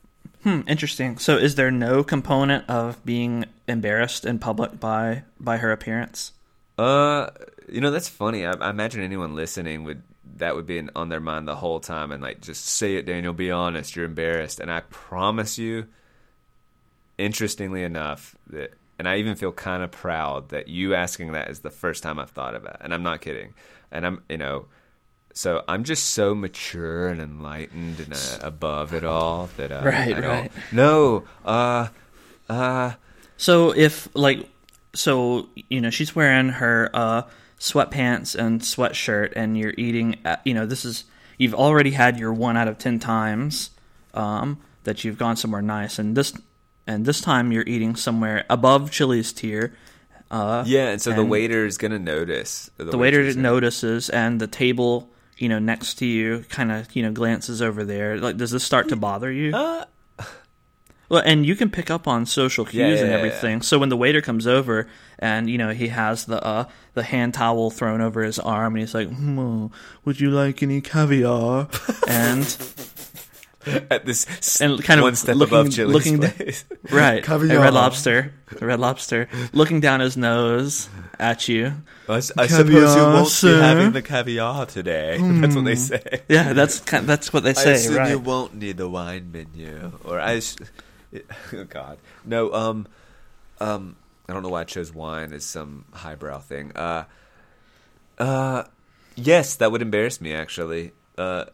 Hmm, 0.43 0.61
interesting. 0.67 1.17
So, 1.19 1.37
is 1.37 1.55
there 1.55 1.71
no 1.71 2.03
component 2.03 2.69
of 2.69 3.03
being 3.05 3.45
embarrassed 3.65 4.25
in 4.25 4.39
public 4.39 4.77
by 4.77 5.23
by 5.39 5.57
her 5.57 5.71
appearance? 5.71 6.33
Uh, 6.77 7.29
you 7.69 7.79
know 7.79 7.91
that's 7.91 8.09
funny. 8.09 8.45
I, 8.45 8.51
I 8.51 8.69
imagine 8.69 9.01
anyone 9.01 9.35
listening 9.35 9.85
would 9.85 10.01
that 10.37 10.55
would 10.55 10.65
be 10.65 10.77
in, 10.77 10.89
on 10.95 11.09
their 11.09 11.19
mind 11.19 11.47
the 11.47 11.55
whole 11.55 11.79
time, 11.79 12.11
and 12.11 12.21
like 12.23 12.41
just 12.41 12.65
say 12.65 12.95
it, 12.95 13.05
Daniel. 13.05 13.33
Be 13.33 13.51
honest. 13.51 13.95
You're 13.95 14.05
embarrassed, 14.05 14.59
and 14.59 14.71
I 14.71 14.81
promise 14.89 15.57
you. 15.57 15.87
Interestingly 17.17 17.83
enough, 17.83 18.35
that 18.47 18.73
and 18.97 19.07
I 19.07 19.17
even 19.17 19.35
feel 19.35 19.51
kind 19.51 19.83
of 19.83 19.91
proud 19.91 20.49
that 20.49 20.67
you 20.67 20.95
asking 20.95 21.33
that 21.33 21.49
is 21.49 21.59
the 21.59 21.69
first 21.69 22.01
time 22.01 22.17
I've 22.17 22.31
thought 22.31 22.55
of 22.55 22.65
it, 22.65 22.75
and 22.81 22.91
I'm 22.93 23.03
not 23.03 23.21
kidding. 23.21 23.53
And 23.91 24.03
I'm, 24.05 24.23
you 24.27 24.37
know, 24.39 24.65
so 25.31 25.63
I'm 25.67 25.83
just 25.83 26.05
so 26.05 26.33
mature 26.33 27.09
and 27.09 27.21
enlightened 27.21 27.99
and 27.99 28.13
uh, 28.13 28.39
above 28.41 28.95
it 28.95 29.03
all 29.03 29.47
that 29.57 29.71
uh, 29.71 29.81
Right, 29.85 30.15
I 30.17 30.21
don't- 30.21 30.23
right. 30.29 30.51
No, 30.71 31.23
uh, 31.45 31.89
uh, 32.49 32.93
So 33.37 33.75
if 33.75 34.07
like 34.15 34.49
so 34.95 35.49
you 35.69 35.81
know 35.81 35.91
she's 35.91 36.15
wearing 36.15 36.49
her 36.49 36.89
uh 36.95 37.21
sweatpants 37.63 38.35
and 38.35 38.59
sweatshirt 38.59 39.31
and 39.37 39.57
you're 39.57 39.73
eating 39.77 40.17
you 40.43 40.53
know 40.53 40.65
this 40.65 40.83
is 40.83 41.05
you've 41.37 41.53
already 41.55 41.91
had 41.91 42.19
your 42.19 42.33
1 42.33 42.57
out 42.57 42.67
of 42.67 42.77
10 42.77 42.99
times 42.99 43.69
um 44.13 44.57
that 44.83 45.05
you've 45.05 45.17
gone 45.17 45.37
somewhere 45.37 45.61
nice 45.61 45.97
and 45.97 46.17
this 46.17 46.33
and 46.85 47.05
this 47.05 47.21
time 47.21 47.53
you're 47.53 47.63
eating 47.65 47.95
somewhere 47.95 48.43
above 48.49 48.91
Chili's 48.91 49.31
tier 49.31 49.73
uh 50.29 50.63
yeah. 50.67 50.89
And 50.89 51.01
so 51.01 51.13
the 51.13 51.23
waiter 51.23 51.65
is 51.65 51.77
gonna 51.77 51.99
notice. 51.99 52.69
or 52.79 52.85
the 52.85 52.97
waiter 52.97 53.21
gonna- 53.23 53.41
notices 53.41 54.09
and 54.09 54.41
the 54.41 54.47
table 54.47 55.09
you 55.37 55.47
know 55.47 55.59
next 55.59 55.95
to 55.99 56.05
you 56.05 56.43
kind 56.49 56.69
of 56.69 56.93
you 56.95 57.01
know 57.03 57.11
glances 57.13 57.61
over 57.61 57.85
there 57.85 58.17
like 58.17 58.35
does 58.35 58.51
this 58.51 58.63
start 58.65 58.89
to 58.89 58.97
bother 58.97 59.31
you 59.31 59.55
Uh, 59.55 59.85
well 61.09 61.21
and 61.25 61.45
you 61.45 61.55
can 61.55 61.69
pick 61.69 61.89
up 61.91 62.07
on 62.07 62.25
social 62.25 62.65
cues 62.65 62.75
Yeah, 62.79 62.87
yeah, 62.87 63.01
and 63.01 63.09
yeah, 63.11 63.17
everything 63.17 63.61
so 63.61 63.77
when 63.79 63.89
the 63.89 63.97
waiter 63.97 64.21
comes 64.21 64.47
over 64.47 64.87
and 65.19 65.49
you 65.49 65.57
know 65.57 65.69
he 65.71 65.89
has 65.89 66.25
the 66.25 66.43
uh 66.43 66.65
the 66.93 67.03
hand 67.03 67.33
towel 67.33 67.69
thrown 67.69 68.01
over 68.01 68.23
his 68.23 68.39
arm 68.39 68.73
and 68.75 68.81
he's 68.81 68.93
like 68.93 69.09
hmm, 69.09 69.67
would 70.05 70.19
you 70.19 70.29
like 70.31 70.63
any 70.63 70.81
caviar 70.81 71.67
and 72.07 72.57
at 73.89 74.05
this 74.05 74.59
And 74.59 74.83
kind 74.83 74.99
of 74.99 75.03
one 75.05 75.15
step 75.15 75.35
looking- 75.37 75.53
above 75.55 75.71
Chili's 75.71 75.93
looking- 75.93 76.19
place. 76.19 76.65
right 76.91 77.23
Caviar. 77.23 77.57
a 77.57 77.61
red 77.61 77.73
lobster 77.73 78.33
a 78.59 78.65
red 78.65 78.79
lobster 78.79 79.29
looking 79.53 79.79
down 79.79 79.99
his 80.01 80.17
nose 80.17 80.89
at 81.19 81.47
you 81.47 81.73
I 82.09 82.19
Caviar, 82.19 82.47
suppose 82.49 82.95
you 82.95 83.01
won't 83.01 83.27
sir. 83.29 83.55
be 83.55 83.61
having 83.61 83.91
the 83.93 84.01
caviar 84.01 84.65
today. 84.65 85.17
That's 85.21 85.55
what 85.55 85.63
they 85.63 85.75
say. 85.75 86.03
yeah 86.27 86.51
that's 86.51 86.81
kind 86.81 87.07
that's 87.07 87.31
what 87.31 87.43
they 87.45 87.53
say. 87.53 87.69
I 87.71 87.73
assume 87.75 87.95
right 87.95 88.09
you 88.09 88.19
won't 88.19 88.55
need 88.55 88.75
the 88.75 88.89
wine 88.89 89.31
menu, 89.31 89.93
or 90.03 90.19
I. 90.19 90.41
Oh 91.53 91.63
God, 91.65 91.97
no. 92.25 92.53
Um, 92.53 92.87
um, 93.59 93.95
I 94.27 94.33
don't 94.33 94.43
know 94.43 94.49
why 94.49 94.61
I 94.61 94.63
chose 94.63 94.93
wine 94.93 95.33
as 95.33 95.45
some 95.45 95.85
highbrow 95.93 96.39
thing. 96.39 96.71
Uh, 96.75 97.05
uh, 98.17 98.63
yes, 99.15 99.55
that 99.57 99.71
would 99.71 99.81
embarrass 99.81 100.19
me. 100.21 100.33
Actually, 100.33 100.91
uh, 101.17 101.45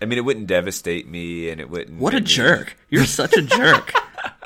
I 0.00 0.04
mean, 0.04 0.18
it 0.18 0.24
wouldn't 0.24 0.46
devastate 0.46 1.08
me, 1.08 1.48
and 1.50 1.60
it 1.60 1.70
wouldn't. 1.70 1.98
What 2.00 2.14
a 2.14 2.18
me- 2.20 2.22
jerk! 2.26 2.76
You're 2.90 3.06
such 3.06 3.36
a 3.36 3.42
jerk. 3.42 3.92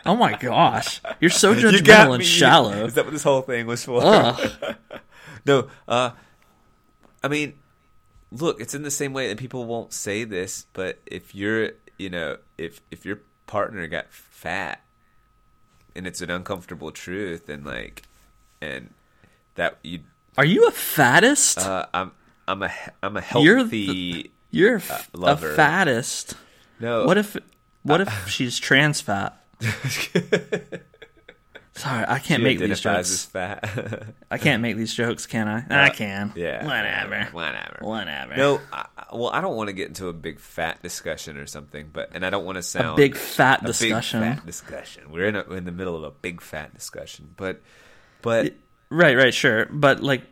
Oh 0.06 0.16
my 0.16 0.34
gosh, 0.34 1.02
you're 1.20 1.28
so 1.28 1.52
You 1.52 1.68
judgmental 1.68 2.14
and 2.14 2.24
shallow. 2.24 2.86
Is 2.86 2.94
that 2.94 3.04
what 3.04 3.12
this 3.12 3.22
whole 3.22 3.42
thing 3.42 3.66
was 3.66 3.84
for? 3.84 4.00
No, 5.46 5.68
uh, 5.86 6.12
I 7.22 7.28
mean, 7.28 7.54
look, 8.32 8.60
it's 8.62 8.74
in 8.74 8.82
the 8.82 8.90
same 8.90 9.12
way 9.12 9.28
that 9.28 9.36
people 9.38 9.66
won't 9.66 9.92
say 9.92 10.24
this, 10.24 10.66
but 10.72 11.00
if 11.04 11.34
you're, 11.34 11.72
you 11.98 12.08
know, 12.08 12.38
if 12.56 12.80
if 12.90 13.04
your 13.04 13.20
partner 13.46 13.86
got 13.88 14.06
fat, 14.40 14.80
and 15.94 16.06
it's 16.06 16.20
an 16.20 16.30
uncomfortable 16.30 16.90
truth, 16.92 17.48
and 17.48 17.64
like, 17.64 18.02
and 18.60 18.90
that 19.56 19.78
you, 19.82 20.00
Are 20.38 20.44
you 20.44 20.66
a 20.66 20.70
fattest? 20.70 21.58
uh, 21.58 21.86
I'm, 21.92 22.12
I'm 22.48 22.62
a, 22.62 22.72
I'm 23.02 23.16
a 23.16 23.24
You're 23.38 23.58
healthy. 23.58 24.30
you're 24.50 24.74
a 24.76 24.78
f- 24.78 25.10
a 25.12 25.16
lover. 25.16 25.54
fattest. 25.54 26.34
no, 26.80 27.04
What 27.04 27.18
if 27.18 27.36
what 27.82 28.00
if 28.00 28.28
she's 28.28 28.58
trans 28.58 29.00
fat? 29.00 29.36
Sorry, 31.80 32.04
I 32.06 32.18
can't 32.18 32.40
she 32.40 32.44
make 32.44 32.58
these 32.58 32.80
jokes. 32.80 33.28
I 33.34 34.38
can't 34.38 34.62
make 34.62 34.76
these 34.76 34.92
jokes, 34.94 35.26
can 35.26 35.48
I? 35.48 35.86
I 35.86 35.90
can. 35.90 36.32
yeah, 36.36 36.64
Whatever. 36.64 37.28
whatever. 37.32 37.78
Whatever. 37.80 38.36
No, 38.36 38.60
I, 38.72 38.86
well, 39.12 39.30
I 39.30 39.40
don't 39.40 39.56
want 39.56 39.68
to 39.68 39.72
get 39.72 39.88
into 39.88 40.08
a 40.08 40.12
big 40.12 40.40
fat 40.40 40.82
discussion 40.82 41.36
or 41.36 41.46
something, 41.46 41.90
but 41.92 42.10
and 42.14 42.24
I 42.24 42.30
don't 42.30 42.44
want 42.44 42.56
to 42.56 42.60
A 42.60 42.62
sound 42.62 42.96
big 42.96 43.16
fat 43.16 43.62
a 43.62 43.66
discussion. 43.66 44.20
Big 44.20 44.34
fat 44.36 44.46
discussion. 44.46 45.10
We're 45.10 45.26
in 45.26 45.36
a, 45.36 45.42
in 45.52 45.64
the 45.64 45.72
middle 45.72 45.96
of 45.96 46.02
a 46.02 46.10
big 46.10 46.40
fat 46.40 46.74
discussion, 46.74 47.34
but 47.36 47.60
but 48.22 48.54
Right, 48.90 49.16
right, 49.16 49.32
sure. 49.32 49.66
But 49.66 50.02
like 50.02 50.22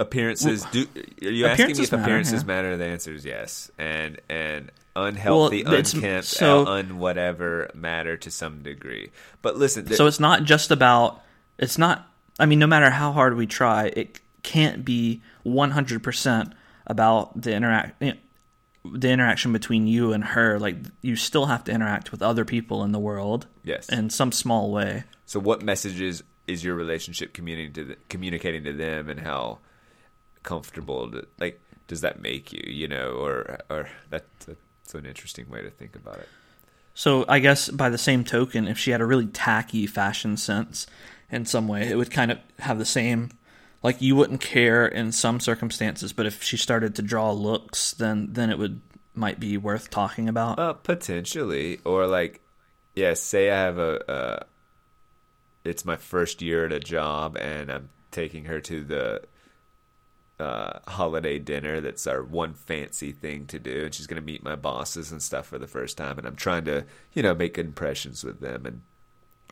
appearances 0.00 0.64
do. 0.72 0.86
Are 1.22 1.30
you 1.30 1.46
asking 1.46 1.66
me 1.66 1.72
appearances 1.72 1.84
if 1.86 1.92
matter, 1.92 2.02
appearances 2.02 2.42
yeah. 2.42 2.46
matter? 2.46 2.76
The 2.76 2.84
answer 2.84 3.14
is 3.14 3.24
yes, 3.24 3.70
and 3.78 4.20
and 4.28 4.72
unhealthy, 4.96 5.64
Well, 5.64 5.74
unkempt, 5.74 6.26
so- 6.26 6.66
uh, 6.66 6.78
un 6.78 6.98
whatever 6.98 7.70
matter 7.74 8.16
to 8.16 8.30
some 8.30 8.62
degree. 8.62 9.10
But 9.42 9.56
listen, 9.56 9.86
th- 9.86 9.96
so 9.96 10.06
it's 10.06 10.20
not 10.20 10.44
just 10.44 10.70
about 10.70 11.22
it's 11.58 11.78
not 11.78 12.08
i 12.40 12.46
mean 12.46 12.58
no 12.58 12.66
matter 12.66 12.90
how 12.90 13.12
hard 13.12 13.36
we 13.36 13.46
try 13.46 13.86
it 13.94 14.20
can't 14.42 14.84
be 14.84 15.22
100% 15.46 16.52
about 16.88 17.40
the 17.40 17.54
interact 17.54 18.02
eh, 18.02 18.14
the 18.84 19.08
interaction 19.08 19.52
between 19.52 19.86
you 19.86 20.12
and 20.12 20.24
her 20.24 20.58
like 20.58 20.76
you 21.00 21.14
still 21.14 21.46
have 21.46 21.62
to 21.62 21.70
interact 21.70 22.10
with 22.10 22.20
other 22.22 22.44
people 22.44 22.82
in 22.82 22.90
the 22.90 22.98
world 22.98 23.46
yes. 23.62 23.88
in 23.88 24.10
some 24.10 24.32
small 24.32 24.72
way 24.72 25.04
so, 25.26 25.40
what 25.40 25.62
messages 25.62 26.22
is 26.46 26.62
your 26.62 26.74
relationship 26.74 27.32
communicating 27.32 27.72
to 27.72 27.84
the, 27.84 27.96
communicating 28.08 28.64
to 28.64 28.72
them, 28.72 29.08
and 29.08 29.20
how 29.20 29.58
comfortable 30.42 31.08
do, 31.08 31.26
like 31.40 31.60
does 31.88 32.02
that 32.02 32.20
make 32.20 32.52
you? 32.52 32.62
You 32.66 32.88
know, 32.88 33.12
or 33.12 33.58
or 33.70 33.88
that, 34.10 34.24
that's 34.84 34.94
an 34.94 35.06
interesting 35.06 35.48
way 35.48 35.62
to 35.62 35.70
think 35.70 35.96
about 35.96 36.18
it. 36.18 36.28
so 36.92 37.24
i 37.28 37.38
guess 37.38 37.68
by 37.70 37.88
the 37.88 37.98
same 37.98 38.22
token 38.24 38.68
if 38.68 38.78
she 38.78 38.90
had 38.90 39.00
a 39.00 39.06
really 39.06 39.26
tacky 39.26 39.86
fashion 39.86 40.36
sense 40.36 40.86
in 41.30 41.44
some 41.46 41.66
way 41.66 41.88
it 41.88 41.96
would 41.96 42.10
kind 42.10 42.30
of 42.30 42.38
have 42.58 42.78
the 42.78 42.84
same 42.84 43.30
like 43.82 44.00
you 44.00 44.14
wouldn't 44.14 44.40
care 44.40 44.86
in 44.86 45.10
some 45.12 45.40
circumstances 45.40 46.12
but 46.12 46.26
if 46.26 46.42
she 46.42 46.56
started 46.56 46.94
to 46.94 47.02
draw 47.02 47.32
looks 47.32 47.92
then 47.92 48.28
then 48.32 48.50
it 48.50 48.58
would 48.58 48.80
might 49.16 49.38
be 49.38 49.56
worth 49.56 49.90
talking 49.90 50.28
about 50.28 50.58
Uh, 50.58 50.72
potentially, 50.72 51.78
or 51.84 52.08
like, 52.08 52.40
yeah. 52.96 53.14
Say 53.14 53.48
I 53.48 53.60
have 53.60 53.78
a, 53.78 54.10
uh, 54.10 54.40
it's 55.62 55.84
my 55.84 55.94
first 55.94 56.42
year 56.42 56.66
at 56.66 56.72
a 56.72 56.80
job, 56.80 57.36
and 57.36 57.70
I'm 57.70 57.90
taking 58.10 58.46
her 58.46 58.60
to 58.62 58.82
the 58.82 59.22
uh, 60.44 60.78
holiday 60.86 61.38
dinner. 61.38 61.80
That's 61.80 62.06
our 62.06 62.22
one 62.22 62.54
fancy 62.54 63.12
thing 63.12 63.46
to 63.46 63.58
do, 63.58 63.84
and 63.84 63.94
she's 63.94 64.06
gonna 64.06 64.20
meet 64.20 64.42
my 64.44 64.56
bosses 64.56 65.10
and 65.12 65.22
stuff 65.22 65.46
for 65.46 65.58
the 65.58 65.66
first 65.66 65.96
time. 65.96 66.18
And 66.18 66.26
I'm 66.26 66.36
trying 66.36 66.64
to, 66.66 66.84
you 67.14 67.22
know, 67.22 67.34
make 67.34 67.54
good 67.54 67.66
impressions 67.66 68.22
with 68.24 68.40
them, 68.40 68.66
and 68.66 68.82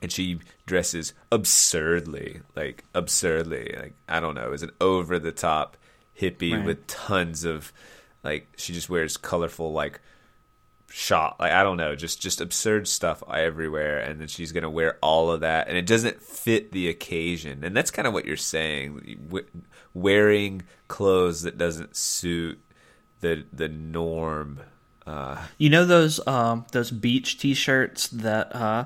and 0.03 0.11
she 0.13 0.41
dresses 0.67 1.15
absurdly, 1.31 2.41
like 2.57 2.85
absurdly, 2.95 3.75
like 3.79 3.95
I 4.09 4.21
don't 4.21 4.35
know, 4.35 4.53
is 4.53 4.63
an 4.63 4.73
over 4.81 5.19
the 5.19 5.33
top 5.33 5.77
hippie 6.21 6.53
Right. 6.57 6.65
with 6.67 6.87
tons 6.87 7.45
of 7.45 7.73
like 8.23 8.49
she 8.57 8.73
just 8.73 8.91
wears 8.91 9.17
colorful 9.17 9.73
like 9.73 10.01
shot 10.95 11.37
like 11.41 11.53
i 11.53 11.63
don't 11.63 11.79
know 11.79 11.97
just 11.97 12.21
just 12.21 12.41
absurd 12.41 12.87
stuff 12.87 13.23
everywhere 13.33 13.99
and 13.99 14.21
then 14.21 14.29
she's 14.29 14.53
gonna 14.53 14.69
wear 14.69 14.99
all 15.01 15.31
of 15.31 15.41
that 15.41 15.67
and 15.69 15.77
it 15.77 15.87
doesn't 15.87 16.21
fit 16.23 16.71
the 16.73 16.89
occasion 16.89 17.65
and 17.65 17.75
that's 17.75 17.91
kind 17.91 18.07
of 18.07 18.13
what 18.13 18.27
you're 18.27 18.37
saying 18.37 19.19
wearing 19.95 20.63
clothes 20.89 21.43
that 21.43 21.57
doesn't 21.57 21.97
suit 21.97 22.61
the 23.21 23.45
the 23.53 23.69
norm 23.69 24.61
uh 25.07 25.37
You 25.59 25.71
know 25.71 25.85
those 25.85 26.25
um, 26.27 26.67
those 26.73 26.91
beach 26.91 27.39
T-shirts 27.39 28.09
that 28.09 28.55
uh, 28.55 28.85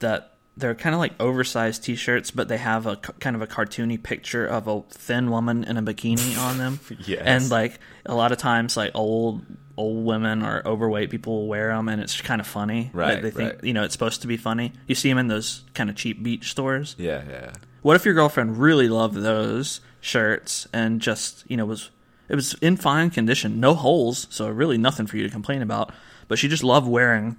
that 0.00 0.32
they're 0.56 0.74
kind 0.74 0.94
of 0.94 1.00
like 1.00 1.12
oversized 1.20 1.84
T-shirts, 1.84 2.30
but 2.30 2.48
they 2.48 2.58
have 2.58 2.86
a 2.86 2.96
kind 2.96 3.36
of 3.36 3.42
a 3.42 3.46
cartoony 3.46 4.00
picture 4.02 4.46
of 4.46 4.66
a 4.68 4.82
thin 4.90 5.30
woman 5.30 5.62
in 5.64 5.76
a 5.76 5.82
bikini 5.82 6.38
on 6.38 6.58
them. 6.58 6.80
Yes. 7.06 7.22
and 7.24 7.50
like 7.50 7.78
a 8.06 8.14
lot 8.14 8.32
of 8.32 8.38
times, 8.38 8.76
like 8.76 8.92
old 8.94 9.44
old 9.76 10.04
women 10.04 10.42
or 10.42 10.62
overweight 10.66 11.10
people 11.10 11.40
will 11.40 11.48
wear 11.48 11.68
them, 11.68 11.88
and 11.88 12.00
it's 12.00 12.20
kind 12.20 12.40
of 12.40 12.46
funny. 12.46 12.90
Right, 12.92 13.16
They- 13.16 13.30
they 13.30 13.36
think 13.36 13.52
right. 13.54 13.64
you 13.64 13.72
know 13.72 13.82
it's 13.84 13.92
supposed 13.94 14.22
to 14.22 14.26
be 14.28 14.36
funny. 14.36 14.72
You 14.86 14.94
see 14.94 15.08
them 15.08 15.18
in 15.18 15.28
those 15.28 15.62
kind 15.74 15.90
of 15.90 15.96
cheap 15.96 16.22
beach 16.22 16.50
stores. 16.50 16.94
yeah 16.98 17.22
yeah 17.28 17.52
What 17.82 17.96
if 17.96 18.04
your 18.04 18.14
girlfriend 18.14 18.58
really 18.58 18.88
loved 18.88 19.16
those 19.16 19.80
shirts 20.00 20.66
and 20.72 21.00
just, 21.00 21.44
you 21.48 21.56
know, 21.56 21.64
was 21.66 21.90
it 22.28 22.34
was 22.34 22.54
in 22.62 22.76
fine 22.76 23.10
condition, 23.10 23.60
no 23.60 23.74
holes, 23.74 24.26
so 24.30 24.48
really 24.48 24.78
nothing 24.78 25.06
for 25.06 25.16
you 25.16 25.22
to 25.24 25.28
complain 25.30 25.60
about, 25.62 25.92
but 26.28 26.38
she 26.38 26.48
just 26.48 26.64
loved 26.64 26.86
wearing 26.88 27.36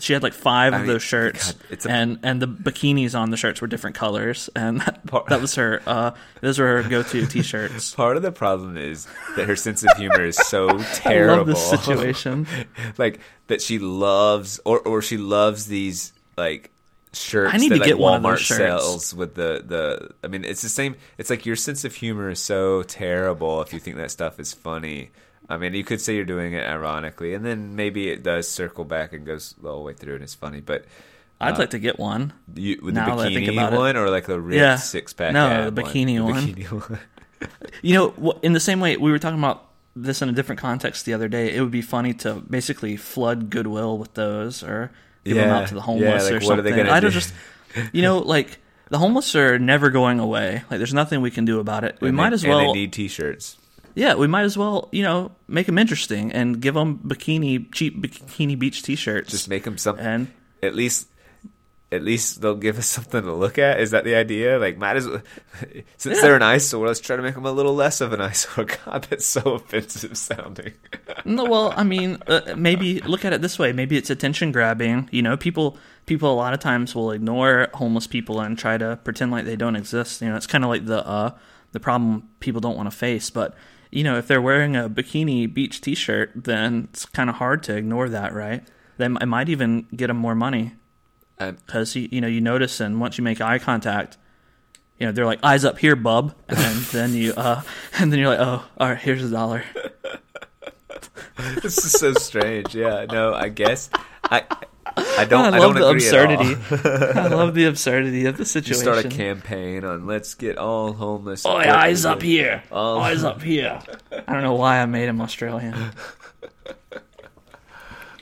she 0.00 0.12
had 0.12 0.22
like 0.22 0.32
five 0.32 0.72
I 0.72 0.76
of 0.78 0.82
mean, 0.82 0.92
those 0.94 1.02
shirts, 1.02 1.52
God, 1.52 1.86
a- 1.86 1.90
and 1.90 2.18
and 2.22 2.42
the 2.42 2.48
bikinis 2.48 3.18
on 3.18 3.30
the 3.30 3.36
shirts 3.36 3.60
were 3.60 3.66
different 3.66 3.96
colors, 3.96 4.50
and 4.56 4.80
that, 4.82 5.06
Part- 5.06 5.26
that 5.28 5.40
was 5.40 5.54
her. 5.54 5.80
Uh, 5.86 6.10
those 6.40 6.58
were 6.58 6.82
her 6.82 6.88
go-to 6.88 7.26
t-shirts. 7.28 7.94
Part 7.94 8.16
of 8.16 8.22
the 8.22 8.32
problem 8.32 8.76
is 8.76 9.06
that 9.36 9.46
her 9.46 9.56
sense 9.56 9.82
of 9.84 9.96
humor 9.96 10.24
is 10.24 10.36
so 10.36 10.68
I 10.78 10.82
terrible. 10.94 11.36
love 11.38 11.46
this 11.46 11.70
situation. 11.70 12.46
like 12.98 13.20
that 13.48 13.62
she 13.62 13.78
loves, 13.78 14.60
or 14.64 14.80
or 14.80 15.02
she 15.02 15.16
loves 15.16 15.66
these 15.66 16.12
like 16.36 16.70
shirts. 17.12 17.52
I 17.52 17.56
need 17.58 17.72
that, 17.72 17.76
to 17.76 17.80
like, 17.80 17.88
get 17.88 17.98
one 17.98 18.14
of 18.14 18.22
Walmart 18.22 18.30
those 18.36 18.40
shirts. 18.40 18.58
sells 18.58 19.14
with 19.14 19.34
the 19.34 19.62
the. 19.66 20.10
I 20.24 20.28
mean, 20.28 20.44
it's 20.44 20.62
the 20.62 20.68
same. 20.68 20.96
It's 21.18 21.30
like 21.30 21.46
your 21.46 21.56
sense 21.56 21.84
of 21.84 21.94
humor 21.94 22.30
is 22.30 22.40
so 22.42 22.82
terrible 22.84 23.62
if 23.62 23.72
you 23.72 23.80
think 23.80 23.96
that 23.96 24.10
stuff 24.10 24.38
is 24.40 24.52
funny. 24.52 25.10
I 25.50 25.56
mean, 25.56 25.74
you 25.74 25.82
could 25.84 26.00
say 26.00 26.14
you're 26.14 26.24
doing 26.24 26.52
it 26.54 26.64
ironically, 26.64 27.34
and 27.34 27.44
then 27.44 27.74
maybe 27.76 28.08
it 28.08 28.22
does 28.22 28.48
circle 28.48 28.84
back 28.84 29.12
and 29.12 29.26
goes 29.26 29.54
the 29.60 29.68
whole 29.70 29.82
way 29.84 29.92
through, 29.94 30.14
and 30.14 30.22
it's 30.22 30.34
funny. 30.34 30.60
But 30.60 30.84
I'd 31.40 31.54
uh, 31.54 31.58
like 31.58 31.70
to 31.70 31.78
get 31.80 31.98
one. 31.98 32.32
you, 32.54 32.76
the 32.80 32.92
that 32.92 33.08
I 33.08 33.24
think 33.34 33.48
bikini 33.48 33.52
about 33.54 33.72
it. 33.72 33.76
one, 33.76 33.96
or 33.96 34.08
like 34.10 34.26
the 34.26 34.40
ripped 34.40 34.58
Yeah. 34.60 34.76
six 34.76 35.12
pack? 35.12 35.32
No, 35.32 35.68
the 35.70 35.82
bikini 35.82 36.22
one. 36.22 36.46
Bikini 36.54 36.90
one. 36.90 37.00
You 37.82 37.94
know, 37.94 38.32
in 38.42 38.52
the 38.52 38.60
same 38.60 38.80
way 38.80 38.96
we 38.96 39.10
were 39.10 39.18
talking 39.18 39.38
about 39.38 39.66
this 39.96 40.22
in 40.22 40.28
a 40.28 40.32
different 40.32 40.60
context 40.60 41.04
the 41.04 41.14
other 41.14 41.26
day, 41.28 41.52
it 41.54 41.60
would 41.60 41.70
be 41.72 41.82
funny 41.82 42.14
to 42.14 42.34
basically 42.34 42.96
flood 42.96 43.50
Goodwill 43.50 43.98
with 43.98 44.14
those 44.14 44.62
or 44.62 44.92
give 45.24 45.36
them 45.36 45.50
out 45.50 45.68
to 45.68 45.74
the 45.74 45.80
homeless 45.80 46.24
Yeah, 46.24 46.36
or 46.36 46.40
like, 46.40 46.48
what 46.48 46.58
are 46.58 46.62
they 46.62 46.70
something. 46.70 46.86
I 46.88 47.00
don't 47.00 47.10
do? 47.10 47.14
just, 47.18 47.34
you 47.92 48.02
know, 48.02 48.18
like 48.18 48.58
the 48.88 48.98
homeless 48.98 49.34
are 49.34 49.58
never 49.58 49.90
going 49.90 50.20
away. 50.20 50.62
Like 50.70 50.78
there's 50.78 50.94
nothing 50.94 51.22
we 51.22 51.30
can 51.30 51.44
do 51.44 51.58
about 51.58 51.82
it. 51.84 51.96
We 52.00 52.08
And 52.08 52.16
might 52.16 52.30
they- 52.30 52.34
as 52.34 52.44
and 52.44 52.52
well, 52.52 52.58
they 52.60 52.72
need 52.72 52.92
t-shirts. 52.92 53.56
Yeah, 53.94 54.14
we 54.14 54.26
might 54.26 54.42
as 54.44 54.56
well, 54.56 54.88
you 54.92 55.02
know, 55.02 55.32
make 55.48 55.66
them 55.66 55.78
interesting 55.78 56.32
and 56.32 56.60
give 56.60 56.74
them 56.74 56.98
bikini 56.98 57.72
cheap 57.72 58.00
bikini 58.02 58.58
beach 58.58 58.82
t-shirts. 58.82 59.30
Just 59.30 59.48
make 59.48 59.64
them 59.64 59.78
something. 59.78 60.04
and 60.04 60.26
at 60.62 60.74
least 60.74 61.08
at 61.92 62.04
least 62.04 62.40
they'll 62.40 62.54
give 62.54 62.78
us 62.78 62.86
something 62.96 63.22
to 63.22 63.32
look 63.32 63.58
at. 63.58 63.80
Is 63.80 63.90
that 63.90 64.04
the 64.04 64.14
idea? 64.14 64.58
Like, 64.60 64.78
might 64.78 64.96
as 64.96 65.08
well, 65.08 65.22
since 65.96 66.16
Yeah. 66.16 66.22
they're 66.22 66.36
an 66.36 66.42
eyesore, 66.42 66.86
let's 66.86 67.00
try 67.00 67.16
to 67.16 67.22
make 67.22 67.34
them 67.34 67.46
a 67.46 67.50
little 67.50 67.74
less 67.74 68.00
of 68.00 68.12
an 68.12 68.20
eyesore. 68.28 68.66
God, 68.84 69.08
that's 69.10 69.26
so 69.26 69.40
offensive 69.54 70.16
sounding. 70.16 70.74
No, 71.24 71.44
well, 71.46 71.74
I 71.76 71.82
mean, 71.82 72.18
uh, 72.28 72.54
maybe 72.56 73.00
look 73.00 73.24
at 73.24 73.32
it 73.32 73.42
this 73.42 73.58
way. 73.58 73.72
Maybe 73.72 73.96
it's 73.96 74.08
attention 74.08 74.52
grabbing. 74.52 75.08
You 75.10 75.22
know, 75.22 75.36
people 75.36 75.78
people 76.06 76.30
a 76.32 76.34
lot 76.34 76.54
of 76.54 76.60
times 76.60 76.94
will 76.94 77.10
ignore 77.10 77.68
homeless 77.74 78.06
people 78.06 78.40
and 78.40 78.56
try 78.56 78.78
to 78.78 78.96
pretend 79.02 79.32
like 79.32 79.44
they 79.44 79.56
don't 79.56 79.74
exist. 79.74 80.22
You 80.22 80.28
know, 80.28 80.36
it's 80.36 80.46
kind 80.46 80.62
of 80.62 80.70
like 80.70 80.86
the 80.86 81.04
uh, 81.04 81.32
the 81.72 81.80
problem 81.80 82.28
people 82.38 82.60
don't 82.60 82.76
want 82.76 82.88
to 82.88 82.96
face. 82.96 83.30
But 83.30 83.56
you 83.90 84.04
know, 84.04 84.16
if 84.18 84.26
they're 84.26 84.42
wearing 84.42 84.76
a 84.76 84.88
bikini 84.88 85.52
beach 85.52 85.80
T-shirt, 85.80 86.32
then 86.34 86.88
it's 86.90 87.06
kind 87.06 87.28
of 87.28 87.36
hard 87.36 87.62
to 87.64 87.76
ignore 87.76 88.08
that, 88.08 88.32
right? 88.32 88.62
Then 88.98 89.18
it 89.20 89.26
might 89.26 89.48
even 89.48 89.86
get 89.94 90.08
them 90.08 90.16
more 90.16 90.34
money 90.34 90.74
because 91.38 91.96
you, 91.96 92.08
you 92.10 92.20
know 92.20 92.28
you 92.28 92.40
notice, 92.40 92.80
and 92.80 93.00
once 93.00 93.18
you 93.18 93.24
make 93.24 93.40
eye 93.40 93.58
contact. 93.58 94.16
You 94.98 95.06
know, 95.06 95.12
they're 95.12 95.24
like 95.24 95.40
eyes 95.42 95.64
up 95.64 95.78
here, 95.78 95.96
bub, 95.96 96.34
and 96.48 96.58
then 96.92 97.14
you, 97.14 97.32
uh, 97.34 97.62
and 97.98 98.12
then 98.12 98.18
you're 98.18 98.28
like, 98.28 98.40
oh, 98.40 98.62
all 98.76 98.88
right, 98.88 98.98
here's 98.98 99.24
a 99.24 99.30
dollar. 99.30 99.64
this 101.62 101.78
is 101.84 101.92
so 101.92 102.12
strange. 102.12 102.74
Yeah, 102.74 103.06
no, 103.06 103.32
I 103.32 103.48
guess 103.48 103.88
I 104.24 104.44
I 105.18 105.24
don't. 105.24 105.52
I 105.52 105.56
I, 105.56 105.58
love 105.58 105.74
don't 105.74 105.82
the 105.82 105.88
agree 105.88 106.06
absurdity. 106.06 106.54
All. 106.54 107.20
I 107.24 107.28
love 107.28 107.54
the 107.54 107.64
absurdity 107.66 108.26
of 108.26 108.36
the 108.36 108.44
situation. 108.44 108.86
You 108.86 108.92
start 108.92 109.04
a 109.04 109.08
campaign 109.08 109.84
on 109.84 110.06
let's 110.06 110.34
get 110.34 110.58
all 110.58 110.92
homeless. 110.92 111.44
Oh, 111.46 111.56
eyes 111.56 112.04
up 112.04 112.22
here. 112.22 112.62
Oh. 112.70 112.98
Eyes 112.98 113.24
up 113.24 113.42
here. 113.42 113.80
I 114.28 114.32
don't 114.32 114.42
know 114.42 114.54
why 114.54 114.80
I 114.80 114.86
made 114.86 115.08
him 115.08 115.20
Australian. 115.20 115.74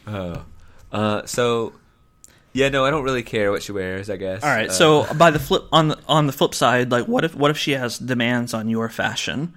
oh, 0.07 0.45
Uh, 0.93 1.27
so 1.27 1.73
yeah, 2.53 2.69
no, 2.71 2.85
I 2.85 2.91
don't 2.91 3.05
really 3.05 3.23
care 3.23 3.51
what 3.53 3.63
she 3.63 3.73
wears. 3.73 4.11
I 4.11 4.17
guess. 4.17 4.43
All 4.43 4.49
right. 4.51 4.71
Uh, 4.71 4.73
So 4.73 5.15
by 5.15 5.31
the 5.31 5.39
flip 5.39 5.65
on 5.73 5.89
the 5.89 5.99
on 6.09 6.27
the 6.27 6.33
flip 6.33 6.55
side, 6.55 6.91
like 6.91 7.07
what 7.07 7.25
if 7.25 7.35
what 7.35 7.51
if 7.51 7.59
she 7.59 7.73
has 7.73 7.99
demands 7.99 8.55
on 8.55 8.69
your 8.69 8.89
fashion? 8.89 9.55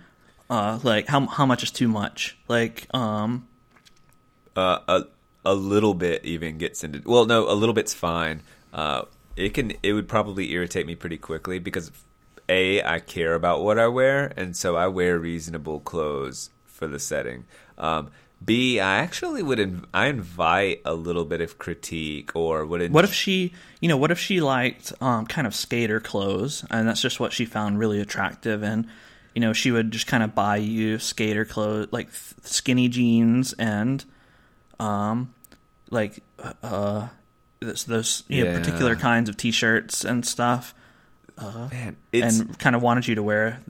Uh, 0.50 0.80
like 0.84 1.08
how 1.08 1.26
how 1.28 1.46
much 1.46 1.64
is 1.64 1.72
too 1.72 1.88
much? 1.88 2.38
Like 2.48 2.88
um, 2.94 3.48
uh, 4.56 5.04
a 5.46 5.54
little 5.54 5.94
bit 5.94 6.24
even 6.26 6.58
gets 6.58 6.84
into 6.84 7.02
well 7.06 7.26
no 7.26 7.50
a 7.50 7.54
little 7.54 7.74
bit's 7.74 7.94
fine. 7.94 8.42
Uh 8.74 9.04
it 9.36 9.54
can 9.54 9.74
it 9.82 9.94
would 9.94 10.08
probably 10.08 10.52
irritate 10.52 10.86
me 10.86 10.96
pretty 10.96 11.18
quickly 11.18 11.58
because 11.60 11.92
a 12.50 12.84
i 12.84 13.00
care 13.00 13.34
about 13.34 13.64
what 13.64 13.80
i 13.80 13.88
wear 13.88 14.34
and 14.36 14.58
so 14.58 14.76
i 14.76 14.86
wear 14.88 15.18
reasonable 15.18 15.80
clothes 15.80 16.50
for 16.66 16.88
the 16.88 17.00
setting. 17.00 17.46
Um 17.78 18.12
b 18.44 18.80
i 18.80 18.98
actually 18.98 19.44
would 19.44 19.60
inv- 19.60 19.86
i 19.94 20.08
invite 20.08 20.82
a 20.84 20.94
little 20.94 21.26
bit 21.26 21.42
of 21.42 21.60
critique 21.60 22.36
or 22.36 22.66
would 22.66 22.92
what 22.92 23.06
if 23.06 23.14
she 23.14 23.54
you 23.80 23.88
know 23.88 23.98
what 23.98 24.12
if 24.12 24.18
she 24.20 24.42
liked 24.42 24.92
um 25.00 25.26
kind 25.28 25.46
of 25.46 25.54
skater 25.54 26.00
clothes 26.00 26.66
and 26.72 26.88
that's 26.88 27.02
just 27.02 27.20
what 27.20 27.32
she 27.32 27.46
found 27.46 27.78
really 27.78 28.00
attractive 28.00 28.64
and 28.64 28.88
you 29.36 29.42
know 29.42 29.54
she 29.54 29.72
would 29.72 29.92
just 29.92 30.08
kind 30.08 30.24
of 30.24 30.34
buy 30.34 30.58
you 30.58 30.98
skater 30.98 31.46
clothes 31.46 31.88
like 31.92 32.10
skinny 32.42 32.88
jeans 32.90 33.54
and 33.54 34.06
um 34.82 35.34
like 35.90 36.24
uh 36.64 37.08
those, 37.60 37.84
those 37.86 38.24
you 38.28 38.44
know 38.44 38.52
Yeah. 38.52 38.58
particular 38.60 38.96
kinds 38.96 39.30
of 39.30 39.38
t-shirts 39.38 40.04
and 40.04 40.26
stuff 40.26 40.74
man 41.72 41.96
it's 42.12 42.40
and 42.40 42.58
kind 42.60 42.76
of 42.76 42.82
wanted 42.82 43.08
you 43.08 43.16
to 43.16 43.24
wear 43.24 43.62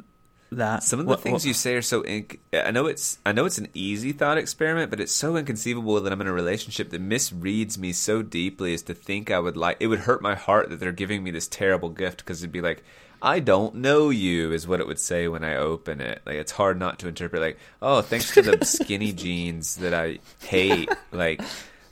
that 0.54 0.84
Some 0.84 1.00
of 1.00 1.06
the 1.06 1.10
What- 1.12 1.22
things 1.22 1.34
what- 1.34 1.46
you 1.46 1.54
say 1.54 1.76
are 1.76 1.82
so. 1.82 2.04
Inc- 2.04 2.40
I 2.54 2.72
know 2.72 2.86
it's. 2.88 3.20
I 3.26 3.32
know 3.32 3.46
it's 3.46 3.58
an 3.58 3.70
easy 3.74 4.12
thought 4.12 4.38
experiment, 4.38 4.90
but 4.90 5.00
it's 5.00 5.14
so 5.14 5.38
inconceivable 5.38 6.02
that 6.02 6.12
I'm 6.12 6.20
in 6.20 6.28
a 6.28 6.34
relationship 6.34 6.90
that 6.90 7.02
misreads 7.02 7.78
me 7.78 7.94
so 7.94 8.22
deeply 8.22 8.74
as 8.74 8.82
to 8.84 8.94
think 8.94 9.32
I 9.32 9.40
would 9.40 9.56
like. 9.56 9.78
It 9.80 9.88
would 9.88 10.00
hurt 10.00 10.22
my 10.22 10.36
heart 10.36 10.70
that 10.70 10.82
they're 10.82 10.92
giving 10.92 11.24
me 11.24 11.32
this 11.32 11.48
terrible 11.48 11.88
gift 11.88 12.18
because 12.18 12.44
it'd 12.44 12.52
be 12.52 12.60
like, 12.60 12.84
I 13.22 13.40
don't 13.40 13.76
know 13.76 14.10
you, 14.10 14.52
is 14.52 14.68
what 14.68 14.80
it 14.80 14.88
would 14.88 15.00
say 15.00 15.28
when 15.28 15.44
I 15.44 15.56
open 15.58 16.02
it. 16.02 16.22
Like 16.26 16.36
it's 16.36 16.52
hard 16.52 16.80
not 16.80 17.00
to 17.00 17.08
interpret 17.08 17.42
like, 17.42 17.60
oh, 17.82 18.02
thanks 18.02 18.34
to 18.34 18.42
the 18.42 18.66
skinny 18.66 19.14
jeans 19.14 19.76
that 19.78 19.94
I 19.94 20.20
hate. 20.40 20.90
Like, 21.12 21.42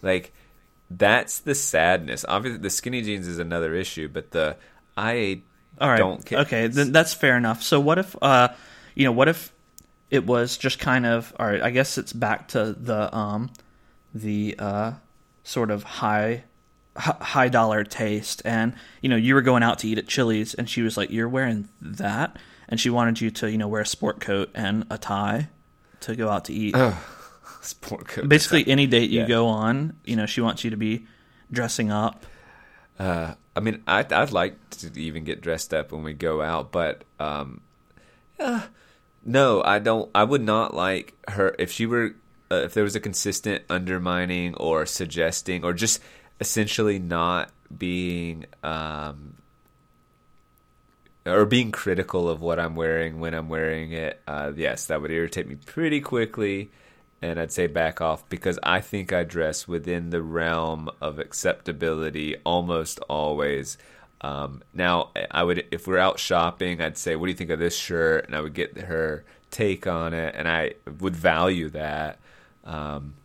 like 0.02 0.34
that's 0.90 1.40
the 1.40 1.56
sadness. 1.56 2.26
Obviously, 2.28 2.60
the 2.60 2.70
skinny 2.70 3.02
jeans 3.02 3.28
is 3.28 3.40
another 3.40 3.76
issue, 3.76 4.08
but 4.08 4.32
the 4.32 4.58
I 4.98 5.42
all 5.80 5.90
right 5.90 5.98
don't 5.98 6.26
care. 6.26 6.40
okay 6.40 6.68
then 6.68 6.92
that's 6.92 7.14
fair 7.14 7.38
enough 7.38 7.64
so 7.64 7.80
what 7.80 7.98
if 7.98 8.16
uh 8.22 8.50
you 8.96 9.06
know 9.06 9.12
what 9.12 9.30
if 9.30 9.54
it 10.10 10.26
was 10.26 10.58
just 10.58 10.78
kind 10.80 11.06
of 11.06 11.34
all 11.40 11.46
right 11.48 11.62
i 11.62 11.70
guess 11.70 11.98
it's 11.98 12.12
back 12.12 12.50
to 12.50 12.74
the 12.74 13.16
um 13.16 13.50
the 14.14 14.56
uh 14.60 14.92
sort 15.44 15.72
of 15.72 15.84
high 15.84 16.44
high 17.00 17.48
dollar 17.50 17.84
taste 17.84 18.42
and 18.46 18.74
you 19.02 19.10
know 19.10 19.16
you 19.16 19.34
were 19.34 19.42
going 19.42 19.64
out 19.64 19.80
to 19.80 19.88
eat 19.88 19.98
at 19.98 20.08
chili's 20.08 20.54
and 20.54 20.70
she 20.70 20.82
was 20.82 20.98
like 20.98 21.10
you're 21.10 21.30
wearing 21.30 21.70
that 21.82 22.36
and 22.68 22.80
she 22.80 22.90
wanted 22.90 23.22
you 23.22 23.32
to 23.32 23.50
you 23.50 23.58
know 23.58 23.68
wear 23.70 23.82
a 23.82 23.86
sport 23.86 24.20
coat 24.20 24.50
and 24.54 24.86
a 24.90 24.98
tie 24.98 25.48
to 26.02 26.16
go 26.16 26.30
out 26.30 26.46
to 26.46 26.54
eat 26.54 26.76
sport 27.62 28.08
coat. 28.08 28.28
basically 28.28 28.68
any 28.68 28.86
date 28.88 29.10
you 29.10 29.22
Yeah. 29.22 29.28
go 29.28 29.48
on 29.48 29.96
you 30.04 30.16
know 30.16 30.26
she 30.26 30.42
wants 30.42 30.64
you 30.64 30.70
to 30.72 30.78
be 30.78 31.06
dressing 31.52 31.92
up 31.92 32.26
Uh, 33.00 33.34
I 33.56 33.62
mean, 33.62 33.82
I'd, 33.88 34.12
I'd 34.14 34.32
like 34.32 34.56
to 34.72 34.92
even 35.02 35.24
get 35.24 35.40
dressed 35.42 35.74
up 35.74 35.92
when 35.94 36.04
we 36.04 36.12
go 36.14 36.42
out, 36.42 36.72
but 36.74 37.04
um, 37.20 37.62
uh, 38.40 38.64
no, 39.26 39.62
I 39.64 39.80
don't. 39.80 40.10
I 40.14 40.24
would 40.26 40.42
not 40.42 40.74
like 40.74 41.14
her 41.30 41.56
if 41.60 41.72
she 41.72 41.86
were 41.86 42.16
uh, 42.52 42.56
if 42.68 42.74
there 42.74 42.84
was 42.84 42.96
a 42.96 43.00
consistent 43.00 43.64
undermining 43.70 44.54
or 44.56 44.86
suggesting 44.86 45.64
or 45.66 45.74
just 45.74 46.00
essentially 46.40 47.00
not 47.00 47.52
being 47.76 48.46
um, 48.64 49.36
or 51.26 51.46
being 51.46 51.72
critical 51.72 52.30
of 52.30 52.42
what 52.42 52.60
I'm 52.60 52.76
wearing 52.76 53.20
when 53.20 53.34
I'm 53.34 53.50
wearing 53.50 53.92
it. 53.92 54.22
Uh, 54.28 54.52
yes, 54.56 54.86
that 54.86 55.02
would 55.02 55.12
irritate 55.12 55.48
me 55.48 55.56
pretty 55.56 56.02
quickly. 56.02 56.72
And 57.22 57.38
I'd 57.38 57.52
say 57.52 57.68
back 57.68 58.00
off 58.00 58.28
because 58.30 58.58
I 58.64 58.80
think 58.80 59.12
I 59.12 59.24
dress 59.24 59.68
within 59.68 60.10
the 60.10 60.22
realm 60.22 60.90
of 61.02 61.20
acceptability 61.20 62.38
almost 62.46 63.00
always. 63.10 63.78
Um, 64.22 64.64
now, 64.74 65.10
I 65.30 65.44
would 65.44 65.66
if 65.72 65.86
we're 65.86 65.98
out 65.98 66.20
shopping, 66.20 66.82
I'd 66.82 66.98
say, 66.98 67.16
"What 67.16 67.26
do 67.26 67.32
you 67.32 67.38
think 67.38 67.50
of 67.50 67.60
this 67.60 67.76
shirt?" 67.76 68.26
And 68.26 68.36
I 68.36 68.42
would 68.42 68.54
get 68.54 68.78
her 68.78 69.26
take 69.52 69.86
on 69.86 70.14
it, 70.14 70.34
and 70.38 70.48
I 70.48 70.76
would 71.00 71.16
value 71.16 71.70
that. 71.70 72.20
Um, 72.64 73.16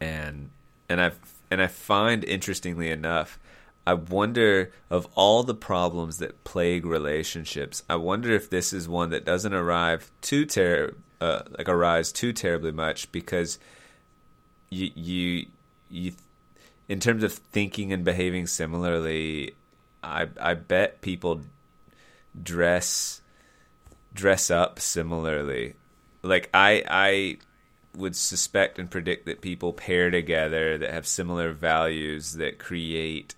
and 0.00 0.50
and 0.88 1.00
I 1.00 1.12
and 1.52 1.60
I 1.60 1.66
find 1.66 2.24
interestingly 2.24 2.90
enough, 2.90 3.38
I 3.86 3.92
wonder 3.92 4.72
of 4.88 5.06
all 5.14 5.42
the 5.42 5.54
problems 5.54 6.16
that 6.16 6.44
plague 6.44 6.86
relationships, 6.86 7.82
I 7.90 7.96
wonder 7.96 8.32
if 8.32 8.48
this 8.48 8.72
is 8.72 8.88
one 8.88 9.10
that 9.10 9.26
doesn't 9.26 9.52
arrive 9.52 10.10
too 10.22 10.46
ter- 10.46 10.94
uh, 11.20 11.42
like 11.58 11.68
arise 11.68 12.10
too 12.10 12.32
terribly 12.32 12.72
much 12.72 13.12
because 13.12 13.58
you 14.70 14.90
you 14.94 15.46
you 15.90 16.12
in 16.88 17.00
terms 17.00 17.22
of 17.22 17.34
thinking 17.34 17.92
and 17.92 18.02
behaving 18.02 18.46
similarly, 18.46 19.54
I 20.02 20.28
I 20.40 20.54
bet 20.54 21.02
people 21.02 21.42
dress 22.42 23.20
dress 24.14 24.50
up 24.50 24.80
similarly. 24.80 25.74
Like 26.22 26.48
I 26.54 26.82
I 26.88 27.36
would 27.96 28.16
suspect 28.16 28.78
and 28.78 28.90
predict 28.90 29.26
that 29.26 29.40
people 29.40 29.72
pair 29.72 30.10
together 30.10 30.78
that 30.78 30.90
have 30.92 31.06
similar 31.06 31.52
values 31.52 32.34
that 32.34 32.58
create 32.58 33.34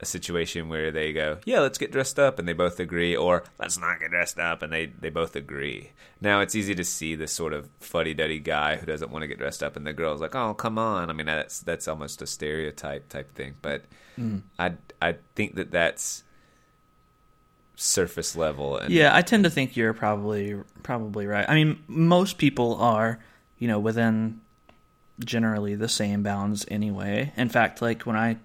a 0.00 0.06
situation 0.06 0.68
where 0.68 0.92
they 0.92 1.12
go, 1.12 1.38
"Yeah, 1.44 1.58
let's 1.58 1.78
get 1.78 1.90
dressed 1.90 2.18
up," 2.20 2.38
and 2.38 2.46
they 2.46 2.52
both 2.52 2.78
agree, 2.78 3.16
or 3.16 3.42
"Let's 3.58 3.76
not 3.78 3.98
get 3.98 4.10
dressed 4.10 4.38
up," 4.38 4.62
and 4.62 4.72
they 4.72 4.86
they 4.86 5.10
both 5.10 5.34
agree. 5.34 5.90
Now 6.20 6.40
it's 6.40 6.54
easy 6.54 6.74
to 6.76 6.84
see 6.84 7.16
this 7.16 7.32
sort 7.32 7.52
of 7.52 7.68
fuddy-duddy 7.80 8.38
guy 8.38 8.76
who 8.76 8.86
doesn't 8.86 9.10
want 9.10 9.22
to 9.24 9.26
get 9.26 9.38
dressed 9.38 9.62
up, 9.62 9.76
and 9.76 9.84
the 9.84 9.92
girl's 9.92 10.20
like, 10.20 10.36
"Oh, 10.36 10.54
come 10.54 10.78
on!" 10.78 11.10
I 11.10 11.12
mean, 11.12 11.26
that's 11.26 11.58
that's 11.58 11.88
almost 11.88 12.22
a 12.22 12.26
stereotype 12.28 13.08
type 13.08 13.34
thing, 13.34 13.54
but 13.60 13.84
Mm. 14.16 14.42
I 14.58 14.72
I 15.00 15.16
think 15.34 15.54
that 15.56 15.70
that's 15.70 16.22
surface 17.76 18.34
level. 18.36 18.76
And 18.76 18.92
Yeah, 18.92 19.14
I 19.14 19.22
tend 19.22 19.44
to 19.44 19.50
think 19.50 19.76
you're 19.76 19.94
probably 19.94 20.56
probably 20.82 21.26
right. 21.26 21.48
I 21.48 21.54
mean, 21.54 21.82
most 21.86 22.38
people 22.38 22.74
are, 22.76 23.18
you 23.58 23.68
know, 23.68 23.78
within 23.78 24.40
generally 25.24 25.74
the 25.74 25.88
same 25.88 26.22
bounds 26.22 26.64
anyway. 26.70 27.32
In 27.36 27.48
fact, 27.48 27.82
like 27.82 28.02
when 28.02 28.16
I 28.16 28.36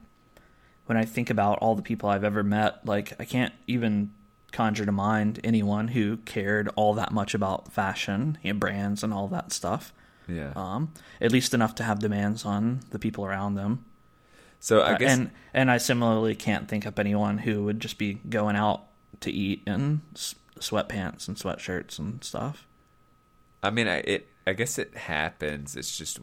when 0.86 0.98
I 0.98 1.06
think 1.06 1.30
about 1.30 1.60
all 1.60 1.76
the 1.76 1.82
people 1.82 2.10
I've 2.10 2.24
ever 2.24 2.44
met, 2.44 2.86
like 2.86 3.14
I 3.20 3.26
can't 3.26 3.54
even 3.68 4.12
conjure 4.52 4.86
to 4.86 4.92
mind 4.92 5.40
anyone 5.44 5.88
who 5.90 6.18
cared 6.18 6.70
all 6.76 6.94
that 6.96 7.12
much 7.12 7.34
about 7.34 7.72
fashion 7.74 8.38
and 8.44 8.60
brands 8.60 9.04
and 9.04 9.14
all 9.14 9.28
that 9.30 9.52
stuff. 9.52 9.94
yeah. 10.28 10.52
Um, 10.56 10.94
at 11.22 11.32
least 11.32 11.54
enough 11.54 11.74
to 11.76 11.84
have 11.84 12.00
demands 12.00 12.46
on 12.46 12.82
the 12.92 13.00
people 13.00 13.26
around 13.26 13.56
them. 13.56 13.84
so 14.60 14.82
I 14.82 14.94
Uh, 14.94 14.98
guess 14.98 15.12
and 15.12 15.32
and 15.54 15.72
I 15.72 15.78
similarly 15.78 16.36
can't 16.36 16.68
think 16.68 16.86
up 16.86 17.00
anyone 17.00 17.40
who 17.40 17.64
would 17.64 17.80
just 17.80 17.98
be 17.98 18.16
going 18.30 18.56
out 18.56 18.84
to 19.22 19.32
eat 19.32 19.64
in 19.66 20.02
s- 20.16 20.36
sweatpants 20.60 21.28
and 21.28 21.38
sweatshirts 21.38 21.98
and 22.00 22.24
stuff. 22.24 22.68
I 23.62 23.70
mean, 23.70 23.88
I, 23.88 23.98
it. 24.00 24.28
I 24.46 24.54
guess 24.54 24.78
it 24.78 24.96
happens. 24.96 25.76
It's 25.76 25.98
just 25.98 26.20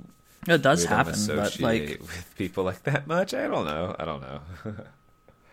It 0.46 0.62
does 0.62 0.84
happen, 0.84 1.14
but 1.28 1.60
like 1.60 2.00
with 2.00 2.34
people 2.36 2.64
like 2.64 2.82
that 2.84 3.06
much. 3.06 3.34
I 3.34 3.46
don't 3.46 3.64
know. 3.64 3.96
I 3.98 4.04
don't 4.04 4.20
know. 4.20 4.40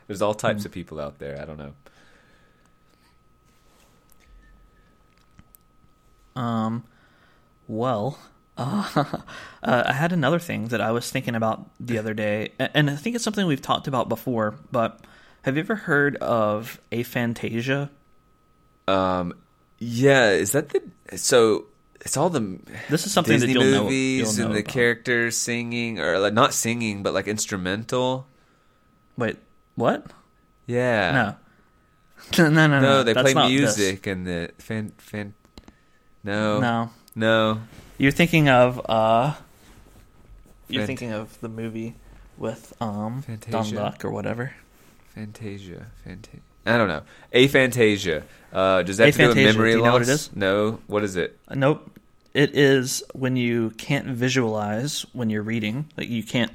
There's 0.07 0.21
all 0.21 0.33
types 0.33 0.65
of 0.65 0.71
people 0.71 0.99
out 0.99 1.19
there. 1.19 1.41
I 1.41 1.45
don't 1.45 1.57
know. 1.57 1.73
um, 6.37 6.83
well, 7.67 8.19
uh, 8.57 8.87
uh, 9.63 9.83
I 9.85 9.93
had 9.93 10.11
another 10.13 10.39
thing 10.39 10.69
that 10.69 10.79
I 10.79 10.91
was 10.91 11.11
thinking 11.11 11.35
about 11.35 11.69
the 11.79 11.97
other 11.97 12.13
day, 12.13 12.51
and 12.59 12.89
I 12.89 12.95
think 12.95 13.15
it's 13.15 13.23
something 13.23 13.45
we've 13.45 13.61
talked 13.61 13.87
about 13.87 14.07
before. 14.07 14.55
But 14.71 15.01
have 15.41 15.55
you 15.57 15.61
ever 15.61 15.75
heard 15.75 16.15
of 16.17 16.79
aphantasia? 16.91 17.89
Um, 18.87 19.33
yeah, 19.79 20.29
is 20.31 20.53
that 20.53 20.69
the 20.69 21.17
so? 21.17 21.65
It's 22.01 22.15
all 22.15 22.29
the 22.29 22.59
This 22.89 23.05
is 23.05 23.11
something 23.11 23.33
Disney 23.39 23.53
that 23.53 23.59
you'll 23.59 23.71
know. 23.71 23.83
movies 23.85 24.37
you'll 24.37 24.45
know 24.45 24.51
and 24.51 24.55
the 24.55 24.59
about. 24.61 24.71
characters 24.73 25.35
singing, 25.37 25.99
or 25.99 26.19
like 26.19 26.33
not 26.33 26.53
singing, 26.53 27.03
but 27.03 27.13
like 27.13 27.27
instrumental. 27.27 28.27
Wait, 29.17 29.37
what? 29.75 30.05
Yeah, 30.67 31.35
No, 32.37 32.49
no, 32.49 32.49
no, 32.49 32.67
no. 32.67 32.79
no, 32.81 33.03
they 33.03 33.13
that's 33.13 33.23
play 33.23 33.33
not 33.33 33.47
this. 33.49 33.77
music 33.77 34.05
and 34.07 34.25
the 34.27 34.51
fan 34.57 34.91
fan. 34.97 35.33
No, 36.23 36.59
No, 36.59 36.89
no. 37.15 37.61
You're 37.97 38.11
thinking 38.11 38.47
of 38.49 38.79
uh 38.89 39.33
You're 40.67 40.83
Fant- 40.83 40.87
thinking 40.87 41.11
of 41.13 41.39
the 41.41 41.49
movie 41.49 41.95
with 42.37 42.73
um 42.81 43.21
Don 43.21 43.21
Fantasia. 43.23 43.75
Luck 43.75 44.05
or 44.05 44.11
whatever. 44.11 44.53
Fantasia, 45.15 45.87
Fantasia. 46.03 46.41
I 46.67 46.77
don't 46.77 46.87
know. 46.87 47.03
Aphantasia. 47.33 48.23
Uh, 48.51 48.83
does 48.83 48.97
that 48.97 49.07
have 49.07 49.15
to 49.15 49.21
do 49.21 49.27
with 49.27 49.37
memory 49.37 49.71
do 49.71 49.77
you 49.77 49.83
know 49.83 49.93
what 49.93 50.01
it 50.03 50.07
loss? 50.07 50.29
No. 50.33 50.79
What 50.87 51.03
is 51.03 51.15
it? 51.15 51.37
Uh, 51.47 51.55
nope. 51.55 51.99
It 52.33 52.55
is 52.55 53.03
when 53.13 53.35
you 53.35 53.71
can't 53.71 54.07
visualize 54.07 55.05
when 55.13 55.29
you're 55.29 55.43
reading. 55.43 55.91
Like 55.97 56.09
you 56.09 56.23
can't 56.23 56.51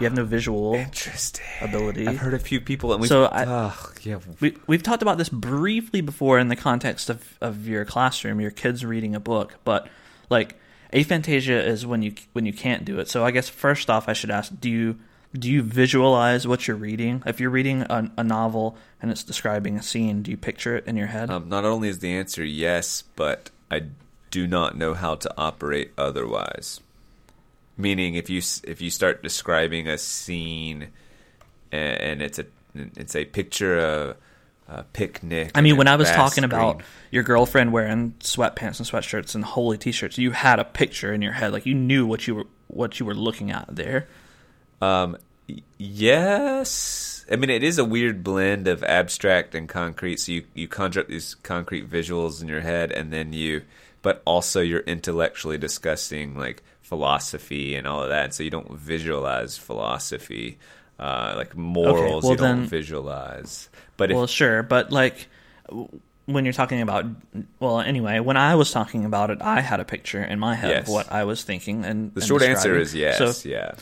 you 0.00 0.04
have 0.04 0.14
no 0.14 0.24
visual 0.24 0.74
Interesting. 0.74 1.44
ability. 1.60 2.06
I've 2.06 2.18
heard 2.18 2.34
a 2.34 2.38
few 2.38 2.60
people, 2.60 2.92
and 2.92 3.02
we. 3.02 3.08
So 3.08 3.24
I- 3.24 3.72
yeah. 4.02 4.20
We 4.40 4.56
we've 4.66 4.82
talked 4.82 5.02
about 5.02 5.18
this 5.18 5.28
briefly 5.28 6.00
before 6.00 6.38
in 6.38 6.48
the 6.48 6.56
context 6.56 7.10
of, 7.10 7.36
of 7.40 7.66
your 7.66 7.84
classroom, 7.84 8.40
your 8.40 8.50
kids 8.52 8.84
reading 8.84 9.14
a 9.14 9.20
book, 9.20 9.56
but 9.64 9.88
like 10.30 10.54
aphantasia 10.92 11.66
is 11.66 11.84
when 11.84 12.02
you 12.02 12.14
when 12.32 12.46
you 12.46 12.52
can't 12.52 12.84
do 12.84 12.98
it. 13.00 13.08
So 13.08 13.24
I 13.24 13.30
guess 13.32 13.48
first 13.48 13.90
off, 13.90 14.08
I 14.08 14.12
should 14.12 14.30
ask: 14.30 14.52
Do 14.60 14.70
you 14.70 14.98
do 15.36 15.50
you 15.50 15.62
visualize 15.62 16.46
what 16.46 16.66
you're 16.66 16.76
reading? 16.76 17.22
If 17.26 17.40
you're 17.40 17.50
reading 17.50 17.82
a, 17.82 18.10
a 18.16 18.24
novel 18.24 18.76
and 19.00 19.10
it's 19.10 19.22
describing 19.22 19.76
a 19.76 19.82
scene, 19.82 20.22
do 20.22 20.30
you 20.30 20.36
picture 20.36 20.76
it 20.76 20.86
in 20.86 20.96
your 20.96 21.08
head? 21.08 21.30
Um, 21.30 21.48
not 21.48 21.64
only 21.64 21.88
is 21.88 21.98
the 21.98 22.12
answer 22.12 22.44
yes, 22.44 23.04
but 23.16 23.50
I 23.70 23.82
do 24.30 24.46
not 24.46 24.76
know 24.76 24.94
how 24.94 25.16
to 25.16 25.34
operate 25.36 25.92
otherwise. 25.98 26.80
Meaning, 27.76 28.14
if 28.14 28.28
you 28.28 28.42
if 28.64 28.80
you 28.80 28.90
start 28.90 29.22
describing 29.22 29.86
a 29.86 29.98
scene, 29.98 30.88
and, 31.70 32.00
and 32.00 32.22
it's 32.22 32.38
a 32.38 32.46
it's 32.74 33.14
a 33.14 33.24
picture 33.24 33.78
of 33.78 34.16
a 34.68 34.82
picnic. 34.82 35.52
I 35.54 35.60
mean, 35.60 35.76
when 35.76 35.88
I 35.88 35.96
was 35.96 36.10
talking 36.10 36.44
about 36.44 36.82
your 37.10 37.22
girlfriend 37.22 37.72
wearing 37.72 38.14
sweatpants 38.20 38.80
and 38.80 38.88
sweatshirts 38.88 39.34
and 39.34 39.44
holy 39.44 39.78
t-shirts, 39.78 40.18
you 40.18 40.32
had 40.32 40.58
a 40.58 40.64
picture 40.64 41.12
in 41.12 41.22
your 41.22 41.32
head, 41.32 41.52
like 41.52 41.66
you 41.66 41.74
knew 41.74 42.04
what 42.04 42.26
you 42.26 42.34
were 42.34 42.46
what 42.66 42.98
you 42.98 43.06
were 43.06 43.14
looking 43.14 43.50
at 43.50 43.66
there. 43.68 44.08
Um, 44.80 45.16
yes. 45.78 47.24
I 47.30 47.36
mean, 47.36 47.50
it 47.50 47.62
is 47.62 47.78
a 47.78 47.84
weird 47.84 48.22
blend 48.24 48.68
of 48.68 48.82
abstract 48.84 49.54
and 49.54 49.68
concrete. 49.68 50.20
So 50.20 50.32
you, 50.32 50.44
you 50.54 50.68
conjure 50.68 51.00
up 51.00 51.08
these 51.08 51.34
concrete 51.34 51.88
visuals 51.90 52.40
in 52.42 52.48
your 52.48 52.60
head, 52.60 52.90
and 52.92 53.12
then 53.12 53.32
you, 53.32 53.62
but 54.02 54.22
also 54.24 54.60
you're 54.60 54.80
intellectually 54.80 55.58
discussing 55.58 56.36
like 56.36 56.62
philosophy 56.82 57.74
and 57.74 57.86
all 57.86 58.02
of 58.02 58.08
that. 58.08 58.34
So 58.34 58.42
you 58.42 58.50
don't 58.50 58.72
visualize 58.72 59.58
philosophy, 59.58 60.58
uh, 60.98 61.34
like 61.36 61.56
morals. 61.56 62.24
well 62.24 62.32
you 62.32 62.38
don't 62.38 62.66
visualize. 62.66 63.68
But 63.96 64.10
well, 64.12 64.24
if 64.24 64.30
sure, 64.30 64.62
but 64.62 64.90
like 64.90 65.28
when 66.24 66.44
you're 66.44 66.54
talking 66.54 66.80
about, 66.80 67.04
well, 67.58 67.80
anyway, 67.80 68.20
when 68.20 68.36
I 68.36 68.54
was 68.54 68.70
talking 68.70 69.04
about 69.04 69.30
it, 69.30 69.38
I 69.42 69.60
had 69.60 69.80
a 69.80 69.84
picture 69.84 70.22
in 70.22 70.38
my 70.38 70.54
head 70.54 70.70
Yes. 70.70 70.82
of 70.88 70.92
what 70.92 71.12
I 71.12 71.24
was 71.24 71.42
thinking, 71.42 71.84
and 71.84 72.14
the 72.14 72.20
and 72.20 72.28
short 72.28 72.42
answer 72.42 72.76
is 72.76 72.94
yes, 72.94 73.18
So, 73.18 73.48
yeah. 73.48 73.74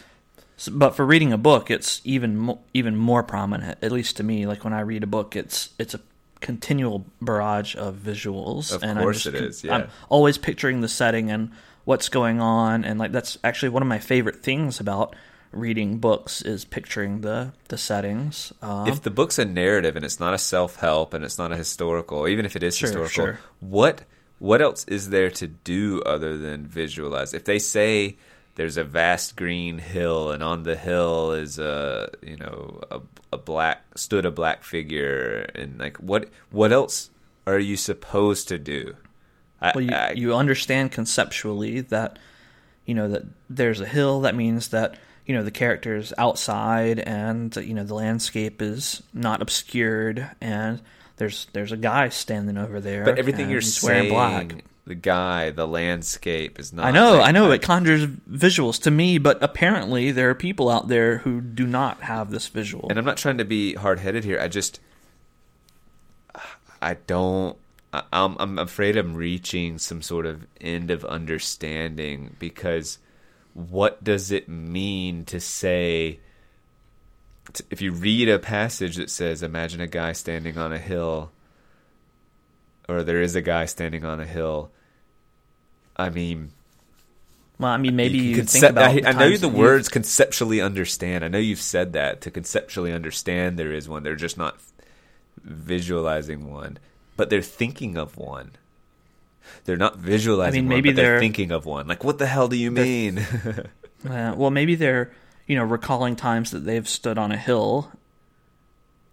So- 0.57 0.73
but 0.73 0.97
for 0.97 1.05
reading 1.07 1.33
a 1.33 1.39
book, 1.39 1.71
it's 1.71 2.01
even 2.05 2.37
mo- 2.37 2.61
even 2.75 2.97
more 2.97 3.23
prominent. 3.23 3.79
At 3.83 3.93
least 3.93 4.17
to 4.19 4.23
me, 4.23 4.47
like 4.47 4.65
when 4.65 4.73
I 4.73 4.81
read 4.81 5.03
a 5.03 5.07
book, 5.07 5.37
it's 5.37 5.71
it's 5.79 5.95
a 5.95 6.01
continual 6.41 7.07
barrage 7.21 7.75
of 7.77 7.97
visuals. 7.97 8.73
Of 8.75 8.83
and 8.83 8.99
course 8.99 9.27
I'm 9.27 9.33
just, 9.33 9.45
is, 9.45 9.65
yeah. 9.65 9.75
I'm 9.75 9.89
always 10.09 10.39
picturing 10.39 10.81
the 10.81 10.89
setting 10.89 11.31
and 11.31 11.51
what's 11.85 12.09
going 12.09 12.41
on, 12.41 12.85
and 12.85 12.99
like 12.99 13.13
that's 13.13 13.39
actually 13.45 13.71
one 13.71 13.83
of 13.83 13.89
my 13.89 13.99
favorite 13.99 14.43
things 14.43 14.81
about 14.81 15.15
reading 15.53 15.97
books 15.99 16.43
is 16.43 16.65
picturing 16.65 17.21
the 17.23 17.53
the 17.69 17.79
settings. 17.79 18.53
Um, 18.61 18.87
if 18.89 19.03
the 19.03 19.11
book's 19.11 19.39
a 19.39 19.45
narrative 19.45 19.97
and 19.97 20.05
it's 20.05 20.21
not 20.21 20.35
a 20.35 20.39
self 20.39 20.77
help 20.77 21.15
and 21.15 21.25
it's 21.25 21.39
not 21.39 21.53
a 21.53 21.57
historical, 21.57 22.29
even 22.29 22.45
if 22.45 22.57
it 22.57 22.63
is 22.63 22.77
Sure, 22.77 22.89
historical, 22.89 23.11
sure. 23.35 23.41
what 23.61 24.03
what 24.39 24.61
else 24.61 24.85
is 24.85 25.09
there 25.11 25.31
to 25.31 25.47
do 25.47 26.03
other 26.05 26.37
than 26.37 26.67
visualize? 26.67 27.33
If 27.33 27.45
they 27.45 27.59
say 27.59 28.17
there's 28.57 28.77
a 28.77 28.85
vast 28.85 29.37
green 29.37 29.79
hill 29.79 30.31
and 30.33 30.43
on 30.43 30.65
the 30.65 30.77
hill 30.77 31.33
is 31.33 31.59
a 31.59 32.11
you 32.23 32.37
know 32.37 32.81
a, 32.91 33.01
a 33.33 33.39
black 33.39 33.83
stood 33.97 34.27
a 34.27 34.31
black 34.31 34.65
figure 34.65 35.49
and 35.55 35.79
like 35.79 35.97
what 35.99 36.29
what 36.51 36.73
else 36.73 37.11
are 37.47 37.59
you 37.59 37.77
supposed 37.77 38.49
to 38.49 38.59
do? 38.59 38.97
I, 39.63 39.73
Well, 39.75 39.85
you, 39.85 39.95
I- 39.95 40.13
you 40.13 40.35
understand 40.35 40.91
conceptually 40.93 41.81
that 41.83 42.19
you 42.85 42.95
know 42.95 43.09
that 43.09 43.23
there's 43.49 43.81
a 43.81 43.87
hill. 43.87 44.21
That 44.23 44.35
means 44.35 44.69
that 44.69 44.97
you 45.27 45.35
know 45.35 45.43
the 45.43 45.51
character's 45.51 46.13
outside, 46.19 46.99
and 47.01 47.55
you 47.57 47.75
know 47.75 47.85
the 47.85 47.95
landscape 47.95 48.61
is 48.63 49.03
not 49.15 49.43
obscured, 49.43 50.29
and 50.41 50.81
there's 51.17 51.47
there's 51.53 51.73
a 51.73 51.77
guy 51.77 52.09
standing 52.11 52.57
over 52.59 52.81
there. 52.81 53.05
but 53.05 53.19
everything 53.19 53.49
you're 53.51 53.61
saying, 53.61 54.13
wearing 54.13 54.49
black. 54.53 54.65
The 54.87 54.95
guy, 54.95 55.51
the 55.51 55.67
landscape 55.67 56.59
is 56.61 56.73
not. 56.73 56.87
I 56.87 56.91
know, 56.93 57.15
like- 57.19 57.29
I 57.29 57.33
know, 57.33 57.51
I- 57.51 57.55
it 57.57 57.63
conjures 57.63 58.07
visuals 58.07 58.81
to 58.83 58.91
me, 58.91 59.19
but 59.19 59.43
apparently 59.43 60.13
there 60.13 60.31
are 60.31 60.35
people 60.35 60.69
out 60.71 60.89
there 60.89 61.19
who 61.19 61.41
do 61.41 61.67
not 61.67 62.03
have 62.03 62.31
this 62.31 62.47
visual. 62.47 62.87
and 62.89 62.99
I'm 62.99 63.05
not 63.05 63.17
trying 63.17 63.39
to 63.39 63.45
be 63.45 63.75
hard 63.75 63.99
headed 64.01 64.23
here. 64.25 64.39
I 64.41 64.49
just, 64.49 64.79
I 66.81 66.95
don't. 67.07 67.57
I, 67.93 68.03
I'm 68.13 68.37
I'm 68.39 68.59
afraid 68.59 68.97
I'm 68.97 69.15
reaching 69.15 69.79
some 69.79 70.03
sort 70.03 70.27
of 70.27 70.47
end 70.61 70.91
of 70.91 71.05
understanding 71.05 72.37
because 72.39 72.99
what 73.55 74.03
does 74.05 74.31
it 74.31 74.49
mean 74.49 75.25
to 75.27 75.41
say? 75.41 76.21
If 77.71 77.81
you 77.81 77.93
read 77.93 78.29
a 78.29 78.39
passage 78.39 78.97
that 78.97 79.09
says, 79.11 79.43
"Imagine 79.43 79.81
a 79.81 79.87
guy 79.87 80.13
standing 80.13 80.59
on 80.59 80.73
a 80.73 80.79
hill," 80.79 81.31
or 82.89 83.03
there 83.03 83.23
is 83.23 83.35
a 83.35 83.43
guy 83.43 83.65
standing 83.65 84.05
on 84.05 84.21
a 84.21 84.27
hill. 84.27 84.71
I 85.97 86.11
mean, 86.11 86.53
well, 87.59 87.71
I 87.73 87.79
mean, 87.79 87.97
maybe 87.97 88.19
you, 88.19 88.43
think 88.43 88.65
concep- 88.65 88.71
about. 88.71 88.91
I, 88.91 89.09
I 89.09 89.13
know 89.13 89.31
times 89.31 89.41
the 89.41 89.49
words 89.49 89.89
conceptually 89.89 90.61
understand. 90.61 91.25
I 91.25 91.29
know 91.29 91.39
you've 91.39 91.61
said 91.61 91.95
that 91.95 92.21
to 92.23 92.31
conceptually 92.31 92.93
understand 92.93 93.59
there 93.59 93.73
is 93.73 93.89
one. 93.89 94.03
They're 94.03 94.15
just 94.17 94.37
not 94.37 94.59
visualizing 95.43 96.51
one, 96.53 96.79
but 97.17 97.31
they're 97.31 97.41
thinking 97.43 97.97
of 97.97 98.17
one. 98.19 98.53
they're 99.65 99.77
not 99.77 99.97
visualizing. 99.97 100.59
I 100.59 100.61
mean, 100.63 100.69
one, 100.69 100.77
maybe 100.77 100.91
but 100.91 100.97
they're, 100.97 101.11
they're- 101.13 101.21
thinking 101.21 101.51
of 101.51 101.65
one. 101.67 101.87
Like, 101.87 102.05
what 102.05 102.19
the 102.19 102.27
hell 102.27 102.49
do 102.49 102.57
you 102.57 102.71
mean? 102.71 103.25
Uh, 104.07 104.35
well, 104.37 104.51
maybe 104.51 104.75
they're 104.77 105.11
you 105.49 105.57
know 105.57 105.65
recalling 105.65 106.15
times 106.15 106.51
that 106.53 106.61
they've 106.61 106.87
stood 106.87 107.17
on 107.19 107.33
a 107.33 107.37
hill, 107.37 107.91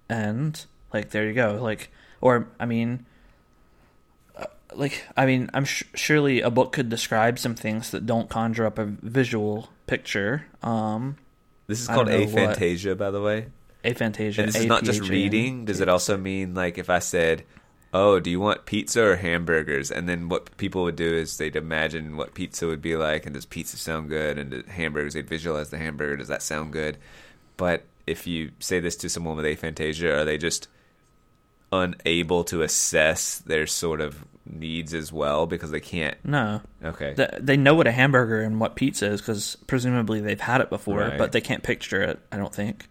and 0.10 0.66
like 0.94 1.10
there 1.10 1.26
you 1.26 1.34
go. 1.34 1.58
Like, 1.62 1.90
or 2.22 2.48
I 2.60 2.66
mean, 2.66 3.06
like 4.76 5.04
I 5.16 5.26
mean, 5.26 5.50
I'm 5.54 5.66
sh- 5.66 5.84
surely 5.96 6.42
a 6.42 6.50
book 6.50 6.74
could 6.74 6.90
describe 6.90 7.40
some 7.40 7.56
things 7.56 7.92
that 7.92 8.06
don't 8.06 8.30
conjure 8.30 8.66
up 8.66 8.78
a 8.80 8.86
visual 8.86 9.70
picture. 9.88 10.46
Um, 10.62 11.18
this 11.68 11.82
is 11.82 11.88
called 11.88 12.08
don't 12.08 12.32
what- 12.34 12.58
aphantasia, 12.58 12.98
by 12.98 13.12
the 13.12 13.22
way. 13.22 13.48
aphantasia. 13.84 14.40
And 14.40 14.48
this 14.48 14.56
is 14.56 14.66
not 14.66 14.84
just 14.84 15.02
reading. 15.10 15.66
Does 15.66 15.82
it 15.82 15.90
also 15.90 16.18
mean 16.18 16.54
like 16.54 16.78
if 16.78 16.90
I 16.90 17.00
said, 17.00 17.44
"Oh, 17.94 18.20
do 18.20 18.30
you 18.30 18.40
want 18.40 18.66
pizza 18.66 19.04
or 19.04 19.16
hamburgers?" 19.18 19.92
And 19.92 20.08
then 20.08 20.30
what 20.30 20.56
people 20.58 20.84
would 20.84 20.96
do 20.96 21.14
is 21.14 21.38
they'd 21.38 21.56
imagine 21.56 22.18
what 22.18 22.34
pizza 22.34 22.68
would 22.68 22.82
be 22.82 22.96
like, 22.96 23.26
and 23.26 23.34
does 23.34 23.46
pizza 23.46 23.78
sound 23.78 24.10
good? 24.10 24.38
And 24.38 24.66
hamburgers, 24.68 25.14
they'd 25.14 25.28
visualize 25.28 25.70
the 25.70 25.78
hamburger. 25.78 26.18
Does 26.18 26.28
that 26.30 26.42
sound 26.42 26.74
good? 26.74 26.98
But 27.58 27.84
if 28.08 28.26
you 28.28 28.52
say 28.60 28.80
this 28.80 28.96
to 28.98 29.10
someone 29.10 29.38
with 29.38 29.46
aphantasia, 29.46 30.18
are 30.22 30.26
they 30.26 30.38
just 30.38 30.68
unable 31.72 32.44
to 32.46 32.62
assess 32.62 33.40
their 33.40 33.66
sort 33.66 34.00
of 34.02 34.24
needs 34.46 34.94
as 34.94 35.12
well 35.14 35.46
because 35.46 35.72
they 35.72 35.80
can't? 35.80 36.18
No, 36.26 36.62
Okay, 36.84 37.14
Th- 37.16 37.30
they 37.40 37.58
know 37.58 37.76
what 37.76 37.88
a 37.88 37.92
hamburger 37.92 38.42
and 38.42 38.60
what 38.60 38.76
pizza 38.76 39.08
is 39.08 39.22
because 39.22 39.56
presumably 39.68 40.20
they've 40.20 40.40
had 40.42 40.62
it 40.62 40.70
before, 40.70 41.00
Right. 41.00 41.18
but 41.18 41.32
they 41.32 41.42
can't 41.42 41.64
picture 41.64 42.02
it. 42.02 42.20
I 42.32 42.38
don't 42.38 42.54
think. 42.54 42.88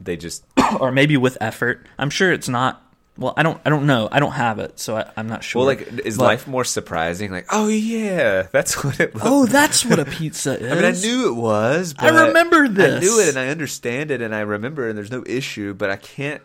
they 0.00 0.16
just 0.16 0.44
or 0.80 0.90
maybe 0.92 1.16
with 1.16 1.36
effort. 1.40 1.86
I'm 1.98 2.10
sure 2.10 2.32
it's 2.32 2.48
not. 2.48 2.82
Well, 3.18 3.34
I 3.36 3.42
don't. 3.42 3.60
I 3.66 3.70
don't 3.70 3.86
know. 3.86 4.08
I 4.10 4.18
don't 4.18 4.32
have 4.32 4.58
it, 4.60 4.78
so 4.80 4.96
I, 4.96 5.10
I'm 5.14 5.28
not 5.28 5.44
sure. 5.44 5.60
well, 5.60 5.66
like 5.66 5.86
is 6.06 6.16
But- 6.16 6.24
life 6.24 6.46
more 6.48 6.64
surprising? 6.64 7.30
Like, 7.30 7.46
oh 7.50 7.68
yeah, 7.68 8.42
that's 8.50 8.82
what 8.82 8.98
it. 8.98 9.14
Looks 9.14 9.26
Oh, 9.28 9.44
that's 9.46 9.84
what 9.84 9.98
a 9.98 10.06
pizza 10.06 10.58
is. 10.58 10.72
I 10.72 10.74
mean, 10.74 10.84
I 10.86 10.92
knew 10.92 11.28
it 11.28 11.34
was. 11.34 11.94
I 11.98 12.08
remember 12.08 12.60
remember 12.60 12.82
I 12.82 12.98
knew 13.00 13.20
it, 13.20 13.28
and 13.28 13.38
I 13.38 13.48
understand 13.48 14.10
it, 14.10 14.22
and 14.22 14.34
I 14.34 14.40
remember, 14.40 14.88
and 14.88 14.96
there's 14.96 15.10
no 15.10 15.22
issue. 15.26 15.74
But 15.74 15.90
I 15.90 15.96
can't, 15.96 16.40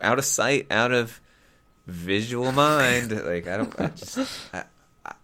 out 0.00 0.18
of 0.18 0.24
sight, 0.24 0.66
out 0.70 0.92
of 0.92 1.20
visual 1.86 2.52
mind. 2.52 3.12
like 3.24 3.46
I 3.46 3.56
don't. 3.56 3.80
I 3.80 3.88
just. 3.88 4.18
I, 4.52 4.64
I, 5.04 5.14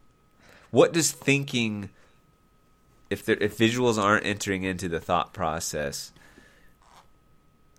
what 0.70 0.92
does 0.92 1.12
thinking? 1.12 1.90
If 3.10 3.26
there, 3.26 3.36
if 3.40 3.58
visuals 3.58 4.02
aren't 4.02 4.24
entering 4.24 4.62
into 4.62 4.88
the 4.88 4.98
thought 4.98 5.34
process, 5.34 6.12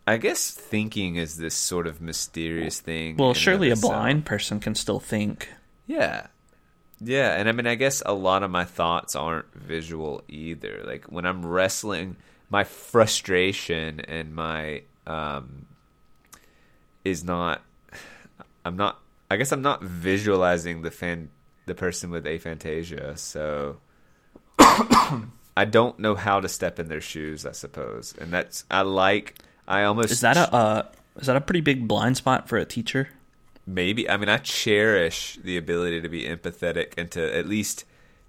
I 0.05 0.18
guess 0.18 0.51
thinking 0.51 1.15
is 1.15 1.38
this 1.38 1.55
sort 1.55 1.88
of 1.88 2.01
mysterious 2.01 2.80
thing. 2.80 3.18
Well, 3.18 3.34
surely 3.34 3.72
a 3.72 3.76
blind 3.76 4.26
person 4.26 4.60
can 4.60 4.76
still 4.76 4.99
think. 4.99 5.49
Yeah. 5.88 6.27
Yeah, 6.99 7.34
and 7.34 7.49
I 7.49 7.51
mean 7.51 7.68
I 7.68 7.76
guess 7.76 8.01
a 8.05 8.14
lot 8.14 8.43
of 8.43 8.51
my 8.51 8.64
thoughts 8.64 9.15
aren't 9.15 9.53
visual 9.53 10.23
either. 10.27 10.84
Like 10.85 11.05
when 11.05 11.26
I'm 11.26 11.45
wrestling 11.45 12.15
my 12.49 12.64
frustration 12.64 13.99
and 14.01 14.35
my 14.35 14.84
um 15.07 15.65
is 17.03 17.23
not 17.23 17.61
I'm 18.65 18.76
not 18.76 18.99
I 19.30 19.38
guess 19.38 19.52
I'm 19.52 19.61
not 19.61 19.84
visualizing 19.84 20.81
the 20.81 20.91
fan 20.91 21.30
the 21.65 21.76
person 21.76 22.11
with 22.11 22.26
aphantasia, 22.26 23.18
so 23.18 23.77
I 24.60 25.65
don't 25.65 25.98
know 25.98 26.15
how 26.15 26.40
to 26.41 26.49
step 26.49 26.77
in 26.77 26.90
their 26.90 26.99
shoes, 26.99 27.45
I 27.45 27.53
suppose. 27.53 28.14
And 28.19 28.31
that's 28.31 28.65
I 28.69 28.81
like 28.81 29.35
I 29.68 29.84
almost 29.84 30.11
Is 30.11 30.22
that 30.22 30.38
a 30.38 30.53
uh, 30.53 30.88
is 31.18 31.27
that 31.27 31.35
a 31.35 31.41
pretty 31.41 31.61
big 31.61 31.88
blind 31.88 32.18
spot 32.18 32.49
for 32.49 32.57
a 32.57 32.65
teacher? 32.65 33.10
maybe 33.65 34.10
i 34.10 34.18
mean 34.18 34.30
i 34.30 34.38
cherish 34.38 35.38
the 35.44 35.57
ability 35.57 36.02
to 36.02 36.10
be 36.10 36.23
empathetic 36.23 36.94
and 36.98 37.10
to 37.11 37.35
at 37.35 37.48
least 37.48 37.85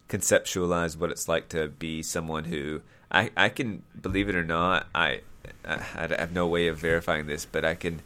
conceptualize 0.08 0.96
what 0.96 1.10
it's 1.10 1.28
like 1.28 1.48
to 1.48 1.68
be 1.68 2.02
someone 2.02 2.44
who 2.44 2.80
i 3.10 3.30
i 3.36 3.48
can 3.48 3.82
believe 4.00 4.28
it 4.28 4.36
or 4.36 4.44
not 4.44 4.86
i 4.94 5.20
i, 5.64 5.74
I 5.96 6.14
have 6.18 6.32
no 6.32 6.46
way 6.46 6.68
of 6.68 6.78
verifying 6.78 7.26
this 7.26 7.44
but 7.44 7.64
i 7.64 7.74
can 7.74 8.00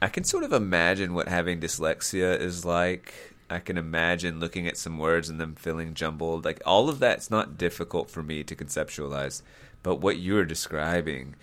i 0.00 0.08
can 0.08 0.24
sort 0.24 0.44
of 0.44 0.52
imagine 0.52 1.14
what 1.14 1.28
having 1.28 1.60
dyslexia 1.60 2.38
is 2.38 2.64
like. 2.64 3.14
I 3.50 3.60
can 3.60 3.78
imagine 3.78 4.40
looking 4.40 4.68
at 4.68 4.76
some 4.76 4.98
words 4.98 5.30
and 5.30 5.40
them 5.40 5.54
feeling 5.54 5.94
jumbled. 5.94 6.44
Like 6.44 6.60
all 6.66 6.90
of 6.90 6.98
that's 6.98 7.30
not 7.30 7.56
difficult 7.56 8.10
for 8.10 8.22
me 8.22 8.44
to 8.44 8.54
conceptualize. 8.54 9.40
But 9.82 10.02
what 10.02 10.18
you're 10.18 10.44
describing 10.44 11.34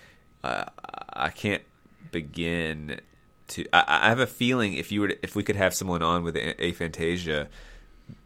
uh, 0.43 0.65
i 1.13 1.29
can't 1.29 1.63
begin 2.11 2.99
to 3.47 3.65
I, 3.73 3.83
I 3.87 4.09
have 4.09 4.19
a 4.19 4.27
feeling 4.27 4.73
if 4.73 4.91
you 4.91 5.01
were 5.01 5.07
to, 5.09 5.23
if 5.23 5.35
we 5.35 5.43
could 5.43 5.55
have 5.55 5.73
someone 5.73 6.03
on 6.03 6.23
with 6.23 6.35
aphantasia 6.35 7.47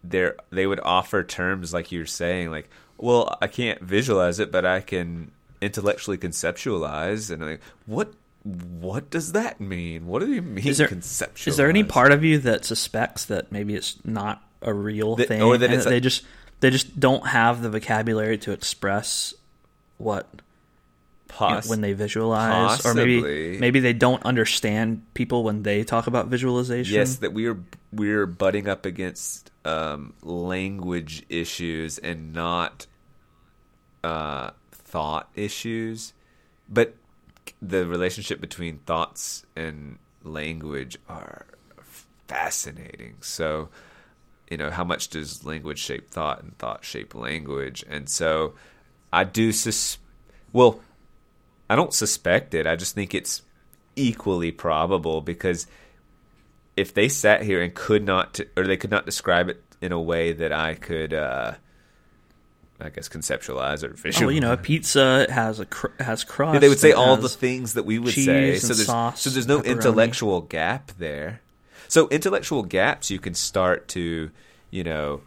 there 0.04 0.36
they 0.50 0.68
would 0.68 0.82
offer 0.82 1.24
terms 1.24 1.74
like 1.74 1.92
you're 1.92 2.06
saying 2.06 2.52
like 2.52 2.70
well 2.98 3.38
I 3.42 3.48
can't 3.48 3.82
visualize 3.82 4.40
it 4.40 4.52
but 4.52 4.66
I 4.66 4.82
can 4.82 5.32
intellectually 5.62 6.18
conceptualize. 6.18 7.32
And 7.32 7.46
like 7.46 7.62
what 7.86 8.14
what 8.44 9.10
does 9.10 9.34
that 9.34 9.60
mean? 9.60 10.07
What 10.07 10.20
do 10.20 10.32
you 10.32 10.41
mean 10.41 10.66
Is 10.66 10.78
there 10.78 10.88
conceptualize 10.88 11.48
is 11.48 11.57
there 11.57 11.70
any 11.70 11.84
part 11.84 12.11
of 12.11 12.24
you 12.24 12.40
that 12.40 12.66
suspects 12.66 13.26
that 13.26 13.52
maybe 13.52 13.76
it's 13.76 13.98
not 14.06 14.41
a 14.61 14.74
real 14.74 15.16
That- 15.16 15.28
thing, 15.28 15.41
or 15.41 15.57
that 15.57 15.84
they 15.86 15.98
a- 15.98 16.02
just 16.02 16.24
they 16.61 16.70
just 16.70 16.99
don't 16.99 17.28
have 17.28 17.61
the 17.61 17.70
vocabulary 17.70 18.38
to 18.40 18.52
express 18.52 19.34
what 19.98 20.28
you 21.40 21.48
know, 21.48 21.61
when 21.68 21.82
they 21.82 21.94
visualize, 21.94 22.86
or 22.86 22.94
maybe 22.94 23.57
maybe 23.60 23.80
they 23.80 23.94
don't 23.94 24.24
understand 24.24 25.03
people 25.14 25.44
when 25.44 25.64
they 25.64 25.84
talk 25.84 26.07
about 26.07 26.28
visualization. 26.28 26.95
Yes, 26.95 27.18
that 27.18 27.34
we 27.34 27.48
are 27.48 27.57
we're 27.94 28.26
butting 28.26 28.68
up 28.68 28.86
against 28.86 29.52
um, 29.66 30.14
language 30.24 31.26
issues 31.30 31.98
and 31.98 32.34
not 32.34 32.88
uh, 34.03 34.52
thought 34.72 35.30
issues, 35.36 36.14
but 36.70 36.95
the 37.62 37.86
relationship 37.88 38.42
between 38.42 38.80
thoughts 38.80 39.46
and 39.56 39.98
language 40.24 40.98
are 41.08 41.46
fascinating. 42.28 43.16
So, 43.22 43.70
you 44.50 44.58
know, 44.58 44.70
how 44.70 44.84
much 44.84 45.10
does 45.10 45.46
language 45.46 45.80
shape 45.80 46.10
thought 46.10 46.44
and 46.44 46.58
thought 46.58 46.84
shape 46.84 47.16
language? 47.16 47.84
And 47.90 48.10
so, 48.10 48.54
I 49.12 49.24
do 49.24 49.52
sus. 49.52 49.98
Well, 50.54 50.80
I 51.70 51.76
don't 51.76 51.94
suspect 51.94 52.54
it. 52.54 52.66
I 52.68 52.76
just 52.76 52.96
think 52.96 53.14
it's 53.14 53.44
equally 53.96 54.52
probable 54.52 55.22
because 55.22 55.68
if 56.76 56.94
they 56.94 57.10
sat 57.10 57.44
here 57.44 57.62
and 57.62 57.74
could 57.74 58.06
not, 58.06 58.40
or 58.56 58.66
they 58.66 58.78
could 58.78 58.92
not 58.92 59.06
describe 59.06 59.50
it 59.50 59.62
in 59.82 59.92
a 59.92 60.02
way 60.02 60.34
that 60.34 60.52
I 60.52 60.76
could, 60.76 61.14
uh, 61.14 61.54
I 62.82 62.90
guess, 62.90 63.10
conceptualize 63.10 63.84
or 63.84 63.88
Oh, 63.92 63.94
visualize. 63.96 64.22
well, 64.22 64.32
you 64.32 64.40
know, 64.42 64.54
a 64.54 64.58
pizza 64.58 65.28
has 65.30 65.60
a 65.60 65.66
cr- 65.66 65.88
has 66.00 66.24
crust. 66.24 66.54
Yeah, 66.54 66.60
they 66.60 66.70
would 66.70 66.80
say 66.80 66.92
all 66.94 67.18
the 67.18 67.28
things 67.30 67.74
that 67.74 67.84
we 67.86 68.00
would 68.00 68.14
say. 68.14 68.58
So 68.58 68.68
there's 68.74 68.86
sauce, 68.86 69.22
so 69.22 69.30
there's 69.30 69.48
no 69.48 69.60
pepperoni. 69.60 69.66
intellectual 69.66 70.42
gap 70.42 70.92
there. 70.98 71.42
So 71.88 72.08
intellectual 72.10 72.64
gaps 72.64 73.10
you 73.12 73.20
can 73.20 73.34
start 73.34 73.88
to, 73.90 74.32
you 74.72 74.84
know, 74.84 75.22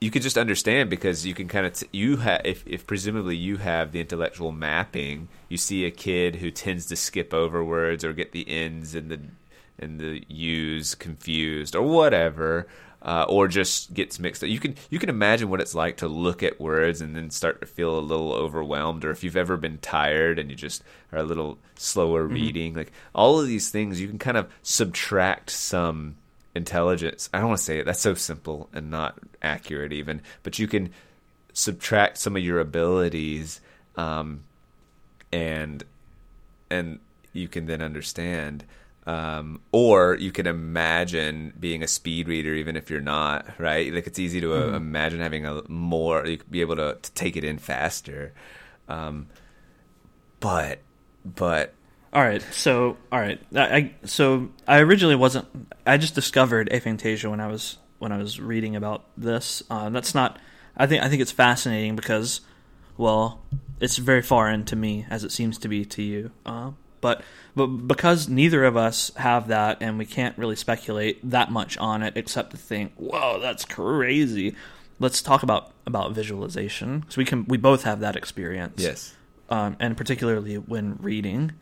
you 0.00 0.10
can 0.12 0.22
just 0.22 0.38
understand 0.38 0.88
because 0.90 1.26
you 1.26 1.34
can 1.34 1.48
kind 1.48 1.66
of 1.66 1.72
t- 1.72 1.88
you 1.92 2.18
have 2.18 2.42
if 2.44 2.64
if 2.66 2.86
presumably 2.86 3.34
you 3.36 3.56
have 3.56 3.90
the 3.92 4.00
intellectual 4.00 4.52
mapping. 4.52 5.28
You 5.48 5.56
see 5.56 5.84
a 5.84 5.90
kid 5.90 6.36
who 6.36 6.50
tends 6.50 6.86
to 6.86 6.96
skip 6.96 7.34
over 7.34 7.64
words 7.64 8.04
or 8.04 8.12
get 8.12 8.30
the 8.32 8.48
ends 8.48 8.94
and 8.94 9.10
the 9.10 9.20
and 9.80 9.98
the 10.00 10.22
U's 10.28 10.94
confused 10.94 11.74
or 11.74 11.82
whatever. 11.82 12.66
Uh, 13.08 13.24
or 13.26 13.48
just 13.48 13.94
gets 13.94 14.18
mixed 14.18 14.42
up. 14.42 14.50
You 14.50 14.60
can 14.60 14.74
you 14.90 14.98
can 14.98 15.08
imagine 15.08 15.48
what 15.48 15.62
it's 15.62 15.74
like 15.74 15.96
to 15.98 16.08
look 16.08 16.42
at 16.42 16.60
words 16.60 17.00
and 17.00 17.16
then 17.16 17.30
start 17.30 17.58
to 17.62 17.66
feel 17.66 17.98
a 17.98 18.04
little 18.10 18.34
overwhelmed, 18.34 19.02
or 19.02 19.10
if 19.10 19.24
you've 19.24 19.42
ever 19.44 19.56
been 19.56 19.78
tired 19.78 20.38
and 20.38 20.50
you 20.50 20.56
just 20.56 20.82
are 21.10 21.20
a 21.20 21.24
little 21.24 21.56
slower 21.74 22.24
reading. 22.26 22.74
Like 22.74 22.92
all 23.14 23.40
of 23.40 23.46
these 23.46 23.70
things, 23.70 23.98
you 23.98 24.08
can 24.08 24.18
kind 24.18 24.36
of 24.36 24.46
subtract 24.62 25.48
some 25.48 26.16
intelligence. 26.54 27.30
I 27.32 27.38
don't 27.38 27.48
want 27.48 27.60
to 27.60 27.64
say 27.64 27.78
it. 27.78 27.86
That's 27.86 27.98
so 27.98 28.12
simple 28.12 28.68
and 28.74 28.90
not 28.90 29.16
accurate 29.40 29.94
even, 29.94 30.20
but 30.42 30.58
you 30.58 30.68
can 30.68 30.90
subtract 31.54 32.18
some 32.18 32.36
of 32.36 32.44
your 32.44 32.60
abilities, 32.60 33.62
um, 33.96 34.44
and 35.32 35.82
and 36.68 36.98
you 37.32 37.48
can 37.48 37.64
then 37.64 37.80
understand. 37.80 38.64
Um, 39.08 39.62
or 39.72 40.16
you 40.16 40.30
can 40.32 40.46
imagine 40.46 41.54
being 41.58 41.82
a 41.82 41.88
speed 41.88 42.28
reader, 42.28 42.52
even 42.52 42.76
if 42.76 42.90
you're 42.90 43.00
not, 43.00 43.58
right? 43.58 43.90
Like 43.90 44.06
it's 44.06 44.18
easy 44.18 44.38
to 44.42 44.52
uh, 44.52 44.76
imagine 44.76 45.20
having 45.20 45.46
a 45.46 45.62
more, 45.66 46.26
you 46.26 46.36
could 46.36 46.50
be 46.50 46.60
able 46.60 46.76
to, 46.76 46.98
to 47.00 47.12
take 47.12 47.34
it 47.38 47.42
in 47.42 47.56
faster. 47.56 48.34
Um, 48.86 49.28
but, 50.40 50.80
but 51.24 51.72
All 52.12 52.22
right, 52.22 52.42
so 52.52 52.96
all 53.12 53.20
right, 53.20 53.38
I, 53.54 53.76
I 53.76 53.94
so 54.04 54.48
I 54.66 54.78
originally 54.80 55.14
wasn't. 55.14 55.46
I 55.86 55.98
just 55.98 56.14
discovered 56.14 56.70
aphantasia 56.70 57.30
when 57.30 57.40
I 57.40 57.48
was 57.48 57.76
when 57.98 58.12
I 58.12 58.16
was 58.16 58.40
reading 58.40 58.76
about 58.76 59.04
this. 59.16 59.62
Uh, 59.68 59.90
that's 59.90 60.14
not. 60.14 60.38
I 60.74 60.86
think 60.86 61.02
I 61.02 61.10
think 61.10 61.20
it's 61.20 61.32
fascinating 61.32 61.96
because, 61.96 62.40
well, 62.96 63.42
it's 63.78 63.98
very 63.98 64.22
foreign 64.22 64.64
to 64.66 64.76
me 64.76 65.06
as 65.10 65.22
it 65.22 65.32
seems 65.32 65.58
to 65.58 65.68
be 65.68 65.84
to 65.84 66.02
you. 66.02 66.30
Uh, 66.46 66.70
But 67.00 67.22
but 67.54 67.66
because 67.66 68.28
neither 68.28 68.64
of 68.64 68.76
us 68.76 69.10
have 69.16 69.48
that, 69.48 69.78
and 69.80 69.98
we 69.98 70.06
can't 70.06 70.36
really 70.38 70.56
speculate 70.56 71.18
that 71.30 71.50
much 71.50 71.76
on 71.78 72.02
it, 72.02 72.16
except 72.16 72.50
to 72.52 72.56
think, 72.56 72.92
"Whoa, 72.96 73.40
that's 73.40 73.64
crazy." 73.64 74.54
Let's 75.00 75.22
talk 75.22 75.42
about 75.42 75.72
about 75.86 76.12
visualization, 76.12 77.00
because 77.00 77.16
we 77.16 77.24
can 77.24 77.44
we 77.46 77.56
both 77.56 77.84
have 77.84 78.00
that 78.00 78.16
experience. 78.16 78.82
Yes. 78.82 79.14
um, 79.50 79.76
and 79.80 79.96
particularly 79.96 80.56
when 80.56 80.96
reading. 81.00 81.52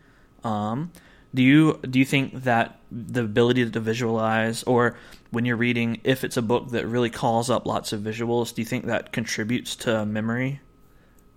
Um, 0.43 0.91
do 1.33 1.43
you 1.43 1.79
do 1.89 1.99
you 1.99 2.05
think 2.05 2.43
that 2.43 2.79
the 2.91 3.23
ability 3.23 3.69
to 3.69 3.79
visualize, 3.79 4.63
or 4.63 4.97
when 5.31 5.45
you're 5.45 5.57
reading, 5.57 5.99
if 6.03 6.23
it's 6.23 6.37
a 6.37 6.41
book 6.41 6.69
that 6.69 6.87
really 6.87 7.09
calls 7.09 7.49
up 7.49 7.65
lots 7.65 7.93
of 7.93 8.01
visuals, 8.01 8.53
do 8.55 8.61
you 8.61 8.65
think 8.65 8.85
that 8.85 9.11
contributes 9.11 9.75
to 9.75 10.05
memory? 10.05 10.61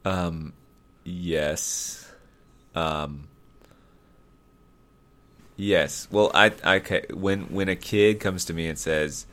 Um, 0.05 0.53
yes. 1.05 2.11
Um, 2.75 3.27
yes. 5.61 6.09
Well, 6.11 6.31
I, 6.35 6.53
I, 6.65 7.03
when 7.13 7.43
when 7.45 7.69
a 7.69 7.77
kid 7.77 8.21
comes 8.21 8.45
to 8.47 8.55
me 8.55 8.67
and 8.67 8.79
says, 8.79 9.27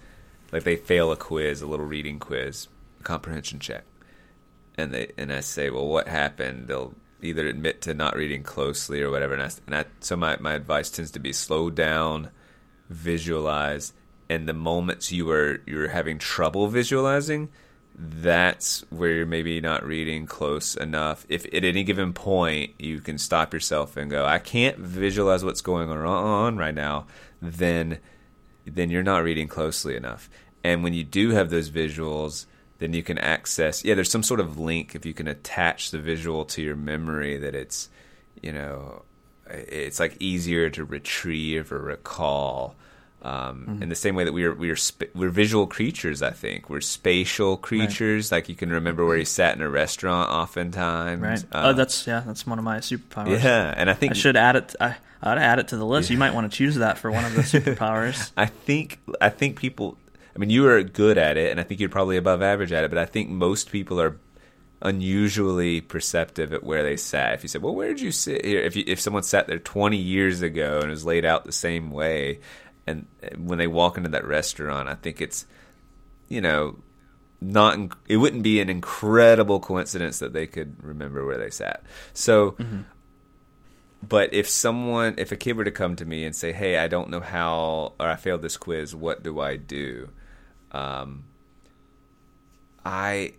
like 0.52 0.64
they 0.64 0.76
fail 0.76 1.12
a 1.12 1.16
quiz, 1.16 1.62
a 1.62 1.68
little 1.68 1.86
reading 1.86 2.20
quiz, 2.20 2.68
a 2.99 3.04
comprehension 3.04 3.60
check, 3.60 3.84
and 4.78 4.94
they 4.94 5.12
and 5.18 5.32
I 5.32 5.40
say, 5.40 5.70
well, 5.70 5.88
what 5.88 6.08
happened? 6.08 6.68
They'll 6.68 6.94
either 7.22 7.48
admit 7.48 7.82
to 7.82 7.94
not 7.94 8.16
reading 8.16 8.44
closely 8.44 9.02
or 9.02 9.10
whatever, 9.10 9.34
and 9.34 9.44
I, 9.44 9.52
and 9.66 9.76
I 9.76 9.86
so 9.99 10.16
my 10.16 10.38
my 10.40 10.54
advice 10.54 10.90
tends 10.90 11.12
to 11.12 11.20
be 11.20 11.34
slow 11.34 11.70
down, 11.70 12.32
visualize, 12.90 13.94
and 14.30 14.48
the 14.48 14.54
moments 14.54 15.12
you 15.12 15.30
are 15.32 15.62
you're 15.66 15.90
having 15.90 16.20
trouble 16.20 16.68
visualizing 16.68 17.49
that's 17.98 18.86
where 18.91 19.11
you're 19.11 19.26
maybe 19.26 19.60
not 19.60 19.84
reading 19.84 20.28
close 20.28 20.76
enough. 20.76 21.26
If 21.30 21.45
at 21.45 21.64
any 21.64 21.84
given 21.84 22.14
point 22.14 22.74
you 22.78 22.99
can 23.02 23.18
stop 23.18 23.53
yourself 23.53 23.98
and 23.98 24.11
go, 24.11 24.24
I 24.24 24.38
can't 24.38 24.78
visualize 24.78 25.44
what's 25.44 25.61
going 25.61 25.90
on 25.90 26.57
right 26.57 26.76
now, 26.76 27.07
then 27.41 27.98
then 28.65 28.90
you're 28.91 29.02
not 29.02 29.24
reading 29.24 29.48
closely 29.48 29.95
enough. 29.95 30.30
And 30.64 30.84
when 30.84 30.94
you 30.94 31.03
do 31.03 31.32
have 31.32 31.49
those 31.49 31.72
visuals, 31.72 32.45
then 32.80 32.94
you 32.94 33.02
can 33.02 33.18
access 33.18 33.84
yeah, 33.84 33.95
there's 33.95 34.11
some 34.11 34.24
sort 34.24 34.40
of 34.40 34.60
link 34.60 34.94
if 34.94 35.03
you 35.03 35.14
can 35.14 35.28
attach 35.28 35.90
the 35.90 35.99
visual 35.99 36.45
to 36.45 36.61
your 36.61 36.76
memory 36.76 37.38
that 37.38 37.56
it's 37.56 37.90
you 38.44 38.52
know 38.52 39.03
it's 39.49 39.99
like 39.99 40.15
easier 40.19 40.69
to 40.69 40.84
retrieve 40.84 41.72
or 41.72 41.80
recall. 41.80 42.76
Um, 43.23 43.65
Mm-hmm. 43.68 43.84
In 43.84 43.89
the 43.89 43.95
same 43.95 44.15
way 44.15 44.23
that 44.23 44.31
we 44.31 44.45
are 44.45 44.53
we 44.53 44.69
are 44.69 44.76
sp- 44.77 45.11
we're 45.15 45.30
visual 45.30 45.65
creatures, 45.68 46.22
I 46.22 46.30
think 46.31 46.69
we're 46.69 46.81
spatial 46.81 47.57
creatures. 47.57 48.31
Like 48.31 48.48
you 48.48 48.56
can 48.56 48.69
remember 48.72 49.06
where 49.06 49.18
you 49.18 49.26
sat 49.26 49.56
in 49.56 49.61
a 49.61 49.69
restaurant, 49.69 50.30
oftentimes. 50.30 51.22
Right. 51.22 51.44
Uh, 51.52 51.69
oh, 51.69 51.73
that's 51.73 52.06
yeah, 52.07 52.23
that's 52.26 52.45
one 52.45 52.60
of 52.60 52.64
my 52.64 52.77
superpowers. 52.77 53.44
yeah, 53.44 53.73
and 53.76 53.89
I 53.89 53.94
think 53.94 54.11
I 54.11 54.15
should 54.15 54.38
add 54.38 54.56
it. 54.56 54.76
I 54.80 54.95
I 55.22 55.31
ought 55.31 55.35
to 55.35 55.41
add 55.41 55.57
it 55.60 55.69
to 55.69 55.77
the 55.77 55.85
list. 55.85 56.10
You 56.11 56.18
might 56.19 56.34
want 56.35 56.49
to 56.52 56.56
choose 56.56 56.76
that 56.76 56.99
for 56.99 57.11
one 57.11 57.26
of 57.26 57.34
the 57.34 57.41
superpowers. 57.60 58.31
I 58.38 58.45
think 58.45 58.99
I 59.19 59.30
think 59.30 59.57
people. 59.60 59.98
I 60.35 60.39
mean, 60.39 60.52
you 60.52 60.68
are 60.68 60.84
good 60.84 61.18
at 61.18 61.35
it, 61.38 61.49
and 61.49 61.60
I 61.60 61.64
think 61.64 61.80
you're 61.80 61.89
probably 61.89 62.18
above 62.18 62.44
average 62.44 62.72
at 62.72 62.84
it. 62.84 62.89
But 62.91 62.99
I 62.99 63.06
think 63.06 63.30
most 63.30 63.72
people 63.72 63.99
are 63.99 64.15
unusually 64.81 65.81
perceptive 65.81 66.53
at 66.53 66.64
where 66.64 66.84
they 66.84 66.95
sat. 66.98 67.34
If 67.34 67.44
you 67.44 67.49
said, 67.49 67.61
"Well, 67.64 67.76
where 67.76 67.88
did 67.89 67.99
you 67.99 68.11
sit 68.11 68.45
here?" 68.45 68.61
If 68.61 68.76
you, 68.76 68.84
if 68.88 68.99
someone 68.99 69.23
sat 69.23 69.48
there 69.48 69.60
20 69.60 69.98
years 69.98 70.41
ago 70.41 70.76
and 70.81 70.88
it 70.88 70.91
was 70.91 71.06
laid 71.06 71.26
out 71.26 71.45
the 71.45 71.52
same 71.52 71.89
way, 71.91 72.39
and 72.88 73.05
when 73.38 73.57
they 73.57 73.68
walk 73.68 73.97
into 73.97 74.09
that 74.09 74.26
restaurant, 74.26 74.89
I 74.89 74.95
think 74.95 75.22
it's 75.22 75.45
you 76.27 76.41
know 76.41 76.77
not 77.39 77.77
it 78.07 78.18
wouldn't 78.18 78.43
be 78.43 78.59
an 78.59 78.69
incredible 78.69 79.59
coincidence 79.59 80.19
that 80.19 80.34
they 80.34 80.47
could 80.47 80.84
remember 80.84 81.26
where 81.26 81.38
they 81.38 81.49
sat. 81.49 81.84
So. 82.14 82.55
But 84.07 84.31
if 84.31 84.47
someone, 84.47 85.15
if 85.18 85.31
a 85.31 85.35
kid 85.35 85.57
were 85.57 85.64
to 85.64 85.72
come 85.72 85.95
to 85.95 86.05
me 86.05 86.23
and 86.23 86.35
say, 86.35 86.53
"Hey, 86.53 86.77
I 86.77 86.88
don't 86.88 87.09
know 87.09 87.19
how, 87.19 87.93
or 87.99 88.07
I 88.07 88.15
failed 88.15 88.43
this 88.43 88.55
quiz. 88.55 88.93
What 88.93 89.23
do 89.23 89.39
I 89.39 89.55
do?" 89.55 90.09
Um, 90.72 91.23
I, 92.85 93.34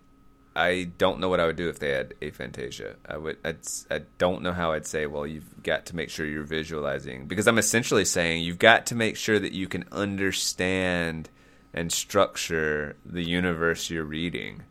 I 0.55 0.89
don't 0.97 1.19
know 1.19 1.29
what 1.29 1.39
I 1.39 1.45
would 1.45 1.55
do 1.55 1.69
if 1.69 1.79
they 1.79 1.91
had 1.91 2.15
aphantasia. 2.21 2.95
I 3.07 3.17
would, 3.17 3.37
I'd, 3.45 3.59
I 3.89 4.01
don't 4.17 4.41
know 4.41 4.51
how 4.51 4.71
I'd 4.71 4.87
say, 4.87 5.05
"Well, 5.05 5.27
you've 5.27 5.63
got 5.63 5.85
to 5.87 5.95
make 5.95 6.09
sure 6.09 6.25
you're 6.25 6.43
visualizing," 6.43 7.27
because 7.27 7.47
I'm 7.47 7.57
essentially 7.57 8.05
saying 8.05 8.43
you've 8.43 8.59
got 8.59 8.85
to 8.87 8.95
make 8.95 9.15
sure 9.15 9.39
that 9.39 9.53
you 9.53 9.67
can 9.67 9.85
understand 9.91 11.29
and 11.73 11.91
structure 11.91 12.95
the 13.05 13.23
universe 13.23 13.89
you're 13.89 14.03
reading. 14.03 14.63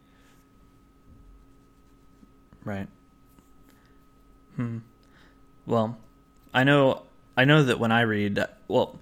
Right. 2.65 2.89
Hmm. 4.57 4.79
Well, 5.65 5.97
I 6.53 6.65
know. 6.65 7.05
I 7.37 7.45
know 7.45 7.63
that 7.63 7.79
when 7.79 7.93
I 7.93 8.01
read, 8.01 8.45
well, 8.67 8.99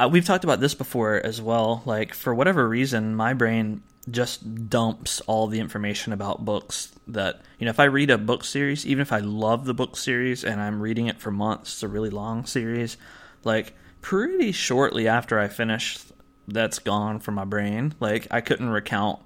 uh, 0.00 0.08
we've 0.10 0.24
talked 0.24 0.42
about 0.42 0.58
this 0.58 0.74
before 0.74 1.24
as 1.24 1.40
well. 1.40 1.82
Like 1.86 2.12
for 2.14 2.34
whatever 2.34 2.68
reason, 2.68 3.14
my 3.14 3.32
brain 3.32 3.82
just 4.10 4.68
dumps 4.68 5.20
all 5.22 5.46
the 5.46 5.60
information 5.60 6.12
about 6.12 6.44
books 6.44 6.92
that 7.06 7.40
you 7.58 7.64
know. 7.64 7.70
If 7.70 7.80
I 7.80 7.84
read 7.84 8.10
a 8.10 8.18
book 8.18 8.44
series, 8.44 8.86
even 8.86 9.02
if 9.02 9.12
I 9.12 9.18
love 9.18 9.64
the 9.64 9.74
book 9.74 9.96
series 9.96 10.44
and 10.44 10.60
I'm 10.60 10.80
reading 10.80 11.06
it 11.06 11.20
for 11.20 11.30
months, 11.30 11.72
it's 11.74 11.82
a 11.82 11.88
really 11.88 12.10
long 12.10 12.44
series. 12.46 12.96
Like 13.44 13.74
pretty 14.02 14.52
shortly 14.52 15.08
after 15.08 15.38
I 15.38 15.48
finish, 15.48 15.98
that's 16.46 16.78
gone 16.78 17.20
from 17.20 17.34
my 17.34 17.44
brain. 17.44 17.94
Like 18.00 18.26
I 18.30 18.40
couldn't 18.40 18.68
recount 18.70 19.20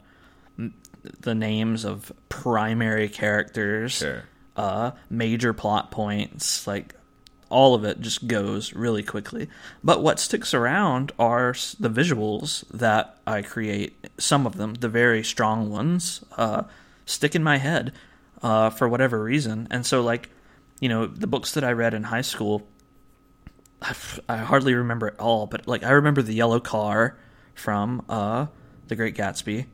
the 1.20 1.34
names 1.34 1.84
of 1.84 2.12
primary 2.28 3.08
characters, 3.08 3.92
Sure. 3.92 4.24
uh, 4.56 4.90
major 5.08 5.52
plot 5.52 5.90
points, 5.90 6.66
like 6.66 6.94
all 7.50 7.74
of 7.74 7.84
it 7.84 8.00
just 8.00 8.28
goes 8.28 8.74
really 8.74 9.02
quickly. 9.02 9.48
But 9.82 10.02
what 10.02 10.20
sticks 10.20 10.52
around 10.52 11.12
are 11.18 11.54
the 11.80 11.88
visuals 11.88 12.64
that 12.72 13.18
I 13.26 13.40
create. 13.42 13.97
Some 14.18 14.46
of 14.46 14.56
them, 14.56 14.74
the 14.74 14.88
very 14.88 15.22
strong 15.24 15.70
ones, 15.70 16.24
uh, 16.36 16.64
stick 17.06 17.34
in 17.34 17.42
my 17.42 17.56
head 17.58 17.92
uh, 18.42 18.70
for 18.70 18.88
whatever 18.88 19.22
reason. 19.22 19.68
And 19.70 19.86
so, 19.86 20.02
like, 20.02 20.28
you 20.80 20.88
know, 20.88 21.06
the 21.06 21.26
books 21.26 21.52
that 21.54 21.64
I 21.64 21.72
read 21.72 21.94
in 21.94 22.02
high 22.04 22.22
school, 22.22 22.66
I, 23.80 23.90
f- 23.90 24.18
I 24.28 24.36
hardly 24.38 24.74
remember 24.74 25.08
it 25.08 25.16
all, 25.20 25.46
but 25.46 25.66
like 25.68 25.84
I 25.84 25.90
remember 25.90 26.20
the 26.22 26.34
yellow 26.34 26.58
car 26.60 27.16
from 27.54 28.04
uh, 28.08 28.46
The 28.88 28.96
Great 28.96 29.14
Gatsby. 29.16 29.66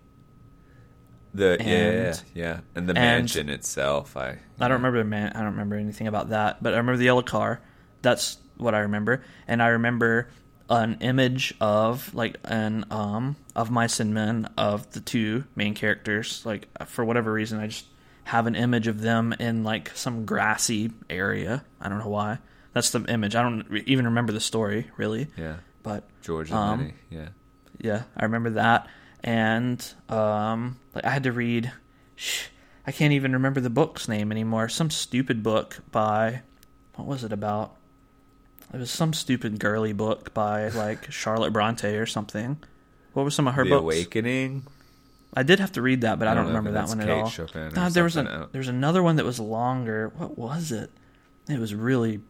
The 1.32 1.56
yeah, 1.60 1.66
yeah, 1.66 1.74
And- 2.08 2.22
yeah, 2.34 2.60
and 2.76 2.88
the 2.88 2.92
and- 2.92 2.96
mansion 3.22 3.48
itself. 3.48 4.16
I 4.16 4.38
I 4.60 4.68
don't 4.68 4.76
remember 4.82 5.02
man. 5.04 5.32
I 5.34 5.38
don't 5.40 5.52
remember 5.52 5.76
anything 5.76 6.06
about 6.06 6.28
that, 6.28 6.62
but 6.62 6.74
I 6.74 6.76
remember 6.76 6.98
the 6.98 7.06
yellow 7.06 7.22
car. 7.22 7.60
That's 8.02 8.38
what 8.56 8.74
I 8.74 8.80
remember, 8.80 9.24
and 9.48 9.60
I 9.62 9.68
remember 9.68 10.28
an 10.70 10.96
image 11.00 11.54
of 11.60 12.14
like 12.14 12.38
an 12.44 12.84
um 12.90 13.36
of 13.54 13.70
mice 13.70 14.00
and 14.00 14.14
men 14.14 14.48
of 14.56 14.90
the 14.92 15.00
two 15.00 15.44
main 15.54 15.74
characters. 15.74 16.42
Like 16.44 16.68
for 16.86 17.04
whatever 17.04 17.32
reason, 17.32 17.60
I 17.60 17.66
just 17.68 17.86
have 18.24 18.46
an 18.46 18.54
image 18.54 18.86
of 18.86 19.00
them 19.00 19.34
in 19.38 19.64
like 19.64 19.90
some 19.94 20.24
grassy 20.24 20.90
area. 21.10 21.64
I 21.80 21.88
don't 21.88 21.98
know 21.98 22.08
why. 22.08 22.38
That's 22.72 22.90
the 22.90 23.04
image. 23.04 23.36
I 23.36 23.42
don't 23.42 23.82
even 23.86 24.06
remember 24.06 24.32
the 24.32 24.40
story 24.40 24.90
really, 24.96 25.28
yeah. 25.36 25.56
but 25.82 26.08
George 26.22 26.50
and 26.50 26.58
Um, 26.58 26.92
yeah. 27.10 27.28
yeah, 27.78 28.02
I 28.16 28.24
remember 28.24 28.50
that. 28.50 28.88
And 29.22 29.86
um, 30.08 30.78
like 30.94 31.04
I 31.04 31.10
had 31.10 31.24
to 31.24 31.32
read. 31.32 31.70
Sh- 32.16 32.46
I 32.86 32.92
can't 32.92 33.12
even 33.14 33.32
remember 33.32 33.60
the 33.60 33.70
book's 33.70 34.08
name 34.08 34.30
anymore. 34.30 34.68
Some 34.68 34.90
stupid 34.90 35.42
book 35.42 35.78
by 35.90 36.42
what 36.96 37.06
was 37.06 37.24
it 37.24 37.32
about? 37.32 37.76
It 38.72 38.80
was 38.80 38.90
some 38.90 39.12
stupid 39.12 39.58
girly 39.58 39.92
book 39.92 40.34
by 40.34 40.68
like 40.68 41.10
Charlotte 41.12 41.52
Bronte 41.52 41.96
or 41.96 42.06
something. 42.06 42.58
What 43.12 43.22
were 43.22 43.30
some 43.30 43.46
of 43.46 43.54
her 43.54 43.64
the 43.64 43.70
books? 43.70 43.82
Awakening. 43.82 44.64
I 45.36 45.42
did 45.42 45.58
have 45.60 45.72
to 45.72 45.82
read 45.82 46.02
that, 46.02 46.18
but 46.18 46.28
I, 46.28 46.34
don't, 46.34 46.44
know 46.44 46.50
if 46.50 46.56
remember 46.56 46.72
that 46.72 46.88
one 46.88 47.00
at 47.00 47.10
all. 47.10 47.28
Chopin 47.28 47.72
No, 47.74 47.88
there 47.88 48.04
was 48.04 48.16
a, 48.16 48.48
there 48.52 48.60
was 48.60 48.68
another 48.68 49.02
one 49.02 49.16
that 49.16 49.24
was 49.24 49.40
longer. 49.40 50.12
What 50.16 50.38
was 50.38 50.70
it? 50.70 50.90
It 51.48 51.58
was 51.58 51.74
really, 51.74 52.20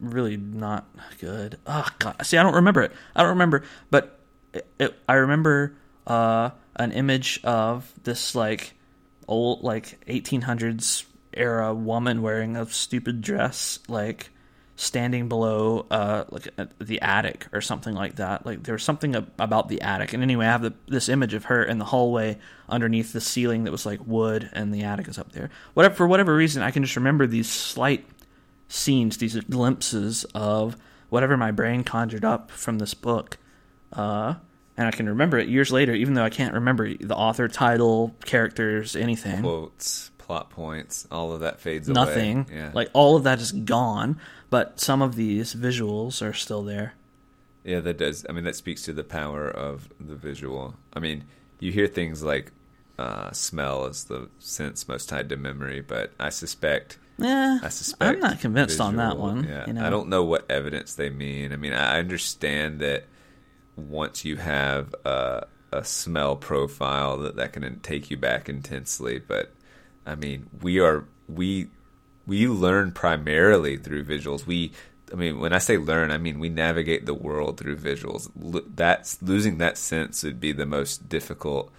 really 0.00 0.36
not 0.36 0.86
good. 1.20 1.58
Oh 1.66 1.88
god! 1.98 2.24
See, 2.24 2.36
I 2.36 2.42
don't 2.42 2.54
remember 2.54 2.82
it. 2.82 2.92
I 3.16 3.22
don't 3.22 3.30
remember, 3.30 3.64
but 3.90 4.20
it, 4.52 4.66
it, 4.78 4.94
I 5.08 5.14
remember 5.14 5.74
uh, 6.06 6.50
an 6.76 6.92
image 6.92 7.40
of 7.42 7.92
this 8.04 8.34
like 8.34 8.74
old 9.26 9.62
like 9.62 10.04
1800s 10.06 11.04
era 11.34 11.74
woman 11.74 12.22
wearing 12.22 12.56
a 12.56 12.66
stupid 12.66 13.20
dress, 13.20 13.80
like 13.88 14.30
standing 14.78 15.26
below 15.26 15.86
uh 15.90 16.24
like 16.30 16.48
uh, 16.58 16.66
the 16.78 17.00
attic 17.00 17.46
or 17.54 17.62
something 17.62 17.94
like 17.94 18.16
that 18.16 18.44
like 18.44 18.62
there 18.62 18.74
was 18.74 18.82
something 18.82 19.16
ab- 19.16 19.30
about 19.38 19.68
the 19.70 19.80
attic 19.80 20.12
and 20.12 20.22
anyway 20.22 20.44
i 20.44 20.50
have 20.50 20.60
the, 20.60 20.74
this 20.86 21.08
image 21.08 21.32
of 21.32 21.44
her 21.46 21.64
in 21.64 21.78
the 21.78 21.84
hallway 21.86 22.36
underneath 22.68 23.14
the 23.14 23.20
ceiling 23.20 23.64
that 23.64 23.70
was 23.72 23.86
like 23.86 23.98
wood 24.06 24.50
and 24.52 24.74
the 24.74 24.82
attic 24.82 25.08
is 25.08 25.18
up 25.18 25.32
there 25.32 25.48
whatever 25.72 25.94
for 25.94 26.06
whatever 26.06 26.36
reason 26.36 26.62
i 26.62 26.70
can 26.70 26.82
just 26.82 26.94
remember 26.94 27.26
these 27.26 27.48
slight 27.48 28.04
scenes 28.68 29.16
these 29.16 29.34
glimpses 29.44 30.24
of 30.34 30.76
whatever 31.08 31.38
my 31.38 31.50
brain 31.50 31.82
conjured 31.82 32.24
up 32.24 32.50
from 32.50 32.78
this 32.78 32.92
book 32.92 33.38
uh 33.94 34.34
and 34.76 34.86
i 34.86 34.90
can 34.90 35.08
remember 35.08 35.38
it 35.38 35.48
years 35.48 35.72
later 35.72 35.94
even 35.94 36.12
though 36.12 36.24
i 36.24 36.28
can't 36.30 36.52
remember 36.52 36.92
the 36.98 37.16
author 37.16 37.48
title 37.48 38.14
characters 38.26 38.94
anything 38.94 39.40
Quotes, 39.40 40.10
plot 40.18 40.50
points, 40.50 41.06
all 41.10 41.32
of 41.32 41.40
that 41.40 41.60
fades 41.60 41.88
Nothing. 41.88 42.38
away. 42.50 42.56
Yeah. 42.58 42.70
Like 42.74 42.90
all 42.94 43.14
of 43.14 43.22
that 43.22 43.40
is 43.40 43.52
gone, 43.52 44.18
but 44.50 44.80
some 44.80 45.02
of 45.02 45.16
these 45.16 45.54
visuals 45.54 46.22
are 46.22 46.32
still 46.32 46.62
there. 46.62 46.94
Yeah, 47.64 47.80
that 47.80 47.98
does. 47.98 48.24
I 48.28 48.32
mean, 48.32 48.44
that 48.44 48.56
speaks 48.56 48.82
to 48.82 48.92
the 48.92 49.04
power 49.04 49.48
of 49.48 49.88
the 49.98 50.14
visual. 50.14 50.74
I 50.92 51.00
mean, 51.00 51.24
you 51.58 51.72
hear 51.72 51.88
things 51.88 52.22
like 52.22 52.52
uh, 52.98 53.32
smell 53.32 53.86
is 53.86 54.04
the 54.04 54.28
sense 54.38 54.86
most 54.88 55.08
tied 55.08 55.28
to 55.30 55.36
memory, 55.36 55.80
but 55.80 56.12
I 56.18 56.30
suspect. 56.30 56.98
Yeah, 57.18 57.58
I 57.62 57.68
suspect 57.70 58.08
I'm 58.08 58.20
not 58.20 58.40
convinced 58.40 58.80
on 58.80 58.96
that 58.96 59.18
one. 59.18 59.44
Yeah, 59.44 59.66
you 59.66 59.72
know? 59.72 59.84
I 59.84 59.90
don't 59.90 60.08
know 60.08 60.22
what 60.22 60.48
evidence 60.50 60.94
they 60.94 61.10
mean. 61.10 61.52
I 61.52 61.56
mean, 61.56 61.72
I 61.72 61.98
understand 61.98 62.80
that 62.80 63.04
once 63.74 64.24
you 64.24 64.36
have 64.36 64.94
a, 65.04 65.46
a 65.72 65.82
smell 65.84 66.36
profile, 66.36 67.18
that 67.18 67.36
that 67.36 67.52
can 67.52 67.80
take 67.80 68.10
you 68.10 68.16
back 68.16 68.48
intensely. 68.48 69.18
But 69.18 69.52
I 70.04 70.14
mean, 70.14 70.48
we 70.62 70.78
are 70.78 71.04
we 71.28 71.68
we 72.26 72.46
learn 72.48 72.92
primarily 72.92 73.76
through 73.76 74.04
visuals. 74.04 74.46
We, 74.46 74.72
I 75.12 75.16
mean, 75.16 75.38
when 75.40 75.52
I 75.52 75.58
say 75.58 75.78
learn, 75.78 76.10
I 76.10 76.18
mean 76.18 76.38
we 76.38 76.48
navigate 76.48 77.06
the 77.06 77.14
world 77.14 77.58
through 77.58 77.76
visuals. 77.76 78.30
That's 78.74 79.20
losing 79.22 79.58
that 79.58 79.78
sense 79.78 80.22
would 80.24 80.40
be 80.40 80.52
the 80.52 80.66
most 80.66 81.08
difficult. 81.08 81.72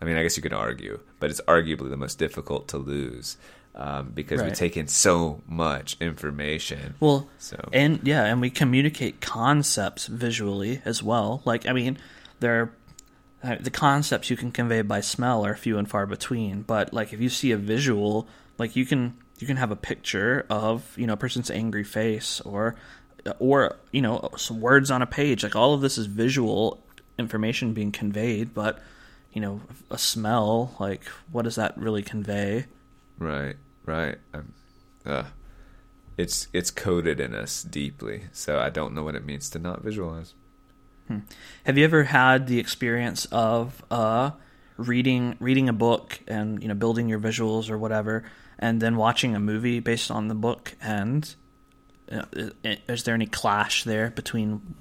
I 0.00 0.04
mean, 0.06 0.16
I 0.16 0.22
guess 0.22 0.36
you 0.36 0.42
could 0.42 0.52
argue, 0.54 1.00
but 1.18 1.30
it's 1.30 1.40
arguably 1.42 1.90
the 1.90 1.96
most 1.96 2.18
difficult 2.18 2.68
to 2.68 2.78
lose 2.78 3.36
um, 3.74 4.10
because 4.14 4.40
we 4.40 4.46
take 4.54 4.76
in 4.76 4.86
so 4.88 5.42
much 5.46 5.96
information. 6.00 6.94
Well, 7.00 7.28
So- 7.38 7.68
and 7.72 8.00
yeah, 8.02 8.24
and 8.24 8.40
we 8.40 8.50
communicate 8.50 9.20
concepts 9.20 10.06
visually 10.06 10.80
as 10.84 11.02
well. 11.02 11.42
Like, 11.44 11.66
I 11.66 11.72
mean, 11.72 11.98
there 12.40 12.72
uh, 13.42 13.56
the 13.60 13.70
concepts 13.70 14.28
you 14.30 14.36
can 14.36 14.52
convey 14.52 14.82
by 14.82 15.00
smell 15.00 15.44
are 15.46 15.54
few 15.56 15.78
and 15.78 15.88
far 15.88 16.06
between. 16.06 16.62
But 16.62 16.92
like, 16.92 17.12
if 17.12 17.20
you 17.20 17.28
see 17.28 17.52
a 17.52 17.56
visual, 17.56 18.28
like 18.58 18.76
you 18.76 18.84
can 18.86 19.14
you 19.40 19.46
can 19.46 19.56
have 19.56 19.70
a 19.70 19.76
picture 19.76 20.46
of 20.50 20.96
you 20.96 21.06
know 21.06 21.14
a 21.14 21.16
person's 21.16 21.50
angry 21.50 21.84
face 21.84 22.40
or 22.42 22.76
or 23.38 23.76
you 23.92 24.02
know 24.02 24.30
some 24.36 24.60
words 24.60 24.90
on 24.90 25.02
a 25.02 25.06
page. 25.06 25.42
Like 25.42 25.56
all 25.56 25.74
of 25.74 25.80
this 25.80 25.98
is 25.98 26.06
visual 26.06 26.82
information 27.18 27.72
being 27.72 27.92
conveyed, 27.92 28.54
but 28.54 28.80
you 29.32 29.40
know 29.40 29.60
a 29.90 29.98
smell 29.98 30.74
like 30.78 31.04
what 31.30 31.42
does 31.42 31.56
that 31.56 31.76
really 31.76 32.02
convey? 32.02 32.66
Right, 33.18 33.56
right. 33.84 34.18
Um, 34.32 34.54
uh, 35.04 35.24
it's 36.16 36.48
it's 36.52 36.70
coded 36.70 37.20
in 37.20 37.34
us 37.34 37.62
deeply, 37.62 38.24
so 38.32 38.58
I 38.58 38.70
don't 38.70 38.94
know 38.94 39.02
what 39.02 39.14
it 39.14 39.24
means 39.24 39.50
to 39.50 39.58
not 39.58 39.82
visualize. 39.82 40.34
Have 41.64 41.76
you 41.76 41.84
ever 41.84 42.04
had 42.04 42.46
the 42.46 42.60
experience 42.60 43.24
of 43.32 43.82
uh, 43.90 44.30
reading 44.76 45.36
reading 45.40 45.68
a 45.68 45.72
book 45.72 46.20
and 46.28 46.62
you 46.62 46.68
know 46.68 46.74
building 46.74 47.08
your 47.08 47.18
visuals 47.18 47.68
or 47.68 47.78
whatever, 47.78 48.24
and 48.60 48.80
then 48.80 48.96
watching 48.96 49.34
a 49.34 49.40
movie 49.40 49.80
based 49.80 50.10
on 50.10 50.28
the 50.28 50.34
book? 50.34 50.76
And 50.80 51.34
uh, 52.12 52.22
is 52.62 53.02
there 53.02 53.14
any 53.14 53.26
clash 53.26 53.82
there 53.82 54.10
between? 54.10 54.76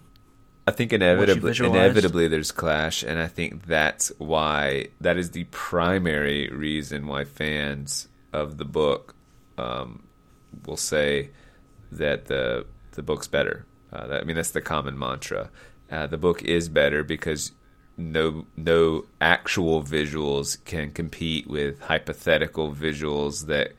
I 0.68 0.72
think 0.72 0.94
inevitably, 0.94 1.56
inevitably, 1.66 2.28
there's 2.28 2.52
clash, 2.52 3.02
and 3.02 3.18
I 3.18 3.26
think 3.26 3.66
that's 3.66 4.12
why 4.20 4.90
that 5.02 5.18
is 5.18 5.32
the 5.32 5.46
primary 5.46 6.50
reason 6.50 7.08
why 7.08 7.24
fans 7.24 8.08
of 8.34 8.58
the 8.58 8.66
book 8.66 9.16
um, 9.58 10.04
will 10.68 10.78
say 10.78 11.32
that 11.92 12.26
the 12.26 12.68
the 12.92 13.02
book's 13.02 13.28
better. 13.28 13.66
Uh, 13.92 14.06
that, 14.08 14.22
I 14.22 14.24
mean, 14.26 14.36
that's 14.36 14.52
the 14.52 14.62
common 14.62 15.00
mantra. 15.00 15.50
Uh, 15.90 16.06
the 16.06 16.18
book 16.18 16.44
is 16.44 16.70
better 16.70 17.04
because 17.04 17.52
no 18.00 18.46
no 18.56 19.06
actual 19.20 19.84
visuals 19.84 20.64
can 20.66 20.92
compete 20.92 21.48
with 21.48 21.80
hypothetical 21.82 22.72
visuals 22.74 23.48
that 23.48 23.74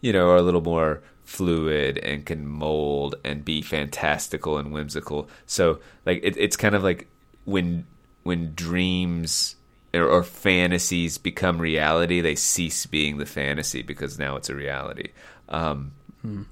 you 0.00 0.12
know 0.12 0.28
are 0.28 0.36
a 0.36 0.42
little 0.42 0.60
more 0.60 1.02
fluid 1.24 1.96
and 1.98 2.26
can 2.26 2.44
mold 2.44 3.14
and 3.24 3.44
be 3.44 3.62
fantastical 3.62 4.58
and 4.58 4.72
whimsical. 4.72 5.28
So 5.46 5.78
like 6.04 6.20
it, 6.24 6.36
it's 6.36 6.56
kind 6.56 6.74
of 6.74 6.82
like 6.82 7.06
when 7.44 7.86
when 8.24 8.54
dreams 8.54 9.54
or, 9.94 10.04
or 10.04 10.22
fantasies 10.24 11.18
become 11.18 11.58
reality, 11.58 12.20
they 12.20 12.34
cease 12.34 12.84
being 12.86 13.18
the 13.18 13.26
fantasy 13.26 13.82
because 13.82 14.18
now 14.18 14.36
it's 14.36 14.50
a 14.50 14.54
reality. 14.54 15.10
Um, 15.48 15.92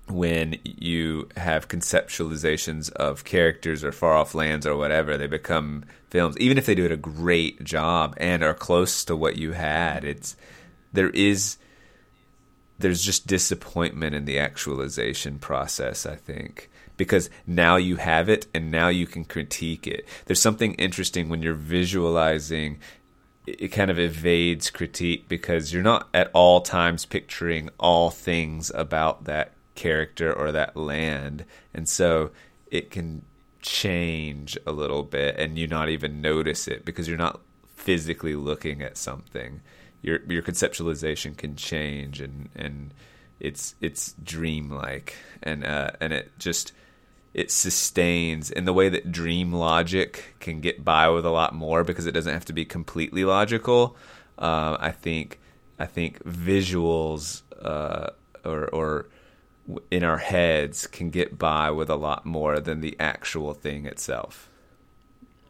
When 0.08 0.58
you 0.64 1.28
have 1.36 1.68
conceptualizations 1.68 2.90
of 2.92 3.24
characters 3.24 3.84
or 3.84 3.92
far 3.92 4.14
off 4.14 4.34
lands 4.34 4.66
or 4.66 4.76
whatever, 4.76 5.18
they 5.18 5.26
become 5.26 5.84
films. 6.08 6.38
Even 6.38 6.56
if 6.56 6.64
they 6.64 6.74
do 6.74 6.86
it 6.86 6.92
a 6.92 6.96
great 6.96 7.62
job 7.64 8.14
and 8.16 8.42
are 8.42 8.54
close 8.54 9.04
to 9.04 9.14
what 9.14 9.36
you 9.36 9.52
had, 9.52 10.04
it's 10.04 10.36
there 10.92 11.10
is 11.10 11.58
there's 12.78 13.02
just 13.02 13.26
disappointment 13.26 14.14
in 14.14 14.24
the 14.24 14.38
actualization 14.38 15.38
process, 15.38 16.06
I 16.06 16.14
think. 16.14 16.70
Because 16.96 17.28
now 17.46 17.76
you 17.76 17.96
have 17.96 18.28
it 18.28 18.46
and 18.54 18.70
now 18.70 18.88
you 18.88 19.06
can 19.06 19.24
critique 19.24 19.86
it. 19.86 20.06
There's 20.24 20.40
something 20.40 20.74
interesting 20.74 21.28
when 21.28 21.42
you're 21.42 21.54
visualizing, 21.54 22.78
it 23.46 23.68
kind 23.68 23.90
of 23.90 23.98
evades 23.98 24.70
critique 24.70 25.28
because 25.28 25.72
you're 25.72 25.82
not 25.82 26.08
at 26.14 26.30
all 26.32 26.60
times 26.60 27.04
picturing 27.04 27.68
all 27.78 28.10
things 28.10 28.72
about 28.74 29.24
that 29.24 29.52
character 29.78 30.32
or 30.32 30.50
that 30.50 30.76
land. 30.76 31.44
And 31.72 31.88
so 31.88 32.32
it 32.68 32.90
can 32.90 33.22
change 33.62 34.58
a 34.66 34.72
little 34.72 35.04
bit 35.04 35.38
and 35.38 35.56
you 35.56 35.68
not 35.68 35.88
even 35.88 36.20
notice 36.20 36.66
it 36.66 36.84
because 36.84 37.06
you're 37.06 37.16
not 37.16 37.40
physically 37.76 38.34
looking 38.34 38.82
at 38.82 38.96
something. 38.96 39.60
Your 40.02 40.18
your 40.28 40.42
conceptualization 40.42 41.36
can 41.36 41.54
change 41.54 42.20
and 42.20 42.48
and 42.56 42.92
it's 43.38 43.76
it's 43.80 44.14
dreamlike. 44.22 45.14
And 45.44 45.64
uh 45.64 45.92
and 46.00 46.12
it 46.12 46.32
just 46.40 46.72
it 47.32 47.52
sustains 47.52 48.50
in 48.50 48.64
the 48.64 48.72
way 48.72 48.88
that 48.88 49.12
dream 49.12 49.52
logic 49.52 50.34
can 50.40 50.60
get 50.60 50.84
by 50.84 51.08
with 51.08 51.24
a 51.24 51.30
lot 51.30 51.54
more 51.54 51.84
because 51.84 52.06
it 52.06 52.12
doesn't 52.12 52.32
have 52.32 52.46
to 52.46 52.52
be 52.52 52.64
completely 52.64 53.24
logical. 53.24 53.96
Uh, 54.38 54.76
i 54.78 54.92
think 54.92 55.40
i 55.80 55.84
think 55.84 56.22
visuals 56.22 57.42
uh 57.60 58.06
or 58.44 58.68
or 58.68 59.08
in 59.90 60.02
our 60.02 60.18
heads 60.18 60.86
can 60.86 61.10
get 61.10 61.38
by 61.38 61.70
with 61.70 61.90
a 61.90 61.96
lot 61.96 62.24
more 62.24 62.58
than 62.60 62.80
the 62.80 62.96
actual 62.98 63.52
thing 63.54 63.86
itself 63.86 64.48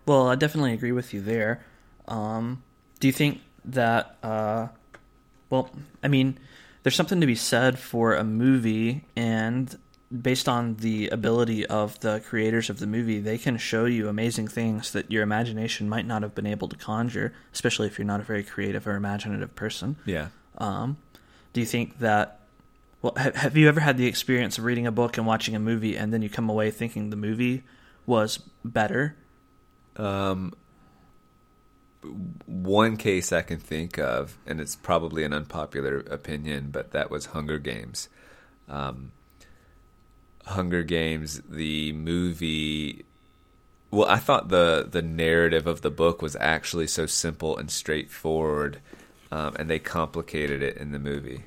Well, 0.07 0.29
I 0.29 0.35
definitely 0.37 0.73
agree 0.73 0.93
with 0.93 1.13
you 1.13 1.21
there. 1.21 1.65
Um, 2.09 2.63
do 3.01 3.07
you 3.07 3.13
think 3.13 3.41
that? 3.67 4.17
Uh, 4.23 4.69
well, 5.51 5.69
I 6.03 6.09
mean, 6.09 6.39
there's 6.83 6.97
something 6.97 7.21
to 7.21 7.27
be 7.27 7.35
said 7.35 7.79
for 7.79 8.15
a 8.15 8.25
movie, 8.25 9.05
and 9.15 9.77
based 10.11 10.49
on 10.49 10.77
the 10.77 11.09
ability 11.11 11.67
of 11.67 12.01
the 12.01 12.21
creators 12.21 12.71
of 12.71 12.79
the 12.79 12.87
movie, 12.87 13.21
they 13.21 13.37
can 13.37 13.59
show 13.59 13.85
you 13.85 14.09
amazing 14.09 14.49
things 14.49 14.93
that 14.93 15.11
your 15.11 15.23
imagination 15.23 15.89
might 15.89 16.07
not 16.07 16.23
have 16.23 16.35
been 16.35 16.47
able 16.47 16.69
to 16.69 16.77
conjure, 16.77 17.35
especially 17.53 17.87
if 17.87 17.99
you're 17.99 18.07
not 18.07 18.21
a 18.21 18.25
very 18.25 18.43
creative 18.43 18.87
or 18.87 18.95
imaginative 18.97 19.55
person. 19.55 19.97
yeah 20.07 20.29
Um, 20.57 20.97
do 21.53 21.61
you 21.61 21.67
think 21.67 21.99
that? 21.99 22.41
Well, 23.01 23.15
have, 23.17 23.37
have 23.37 23.57
you 23.57 23.69
ever 23.69 23.81
had 23.81 23.97
the 23.97 24.07
experience 24.07 24.59
of 24.59 24.65
reading 24.65 24.87
a 24.87 24.93
book 24.93 25.17
and 25.17 25.27
watching 25.27 25.55
a 25.55 25.61
movie, 25.61 25.97
and 25.97 26.13
then 26.13 26.23
you 26.23 26.29
come 26.29 26.51
away 26.51 26.71
thinking 26.71 27.11
the 27.11 27.17
movie 27.17 27.63
was 28.07 28.39
better? 28.65 29.17
Um, 29.97 30.55
one 32.47 32.97
case 32.97 33.33
I 33.33 33.43
can 33.43 33.59
think 33.59 33.99
of, 33.99 34.39
and 34.47 34.61
it's 34.61 34.77
probably 34.77 35.25
an 35.25 35.33
unpopular 35.33 35.99
opinion, 35.99 36.71
but 36.71 36.93
that 36.93 37.11
was 37.11 37.27
Hunger 37.27 37.59
Games. 37.59 38.09
Um, 38.69 39.13
Hunger 40.47 40.83
Games, 40.83 41.43
the 41.49 41.93
movie. 41.93 43.05
Well, 43.91 44.09
I 44.09 44.17
thought 44.17 44.49
the 44.49 44.87
the 44.91 45.03
narrative 45.03 45.67
of 45.67 45.83
the 45.83 45.91
book 45.91 46.23
was 46.23 46.37
actually 46.37 46.87
so 46.87 47.07
simple 47.07 47.57
and 47.57 47.71
straightforward, 47.71 48.81
um, 49.31 49.57
and 49.59 49.69
they 49.69 49.79
complicated 49.79 50.63
it 50.63 50.77
in 50.77 50.93
the 50.93 50.99
movie, 50.99 51.45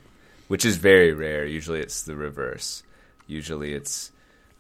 which 0.51 0.65
is 0.65 0.75
very 0.75 1.13
rare. 1.13 1.45
Usually, 1.45 1.79
it's 1.79 2.03
the 2.03 2.13
reverse. 2.13 2.83
Usually, 3.25 3.73
it's 3.73 4.11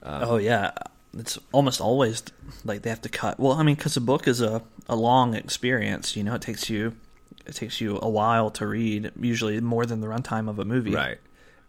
oh 0.01 0.37
yeah, 0.37 0.71
it's 1.17 1.37
almost 1.51 1.81
always 1.81 2.23
like 2.63 2.83
they 2.83 2.89
have 2.89 3.01
to 3.01 3.09
cut. 3.09 3.37
Well, 3.41 3.51
I 3.51 3.63
mean, 3.63 3.75
because 3.75 3.97
a 3.97 4.01
book 4.01 4.25
is 4.25 4.39
a 4.39 4.63
a 4.87 4.95
long 4.95 5.33
experience. 5.33 6.15
You 6.15 6.23
know, 6.23 6.35
it 6.35 6.41
takes 6.41 6.69
you 6.69 6.95
it 7.45 7.55
takes 7.55 7.81
you 7.81 7.99
a 8.01 8.07
while 8.07 8.51
to 8.51 8.67
read. 8.67 9.11
Usually 9.19 9.59
more 9.59 9.85
than 9.85 9.99
the 9.99 10.07
runtime 10.07 10.47
of 10.47 10.59
a 10.59 10.63
movie. 10.63 10.95
Right. 10.95 11.17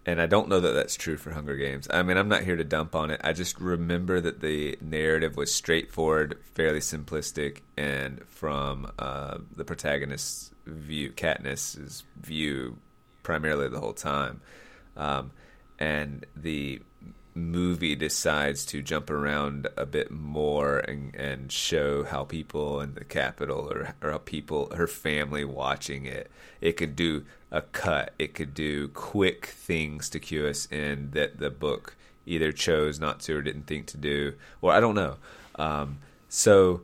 And 0.06 0.20
I 0.20 0.26
don't 0.26 0.48
know 0.48 0.60
that 0.60 0.72
that's 0.72 0.94
true 0.94 1.16
for 1.16 1.32
Hunger 1.32 1.56
Games. 1.56 1.88
I 1.90 2.04
mean, 2.04 2.16
I'm 2.16 2.28
not 2.28 2.44
here 2.44 2.54
to 2.54 2.64
dump 2.64 2.94
on 2.94 3.10
it. 3.10 3.20
I 3.24 3.32
just 3.32 3.60
remember 3.60 4.20
that 4.20 4.40
the 4.40 4.78
narrative 4.80 5.36
was 5.36 5.52
straightforward, 5.52 6.38
fairly 6.54 6.80
simplistic, 6.80 7.62
and 7.76 8.22
from 8.28 8.92
uh, 9.00 9.38
the 9.56 9.64
protagonist's 9.64 10.52
view, 10.64 11.10
Katniss's 11.10 12.04
view, 12.20 12.78
primarily 13.22 13.68
the 13.68 13.80
whole 13.80 13.92
time. 13.92 14.40
Um, 14.96 15.30
and 15.78 16.26
the 16.36 16.80
movie 17.34 17.94
decides 17.94 18.64
to 18.66 18.82
jump 18.82 19.10
around 19.10 19.66
a 19.76 19.86
bit 19.86 20.10
more 20.10 20.78
and, 20.78 21.14
and 21.14 21.50
show 21.50 22.04
how 22.04 22.24
people 22.24 22.80
in 22.80 22.94
the 22.94 23.04
capital 23.04 23.72
or, 23.72 23.94
or 24.02 24.10
how 24.12 24.18
people, 24.18 24.70
her 24.74 24.86
family 24.86 25.44
watching 25.44 26.04
it, 26.04 26.30
it 26.60 26.72
could 26.72 26.94
do 26.94 27.24
a 27.50 27.62
cut. 27.62 28.12
It 28.18 28.34
could 28.34 28.54
do 28.54 28.88
quick 28.88 29.46
things 29.46 30.10
to 30.10 30.20
cue 30.20 30.46
us 30.46 30.66
in 30.70 31.10
that 31.12 31.38
the 31.38 31.50
book 31.50 31.96
either 32.26 32.52
chose 32.52 33.00
not 33.00 33.20
to 33.20 33.36
or 33.36 33.42
didn't 33.42 33.66
think 33.66 33.86
to 33.86 33.96
do, 33.96 34.34
or 34.60 34.72
I 34.72 34.80
don't 34.80 34.94
know. 34.94 35.16
Um, 35.56 35.98
so 36.28 36.82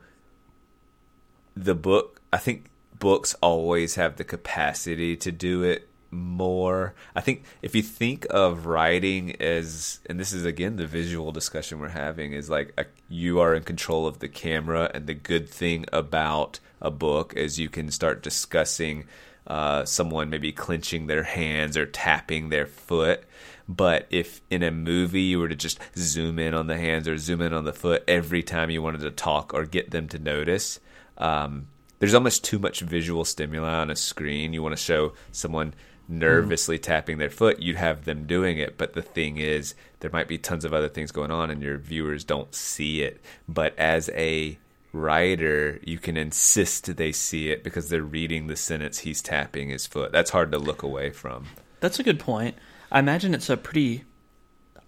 the 1.55 1.75
book, 1.75 2.21
I 2.33 2.39
think 2.39 2.71
books 2.99 3.35
always 3.41 3.95
have 3.95 4.17
the 4.17 4.25
capacity 4.25 5.17
to 5.17 5.31
do 5.31 5.63
it 5.63 5.88
more. 6.11 6.95
I 7.15 7.21
think 7.21 7.45
if 7.63 7.75
you 7.75 7.83
think 7.83 8.27
of 8.31 8.67
writing 8.67 9.41
as, 9.41 10.01
and 10.07 10.19
this 10.19 10.33
is 10.33 10.45
again 10.45 10.77
the 10.77 10.87
visual 10.87 11.33
discussion 11.33 11.81
we're 11.81 11.89
having, 11.89 12.33
is 12.33 12.49
like 12.49 12.73
a, 12.79 12.87
you 13.09 13.41
are 13.41 13.55
in 13.55 13.63
control 13.63 14.07
of 14.07 14.19
the 14.19 14.29
camera, 14.29 14.91
and 14.95 15.07
the 15.07 15.15
good 15.15 15.49
thing 15.49 15.85
about 15.93 16.61
a 16.81 16.91
book 16.91 17.35
is 17.35 17.59
you 17.59 17.69
can 17.69 17.91
start 17.91 18.23
discussing 18.23 19.05
uh, 19.47 19.85
someone 19.85 20.31
maybe 20.31 20.53
clenching 20.53 21.07
their 21.07 21.23
hands 21.23 21.77
or 21.77 21.87
tapping 21.87 22.49
their 22.49 22.67
foot. 22.67 23.25
But 23.69 24.07
if 24.11 24.41
in 24.51 24.63
a 24.63 24.71
movie 24.71 25.23
you 25.23 25.41
were 25.41 25.49
to 25.49 25.57
just 25.57 25.81
zoom 25.97 26.39
in 26.39 26.55
on 26.55 26.69
the 26.69 26.79
hands 26.79 27.07
or 27.07 27.19
zoom 27.19 27.43
in 27.43 27.53
on 27.53 27.65
the 27.65 27.73
foot 27.73 28.03
every 28.09 28.43
time 28.43 28.71
you 28.71 28.83
wanted 28.83 29.03
to 29.03 29.11
talk 29.11 29.53
or 29.53 29.67
get 29.67 29.91
them 29.91 30.09
to 30.09 30.19
notice, 30.19 30.81
um, 31.19 31.67
there's 31.99 32.15
almost 32.15 32.45
too 32.45 32.59
much 32.59 32.81
visual 32.81 33.25
stimuli 33.25 33.75
on 33.75 33.91
a 33.91 33.97
screen. 33.97 34.53
You 34.53 34.63
want 34.63 34.77
to 34.77 34.83
show 34.83 35.13
someone 35.33 35.75
nervously 36.09 36.79
mm. 36.79 36.83
tapping 36.83 37.19
their 37.19 37.31
foot, 37.31 37.61
you'd 37.61 37.77
have 37.77 38.05
them 38.05 38.27
doing 38.27 38.59
it. 38.59 38.79
But 38.79 38.95
the 38.95 39.03
thing 39.03 39.37
is, 39.37 39.75
there 40.01 40.11
might 40.11 40.29
be 40.29 40.39
tons 40.39 40.65
of 40.65 40.73
other 40.73 40.89
things 40.89 41.13
going 41.13 41.31
on 41.31 41.51
and 41.51 41.63
your 41.63 41.79
viewers 41.79 42.25
don't 42.25 42.55
see 42.55 43.03
it. 43.03 43.21
But 43.47 43.79
as 43.79 44.09
a 44.15 44.59
writer, 44.93 45.79
you 45.85 45.99
can 45.99 46.17
insist 46.17 46.97
they 46.97 47.13
see 47.13 47.51
it 47.51 47.63
because 47.63 47.89
they're 47.89 48.03
reading 48.03 48.47
the 48.47 48.57
sentence 48.57 49.01
he's 49.01 49.23
tapping 49.23 49.69
his 49.69 49.87
foot. 49.87 50.13
That's 50.13 50.31
hard 50.31 50.53
to 50.53 50.59
look 50.59 50.83
away 50.83 51.11
from. 51.11 51.47
That's 51.81 51.99
a 51.99 52.03
good 52.03 52.19
point. 52.19 52.57
I 52.91 52.99
imagine 52.99 53.35
it's 53.35 53.51
a 53.51 53.57
pretty. 53.57 54.05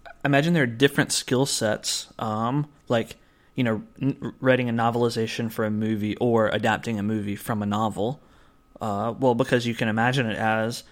I 0.07 0.27
imagine 0.27 0.55
there 0.55 0.65
are 0.65 0.67
different 0.67 1.13
skill 1.13 1.47
sets. 1.47 2.13
Um, 2.19 2.69
like 2.89 3.17
you 3.55 3.65
know, 3.65 3.83
n- 4.01 4.35
writing 4.41 4.69
a 4.69 4.73
novelization 4.73 5.51
for 5.51 5.65
a 5.65 5.71
movie 5.71 6.17
or 6.17 6.49
adapting 6.49 6.99
a 6.99 7.03
movie 7.03 7.37
from 7.37 7.63
a 7.63 7.67
novel. 7.67 8.23
Uh, 8.81 9.13
well, 9.19 9.35
because 9.35 9.67
you 9.67 9.75
can 9.75 9.89
imagine 9.89 10.27
it 10.27 10.39
as, 10.39 10.85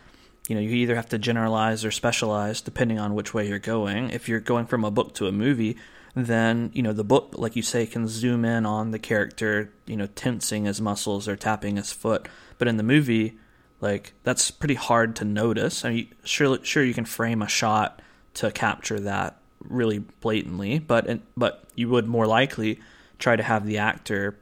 you 0.49 0.55
know, 0.55 0.61
you 0.63 0.71
either 0.71 0.97
have 0.97 1.11
to 1.11 1.19
generalize 1.19 1.85
or 1.85 1.91
specialize 1.91 2.63
depending 2.63 2.99
on 2.99 3.15
which 3.15 3.35
way 3.35 3.47
you're 3.47 3.59
going. 3.59 4.11
If 4.11 4.29
you're 4.29 4.41
going 4.41 4.67
from 4.67 4.83
a 4.83 4.91
book 4.91 5.15
to 5.17 5.27
a 5.27 5.33
movie, 5.33 5.77
then 6.15 6.71
you 6.73 6.83
know 6.83 6.95
the 6.95 7.05
book, 7.05 7.35
like 7.37 7.55
you 7.55 7.63
say, 7.63 7.87
can 7.87 8.09
zoom 8.09 8.47
in 8.47 8.65
on 8.65 8.91
the 8.91 8.99
character, 8.99 9.71
you 9.87 9.97
know, 9.97 10.07
tensing 10.07 10.65
his 10.65 10.81
muscles 10.81 11.29
or 11.29 11.37
tapping 11.37 11.77
his 11.77 11.93
foot. 11.93 12.27
But 12.57 12.67
in 12.67 12.79
the 12.79 12.83
movie, 12.83 13.39
like 13.83 14.15
that's 14.25 14.51
pretty 14.51 14.75
hard 14.75 15.15
to 15.17 15.25
notice. 15.27 15.85
I 15.85 15.91
mean, 15.91 16.15
sure, 16.25 16.59
sure, 16.65 16.83
you 16.83 16.95
can 16.95 17.05
frame 17.05 17.43
a 17.43 17.49
shot 17.49 18.01
to 18.35 18.51
capture 18.51 19.01
that 19.01 19.37
really 19.61 19.99
blatantly, 19.99 20.79
but 20.79 21.21
but 21.37 21.65
you 21.75 21.91
would 21.91 22.09
more 22.09 22.27
likely 22.27 22.81
try 23.19 23.37
to 23.37 23.43
have 23.43 23.67
the 23.67 23.79
actor, 23.79 24.39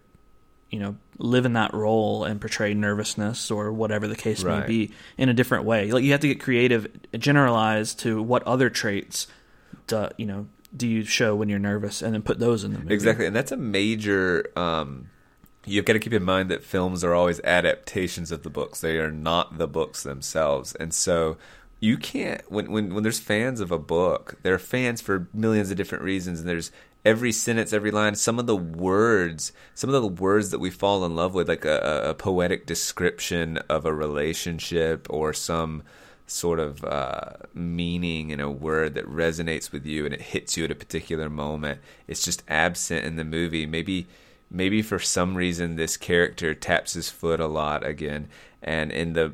you 0.70 0.80
know, 0.80 0.96
live 1.18 1.46
in 1.46 1.52
that 1.54 1.72
role 1.72 2.24
and 2.24 2.40
portray 2.40 2.74
nervousness 2.74 3.50
or 3.50 3.72
whatever 3.72 4.08
the 4.08 4.16
case 4.16 4.42
right. 4.42 4.60
may 4.60 4.66
be 4.66 4.92
in 5.16 5.28
a 5.28 5.34
different 5.34 5.64
way. 5.64 5.90
Like 5.90 6.04
you 6.04 6.12
have 6.12 6.20
to 6.20 6.28
get 6.28 6.40
creative, 6.40 6.88
generalize 7.16 7.94
to 7.96 8.20
what 8.22 8.42
other 8.42 8.68
traits, 8.68 9.26
do, 9.86 10.08
you 10.16 10.26
know, 10.26 10.46
do 10.76 10.88
you 10.88 11.04
show 11.04 11.34
when 11.34 11.48
you're 11.48 11.58
nervous, 11.58 12.02
and 12.02 12.12
then 12.12 12.22
put 12.22 12.38
those 12.38 12.64
in 12.64 12.72
the 12.72 12.78
movie. 12.78 12.94
Exactly, 12.94 13.26
and 13.26 13.34
that's 13.34 13.52
a 13.52 13.56
major. 13.56 14.50
Um, 14.56 15.08
you've 15.64 15.84
got 15.84 15.94
to 15.94 15.98
keep 15.98 16.12
in 16.12 16.24
mind 16.24 16.50
that 16.50 16.62
films 16.62 17.04
are 17.04 17.14
always 17.14 17.40
adaptations 17.40 18.32
of 18.32 18.42
the 18.42 18.50
books; 18.50 18.80
they 18.80 18.98
are 18.98 19.10
not 19.10 19.58
the 19.58 19.68
books 19.68 20.02
themselves, 20.02 20.74
and 20.74 20.92
so 20.92 21.36
you 21.80 21.96
can't 21.96 22.42
when 22.50 22.70
when 22.70 22.94
when 22.94 23.02
there's 23.02 23.20
fans 23.20 23.60
of 23.60 23.70
a 23.70 23.78
book, 23.78 24.36
they're 24.42 24.58
fans 24.58 25.00
for 25.00 25.28
millions 25.32 25.70
of 25.70 25.76
different 25.76 26.04
reasons, 26.04 26.40
and 26.40 26.48
there's 26.48 26.72
every 27.06 27.30
sentence, 27.30 27.72
every 27.72 27.92
line, 27.92 28.16
some 28.16 28.40
of 28.40 28.46
the 28.46 28.56
words, 28.56 29.52
some 29.76 29.94
of 29.94 30.02
the 30.02 30.08
words 30.08 30.50
that 30.50 30.58
we 30.58 30.70
fall 30.70 31.04
in 31.04 31.14
love 31.14 31.34
with, 31.34 31.48
like 31.48 31.64
a, 31.64 32.10
a 32.10 32.14
poetic 32.14 32.66
description 32.66 33.58
of 33.68 33.86
a 33.86 33.94
relationship 33.94 35.06
or 35.08 35.32
some 35.32 35.84
sort 36.26 36.58
of 36.58 36.84
uh, 36.84 37.30
meaning 37.54 38.30
in 38.30 38.40
a 38.40 38.50
word 38.50 38.94
that 38.94 39.06
resonates 39.06 39.70
with 39.70 39.86
you 39.86 40.04
and 40.04 40.12
it 40.12 40.20
hits 40.20 40.56
you 40.56 40.64
at 40.64 40.72
a 40.72 40.74
particular 40.74 41.30
moment. 41.30 41.80
It's 42.08 42.24
just 42.24 42.42
absent 42.48 43.06
in 43.06 43.14
the 43.14 43.24
movie. 43.24 43.66
Maybe 43.66 44.08
maybe 44.50 44.82
for 44.82 44.98
some 44.98 45.36
reason 45.36 45.76
this 45.76 45.96
character 45.96 46.54
taps 46.54 46.94
his 46.94 47.08
foot 47.08 47.40
a 47.40 47.46
lot 47.46 47.84
again 47.84 48.28
and 48.62 48.92
in 48.92 49.12
the 49.12 49.32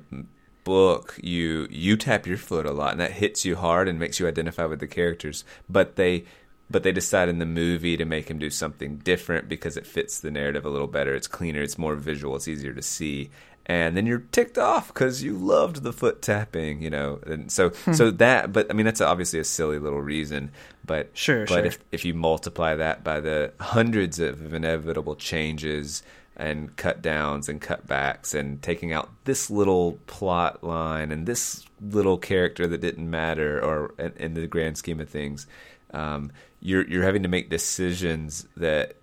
book 0.65 1.19
you 1.23 1.69
you 1.71 1.99
tap 1.99 2.27
your 2.27 2.39
foot 2.39 2.65
a 2.65 2.73
lot 2.73 2.93
and 2.93 3.01
that 3.01 3.13
hits 3.13 3.45
you 3.45 3.57
hard 3.57 3.89
and 3.89 3.99
makes 3.99 4.19
you 4.19 4.27
identify 4.27 4.65
with 4.65 4.81
the 4.81 4.87
characters 4.87 5.45
but 5.69 5.97
they 5.97 6.25
but 6.73 6.83
they 6.83 6.93
decide 6.93 7.29
in 7.29 7.39
the 7.39 7.47
movie 7.47 7.97
to 7.97 8.05
make 8.05 8.29
him 8.29 8.39
do 8.39 8.51
something 8.51 8.97
different 8.99 9.49
because 9.49 9.77
it 9.77 9.87
fits 9.87 10.21
the 10.21 10.31
narrative 10.31 10.65
a 10.65 10.71
little 10.71 10.87
better 10.87 11.15
it's 11.15 11.29
cleaner 11.29 11.63
it's 11.63 11.79
more 11.79 11.95
visual 11.95 12.35
it's 12.35 12.49
easier 12.49 12.73
to 12.73 12.83
see 12.83 13.31
and 13.67 13.97
then 13.97 14.07
you're 14.07 14.25
ticked 14.33 14.59
off 14.59 14.89
because 14.89 15.23
you 15.23 15.37
loved 15.37 15.83
the 15.83 15.93
foot 15.93 16.21
tapping 16.21 16.83
you 16.83 16.91
know 16.91 17.21
and 17.27 17.53
so 17.53 17.69
hmm. 17.71 17.93
so 17.93 18.11
that 18.11 18.53
but 18.53 18.69
i 18.71 18.73
mean 18.73 18.87
that's 18.87 19.01
obviously 19.01 19.39
a 19.39 19.45
silly 19.45 19.79
little 19.79 20.01
reason 20.01 20.51
but 20.85 21.11
sure 21.13 21.47
but 21.47 21.55
sure. 21.55 21.65
if 21.65 21.79
if 21.93 22.05
you 22.05 22.15
multiply 22.15 22.75
that 22.75 23.05
by 23.05 23.21
the 23.21 23.53
hundreds 23.61 24.19
of 24.19 24.53
inevitable 24.53 25.15
changes 25.15 26.03
and 26.37 26.75
cut 26.77 27.03
downs 27.03 27.49
and 27.49 27.61
cutbacks 27.61 28.35
and 28.35 28.63
taking 28.63 28.93
out 28.93 29.11
this 29.25 29.51
little 29.51 29.93
plot 30.07 30.65
line 30.65 31.13
and 31.13 31.27
this 31.27 31.65
little 31.81 32.17
character 32.17 32.67
that 32.67 32.81
didn't 32.81 33.09
matter 33.09 33.63
or 33.63 33.95
in, 33.99 34.13
in 34.17 34.35
the 34.35 34.47
grand 34.47 34.77
scheme 34.79 34.99
of 34.99 35.09
things 35.09 35.47
um, 35.93 36.33
you're 36.63 36.87
you're 36.89 37.03
having 37.03 37.25
to 37.25 37.29
make 37.29 37.51
decisions 37.51 38.47
that 38.57 38.95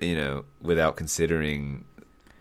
you 0.00 0.14
know 0.14 0.44
without 0.60 0.96
considering 0.96 1.84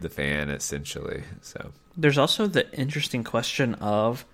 the 0.02 0.10
fan 0.10 0.50
essentially 0.50 1.24
so. 1.42 1.72
There's 1.96 2.18
also 2.18 2.48
the 2.48 2.72
interesting 2.78 3.24
question 3.24 3.76
of 3.76 4.26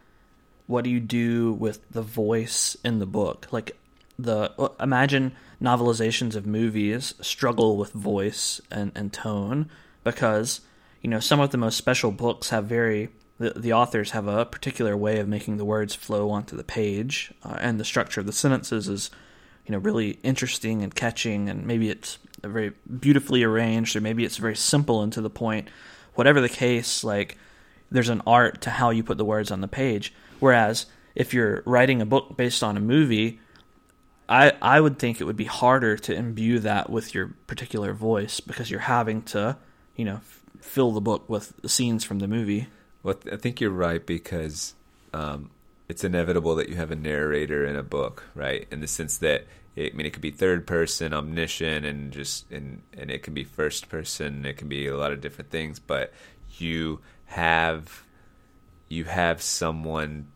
what 0.65 0.83
do 0.83 0.89
you 0.89 0.99
do 0.99 1.53
with 1.53 1.79
the 1.91 2.01
voice 2.01 2.75
in 2.83 2.99
the 2.99 3.05
book? 3.05 3.47
Like 3.51 3.77
the 4.17 4.71
imagine 4.79 5.33
novelizations 5.61 6.35
of 6.35 6.45
movies 6.45 7.13
struggle 7.21 7.77
with 7.77 7.91
voice 7.91 8.59
and, 8.71 8.91
and 8.95 9.13
tone 9.13 9.69
because 10.03 10.61
you 11.01 11.09
know 11.09 11.19
some 11.19 11.39
of 11.39 11.51
the 11.51 11.57
most 11.57 11.77
special 11.77 12.11
books 12.11 12.49
have 12.49 12.65
very 12.65 13.09
the, 13.37 13.51
the 13.51 13.71
authors 13.71 14.11
have 14.11 14.27
a 14.27 14.45
particular 14.45 14.97
way 14.97 15.19
of 15.19 15.27
making 15.27 15.57
the 15.57 15.65
words 15.65 15.95
flow 15.95 16.29
onto 16.29 16.57
the 16.57 16.63
page 16.63 17.31
uh, 17.43 17.57
and 17.59 17.79
the 17.79 17.85
structure 17.85 18.19
of 18.19 18.25
the 18.25 18.33
sentences 18.33 18.89
is 18.89 19.09
you 19.69 19.73
know 19.73 19.79
really 19.79 20.17
interesting 20.23 20.81
and 20.81 20.95
catching 20.95 21.47
and 21.47 21.67
maybe 21.67 21.91
it's 21.91 22.17
very 22.41 22.71
beautifully 22.99 23.43
arranged 23.43 23.95
or 23.95 24.01
maybe 24.01 24.25
it's 24.25 24.37
very 24.37 24.55
simple 24.55 25.03
and 25.03 25.13
to 25.13 25.21
the 25.21 25.29
point 25.29 25.67
whatever 26.15 26.41
the 26.41 26.49
case 26.49 27.03
like 27.03 27.37
there's 27.91 28.09
an 28.09 28.23
art 28.25 28.61
to 28.61 28.71
how 28.71 28.89
you 28.89 29.03
put 29.03 29.19
the 29.19 29.25
words 29.25 29.51
on 29.51 29.61
the 29.61 29.67
page 29.67 30.11
whereas 30.39 30.87
if 31.13 31.35
you're 31.35 31.61
writing 31.67 32.01
a 32.01 32.05
book 32.05 32.35
based 32.35 32.63
on 32.63 32.77
a 32.77 32.79
movie 32.79 33.39
I 34.27 34.53
I 34.59 34.81
would 34.81 34.97
think 34.97 35.21
it 35.21 35.25
would 35.25 35.37
be 35.37 35.45
harder 35.45 35.97
to 35.97 36.15
imbue 36.15 36.57
that 36.59 36.89
with 36.89 37.13
your 37.13 37.35
particular 37.45 37.93
voice 37.93 38.39
because 38.39 38.69
you're 38.69 38.79
having 38.79 39.23
to, 39.23 39.57
you 39.95 40.05
know, 40.05 40.15
f- 40.17 40.41
fill 40.61 40.91
the 40.91 41.01
book 41.01 41.27
with 41.27 41.53
scenes 41.65 42.03
from 42.03 42.19
the 42.19 42.27
movie. 42.27 42.67
Well, 43.01 43.15
I 43.31 43.37
think 43.37 43.59
you're 43.59 43.71
right 43.71 44.05
because 44.05 44.75
um, 45.15 45.49
it's 45.87 46.03
inevitable 46.03 46.53
that 46.55 46.69
you 46.69 46.75
have 46.75 46.91
a 46.91 46.95
narrator 46.95 47.65
in 47.65 47.75
a 47.75 47.81
book, 47.81 48.23
right? 48.35 48.67
In 48.69 48.81
the 48.81 48.87
sense 48.87 49.17
that 49.17 49.47
it, 49.75 49.93
I 49.93 49.95
mean, 49.95 50.05
it 50.05 50.13
could 50.13 50.21
be 50.21 50.31
third 50.31 50.67
person, 50.67 51.13
omniscient, 51.13 51.85
and 51.85 52.11
just 52.11 52.51
and 52.51 52.81
and 52.97 53.09
it 53.11 53.23
can 53.23 53.33
be 53.33 53.43
first 53.43 53.89
person. 53.89 54.45
It 54.45 54.57
can 54.57 54.67
be 54.67 54.87
a 54.87 54.97
lot 54.97 55.11
of 55.11 55.21
different 55.21 55.51
things, 55.51 55.79
but 55.79 56.13
you 56.57 56.99
have 57.27 58.03
you 58.89 59.05
have 59.05 59.41
someone 59.41 60.27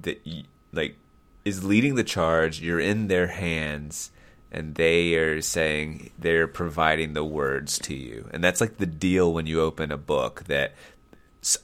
that 0.00 0.20
you, 0.24 0.44
like 0.72 0.96
is 1.44 1.64
leading 1.64 1.94
the 1.94 2.04
charge. 2.04 2.60
You're 2.60 2.80
in 2.80 3.08
their 3.08 3.28
hands, 3.28 4.10
and 4.50 4.74
they 4.74 5.14
are 5.14 5.40
saying 5.40 6.10
they're 6.18 6.48
providing 6.48 7.14
the 7.14 7.24
words 7.24 7.78
to 7.80 7.94
you. 7.94 8.28
And 8.32 8.42
that's 8.42 8.60
like 8.60 8.78
the 8.78 8.86
deal 8.86 9.32
when 9.32 9.46
you 9.46 9.60
open 9.60 9.92
a 9.92 9.98
book 9.98 10.44
that 10.44 10.74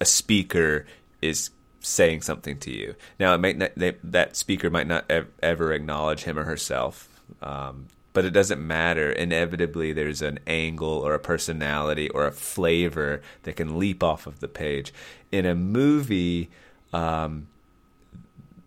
a 0.01 0.05
speaker 0.05 0.86
is 1.22 1.51
saying 1.81 2.23
something 2.23 2.59
to 2.59 2.70
you. 2.70 2.94
Now, 3.19 3.35
it 3.35 3.39
might 3.39 3.59
not, 3.59 3.73
they, 3.77 3.97
that 4.05 4.36
speaker 4.36 4.70
might 4.70 4.86
not 4.86 5.11
ever 5.43 5.73
acknowledge 5.73 6.24
him 6.24 6.39
or 6.39 6.44
herself. 6.44 7.09
Um, 7.43 7.86
but 8.12 8.24
it 8.24 8.31
doesn't 8.31 8.65
matter. 8.65 9.11
Inevitably, 9.11 9.93
there's 9.93 10.23
an 10.23 10.40
angle 10.47 10.98
or 10.98 11.15
a 11.15 11.19
personality 11.19 12.09
or 12.09 12.27
a 12.27 12.32
flavor 12.32 13.23
that 13.44 13.57
can 13.57 13.78
leap 13.78 14.02
off 14.02 14.27
of 14.27 14.40
the 14.40 14.48
page. 14.48 14.93
In 15.31 15.47
a 15.47 15.55
movie, 15.55 16.51
um, 16.93 17.47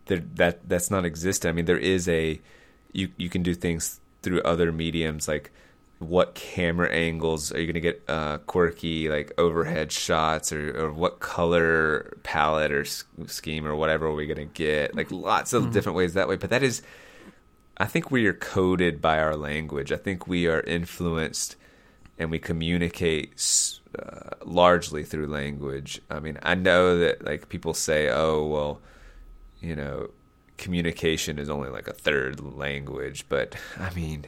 there, 0.06 0.24
that 0.36 0.68
that's 0.68 0.90
not 0.90 1.06
existent. 1.06 1.50
I 1.50 1.56
mean, 1.56 1.66
there 1.66 1.78
is 1.78 2.08
a 2.08 2.40
you 2.94 3.10
you 3.18 3.30
can 3.30 3.44
do 3.44 3.54
things 3.54 4.00
through 4.22 4.42
other 4.42 4.72
mediums 4.72 5.28
like 5.28 5.52
what 6.00 6.36
camera 6.36 6.90
angles 6.92 7.52
are 7.54 7.60
you 7.60 7.66
going 7.68 7.74
to 7.76 7.80
get 7.80 8.04
uh, 8.08 8.38
quirky 8.40 9.08
like 9.08 9.32
overhead 9.38 9.92
shots 9.92 10.52
or, 10.52 10.78
or 10.78 10.92
what 10.92 11.20
color 11.20 12.18
palette 12.24 12.72
or 12.72 12.82
s- 12.82 13.06
scheme 13.28 13.66
or 13.66 13.76
whatever 13.76 14.08
are 14.08 14.14
we 14.14 14.26
going 14.26 14.38
to 14.38 14.54
get? 14.54 14.96
Like 14.96 15.12
lots 15.12 15.54
of 15.54 15.72
different 15.72 15.96
ways 15.96 16.14
that 16.16 16.28
way 16.28 16.36
but 16.36 16.50
that 16.50 16.64
is 16.64 16.82
i 17.78 17.86
think 17.86 18.12
we 18.12 18.26
are 18.28 18.34
coded 18.34 19.02
by 19.02 19.18
our 19.20 19.36
language. 19.36 19.92
I 19.92 19.98
think 19.98 20.28
we 20.28 20.46
are 20.48 20.62
influenced 20.62 21.56
and 22.20 22.30
we 22.30 22.38
communicate 22.38 23.34
uh, 23.98 24.32
largely 24.46 25.04
through 25.04 25.28
language. 25.28 26.02
I 26.10 26.20
mean 26.20 26.38
i 26.44 26.54
know 26.56 26.98
that 27.00 27.24
like 27.24 27.50
people 27.50 27.74
say 27.74 28.10
oh 28.10 28.46
well 28.46 28.82
you 29.62 29.76
know 29.76 30.10
communication 30.58 31.40
is 31.40 31.50
only 31.50 31.70
like 31.70 31.88
a 31.88 31.94
third 31.94 32.40
language 32.42 33.26
but 33.30 33.56
i 33.80 33.92
mean 33.94 34.26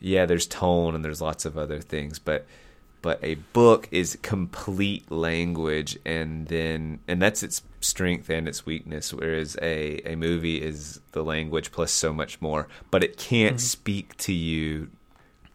yeah, 0.00 0.26
there's 0.26 0.46
tone 0.46 0.94
and 0.94 1.04
there's 1.04 1.20
lots 1.20 1.44
of 1.44 1.58
other 1.58 1.80
things, 1.80 2.18
but 2.18 2.46
but 3.00 3.20
a 3.22 3.36
book 3.52 3.88
is 3.90 4.18
complete 4.22 5.10
language 5.10 5.98
and 6.04 6.48
then 6.48 6.98
and 7.06 7.22
that's 7.22 7.42
its 7.42 7.62
strength 7.80 8.28
and 8.28 8.48
its 8.48 8.66
weakness 8.66 9.14
whereas 9.14 9.56
a 9.62 10.00
a 10.04 10.16
movie 10.16 10.60
is 10.60 11.00
the 11.12 11.22
language 11.22 11.70
plus 11.70 11.92
so 11.92 12.12
much 12.12 12.40
more. 12.40 12.68
But 12.90 13.04
it 13.04 13.16
can't 13.16 13.56
mm-hmm. 13.56 13.66
speak 13.66 14.16
to 14.18 14.32
you 14.32 14.90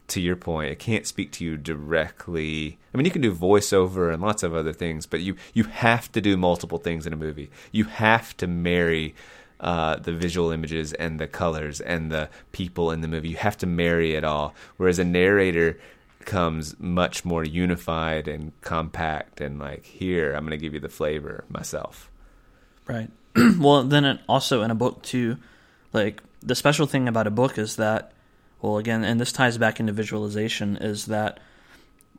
to 0.06 0.20
your 0.20 0.36
point 0.36 0.70
it 0.70 0.78
can't 0.78 1.06
speak 1.06 1.32
to 1.32 1.44
you 1.44 1.56
directly. 1.56 2.78
I 2.92 2.96
mean 2.96 3.04
you 3.04 3.10
can 3.10 3.22
do 3.22 3.34
voiceover 3.34 4.12
and 4.12 4.22
lots 4.22 4.42
of 4.42 4.54
other 4.54 4.72
things 4.72 5.06
but 5.06 5.20
you 5.20 5.36
you 5.52 5.64
have 5.64 6.10
to 6.12 6.20
do 6.20 6.36
multiple 6.36 6.78
things 6.78 7.06
in 7.06 7.12
a 7.12 7.16
movie. 7.16 7.50
You 7.72 7.84
have 7.84 8.36
to 8.38 8.46
marry 8.46 9.14
uh, 9.60 9.96
the 9.96 10.12
visual 10.12 10.50
images 10.50 10.92
and 10.92 11.18
the 11.18 11.26
colors 11.26 11.80
and 11.80 12.10
the 12.10 12.28
people 12.52 12.90
in 12.90 13.00
the 13.00 13.08
movie. 13.08 13.30
You 13.30 13.36
have 13.36 13.56
to 13.58 13.66
marry 13.66 14.14
it 14.14 14.24
all. 14.24 14.54
Whereas 14.76 14.98
a 14.98 15.04
narrator 15.04 15.78
comes 16.24 16.78
much 16.78 17.24
more 17.24 17.44
unified 17.44 18.28
and 18.28 18.52
compact 18.60 19.40
and 19.40 19.58
like, 19.58 19.84
here, 19.84 20.32
I'm 20.32 20.44
going 20.44 20.58
to 20.58 20.62
give 20.62 20.74
you 20.74 20.80
the 20.80 20.88
flavor 20.88 21.44
myself. 21.48 22.10
Right. 22.86 23.10
well, 23.58 23.82
then 23.84 24.04
it 24.04 24.20
also 24.28 24.62
in 24.62 24.70
a 24.70 24.74
book 24.74 25.02
too, 25.02 25.38
like 25.92 26.22
the 26.42 26.54
special 26.54 26.86
thing 26.86 27.08
about 27.08 27.26
a 27.26 27.30
book 27.30 27.58
is 27.58 27.76
that, 27.76 28.12
well, 28.60 28.78
again, 28.78 29.04
and 29.04 29.20
this 29.20 29.32
ties 29.32 29.58
back 29.58 29.80
into 29.80 29.92
visualization, 29.92 30.76
is 30.76 31.06
that 31.06 31.40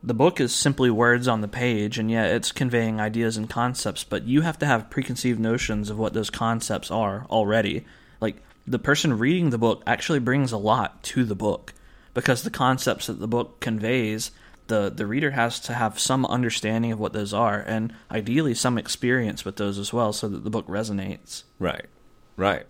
the 0.02 0.14
book 0.14 0.40
is 0.40 0.54
simply 0.54 0.90
words 0.90 1.26
on 1.26 1.40
the 1.40 1.48
page, 1.48 1.98
and 1.98 2.10
yet 2.10 2.30
it's 2.30 2.52
conveying 2.52 3.00
ideas 3.00 3.36
and 3.36 3.48
concepts, 3.48 4.04
but 4.04 4.24
you 4.24 4.42
have 4.42 4.58
to 4.58 4.66
have 4.66 4.90
preconceived 4.90 5.40
notions 5.40 5.90
of 5.90 5.98
what 5.98 6.12
those 6.12 6.30
concepts 6.30 6.90
are 6.90 7.26
already. 7.30 7.84
Like, 8.20 8.36
the 8.66 8.78
person 8.78 9.18
reading 9.18 9.50
the 9.50 9.58
book 9.58 9.82
actually 9.86 10.18
brings 10.18 10.52
a 10.52 10.58
lot 10.58 11.02
to 11.04 11.24
the 11.24 11.34
book 11.34 11.72
because 12.14 12.42
the 12.42 12.50
concepts 12.50 13.06
that 13.06 13.20
the 13.20 13.28
book 13.28 13.60
conveys, 13.60 14.30
the, 14.68 14.90
the 14.90 15.06
reader 15.06 15.32
has 15.32 15.60
to 15.60 15.74
have 15.74 15.98
some 15.98 16.26
understanding 16.26 16.92
of 16.92 17.00
what 17.00 17.12
those 17.12 17.32
are, 17.32 17.58
and 17.58 17.94
ideally 18.10 18.54
some 18.54 18.78
experience 18.78 19.44
with 19.44 19.56
those 19.56 19.78
as 19.78 19.92
well, 19.92 20.12
so 20.12 20.28
that 20.28 20.44
the 20.44 20.50
book 20.50 20.66
resonates. 20.66 21.44
Right, 21.58 21.86
right. 22.36 22.66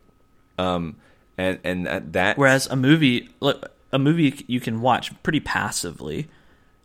Um, 0.59 0.97
and 1.39 1.59
and 1.65 1.87
that, 1.87 2.13
that 2.15 2.39
whereas 2.39 2.67
a 2.67 2.77
movie, 2.77 3.29
look, 3.41 3.73
a 3.93 3.99
movie 3.99 4.45
you 4.47 4.61
can 4.61 4.81
watch 4.81 5.13
pretty 5.23 5.41
passively 5.41 6.29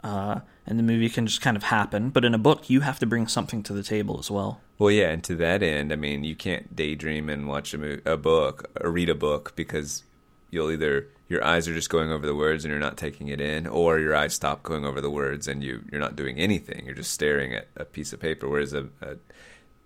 uh, 0.03 0.39
and 0.65 0.79
the 0.79 0.83
movie 0.83 1.09
can 1.09 1.27
just 1.27 1.41
kind 1.41 1.57
of 1.57 1.63
happen. 1.63 2.09
But 2.09 2.25
in 2.25 2.33
a 2.33 2.39
book, 2.39 2.69
you 2.69 2.81
have 2.81 2.99
to 2.99 3.05
bring 3.05 3.27
something 3.27 3.63
to 3.63 3.73
the 3.73 3.83
table 3.83 4.17
as 4.19 4.31
well. 4.31 4.61
Well, 4.77 4.91
yeah, 4.91 5.09
and 5.09 5.23
to 5.25 5.35
that 5.35 5.61
end, 5.61 5.93
I 5.93 5.95
mean, 5.95 6.23
you 6.23 6.35
can't 6.35 6.75
daydream 6.75 7.29
and 7.29 7.47
watch 7.47 7.73
a, 7.73 7.77
mo- 7.77 7.99
a 8.05 8.17
book 8.17 8.69
or 8.81 8.89
read 8.89 9.09
a 9.09 9.15
book 9.15 9.53
because 9.55 10.03
you'll 10.49 10.71
either 10.71 11.07
your 11.29 11.43
eyes 11.45 11.67
are 11.67 11.73
just 11.73 11.89
going 11.89 12.11
over 12.11 12.25
the 12.25 12.35
words 12.35 12.65
and 12.65 12.71
you're 12.71 12.79
not 12.79 12.97
taking 12.97 13.29
it 13.29 13.39
in, 13.39 13.67
or 13.67 13.99
your 13.99 14.15
eyes 14.15 14.33
stop 14.33 14.63
going 14.63 14.85
over 14.85 14.99
the 14.99 15.09
words 15.09 15.47
and 15.47 15.63
you 15.63 15.83
you're 15.91 16.01
not 16.01 16.15
doing 16.15 16.37
anything. 16.37 16.85
You're 16.85 16.95
just 16.95 17.11
staring 17.11 17.53
at 17.53 17.67
a 17.77 17.85
piece 17.85 18.11
of 18.11 18.19
paper. 18.19 18.49
Whereas 18.49 18.73
a, 18.73 18.89
a 19.01 19.15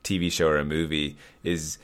TV 0.03 0.31
show 0.31 0.47
or 0.47 0.57
a 0.57 0.65
movie 0.65 1.17
is 1.43 1.77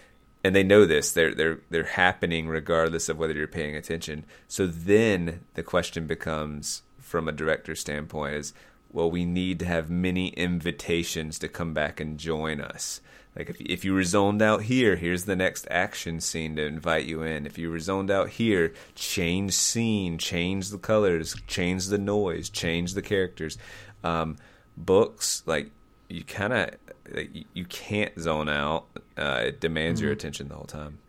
and 0.44 0.56
they 0.56 0.64
know 0.64 0.86
this 0.86 1.12
they're 1.12 1.34
they're 1.34 1.60
they're 1.70 1.84
happening 1.84 2.48
regardless 2.48 3.10
of 3.10 3.18
whether 3.18 3.34
you're 3.34 3.48
paying 3.48 3.76
attention 3.76 4.26
so 4.48 4.66
then 4.68 5.42
the 5.56 5.64
question 5.64 6.08
becomes 6.08 6.84
from 7.12 7.28
a 7.28 7.34
director 7.34 7.76
standpoint 7.76 8.34
is 8.36 8.54
well 8.90 9.12
we 9.12 9.26
need 9.26 9.60
to 9.60 9.66
have 9.66 9.90
many 9.90 10.30
invitations 10.30 11.38
to 11.38 11.48
come 11.48 11.74
back 11.74 12.00
and 12.00 12.18
join 12.18 12.62
us. 12.62 13.02
Like 13.36 13.50
if, 13.50 13.62
if 13.62 13.86
you 13.86 13.94
were 13.94 14.04
zoned 14.04 14.42
out 14.42 14.64
here 14.64 14.96
here's 14.96 15.26
the 15.26 15.36
next 15.36 15.68
action 15.70 16.22
scene 16.22 16.56
to 16.56 16.66
invite 16.66 17.06
you 17.06 17.22
in. 17.22 17.46
If 17.46 17.58
you 17.58 17.70
were 17.70 17.80
zoned 17.80 18.10
out 18.10 18.30
here 18.30 18.74
change 18.96 19.54
scene 19.54 20.18
change 20.18 20.70
the 20.70 20.78
colors 20.78 21.36
change 21.48 21.88
the 21.88 21.98
noise 21.98 22.50
change 22.50 22.94
the 22.94 23.02
characters. 23.02 23.58
Um, 24.04 24.38
books 24.78 25.44
like 25.46 25.70
you 26.08 26.24
kind 26.24 26.54
of 26.54 26.70
like, 27.14 27.46
you 27.54 27.66
can't 27.66 28.18
zone 28.18 28.48
out. 28.48 28.86
Uh, 29.18 29.44
it 29.48 29.60
demands 29.60 30.00
mm-hmm. 30.00 30.06
your 30.06 30.14
attention 30.14 30.48
the 30.48 30.56
whole 30.56 30.64
time. 30.64 31.00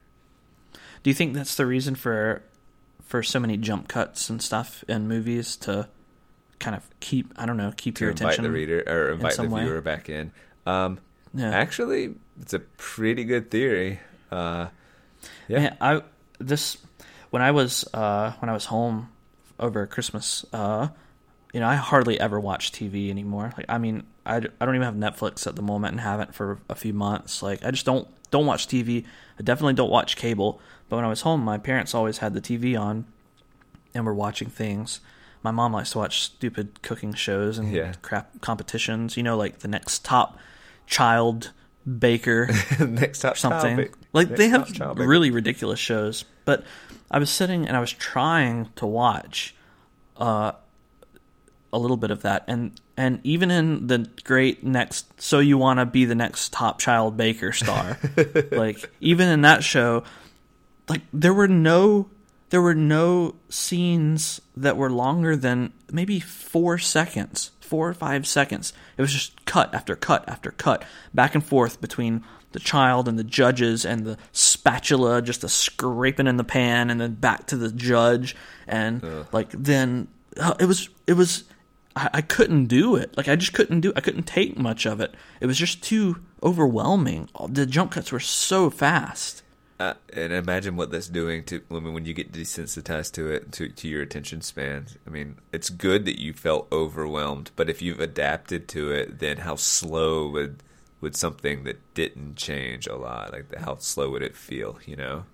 Do 1.02 1.10
you 1.10 1.14
think 1.14 1.34
that's 1.34 1.54
the 1.54 1.66
reason 1.66 1.94
for 1.94 2.42
for 3.12 3.22
so 3.22 3.38
many 3.38 3.58
jump 3.58 3.88
cuts 3.88 4.30
and 4.30 4.40
stuff 4.40 4.82
in 4.88 5.06
movies 5.06 5.56
to 5.56 5.86
kind 6.58 6.74
of 6.74 6.88
keep 7.00 7.30
I 7.36 7.44
don't 7.44 7.58
know 7.58 7.70
keep 7.76 7.96
to 7.96 8.04
your 8.04 8.12
invite 8.12 8.22
attention 8.22 8.44
the 8.44 8.50
reader 8.50 8.82
or 8.86 9.10
invite 9.10 9.36
the 9.36 9.48
viewer 9.48 9.74
way. 9.74 9.80
back 9.80 10.08
in. 10.08 10.32
Um, 10.64 10.98
yeah. 11.34 11.50
Actually, 11.50 12.14
it's 12.40 12.54
a 12.54 12.58
pretty 12.58 13.24
good 13.24 13.50
theory. 13.50 14.00
Uh, 14.30 14.68
yeah, 15.46 15.58
Man, 15.58 15.76
I 15.78 16.02
this 16.38 16.78
when 17.28 17.42
I 17.42 17.50
was 17.50 17.86
uh, 17.92 18.32
when 18.38 18.48
I 18.48 18.54
was 18.54 18.64
home 18.64 19.10
over 19.60 19.86
Christmas. 19.86 20.46
Uh, 20.50 20.88
you 21.52 21.60
know, 21.60 21.68
I 21.68 21.74
hardly 21.74 22.18
ever 22.18 22.40
watch 22.40 22.72
TV 22.72 23.10
anymore. 23.10 23.52
Like, 23.58 23.66
I 23.68 23.76
mean, 23.76 24.04
I, 24.24 24.36
I 24.36 24.64
don't 24.64 24.74
even 24.74 24.84
have 24.84 24.94
Netflix 24.94 25.46
at 25.46 25.54
the 25.54 25.60
moment 25.60 25.92
and 25.92 26.00
haven't 26.00 26.34
for 26.34 26.60
a 26.70 26.74
few 26.74 26.94
months. 26.94 27.42
Like, 27.42 27.62
I 27.62 27.72
just 27.72 27.84
don't 27.84 28.08
don't 28.30 28.46
watch 28.46 28.68
TV. 28.68 29.04
I 29.38 29.42
definitely 29.42 29.74
don't 29.74 29.90
watch 29.90 30.16
cable. 30.16 30.62
But 30.92 30.96
when 30.96 31.06
I 31.06 31.08
was 31.08 31.22
home, 31.22 31.40
my 31.40 31.56
parents 31.56 31.94
always 31.94 32.18
had 32.18 32.34
the 32.34 32.40
TV 32.42 32.78
on, 32.78 33.06
and 33.94 34.04
were 34.04 34.12
watching 34.12 34.50
things. 34.50 35.00
My 35.42 35.50
mom 35.50 35.72
likes 35.72 35.92
to 35.92 35.98
watch 35.98 36.20
stupid 36.20 36.82
cooking 36.82 37.14
shows 37.14 37.56
and 37.56 37.72
yeah. 37.72 37.94
crap 38.02 38.42
competitions. 38.42 39.16
You 39.16 39.22
know, 39.22 39.38
like 39.38 39.60
the 39.60 39.68
next 39.68 40.04
top 40.04 40.38
child 40.86 41.52
baker, 41.98 42.50
next 42.78 43.20
top 43.20 43.38
something. 43.38 43.76
Child 43.78 43.96
like 44.12 44.28
next 44.28 44.38
they 44.38 44.48
have 44.48 44.98
really 44.98 45.30
ridiculous 45.30 45.80
shows. 45.80 46.26
But 46.44 46.62
I 47.10 47.18
was 47.18 47.30
sitting 47.30 47.66
and 47.66 47.74
I 47.74 47.80
was 47.80 47.92
trying 47.94 48.68
to 48.76 48.84
watch 48.84 49.54
uh, 50.18 50.52
a 51.72 51.78
little 51.78 51.96
bit 51.96 52.10
of 52.10 52.20
that, 52.20 52.44
and 52.46 52.78
and 52.98 53.18
even 53.24 53.50
in 53.50 53.86
the 53.86 54.10
great 54.24 54.62
next, 54.62 55.22
so 55.22 55.38
you 55.38 55.56
want 55.56 55.78
to 55.78 55.86
be 55.86 56.04
the 56.04 56.14
next 56.14 56.52
top 56.52 56.80
child 56.80 57.16
baker 57.16 57.50
star, 57.52 57.98
like 58.52 58.90
even 59.00 59.30
in 59.30 59.40
that 59.40 59.64
show, 59.64 60.04
like 60.88 61.02
there 61.12 61.34
were 61.34 61.48
no 61.48 62.08
there 62.50 62.62
were 62.62 62.74
no 62.74 63.34
scenes 63.48 64.40
that 64.56 64.76
were 64.76 64.90
longer 64.90 65.36
than 65.36 65.72
maybe 65.90 66.20
four 66.20 66.76
seconds, 66.76 67.50
four 67.60 67.88
or 67.88 67.94
five 67.94 68.26
seconds. 68.26 68.74
It 68.98 69.00
was 69.00 69.12
just 69.12 69.44
cut 69.46 69.74
after 69.74 69.96
cut 69.96 70.28
after 70.28 70.50
cut, 70.50 70.84
back 71.14 71.34
and 71.34 71.44
forth 71.44 71.80
between 71.80 72.22
the 72.52 72.60
child 72.60 73.08
and 73.08 73.18
the 73.18 73.24
judges 73.24 73.86
and 73.86 74.04
the 74.04 74.18
spatula 74.32 75.22
just 75.22 75.42
a 75.42 75.48
scraping 75.48 76.26
in 76.26 76.36
the 76.36 76.44
pan 76.44 76.90
and 76.90 77.00
then 77.00 77.14
back 77.14 77.46
to 77.46 77.56
the 77.56 77.72
judge 77.72 78.36
and 78.66 79.02
Ugh. 79.02 79.26
like 79.32 79.50
then 79.52 80.08
uh, 80.38 80.54
it 80.60 80.66
was 80.66 80.90
it 81.06 81.14
was 81.14 81.44
I, 81.96 82.10
I 82.14 82.20
couldn't 82.20 82.66
do 82.66 82.96
it. 82.96 83.16
Like 83.16 83.28
I 83.28 83.36
just 83.36 83.52
couldn't 83.52 83.80
do. 83.80 83.92
I 83.96 84.00
couldn't 84.00 84.24
take 84.24 84.58
much 84.58 84.86
of 84.86 85.00
it. 85.00 85.14
It 85.40 85.46
was 85.46 85.58
just 85.58 85.82
too 85.82 86.18
overwhelming. 86.42 87.28
The 87.48 87.66
jump 87.66 87.92
cuts 87.92 88.12
were 88.12 88.20
so 88.20 88.70
fast. 88.70 89.41
And 90.12 90.32
imagine 90.32 90.76
what 90.76 90.90
that's 90.90 91.08
doing 91.08 91.44
to 91.44 91.62
women 91.68 91.94
when 91.94 92.04
you 92.04 92.14
get 92.14 92.32
desensitized 92.32 93.12
to 93.12 93.30
it, 93.30 93.52
to 93.52 93.68
to 93.68 93.88
your 93.88 94.02
attention 94.02 94.40
span. 94.40 94.86
I 95.06 95.10
mean, 95.10 95.36
it's 95.52 95.70
good 95.70 96.04
that 96.06 96.20
you 96.20 96.32
felt 96.32 96.68
overwhelmed, 96.72 97.50
but 97.56 97.70
if 97.70 97.82
you've 97.82 98.00
adapted 98.00 98.68
to 98.68 98.90
it, 98.92 99.18
then 99.18 99.38
how 99.38 99.56
slow 99.56 100.28
would 100.28 100.62
would 101.00 101.16
something 101.16 101.64
that 101.64 101.94
didn't 101.94 102.36
change 102.36 102.86
a 102.86 102.96
lot, 102.96 103.32
like 103.32 103.54
how 103.56 103.76
slow 103.76 104.10
would 104.10 104.22
it 104.22 104.36
feel? 104.36 104.78
You 104.86 104.96
know. 104.96 105.24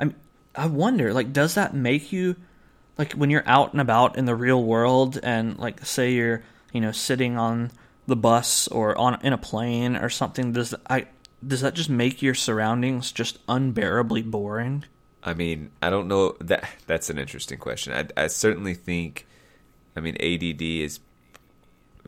I 0.00 0.14
I 0.54 0.66
wonder, 0.66 1.12
like, 1.12 1.32
does 1.32 1.54
that 1.54 1.74
make 1.74 2.12
you 2.12 2.36
like 3.00 3.12
when 3.14 3.30
you're 3.30 3.48
out 3.48 3.72
and 3.72 3.80
about 3.80 4.18
in 4.18 4.26
the 4.26 4.34
real 4.34 4.62
world 4.62 5.18
and 5.22 5.58
like 5.58 5.84
say 5.86 6.12
you're 6.12 6.42
you 6.72 6.82
know 6.82 6.92
sitting 6.92 7.38
on 7.38 7.70
the 8.06 8.14
bus 8.14 8.68
or 8.68 8.96
on 8.98 9.18
in 9.22 9.32
a 9.32 9.38
plane 9.38 9.96
or 9.96 10.10
something 10.10 10.52
does 10.52 10.74
i 10.88 11.06
does 11.46 11.60
that 11.60 11.74
just 11.74 11.90
make 11.90 12.22
your 12.22 12.34
surroundings 12.34 13.12
just 13.12 13.38
unbearably 13.48 14.22
boring 14.22 14.84
i 15.22 15.34
mean 15.34 15.70
i 15.82 15.90
don't 15.90 16.08
know 16.08 16.36
that 16.40 16.68
that's 16.86 17.10
an 17.10 17.18
interesting 17.18 17.58
question 17.58 17.92
i, 17.92 18.24
I 18.24 18.26
certainly 18.26 18.74
think 18.74 19.26
i 19.96 20.00
mean 20.00 20.16
ADD 20.20 20.62
is 20.62 21.00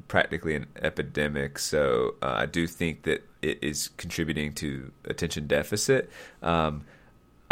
practically 0.08 0.54
an 0.54 0.66
epidemic 0.76 1.58
so 1.58 2.14
uh, 2.22 2.34
i 2.36 2.46
do 2.46 2.66
think 2.66 3.02
that 3.02 3.26
it 3.40 3.58
is 3.62 3.88
contributing 3.96 4.52
to 4.54 4.90
attention 5.04 5.46
deficit 5.46 6.10
um, 6.42 6.84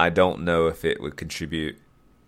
I 0.01 0.09
don't 0.09 0.45
know 0.45 0.67
if 0.67 0.87
it 0.87 0.99
would 1.03 1.17
contribute. 1.17 1.77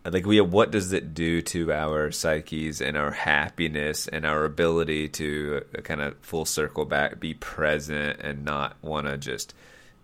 Like 0.05 0.27
we, 0.27 0.41
what 0.41 0.73
does 0.73 0.93
it 0.93 1.15
do 1.15 1.41
to 1.43 1.73
our 1.73 2.11
psyches 2.11 2.81
and 2.81 2.97
our 2.97 3.13
happiness 3.13 4.09
and 4.09 4.27
our 4.27 4.45
ability 4.45 5.09
to 5.11 5.63
uh, 5.77 5.81
kind 5.83 6.01
of 6.01 6.19
full 6.19 6.45
circle 6.45 6.85
back, 6.85 7.21
be 7.21 7.35
present, 7.35 8.21
and 8.21 8.45
not 8.45 8.77
want 8.83 9.07
to 9.07 9.17
just 9.17 9.55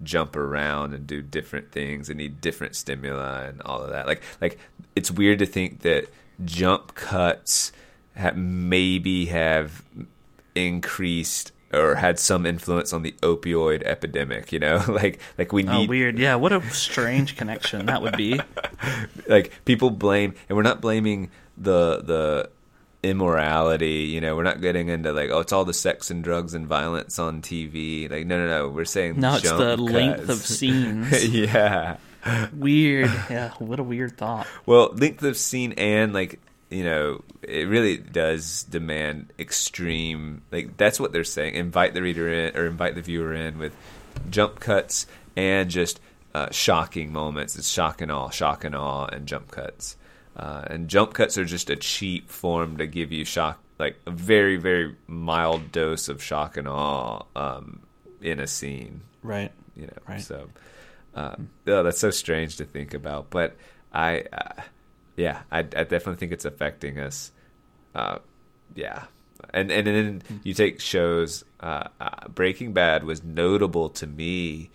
jump 0.03 0.37
around 0.37 0.95
and 0.95 1.07
do 1.07 1.21
different 1.21 1.73
things 1.73 2.09
and 2.09 2.19
need 2.19 2.41
different 2.41 2.77
stimuli 2.77 3.47
and 3.47 3.61
all 3.63 3.83
of 3.83 3.91
that. 3.91 4.07
Like, 4.07 4.23
like 4.41 4.59
it's 4.95 5.11
weird 5.11 5.41
to 5.41 5.47
think 5.47 5.81
that 5.81 6.07
jump 6.45 6.95
cuts 6.95 7.73
have, 8.15 8.37
maybe 8.37 9.27
have 9.27 9.83
increased 10.55 11.53
or 11.73 11.97
had 11.97 12.19
some 12.19 12.47
influence 12.47 12.93
on 12.93 13.03
the 13.03 13.13
opioid 13.23 13.83
epidemic. 13.85 14.53
You 14.53 14.59
know, 14.59 14.83
like 14.89 15.21
like 15.37 15.53
we 15.53 15.67
Oh, 15.67 15.79
need 15.79 15.89
weird. 15.89 16.19
Yeah, 16.19 16.37
what 16.37 16.53
a 16.53 16.63
strange 16.71 17.37
connection 17.37 17.87
that 17.87 18.03
would 18.03 18.17
be. 18.17 18.41
like 19.27 19.53
people 19.65 19.91
blame, 19.91 20.35
and 20.49 20.57
we're 20.57 20.63
not 20.63 20.81
blaming 20.81 21.31
the 21.57 22.03
the 22.03 22.51
immorality. 23.03 24.09
You 24.13 24.21
know, 24.21 24.37
we're 24.37 24.43
not 24.43 24.61
getting 24.61 24.89
into 24.89 25.13
like 25.13 25.31
oh, 25.31 25.41
it's 25.41 25.53
all 25.53 25.65
the 25.65 25.75
sex 25.75 26.11
and 26.11 26.23
drugs 26.23 26.55
and 26.55 26.67
violence 26.67 27.19
on 27.19 27.43
TV. 27.43 28.11
Like 28.11 28.27
no, 28.27 28.39
no, 28.39 28.49
no. 28.49 28.69
We're 28.69 28.85
saying 28.85 29.21
No, 29.21 29.37
it's 29.37 29.51
the 29.51 29.77
length 29.77 30.29
of 30.29 30.39
scenes. 30.39 31.27
yeah. 31.35 31.97
Weird. 32.53 33.11
Yeah, 33.31 33.53
what 33.59 33.79
a 33.79 33.83
weird 33.83 34.19
thought. 34.19 34.47
Well, 34.67 34.93
length 34.95 35.23
of 35.23 35.37
scene 35.37 35.73
and 35.79 36.13
like 36.13 36.41
you 36.71 36.85
know, 36.85 37.23
it 37.43 37.67
really 37.69 37.97
does 37.97 38.65
demand 38.65 39.33
extreme. 39.39 40.43
Like 40.53 40.77
that's 40.77 41.01
what 41.01 41.13
they're 41.13 41.25
saying. 41.25 41.55
Invite 41.55 41.95
the 41.95 42.03
reader 42.03 42.29
in 42.33 42.57
or 42.57 42.67
invite 42.67 42.95
the 42.95 43.03
viewer 43.03 43.33
in 43.35 43.59
with 43.59 43.75
jump 44.31 44.61
cuts 44.61 45.07
and 45.37 45.71
just 45.71 46.01
uh, 46.35 46.51
shocking 46.51 47.13
moments. 47.13 47.57
It's 47.57 47.69
shock 47.69 48.01
and 48.03 48.13
awe, 48.13 48.31
shock 48.31 48.65
and 48.65 48.75
awe, 48.75 49.07
and 49.07 49.27
jump 49.27 49.51
cuts. 49.51 49.97
Uh, 50.37 50.65
and 50.69 50.89
jump 50.89 51.15
cuts 51.15 51.37
are 51.39 51.45
just 51.45 51.69
a 51.71 51.77
cheap 51.77 52.31
form 52.31 52.77
to 52.77 52.87
give 52.87 53.11
you 53.13 53.25
shock, 53.25 53.61
like 53.79 53.99
a 54.07 54.11
very 54.11 54.57
very 54.57 54.95
mild 55.07 55.73
dose 55.73 56.09
of 56.09 56.23
shock 56.23 56.57
and 56.57 56.69
awe 56.69 57.25
um, 57.35 57.81
in 58.21 58.39
a 58.41 58.47
scene 58.47 59.01
Right. 59.23 59.51
you 59.75 59.87
know. 59.87 59.99
Right. 60.07 60.21
So, 60.21 60.49
uh, 61.15 61.35
oh, 61.67 61.83
that's 61.83 61.99
so 61.99 62.11
strange 62.11 62.57
to 62.59 62.65
think 62.65 62.95
about. 62.95 63.31
But 63.31 63.57
I, 63.93 64.25
uh, 64.33 64.63
yeah, 65.19 65.43
I, 65.51 65.59
I 65.59 65.63
definitely 65.63 66.17
think 66.17 66.33
it's 66.33 66.45
affecting 66.45 66.99
us. 66.99 67.33
Uh, 67.93 68.19
yeah, 68.75 69.05
and 69.53 69.71
and 69.71 69.87
then 69.87 70.23
you 70.45 70.55
take 70.55 70.81
shows. 70.81 71.45
Uh, 71.59 71.89
uh, 72.01 72.29
Breaking 72.29 72.73
Bad 72.73 73.03
was 73.03 73.25
notable 73.25 73.89
to 73.91 74.07
me 74.07 74.71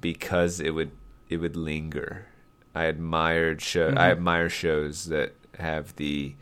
because 0.00 0.60
it 0.60 0.70
would 0.70 0.92
it 1.28 1.38
would 1.38 1.56
linger. 1.56 2.26
I 2.74 2.84
admired 2.84 3.60
show. 3.60 3.92
I 3.96 4.10
admire 4.10 4.48
shows 4.48 5.06
that 5.06 5.34
have 5.58 5.96
the 5.96 6.34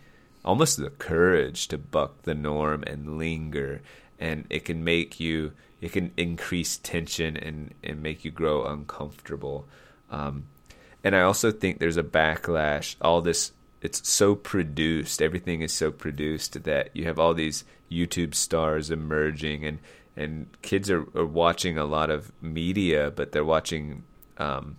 almost 0.45 0.77
the 0.77 0.91
courage 0.91 1.69
to 1.69 1.79
buck 1.79 2.23
the 2.23 2.35
norm 2.35 2.85
and 2.87 3.17
linger, 3.17 3.81
and 4.21 4.45
it 4.51 4.67
can 4.67 4.85
make 4.85 5.19
you. 5.19 5.53
It 5.81 5.93
can 5.93 6.13
increase 6.19 6.77
tension 6.77 7.39
and 7.39 7.75
and 7.83 8.03
make 8.03 8.27
you 8.27 8.31
grow 8.31 8.67
uncomfortable. 8.67 9.67
Um, 10.11 10.45
and 11.05 11.15
I 11.17 11.23
also 11.23 11.51
think 11.51 11.79
there's 11.79 11.97
a 11.97 12.03
backlash. 12.03 12.97
All 13.01 13.21
this, 13.21 13.53
it's 13.81 14.09
so 14.09 14.35
produced. 14.35 15.21
Everything 15.23 15.63
is 15.63 15.73
so 15.73 15.91
produced 15.91 16.63
that 16.65 16.91
you 16.95 17.05
have 17.05 17.19
all 17.19 17.35
these 17.35 17.65
YouTube 17.91 18.35
stars 18.35 18.91
emerging, 18.91 19.65
and 19.65 19.79
and 20.17 20.47
kids 20.63 20.91
are, 20.91 21.07
are 21.19 21.25
watching 21.27 21.79
a 21.79 21.85
lot 21.85 22.11
of 22.11 22.31
media, 22.43 23.11
but 23.15 23.33
they're 23.33 23.45
watching 23.45 24.03
um, 24.39 24.77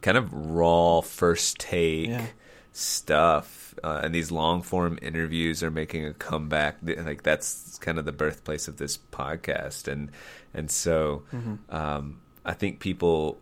kind 0.00 0.16
of 0.16 0.32
raw 0.32 1.00
first 1.00 1.58
take 1.58 2.08
Yeah. 2.08 2.26
stuff. 2.72 3.74
Uh, 3.82 4.00
and 4.02 4.14
these 4.14 4.30
long 4.30 4.62
form 4.62 4.98
interviews 5.00 5.62
are 5.62 5.70
making 5.70 6.04
a 6.04 6.12
comeback. 6.12 6.76
Like 6.82 7.22
that's 7.22 7.78
kind 7.78 7.98
of 7.98 8.04
the 8.04 8.12
birthplace 8.12 8.68
of 8.68 8.76
this 8.76 8.96
podcast, 9.12 9.88
and 9.88 10.10
and 10.54 10.70
so 10.70 11.22
Mm-hmm. 11.32 11.74
um, 11.74 12.20
I 12.44 12.54
think 12.54 12.80
people. 12.80 13.38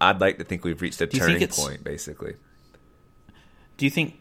I'd 0.00 0.20
like 0.20 0.38
to 0.38 0.44
think 0.44 0.64
we've 0.64 0.80
reached 0.80 1.00
a 1.00 1.06
turning 1.06 1.46
point, 1.48 1.82
basically. 1.84 2.34
Do 3.76 3.84
you 3.84 3.90
think? 3.90 4.18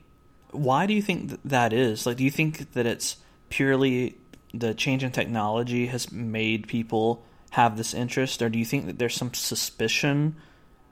Why 0.51 0.85
do 0.85 0.93
you 0.93 1.01
think 1.01 1.39
that 1.45 1.73
is? 1.73 2.05
Like, 2.05 2.17
do 2.17 2.23
you 2.23 2.31
think 2.31 2.73
that 2.73 2.85
it's 2.85 3.17
purely 3.49 4.17
the 4.53 4.73
change 4.73 5.03
in 5.03 5.11
technology 5.11 5.87
has 5.87 6.11
made 6.11 6.67
people 6.67 7.23
have 7.51 7.77
this 7.77 7.93
interest, 7.93 8.41
or 8.41 8.49
do 8.49 8.57
you 8.57 8.65
think 8.65 8.85
that 8.85 8.97
there's 8.97 9.15
some 9.15 9.33
suspicion 9.33 10.35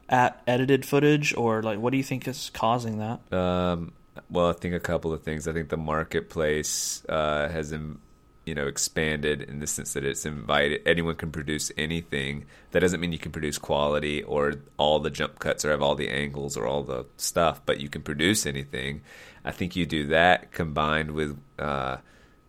at 0.09 0.41
edited 0.45 0.85
footage, 0.85 1.35
or 1.35 1.63
like, 1.63 1.79
what 1.79 1.91
do 1.91 1.97
you 1.97 2.03
think 2.03 2.27
is 2.27 2.51
causing 2.53 2.99
that? 2.99 3.33
Um, 3.33 3.93
well, 4.29 4.49
I 4.49 4.53
think 4.53 4.75
a 4.75 4.79
couple 4.79 5.13
of 5.13 5.23
things. 5.23 5.47
I 5.47 5.53
think 5.53 5.69
the 5.69 5.77
marketplace 5.77 7.03
uh, 7.09 7.49
has, 7.49 7.73
um, 7.73 7.99
you 8.45 8.53
know, 8.53 8.67
expanded 8.67 9.41
in 9.41 9.59
the 9.59 9.67
sense 9.67 9.93
that 9.93 10.05
it's 10.05 10.25
invited 10.25 10.81
anyone 10.85 11.15
can 11.15 11.31
produce 11.31 11.71
anything. 11.77 12.45
That 12.71 12.81
doesn't 12.81 12.99
mean 12.99 13.11
you 13.11 13.17
can 13.17 13.31
produce 13.31 13.57
quality 13.57 14.21
or 14.23 14.53
all 14.77 14.99
the 14.99 15.09
jump 15.09 15.39
cuts 15.39 15.65
or 15.65 15.71
have 15.71 15.81
all 15.81 15.95
the 15.95 16.09
angles 16.09 16.55
or 16.55 16.67
all 16.67 16.83
the 16.83 17.05
stuff, 17.17 17.61
but 17.65 17.79
you 17.79 17.89
can 17.89 18.03
produce 18.03 18.45
anything. 18.45 19.01
I 19.43 19.51
think 19.51 19.75
you 19.75 19.85
do 19.85 20.07
that 20.07 20.51
combined 20.51 21.11
with, 21.11 21.39
uh, 21.57 21.97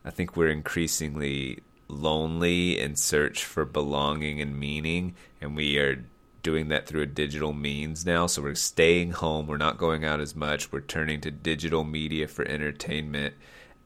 I 0.05 0.11
think 0.11 0.37
we're 0.37 0.49
increasingly 0.49 1.61
lonely 1.89 2.79
in 2.79 2.97
search 2.97 3.45
for 3.45 3.65
belonging 3.65 4.41
and 4.41 4.59
meaning, 4.59 5.15
and 5.41 5.57
we 5.57 5.79
are 5.79 6.05
doing 6.43 6.69
that 6.69 6.87
through 6.87 7.03
a 7.03 7.07
digital 7.07 7.53
means 7.53 8.07
now. 8.07 8.27
So 8.27 8.43
we're 8.43 8.55
staying 8.55 9.11
home. 9.11 9.49
We're 9.49 9.57
not 9.57 9.79
going 9.79 10.05
out 10.05 10.21
as 10.21 10.37
much. 10.37 10.71
We're 10.71 10.81
turning 10.81 11.21
to 11.23 11.31
digital 11.33 11.83
media 11.83 12.29
for 12.29 12.45
entertainment. 12.47 13.35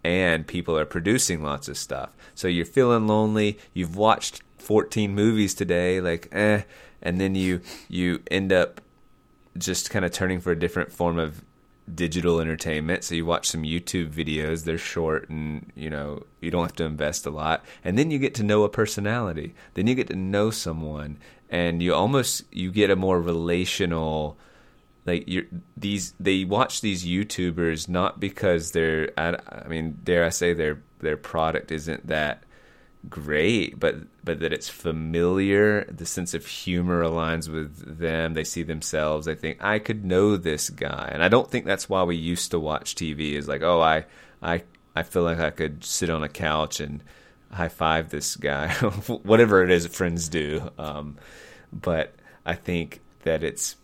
And 0.03 0.47
people 0.47 0.79
are 0.79 0.87
producing 0.87 1.43
lots 1.43 1.69
of 1.69 1.77
stuff. 1.77 2.11
So 2.35 2.49
you're 2.49 2.65
feeling 2.65 3.07
lonely. 3.07 3.59
You've 3.75 3.97
watched 3.97 4.43
14 4.59 5.15
movies 5.15 5.55
today, 5.55 6.01
like, 6.01 6.29
eh. 6.33 6.63
And 7.03 7.21
then 7.21 7.35
you 7.35 7.61
you 7.89 8.23
end 8.31 8.53
up 8.53 8.81
just 9.59 9.91
kind 9.91 10.05
of 10.05 10.13
turning 10.13 10.41
for 10.41 10.53
a 10.53 10.59
different 10.59 10.93
form 10.93 11.19
of 11.19 11.43
digital 11.93 12.41
entertainment. 12.41 13.05
So 13.05 13.15
you 13.15 13.27
watch 13.27 13.49
some 13.49 13.63
YouTube 13.63 14.13
videos, 14.13 14.65
they're 14.65 14.79
short 14.79 15.29
and, 15.29 15.73
you 15.75 15.91
know, 15.91 16.25
you 16.41 16.51
don't 16.51 16.63
have 16.63 16.77
to 16.77 16.85
invest 16.85 17.27
a 17.27 17.31
lot. 17.31 17.65
And 17.85 17.99
then 17.99 18.11
you 18.11 18.19
get 18.19 18.35
to 18.37 18.43
know 18.43 18.63
a 18.63 18.69
personality. 18.69 19.55
Then 19.75 19.87
you 19.87 19.95
get 19.95 20.09
to 20.09 20.17
know 20.17 20.51
someone 20.51 21.19
and 21.49 21.83
you 21.83 21.93
almost 21.95 22.45
you 22.53 22.71
get 22.71 22.91
a 22.91 22.97
more 22.97 23.21
relational 23.21 24.39
like 25.07 25.29
you 25.29 25.47
these 25.77 26.15
they 26.21 26.45
watch 26.45 26.81
these 26.81 27.05
YouTubers 27.05 27.89
not 27.89 28.21
because 28.21 28.73
they're 28.73 29.11
I, 29.17 29.37
I 29.49 29.69
mean 29.69 29.99
dare 30.05 30.25
I 30.25 30.29
say 30.31 30.53
their 30.53 30.83
their 31.01 31.17
product 31.17 31.73
isn't 31.73 32.07
that 32.07 32.45
great 33.09 33.79
but 33.79 33.97
but 34.23 34.41
that 34.41 34.53
it's 34.53 34.69
familiar. 34.69 35.85
The 35.85 36.05
sense 36.05 36.35
of 36.35 36.47
humor 36.47 37.03
aligns 37.03 37.49
with 37.49 37.99
them. 37.99 38.35
They 38.35 38.45
see 38.45 38.63
themselves. 38.63 39.27
They 39.27 39.35
think 39.35 39.63
I 39.65 39.79
could 39.79 40.05
know 40.05 40.37
this 40.37 40.69
guy. 40.69 41.09
And 41.13 41.23
I 41.23 41.29
don't 41.29 41.51
think 41.51 41.65
that's 41.65 41.89
why 41.89 42.03
we 42.03 42.17
used 42.17 42.51
to 42.51 42.59
watch 42.59 42.95
TV 42.95 43.33
is 43.33 43.49
like 43.49 43.63
oh 43.63 43.81
I 43.81 44.05
I 44.43 44.63
I 44.95 45.03
feel 45.03 45.23
like 45.23 45.41
I 45.41 45.51
could 45.51 45.85
sit 45.85 46.11
on 46.11 46.23
a 46.23 46.29
couch 46.29 46.81
and 46.81 47.03
high 47.51 47.69
five 47.69 48.11
this 48.11 48.37
guy. 48.37 48.73
Whatever 49.23 49.65
it 49.65 49.71
is 49.71 49.87
friends 49.87 50.29
do. 50.29 50.71
Um 50.77 51.17
but 51.73 52.15
I 52.45 52.55
think 52.55 53.01
that 53.23 53.43
it's 53.43 53.77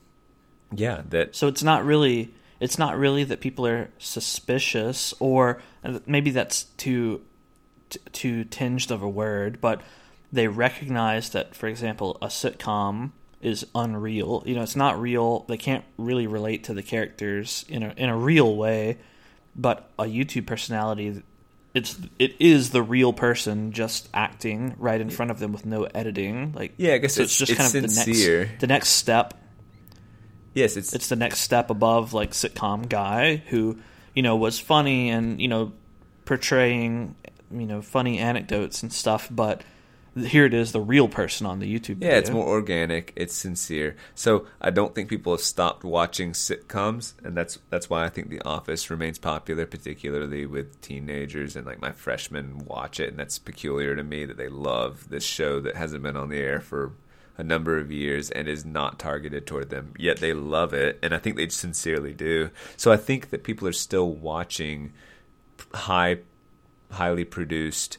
yeah 0.74 1.02
that 1.10 1.34
So 1.36 1.48
it's 1.48 1.62
not 1.62 1.84
really 1.84 2.34
it's 2.60 2.78
not 2.78 2.96
really 2.98 3.22
that 3.24 3.40
people 3.40 3.66
are 3.66 3.90
suspicious, 3.98 5.12
or 5.20 5.60
uh, 5.84 5.98
maybe 6.06 6.30
that's 6.30 6.64
too 6.78 7.20
too 8.12 8.44
tinged 8.44 8.90
of 8.90 9.02
a 9.02 9.08
word, 9.08 9.60
but 9.60 9.80
they 10.32 10.48
recognize 10.48 11.30
that, 11.30 11.54
for 11.54 11.66
example, 11.68 12.18
a 12.20 12.26
sitcom 12.26 13.12
is 13.42 13.66
unreal. 13.74 14.42
You 14.46 14.54
know, 14.56 14.62
it's 14.62 14.74
not 14.74 15.00
real. 15.00 15.44
They 15.48 15.56
can't 15.58 15.84
really 15.98 16.26
relate 16.26 16.64
to 16.64 16.74
the 16.74 16.82
characters 16.82 17.64
in 17.68 17.82
a 17.82 17.92
in 17.96 18.08
a 18.08 18.16
real 18.16 18.56
way. 18.56 18.98
But 19.54 19.88
a 19.98 20.04
YouTube 20.04 20.46
personality, 20.46 21.22
it's 21.74 21.98
it 22.18 22.34
is 22.40 22.70
the 22.70 22.82
real 22.82 23.12
person 23.12 23.72
just 23.72 24.08
acting 24.12 24.74
right 24.78 25.00
in 25.00 25.10
front 25.10 25.30
of 25.30 25.38
them 25.38 25.52
with 25.52 25.64
no 25.64 25.84
editing. 25.84 26.52
Like 26.54 26.72
Yeah, 26.76 26.94
I 26.94 26.98
guess 26.98 27.14
so 27.14 27.22
it's- 27.22 27.40
it's 27.40 27.70
sincere. 27.70 28.38
the 28.44 28.46
next 28.48 28.60
the 28.60 28.66
next 28.66 28.88
step 28.90 29.34
yes 30.56 30.76
it's 30.76 30.92
it's 30.92 31.08
the 31.08 31.16
next 31.16 31.40
step 31.40 31.70
above 31.70 32.12
like 32.12 32.32
sitcom 32.32 32.88
guy 32.88 33.36
who 33.36 33.78
you 34.14 34.22
know 34.22 34.36
was 34.36 34.58
funny 34.58 35.10
and 35.10 35.40
you 35.40 35.46
know 35.46 35.72
portraying 36.24 37.14
you 37.52 37.66
know 37.66 37.80
funny 37.80 38.18
anecdotes 38.18 38.82
and 38.82 38.92
stuff 38.92 39.28
but 39.30 39.62
here 40.16 40.46
it 40.46 40.54
is 40.54 40.72
the 40.72 40.80
real 40.80 41.08
person 41.08 41.46
on 41.46 41.58
the 41.58 41.78
youtube 41.78 42.02
Yeah, 42.02 42.16
it's 42.16 42.30
more 42.30 42.46
organic. 42.46 43.12
It's 43.16 43.34
sincere. 43.34 43.96
So 44.14 44.46
I 44.62 44.70
don't 44.70 44.94
think 44.94 45.10
people 45.10 45.34
have 45.34 45.42
stopped 45.42 45.84
watching 45.84 46.32
sitcoms, 46.32 47.12
and 47.22 47.36
that's 47.36 47.58
that's 47.68 47.90
why 47.90 48.06
I 48.06 48.08
think 48.08 48.30
The 48.30 48.40
Office 48.40 48.88
remains 48.88 49.18
popular, 49.18 49.66
particularly 49.66 50.46
with 50.46 50.80
teenagers 50.80 51.54
and 51.54 51.66
like 51.66 51.82
my 51.82 51.92
freshmen 51.92 52.64
watch 52.64 52.98
it, 52.98 53.10
and 53.10 53.18
that's 53.18 53.38
peculiar 53.38 53.94
to 53.94 54.02
me 54.02 54.24
that 54.24 54.38
they 54.38 54.48
love 54.48 55.10
this 55.10 55.22
show 55.22 55.60
that 55.60 55.76
hasn't 55.76 56.02
been 56.02 56.16
on 56.16 56.30
the 56.30 56.38
air 56.38 56.60
for 56.62 56.92
a 57.38 57.44
number 57.44 57.78
of 57.78 57.92
years 57.92 58.30
and 58.30 58.48
is 58.48 58.64
not 58.64 58.98
targeted 58.98 59.46
toward 59.46 59.70
them. 59.70 59.92
Yet 59.98 60.18
they 60.18 60.32
love 60.32 60.72
it, 60.72 60.98
and 61.02 61.14
I 61.14 61.18
think 61.18 61.36
they 61.36 61.48
sincerely 61.48 62.12
do. 62.12 62.50
So 62.76 62.92
I 62.92 62.96
think 62.96 63.30
that 63.30 63.44
people 63.44 63.68
are 63.68 63.72
still 63.72 64.10
watching 64.10 64.92
high, 65.72 66.18
highly 66.90 67.24
produced 67.24 67.98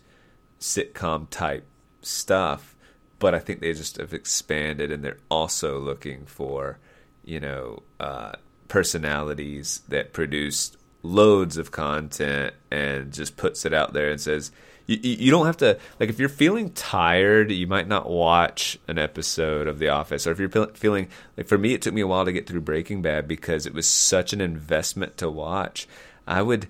sitcom 0.60 1.30
type 1.30 1.66
stuff, 2.02 2.76
but 3.20 3.34
I 3.34 3.40
think 3.40 3.60
they 3.60 3.74
just 3.74 3.98
have 3.98 4.14
expanded, 4.14 4.92
and 4.92 5.04
they're 5.04 5.20
also 5.30 5.80
looking 5.80 6.26
for, 6.26 6.80
you 7.24 7.40
know, 7.40 7.84
uh, 8.00 8.34
personalities 8.68 9.82
that 9.88 10.14
produce 10.14 10.76
loads 11.04 11.58
of 11.58 11.72
content 11.72 12.54
and 12.70 13.14
just 13.14 13.38
puts 13.38 13.66
it 13.66 13.74
out 13.74 13.94
there 13.94 14.10
and 14.10 14.20
says 14.20 14.52
you, 14.88 14.98
you 15.02 15.32
don't 15.32 15.46
have 15.46 15.58
to 15.58 15.78
like 16.00 16.10
if 16.10 16.20
you're 16.20 16.30
feeling 16.30 16.72
tired 16.72 17.52
you 17.52 17.68
might 17.68 17.88
not 17.88 18.10
watch 18.10 18.80
an 18.88 18.98
episode 18.98 19.68
of 19.68 19.80
the 19.80 19.90
office. 19.90 20.26
Or 20.26 20.32
if 20.32 20.40
you're 20.40 20.68
feeling 20.74 21.10
like 21.36 21.48
for 21.48 21.58
me 21.58 21.74
it 21.74 21.82
took 21.82 21.94
me 21.94 22.02
a 22.02 22.08
while 22.08 22.26
to 22.26 22.32
get 22.32 22.48
through 22.48 22.62
breaking 22.62 23.02
bad 23.02 23.28
because 23.28 23.66
it 23.66 23.74
was 23.74 23.88
such 23.88 24.34
an 24.34 24.42
investment 24.42 25.18
to 25.18 25.30
watch. 25.30 25.88
I 26.26 26.42
would 26.42 26.68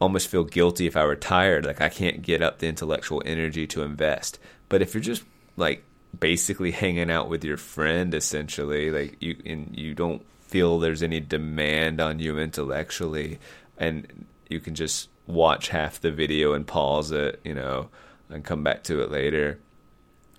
almost 0.00 0.28
feel 0.28 0.44
guilty 0.44 0.86
if 0.86 0.96
i 0.96 1.04
were 1.04 1.16
tired. 1.16 1.64
Like 1.64 1.80
i 1.80 1.88
can't 1.88 2.22
get 2.22 2.42
up 2.42 2.58
the 2.58 2.68
intellectual 2.68 3.22
energy 3.24 3.66
to 3.68 3.82
invest. 3.82 4.38
But 4.68 4.82
if 4.82 4.92
you're 4.92 5.02
just 5.02 5.24
like 5.56 5.84
basically 6.18 6.72
hanging 6.72 7.10
out 7.10 7.28
with 7.28 7.44
your 7.44 7.56
friend 7.56 8.14
essentially 8.14 8.90
like 8.90 9.20
you 9.20 9.36
and 9.44 9.76
you 9.76 9.94
don't 9.94 10.24
feel 10.40 10.78
there's 10.78 11.02
any 11.02 11.20
demand 11.20 12.00
on 12.00 12.18
you 12.18 12.38
intellectually 12.38 13.38
and 13.76 14.26
you 14.48 14.58
can 14.58 14.74
just 14.74 15.10
watch 15.28 15.68
half 15.68 16.00
the 16.00 16.10
video 16.10 16.54
and 16.54 16.66
pause 16.66 17.12
it, 17.12 17.40
you 17.44 17.54
know, 17.54 17.88
and 18.28 18.44
come 18.44 18.64
back 18.64 18.82
to 18.84 19.00
it 19.02 19.12
later. 19.12 19.60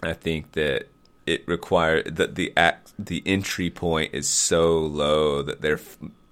I 0.02 0.14
think 0.14 0.53
that 0.53 0.88
it 1.26 1.48
requires 1.48 2.11
that 2.11 2.36
the 2.36 2.52
act 2.57 2.91
the 2.98 3.24
entry 3.26 3.70
point 3.70 4.14
is 4.14 4.28
so 4.28 4.80
low 4.80 5.41
that 5.44 5.61
they're 5.61 5.80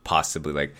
possibly 0.03 0.51
like 0.51 0.75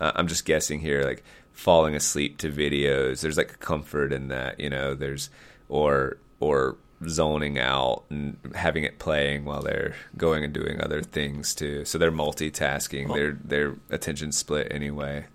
uh, 0.00 0.12
I'm 0.14 0.26
just 0.26 0.44
guessing 0.44 0.80
here 0.80 1.04
like 1.04 1.22
falling 1.52 1.94
asleep 1.94 2.38
to 2.38 2.50
videos. 2.50 3.20
There's 3.20 3.36
like 3.36 3.52
a 3.52 3.56
comfort 3.56 4.12
in 4.12 4.28
that, 4.28 4.58
you 4.58 4.70
know. 4.70 4.94
There's 4.94 5.28
or 5.68 6.18
or 6.40 6.76
zoning 7.06 7.58
out 7.58 8.04
and 8.10 8.36
having 8.54 8.84
it 8.84 8.98
playing 8.98 9.44
while 9.44 9.62
they're 9.62 9.94
going 10.16 10.44
and 10.44 10.52
doing 10.52 10.80
other 10.80 11.02
things 11.02 11.54
too. 11.54 11.84
So 11.84 11.98
they're 11.98 12.12
multitasking. 12.12 13.12
Their 13.12 13.32
their 13.32 13.76
attention 13.90 14.32
split 14.32 14.68
anyway. 14.70 15.26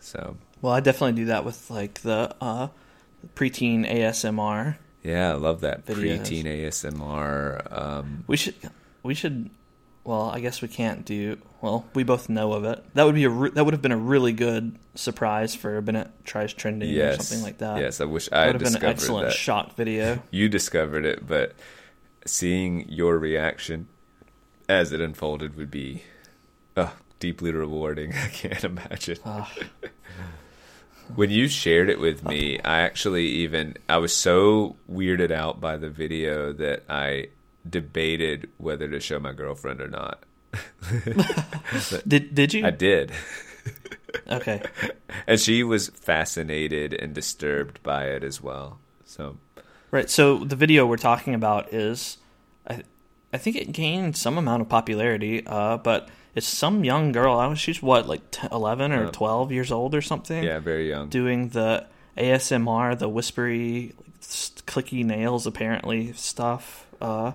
So 0.00 0.36
well, 0.62 0.72
I 0.72 0.80
definitely 0.80 1.20
do 1.20 1.24
that 1.26 1.44
with 1.44 1.70
like 1.70 2.00
the 2.00 2.34
uh, 2.40 2.68
preteen 3.34 3.86
ASMR. 3.92 4.76
Yeah, 5.02 5.32
I 5.32 5.34
love 5.34 5.60
that 5.62 5.84
videos. 5.84 6.20
preteen 6.20 6.44
ASMR. 6.44 7.76
Um, 7.76 8.24
we 8.26 8.36
should 8.36 8.54
we 9.02 9.14
should. 9.14 9.50
Well, 10.04 10.30
I 10.30 10.40
guess 10.40 10.62
we 10.62 10.68
can't 10.68 11.04
do. 11.04 11.38
Well, 11.60 11.84
we 11.94 12.02
both 12.02 12.28
know 12.28 12.52
of 12.54 12.64
it. 12.64 12.84
That 12.94 13.04
would 13.04 13.14
be 13.14 13.24
a 13.24 13.28
re- 13.28 13.50
that 13.50 13.64
would 13.64 13.74
have 13.74 13.82
been 13.82 13.92
a 13.92 13.96
really 13.96 14.32
good 14.32 14.76
surprise 14.94 15.54
for 15.54 15.80
Bennett 15.80 16.10
tries 16.24 16.52
trending 16.52 16.90
yes. 16.90 17.18
or 17.18 17.22
something 17.22 17.44
like 17.44 17.58
that. 17.58 17.80
Yes, 17.80 18.00
I 18.00 18.04
wish 18.04 18.30
I 18.32 18.46
would 18.46 18.60
have 18.60 18.72
been 18.72 18.82
an 18.82 18.88
excellent 18.88 19.28
that. 19.28 19.36
shock 19.36 19.76
video. 19.76 20.22
You 20.30 20.48
discovered 20.48 21.04
it, 21.04 21.26
but 21.26 21.54
seeing 22.24 22.88
your 22.88 23.18
reaction 23.18 23.88
as 24.68 24.92
it 24.92 25.00
unfolded 25.00 25.56
would 25.56 25.70
be 25.70 26.02
oh, 26.76 26.94
deeply 27.18 27.52
rewarding. 27.52 28.12
I 28.14 28.28
can't 28.28 28.64
imagine. 28.64 29.18
Uh, 29.24 29.46
when 31.14 31.30
you 31.30 31.48
shared 31.48 31.88
it 31.90 32.00
with 32.00 32.24
me, 32.24 32.58
I 32.60 32.80
actually 32.80 33.26
even 33.26 33.76
I 33.88 33.98
was 33.98 34.14
so 34.14 34.76
weirded 34.90 35.30
out 35.30 35.60
by 35.60 35.76
the 35.76 35.90
video 35.90 36.52
that 36.52 36.84
I 36.88 37.28
debated 37.68 38.50
whether 38.58 38.88
to 38.88 39.00
show 39.00 39.18
my 39.18 39.32
girlfriend 39.32 39.80
or 39.80 39.88
not. 39.88 40.22
did 42.06 42.34
did 42.34 42.54
you? 42.54 42.66
I 42.66 42.70
did. 42.70 43.12
okay. 44.30 44.62
And 45.24 45.38
she 45.38 45.62
was 45.62 45.88
fascinated 45.88 46.94
and 46.94 47.14
disturbed 47.14 47.80
by 47.82 48.06
it 48.06 48.24
as 48.24 48.42
well. 48.42 48.80
So 49.04 49.36
Right. 49.92 50.08
So 50.08 50.38
the 50.38 50.56
video 50.56 50.86
we're 50.86 50.96
talking 50.96 51.34
about 51.34 51.72
is 51.72 52.16
I 52.66 52.82
I 53.32 53.38
think 53.38 53.56
it 53.56 53.72
gained 53.72 54.16
some 54.16 54.38
amount 54.38 54.62
of 54.62 54.68
popularity, 54.68 55.46
uh, 55.46 55.76
but 55.76 56.08
it's 56.34 56.46
some 56.46 56.84
young 56.84 57.12
girl. 57.12 57.38
I 57.38 57.46
was 57.46 57.58
she's 57.58 57.82
what 57.82 58.08
like 58.08 58.22
10, 58.30 58.50
eleven 58.52 58.92
or 58.92 59.10
twelve 59.10 59.52
years 59.52 59.70
old 59.70 59.94
or 59.94 60.02
something. 60.02 60.42
Yeah, 60.42 60.58
very 60.58 60.88
young. 60.88 61.08
Doing 61.08 61.50
the 61.50 61.86
ASMR, 62.16 62.98
the 62.98 63.08
whispery, 63.08 63.94
clicky 64.20 65.04
nails 65.04 65.46
apparently 65.46 66.12
stuff, 66.12 66.86
uh, 67.00 67.32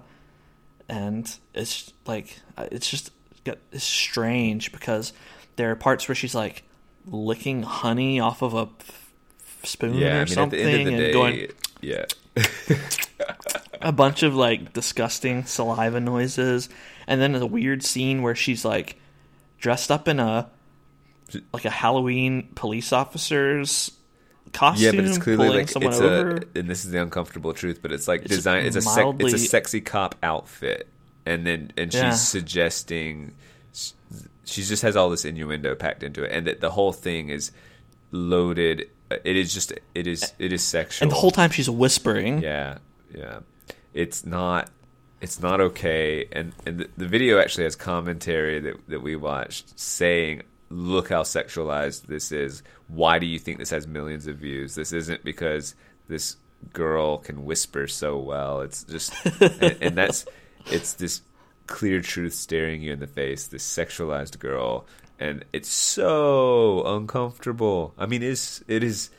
and 0.90 1.38
it's 1.54 1.94
like 2.06 2.40
uh, 2.58 2.68
it's 2.72 2.90
just 2.90 3.12
it's 3.46 3.84
strange 3.84 4.72
because 4.72 5.14
there 5.56 5.72
are 5.72 5.76
parts 5.76 6.08
where 6.08 6.16
she's 6.16 6.36
like 6.36 6.64
licking 7.06 7.64
honey 7.64 8.20
off 8.20 8.42
of 8.42 8.54
a 8.54 8.68
spoon 9.64 9.96
yeah, 9.96 10.08
or 10.08 10.12
I 10.12 10.18
mean, 10.20 10.28
something 10.28 10.88
and 10.88 10.98
day, 10.98 11.14
going 11.14 11.48
yeah. 11.82 12.06
a 13.82 13.92
bunch 13.92 14.24
of 14.24 14.36
like 14.36 14.74
disgusting 14.74 15.46
saliva 15.46 16.00
noises 16.00 16.70
and 17.08 17.22
then 17.22 17.36
a 17.36 17.46
weird 17.46 17.84
scene 17.84 18.22
where 18.22 18.36
she's 18.36 18.66
like 18.66 19.00
dressed 19.60 19.92
up 19.92 20.08
in 20.08 20.20
a 20.20 20.50
like 21.54 21.66
a 21.66 21.70
Halloween 21.70 22.50
police 22.56 22.94
officer's 22.94 23.92
costume. 24.54 24.86
Yeah, 24.96 25.02
but 25.02 25.06
it's 25.10 25.18
clearly 25.18 25.50
like 25.50 25.76
it's 25.76 25.76
over. 25.76 26.38
a 26.38 26.60
and 26.60 26.70
this 26.70 26.86
is 26.86 26.92
the 26.92 27.02
uncomfortable 27.02 27.54
truth, 27.54 27.80
but 27.82 27.92
it's 27.92 28.08
like 28.08 28.22
it's 28.22 28.36
design. 28.36 28.66
It's 28.66 28.76
a 28.76 28.82
sec, 28.82 29.16
it's 29.20 29.34
a 29.34 29.40
sexy 29.40 29.82
cop 29.82 30.16
outfit, 30.22 30.88
and 31.26 31.46
then 31.46 31.72
and 31.78 31.92
she's 31.92 32.02
yeah. 32.02 32.12
suggesting 32.12 33.34
she 34.46 34.64
just 34.64 34.82
has 34.82 34.96
all 34.96 35.10
this 35.10 35.26
innuendo 35.26 35.76
packed 35.76 36.04
into 36.04 36.24
it, 36.24 36.32
and 36.32 36.48
that 36.48 36.62
the 36.62 36.72
whole 36.72 36.94
thing 36.94 37.30
is 37.30 37.52
loaded. 38.12 38.90
It 39.10 39.38
is 39.38 39.54
just 39.54 39.74
it 39.96 40.08
is 40.08 40.34
it 40.40 40.52
is 40.52 40.64
sexual, 40.64 41.06
and 41.06 41.12
the 41.12 41.20
whole 41.20 41.32
time 41.32 41.52
she's 41.52 41.70
whispering. 41.70 42.42
Yeah, 42.42 42.80
yeah. 43.14 43.40
It's 43.94 44.26
not 44.26 44.70
it's 45.22 45.40
not 45.40 45.60
okay. 45.60 46.26
And, 46.32 46.54
and 46.66 46.80
the, 46.80 46.90
the, 46.98 47.08
video 47.08 47.40
actually 47.40 47.64
has 47.66 47.76
commentary 47.76 48.60
that, 48.60 48.76
that 48.88 49.02
we 49.02 49.16
watched 49.16 49.78
saying, 49.80 50.44
look 50.70 51.10
how 51.10 51.24
sexualized 51.24 52.04
this 52.04 52.32
is. 52.32 52.64
Why 52.88 53.20
do 53.20 53.26
you 53.26 53.40
think 53.40 53.58
this 53.58 53.72
has 53.72 53.88
millions 53.88 54.28
of 54.28 54.38
views? 54.38 54.76
This 54.76 54.94
isn't 54.94 55.24
because 55.24 55.76
this 56.08 56.38
girl 56.74 57.18
can 57.18 57.46
whisper 57.46 57.88
so 57.88 58.18
well. 58.18 58.62
It's 58.62 58.84
just, 58.84 59.14
and, 59.42 59.78
and 59.82 59.98
that's, 59.98 60.26
it's 60.68 60.94
this 60.94 61.22
clear 61.66 62.02
truth 62.02 62.34
staring 62.34 62.84
you 62.84 62.94
in 62.94 63.00
the 63.00 63.08
face, 63.08 63.48
this 63.48 63.66
sexualized 63.66 64.40
girl. 64.40 64.86
And 65.20 65.46
it's 65.52 65.70
so 65.70 66.84
uncomfortable. 66.86 67.94
I 67.98 68.06
mean, 68.06 68.22
it's, 68.22 68.64
it 68.68 68.84
is, 68.84 69.10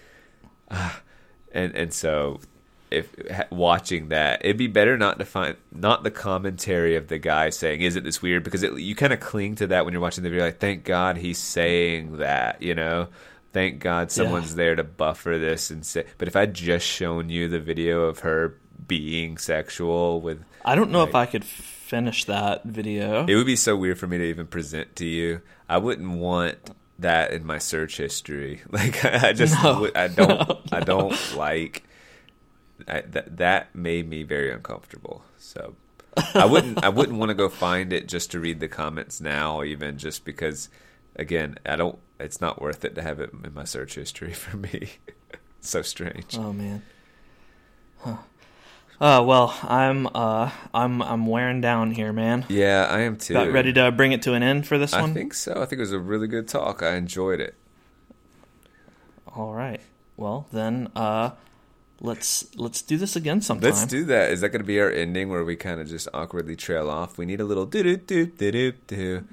uh, 0.70 0.92
and, 1.52 1.74
and 1.74 1.92
so 1.92 2.40
if 2.90 3.14
watching 3.50 4.08
that, 4.08 4.44
it'd 4.44 4.56
be 4.56 4.66
better 4.66 4.96
not 4.96 5.18
to 5.18 5.24
find 5.24 5.56
not 5.72 6.04
the 6.04 6.10
commentary 6.10 6.96
of 6.96 7.08
the 7.08 7.18
guy 7.18 7.50
saying, 7.50 7.80
"Isn't 7.80 8.04
this 8.04 8.22
weird?" 8.22 8.44
Because 8.44 8.62
it, 8.62 8.78
you 8.78 8.94
kind 8.94 9.12
of 9.12 9.20
cling 9.20 9.56
to 9.56 9.66
that 9.68 9.84
when 9.84 9.92
you're 9.92 10.00
watching 10.00 10.24
the 10.24 10.30
video. 10.30 10.46
Like, 10.46 10.58
thank 10.58 10.84
God 10.84 11.16
he's 11.16 11.38
saying 11.38 12.18
that, 12.18 12.62
you 12.62 12.74
know. 12.74 13.08
Thank 13.52 13.80
God 13.80 14.12
someone's 14.12 14.50
yeah. 14.50 14.56
there 14.56 14.76
to 14.76 14.84
buffer 14.84 15.38
this 15.38 15.70
and 15.70 15.84
say. 15.84 16.04
But 16.18 16.28
if 16.28 16.36
I'd 16.36 16.54
just 16.54 16.86
shown 16.86 17.30
you 17.30 17.48
the 17.48 17.60
video 17.60 18.02
of 18.02 18.20
her 18.20 18.56
being 18.86 19.38
sexual 19.38 20.20
with, 20.20 20.44
I 20.64 20.74
don't 20.74 20.90
know 20.90 21.00
like, 21.00 21.08
if 21.08 21.14
I 21.14 21.26
could 21.26 21.44
finish 21.44 22.26
that 22.26 22.64
video. 22.64 23.24
It 23.26 23.34
would 23.34 23.46
be 23.46 23.56
so 23.56 23.74
weird 23.74 23.98
for 23.98 24.06
me 24.06 24.18
to 24.18 24.24
even 24.24 24.46
present 24.46 24.96
to 24.96 25.06
you. 25.06 25.40
I 25.68 25.78
wouldn't 25.78 26.18
want 26.18 26.58
that 26.98 27.32
in 27.32 27.46
my 27.46 27.58
search 27.58 27.96
history. 27.96 28.60
Like 28.70 29.04
I 29.04 29.32
just, 29.32 29.54
no. 29.62 29.90
I 29.94 30.08
don't, 30.08 30.28
no, 30.28 30.36
no. 30.48 30.60
I 30.70 30.80
don't 30.80 31.36
like 31.36 31.87
I, 32.86 33.00
that 33.02 33.36
that 33.38 33.74
made 33.74 34.08
me 34.08 34.22
very 34.22 34.52
uncomfortable. 34.52 35.24
So 35.38 35.74
I 36.34 36.44
wouldn't 36.44 36.82
I 36.84 36.88
wouldn't 36.88 37.18
want 37.18 37.30
to 37.30 37.34
go 37.34 37.48
find 37.48 37.92
it 37.92 38.08
just 38.08 38.30
to 38.32 38.40
read 38.40 38.60
the 38.60 38.68
comments 38.68 39.20
now, 39.20 39.62
even 39.62 39.98
just 39.98 40.24
because. 40.24 40.68
Again, 41.16 41.58
I 41.66 41.74
don't. 41.74 41.98
It's 42.20 42.40
not 42.40 42.62
worth 42.62 42.84
it 42.84 42.94
to 42.94 43.02
have 43.02 43.18
it 43.18 43.30
in 43.42 43.52
my 43.52 43.64
search 43.64 43.96
history 43.96 44.32
for 44.32 44.56
me. 44.56 44.90
so 45.60 45.82
strange. 45.82 46.38
Oh 46.38 46.52
man. 46.52 46.82
Huh. 47.98 48.18
Uh, 49.00 49.22
well, 49.24 49.56
I'm 49.62 50.08
uh, 50.12 50.50
I'm 50.74 51.02
I'm 51.02 51.26
wearing 51.26 51.60
down 51.60 51.92
here, 51.92 52.12
man. 52.12 52.44
Yeah, 52.48 52.86
I 52.90 53.00
am 53.00 53.16
too. 53.16 53.34
About 53.34 53.52
ready 53.52 53.72
to 53.72 53.92
bring 53.92 54.10
it 54.10 54.22
to 54.22 54.34
an 54.34 54.42
end 54.42 54.66
for 54.66 54.76
this 54.76 54.92
one. 54.92 55.10
I 55.10 55.14
think 55.14 55.34
so. 55.34 55.52
I 55.52 55.66
think 55.66 55.74
it 55.74 55.80
was 55.80 55.92
a 55.92 56.00
really 56.00 56.26
good 56.26 56.48
talk. 56.48 56.82
I 56.82 56.96
enjoyed 56.96 57.40
it. 57.40 57.54
All 59.36 59.54
right. 59.54 59.80
Well, 60.16 60.48
then, 60.52 60.88
uh, 60.96 61.30
let's 62.00 62.46
let's 62.56 62.82
do 62.82 62.96
this 62.96 63.16
again 63.16 63.40
sometime. 63.40 63.70
Let's 63.70 63.86
do 63.86 64.04
that. 64.04 64.30
Is 64.30 64.40
that 64.40 64.50
going 64.50 64.60
to 64.60 64.66
be 64.66 64.80
our 64.80 64.90
ending 64.90 65.28
where 65.28 65.44
we 65.44 65.56
kind 65.56 65.80
of 65.80 65.88
just 65.88 66.08
awkwardly 66.14 66.56
trail 66.56 66.90
off? 66.90 67.18
We 67.18 67.26
need 67.26 67.40
a 67.40 67.44
little 67.44 67.66
do 67.66 67.82
do 67.82 67.96
do 67.96 68.26
do 68.26 68.52
do 68.52 68.72
do. 68.86 69.24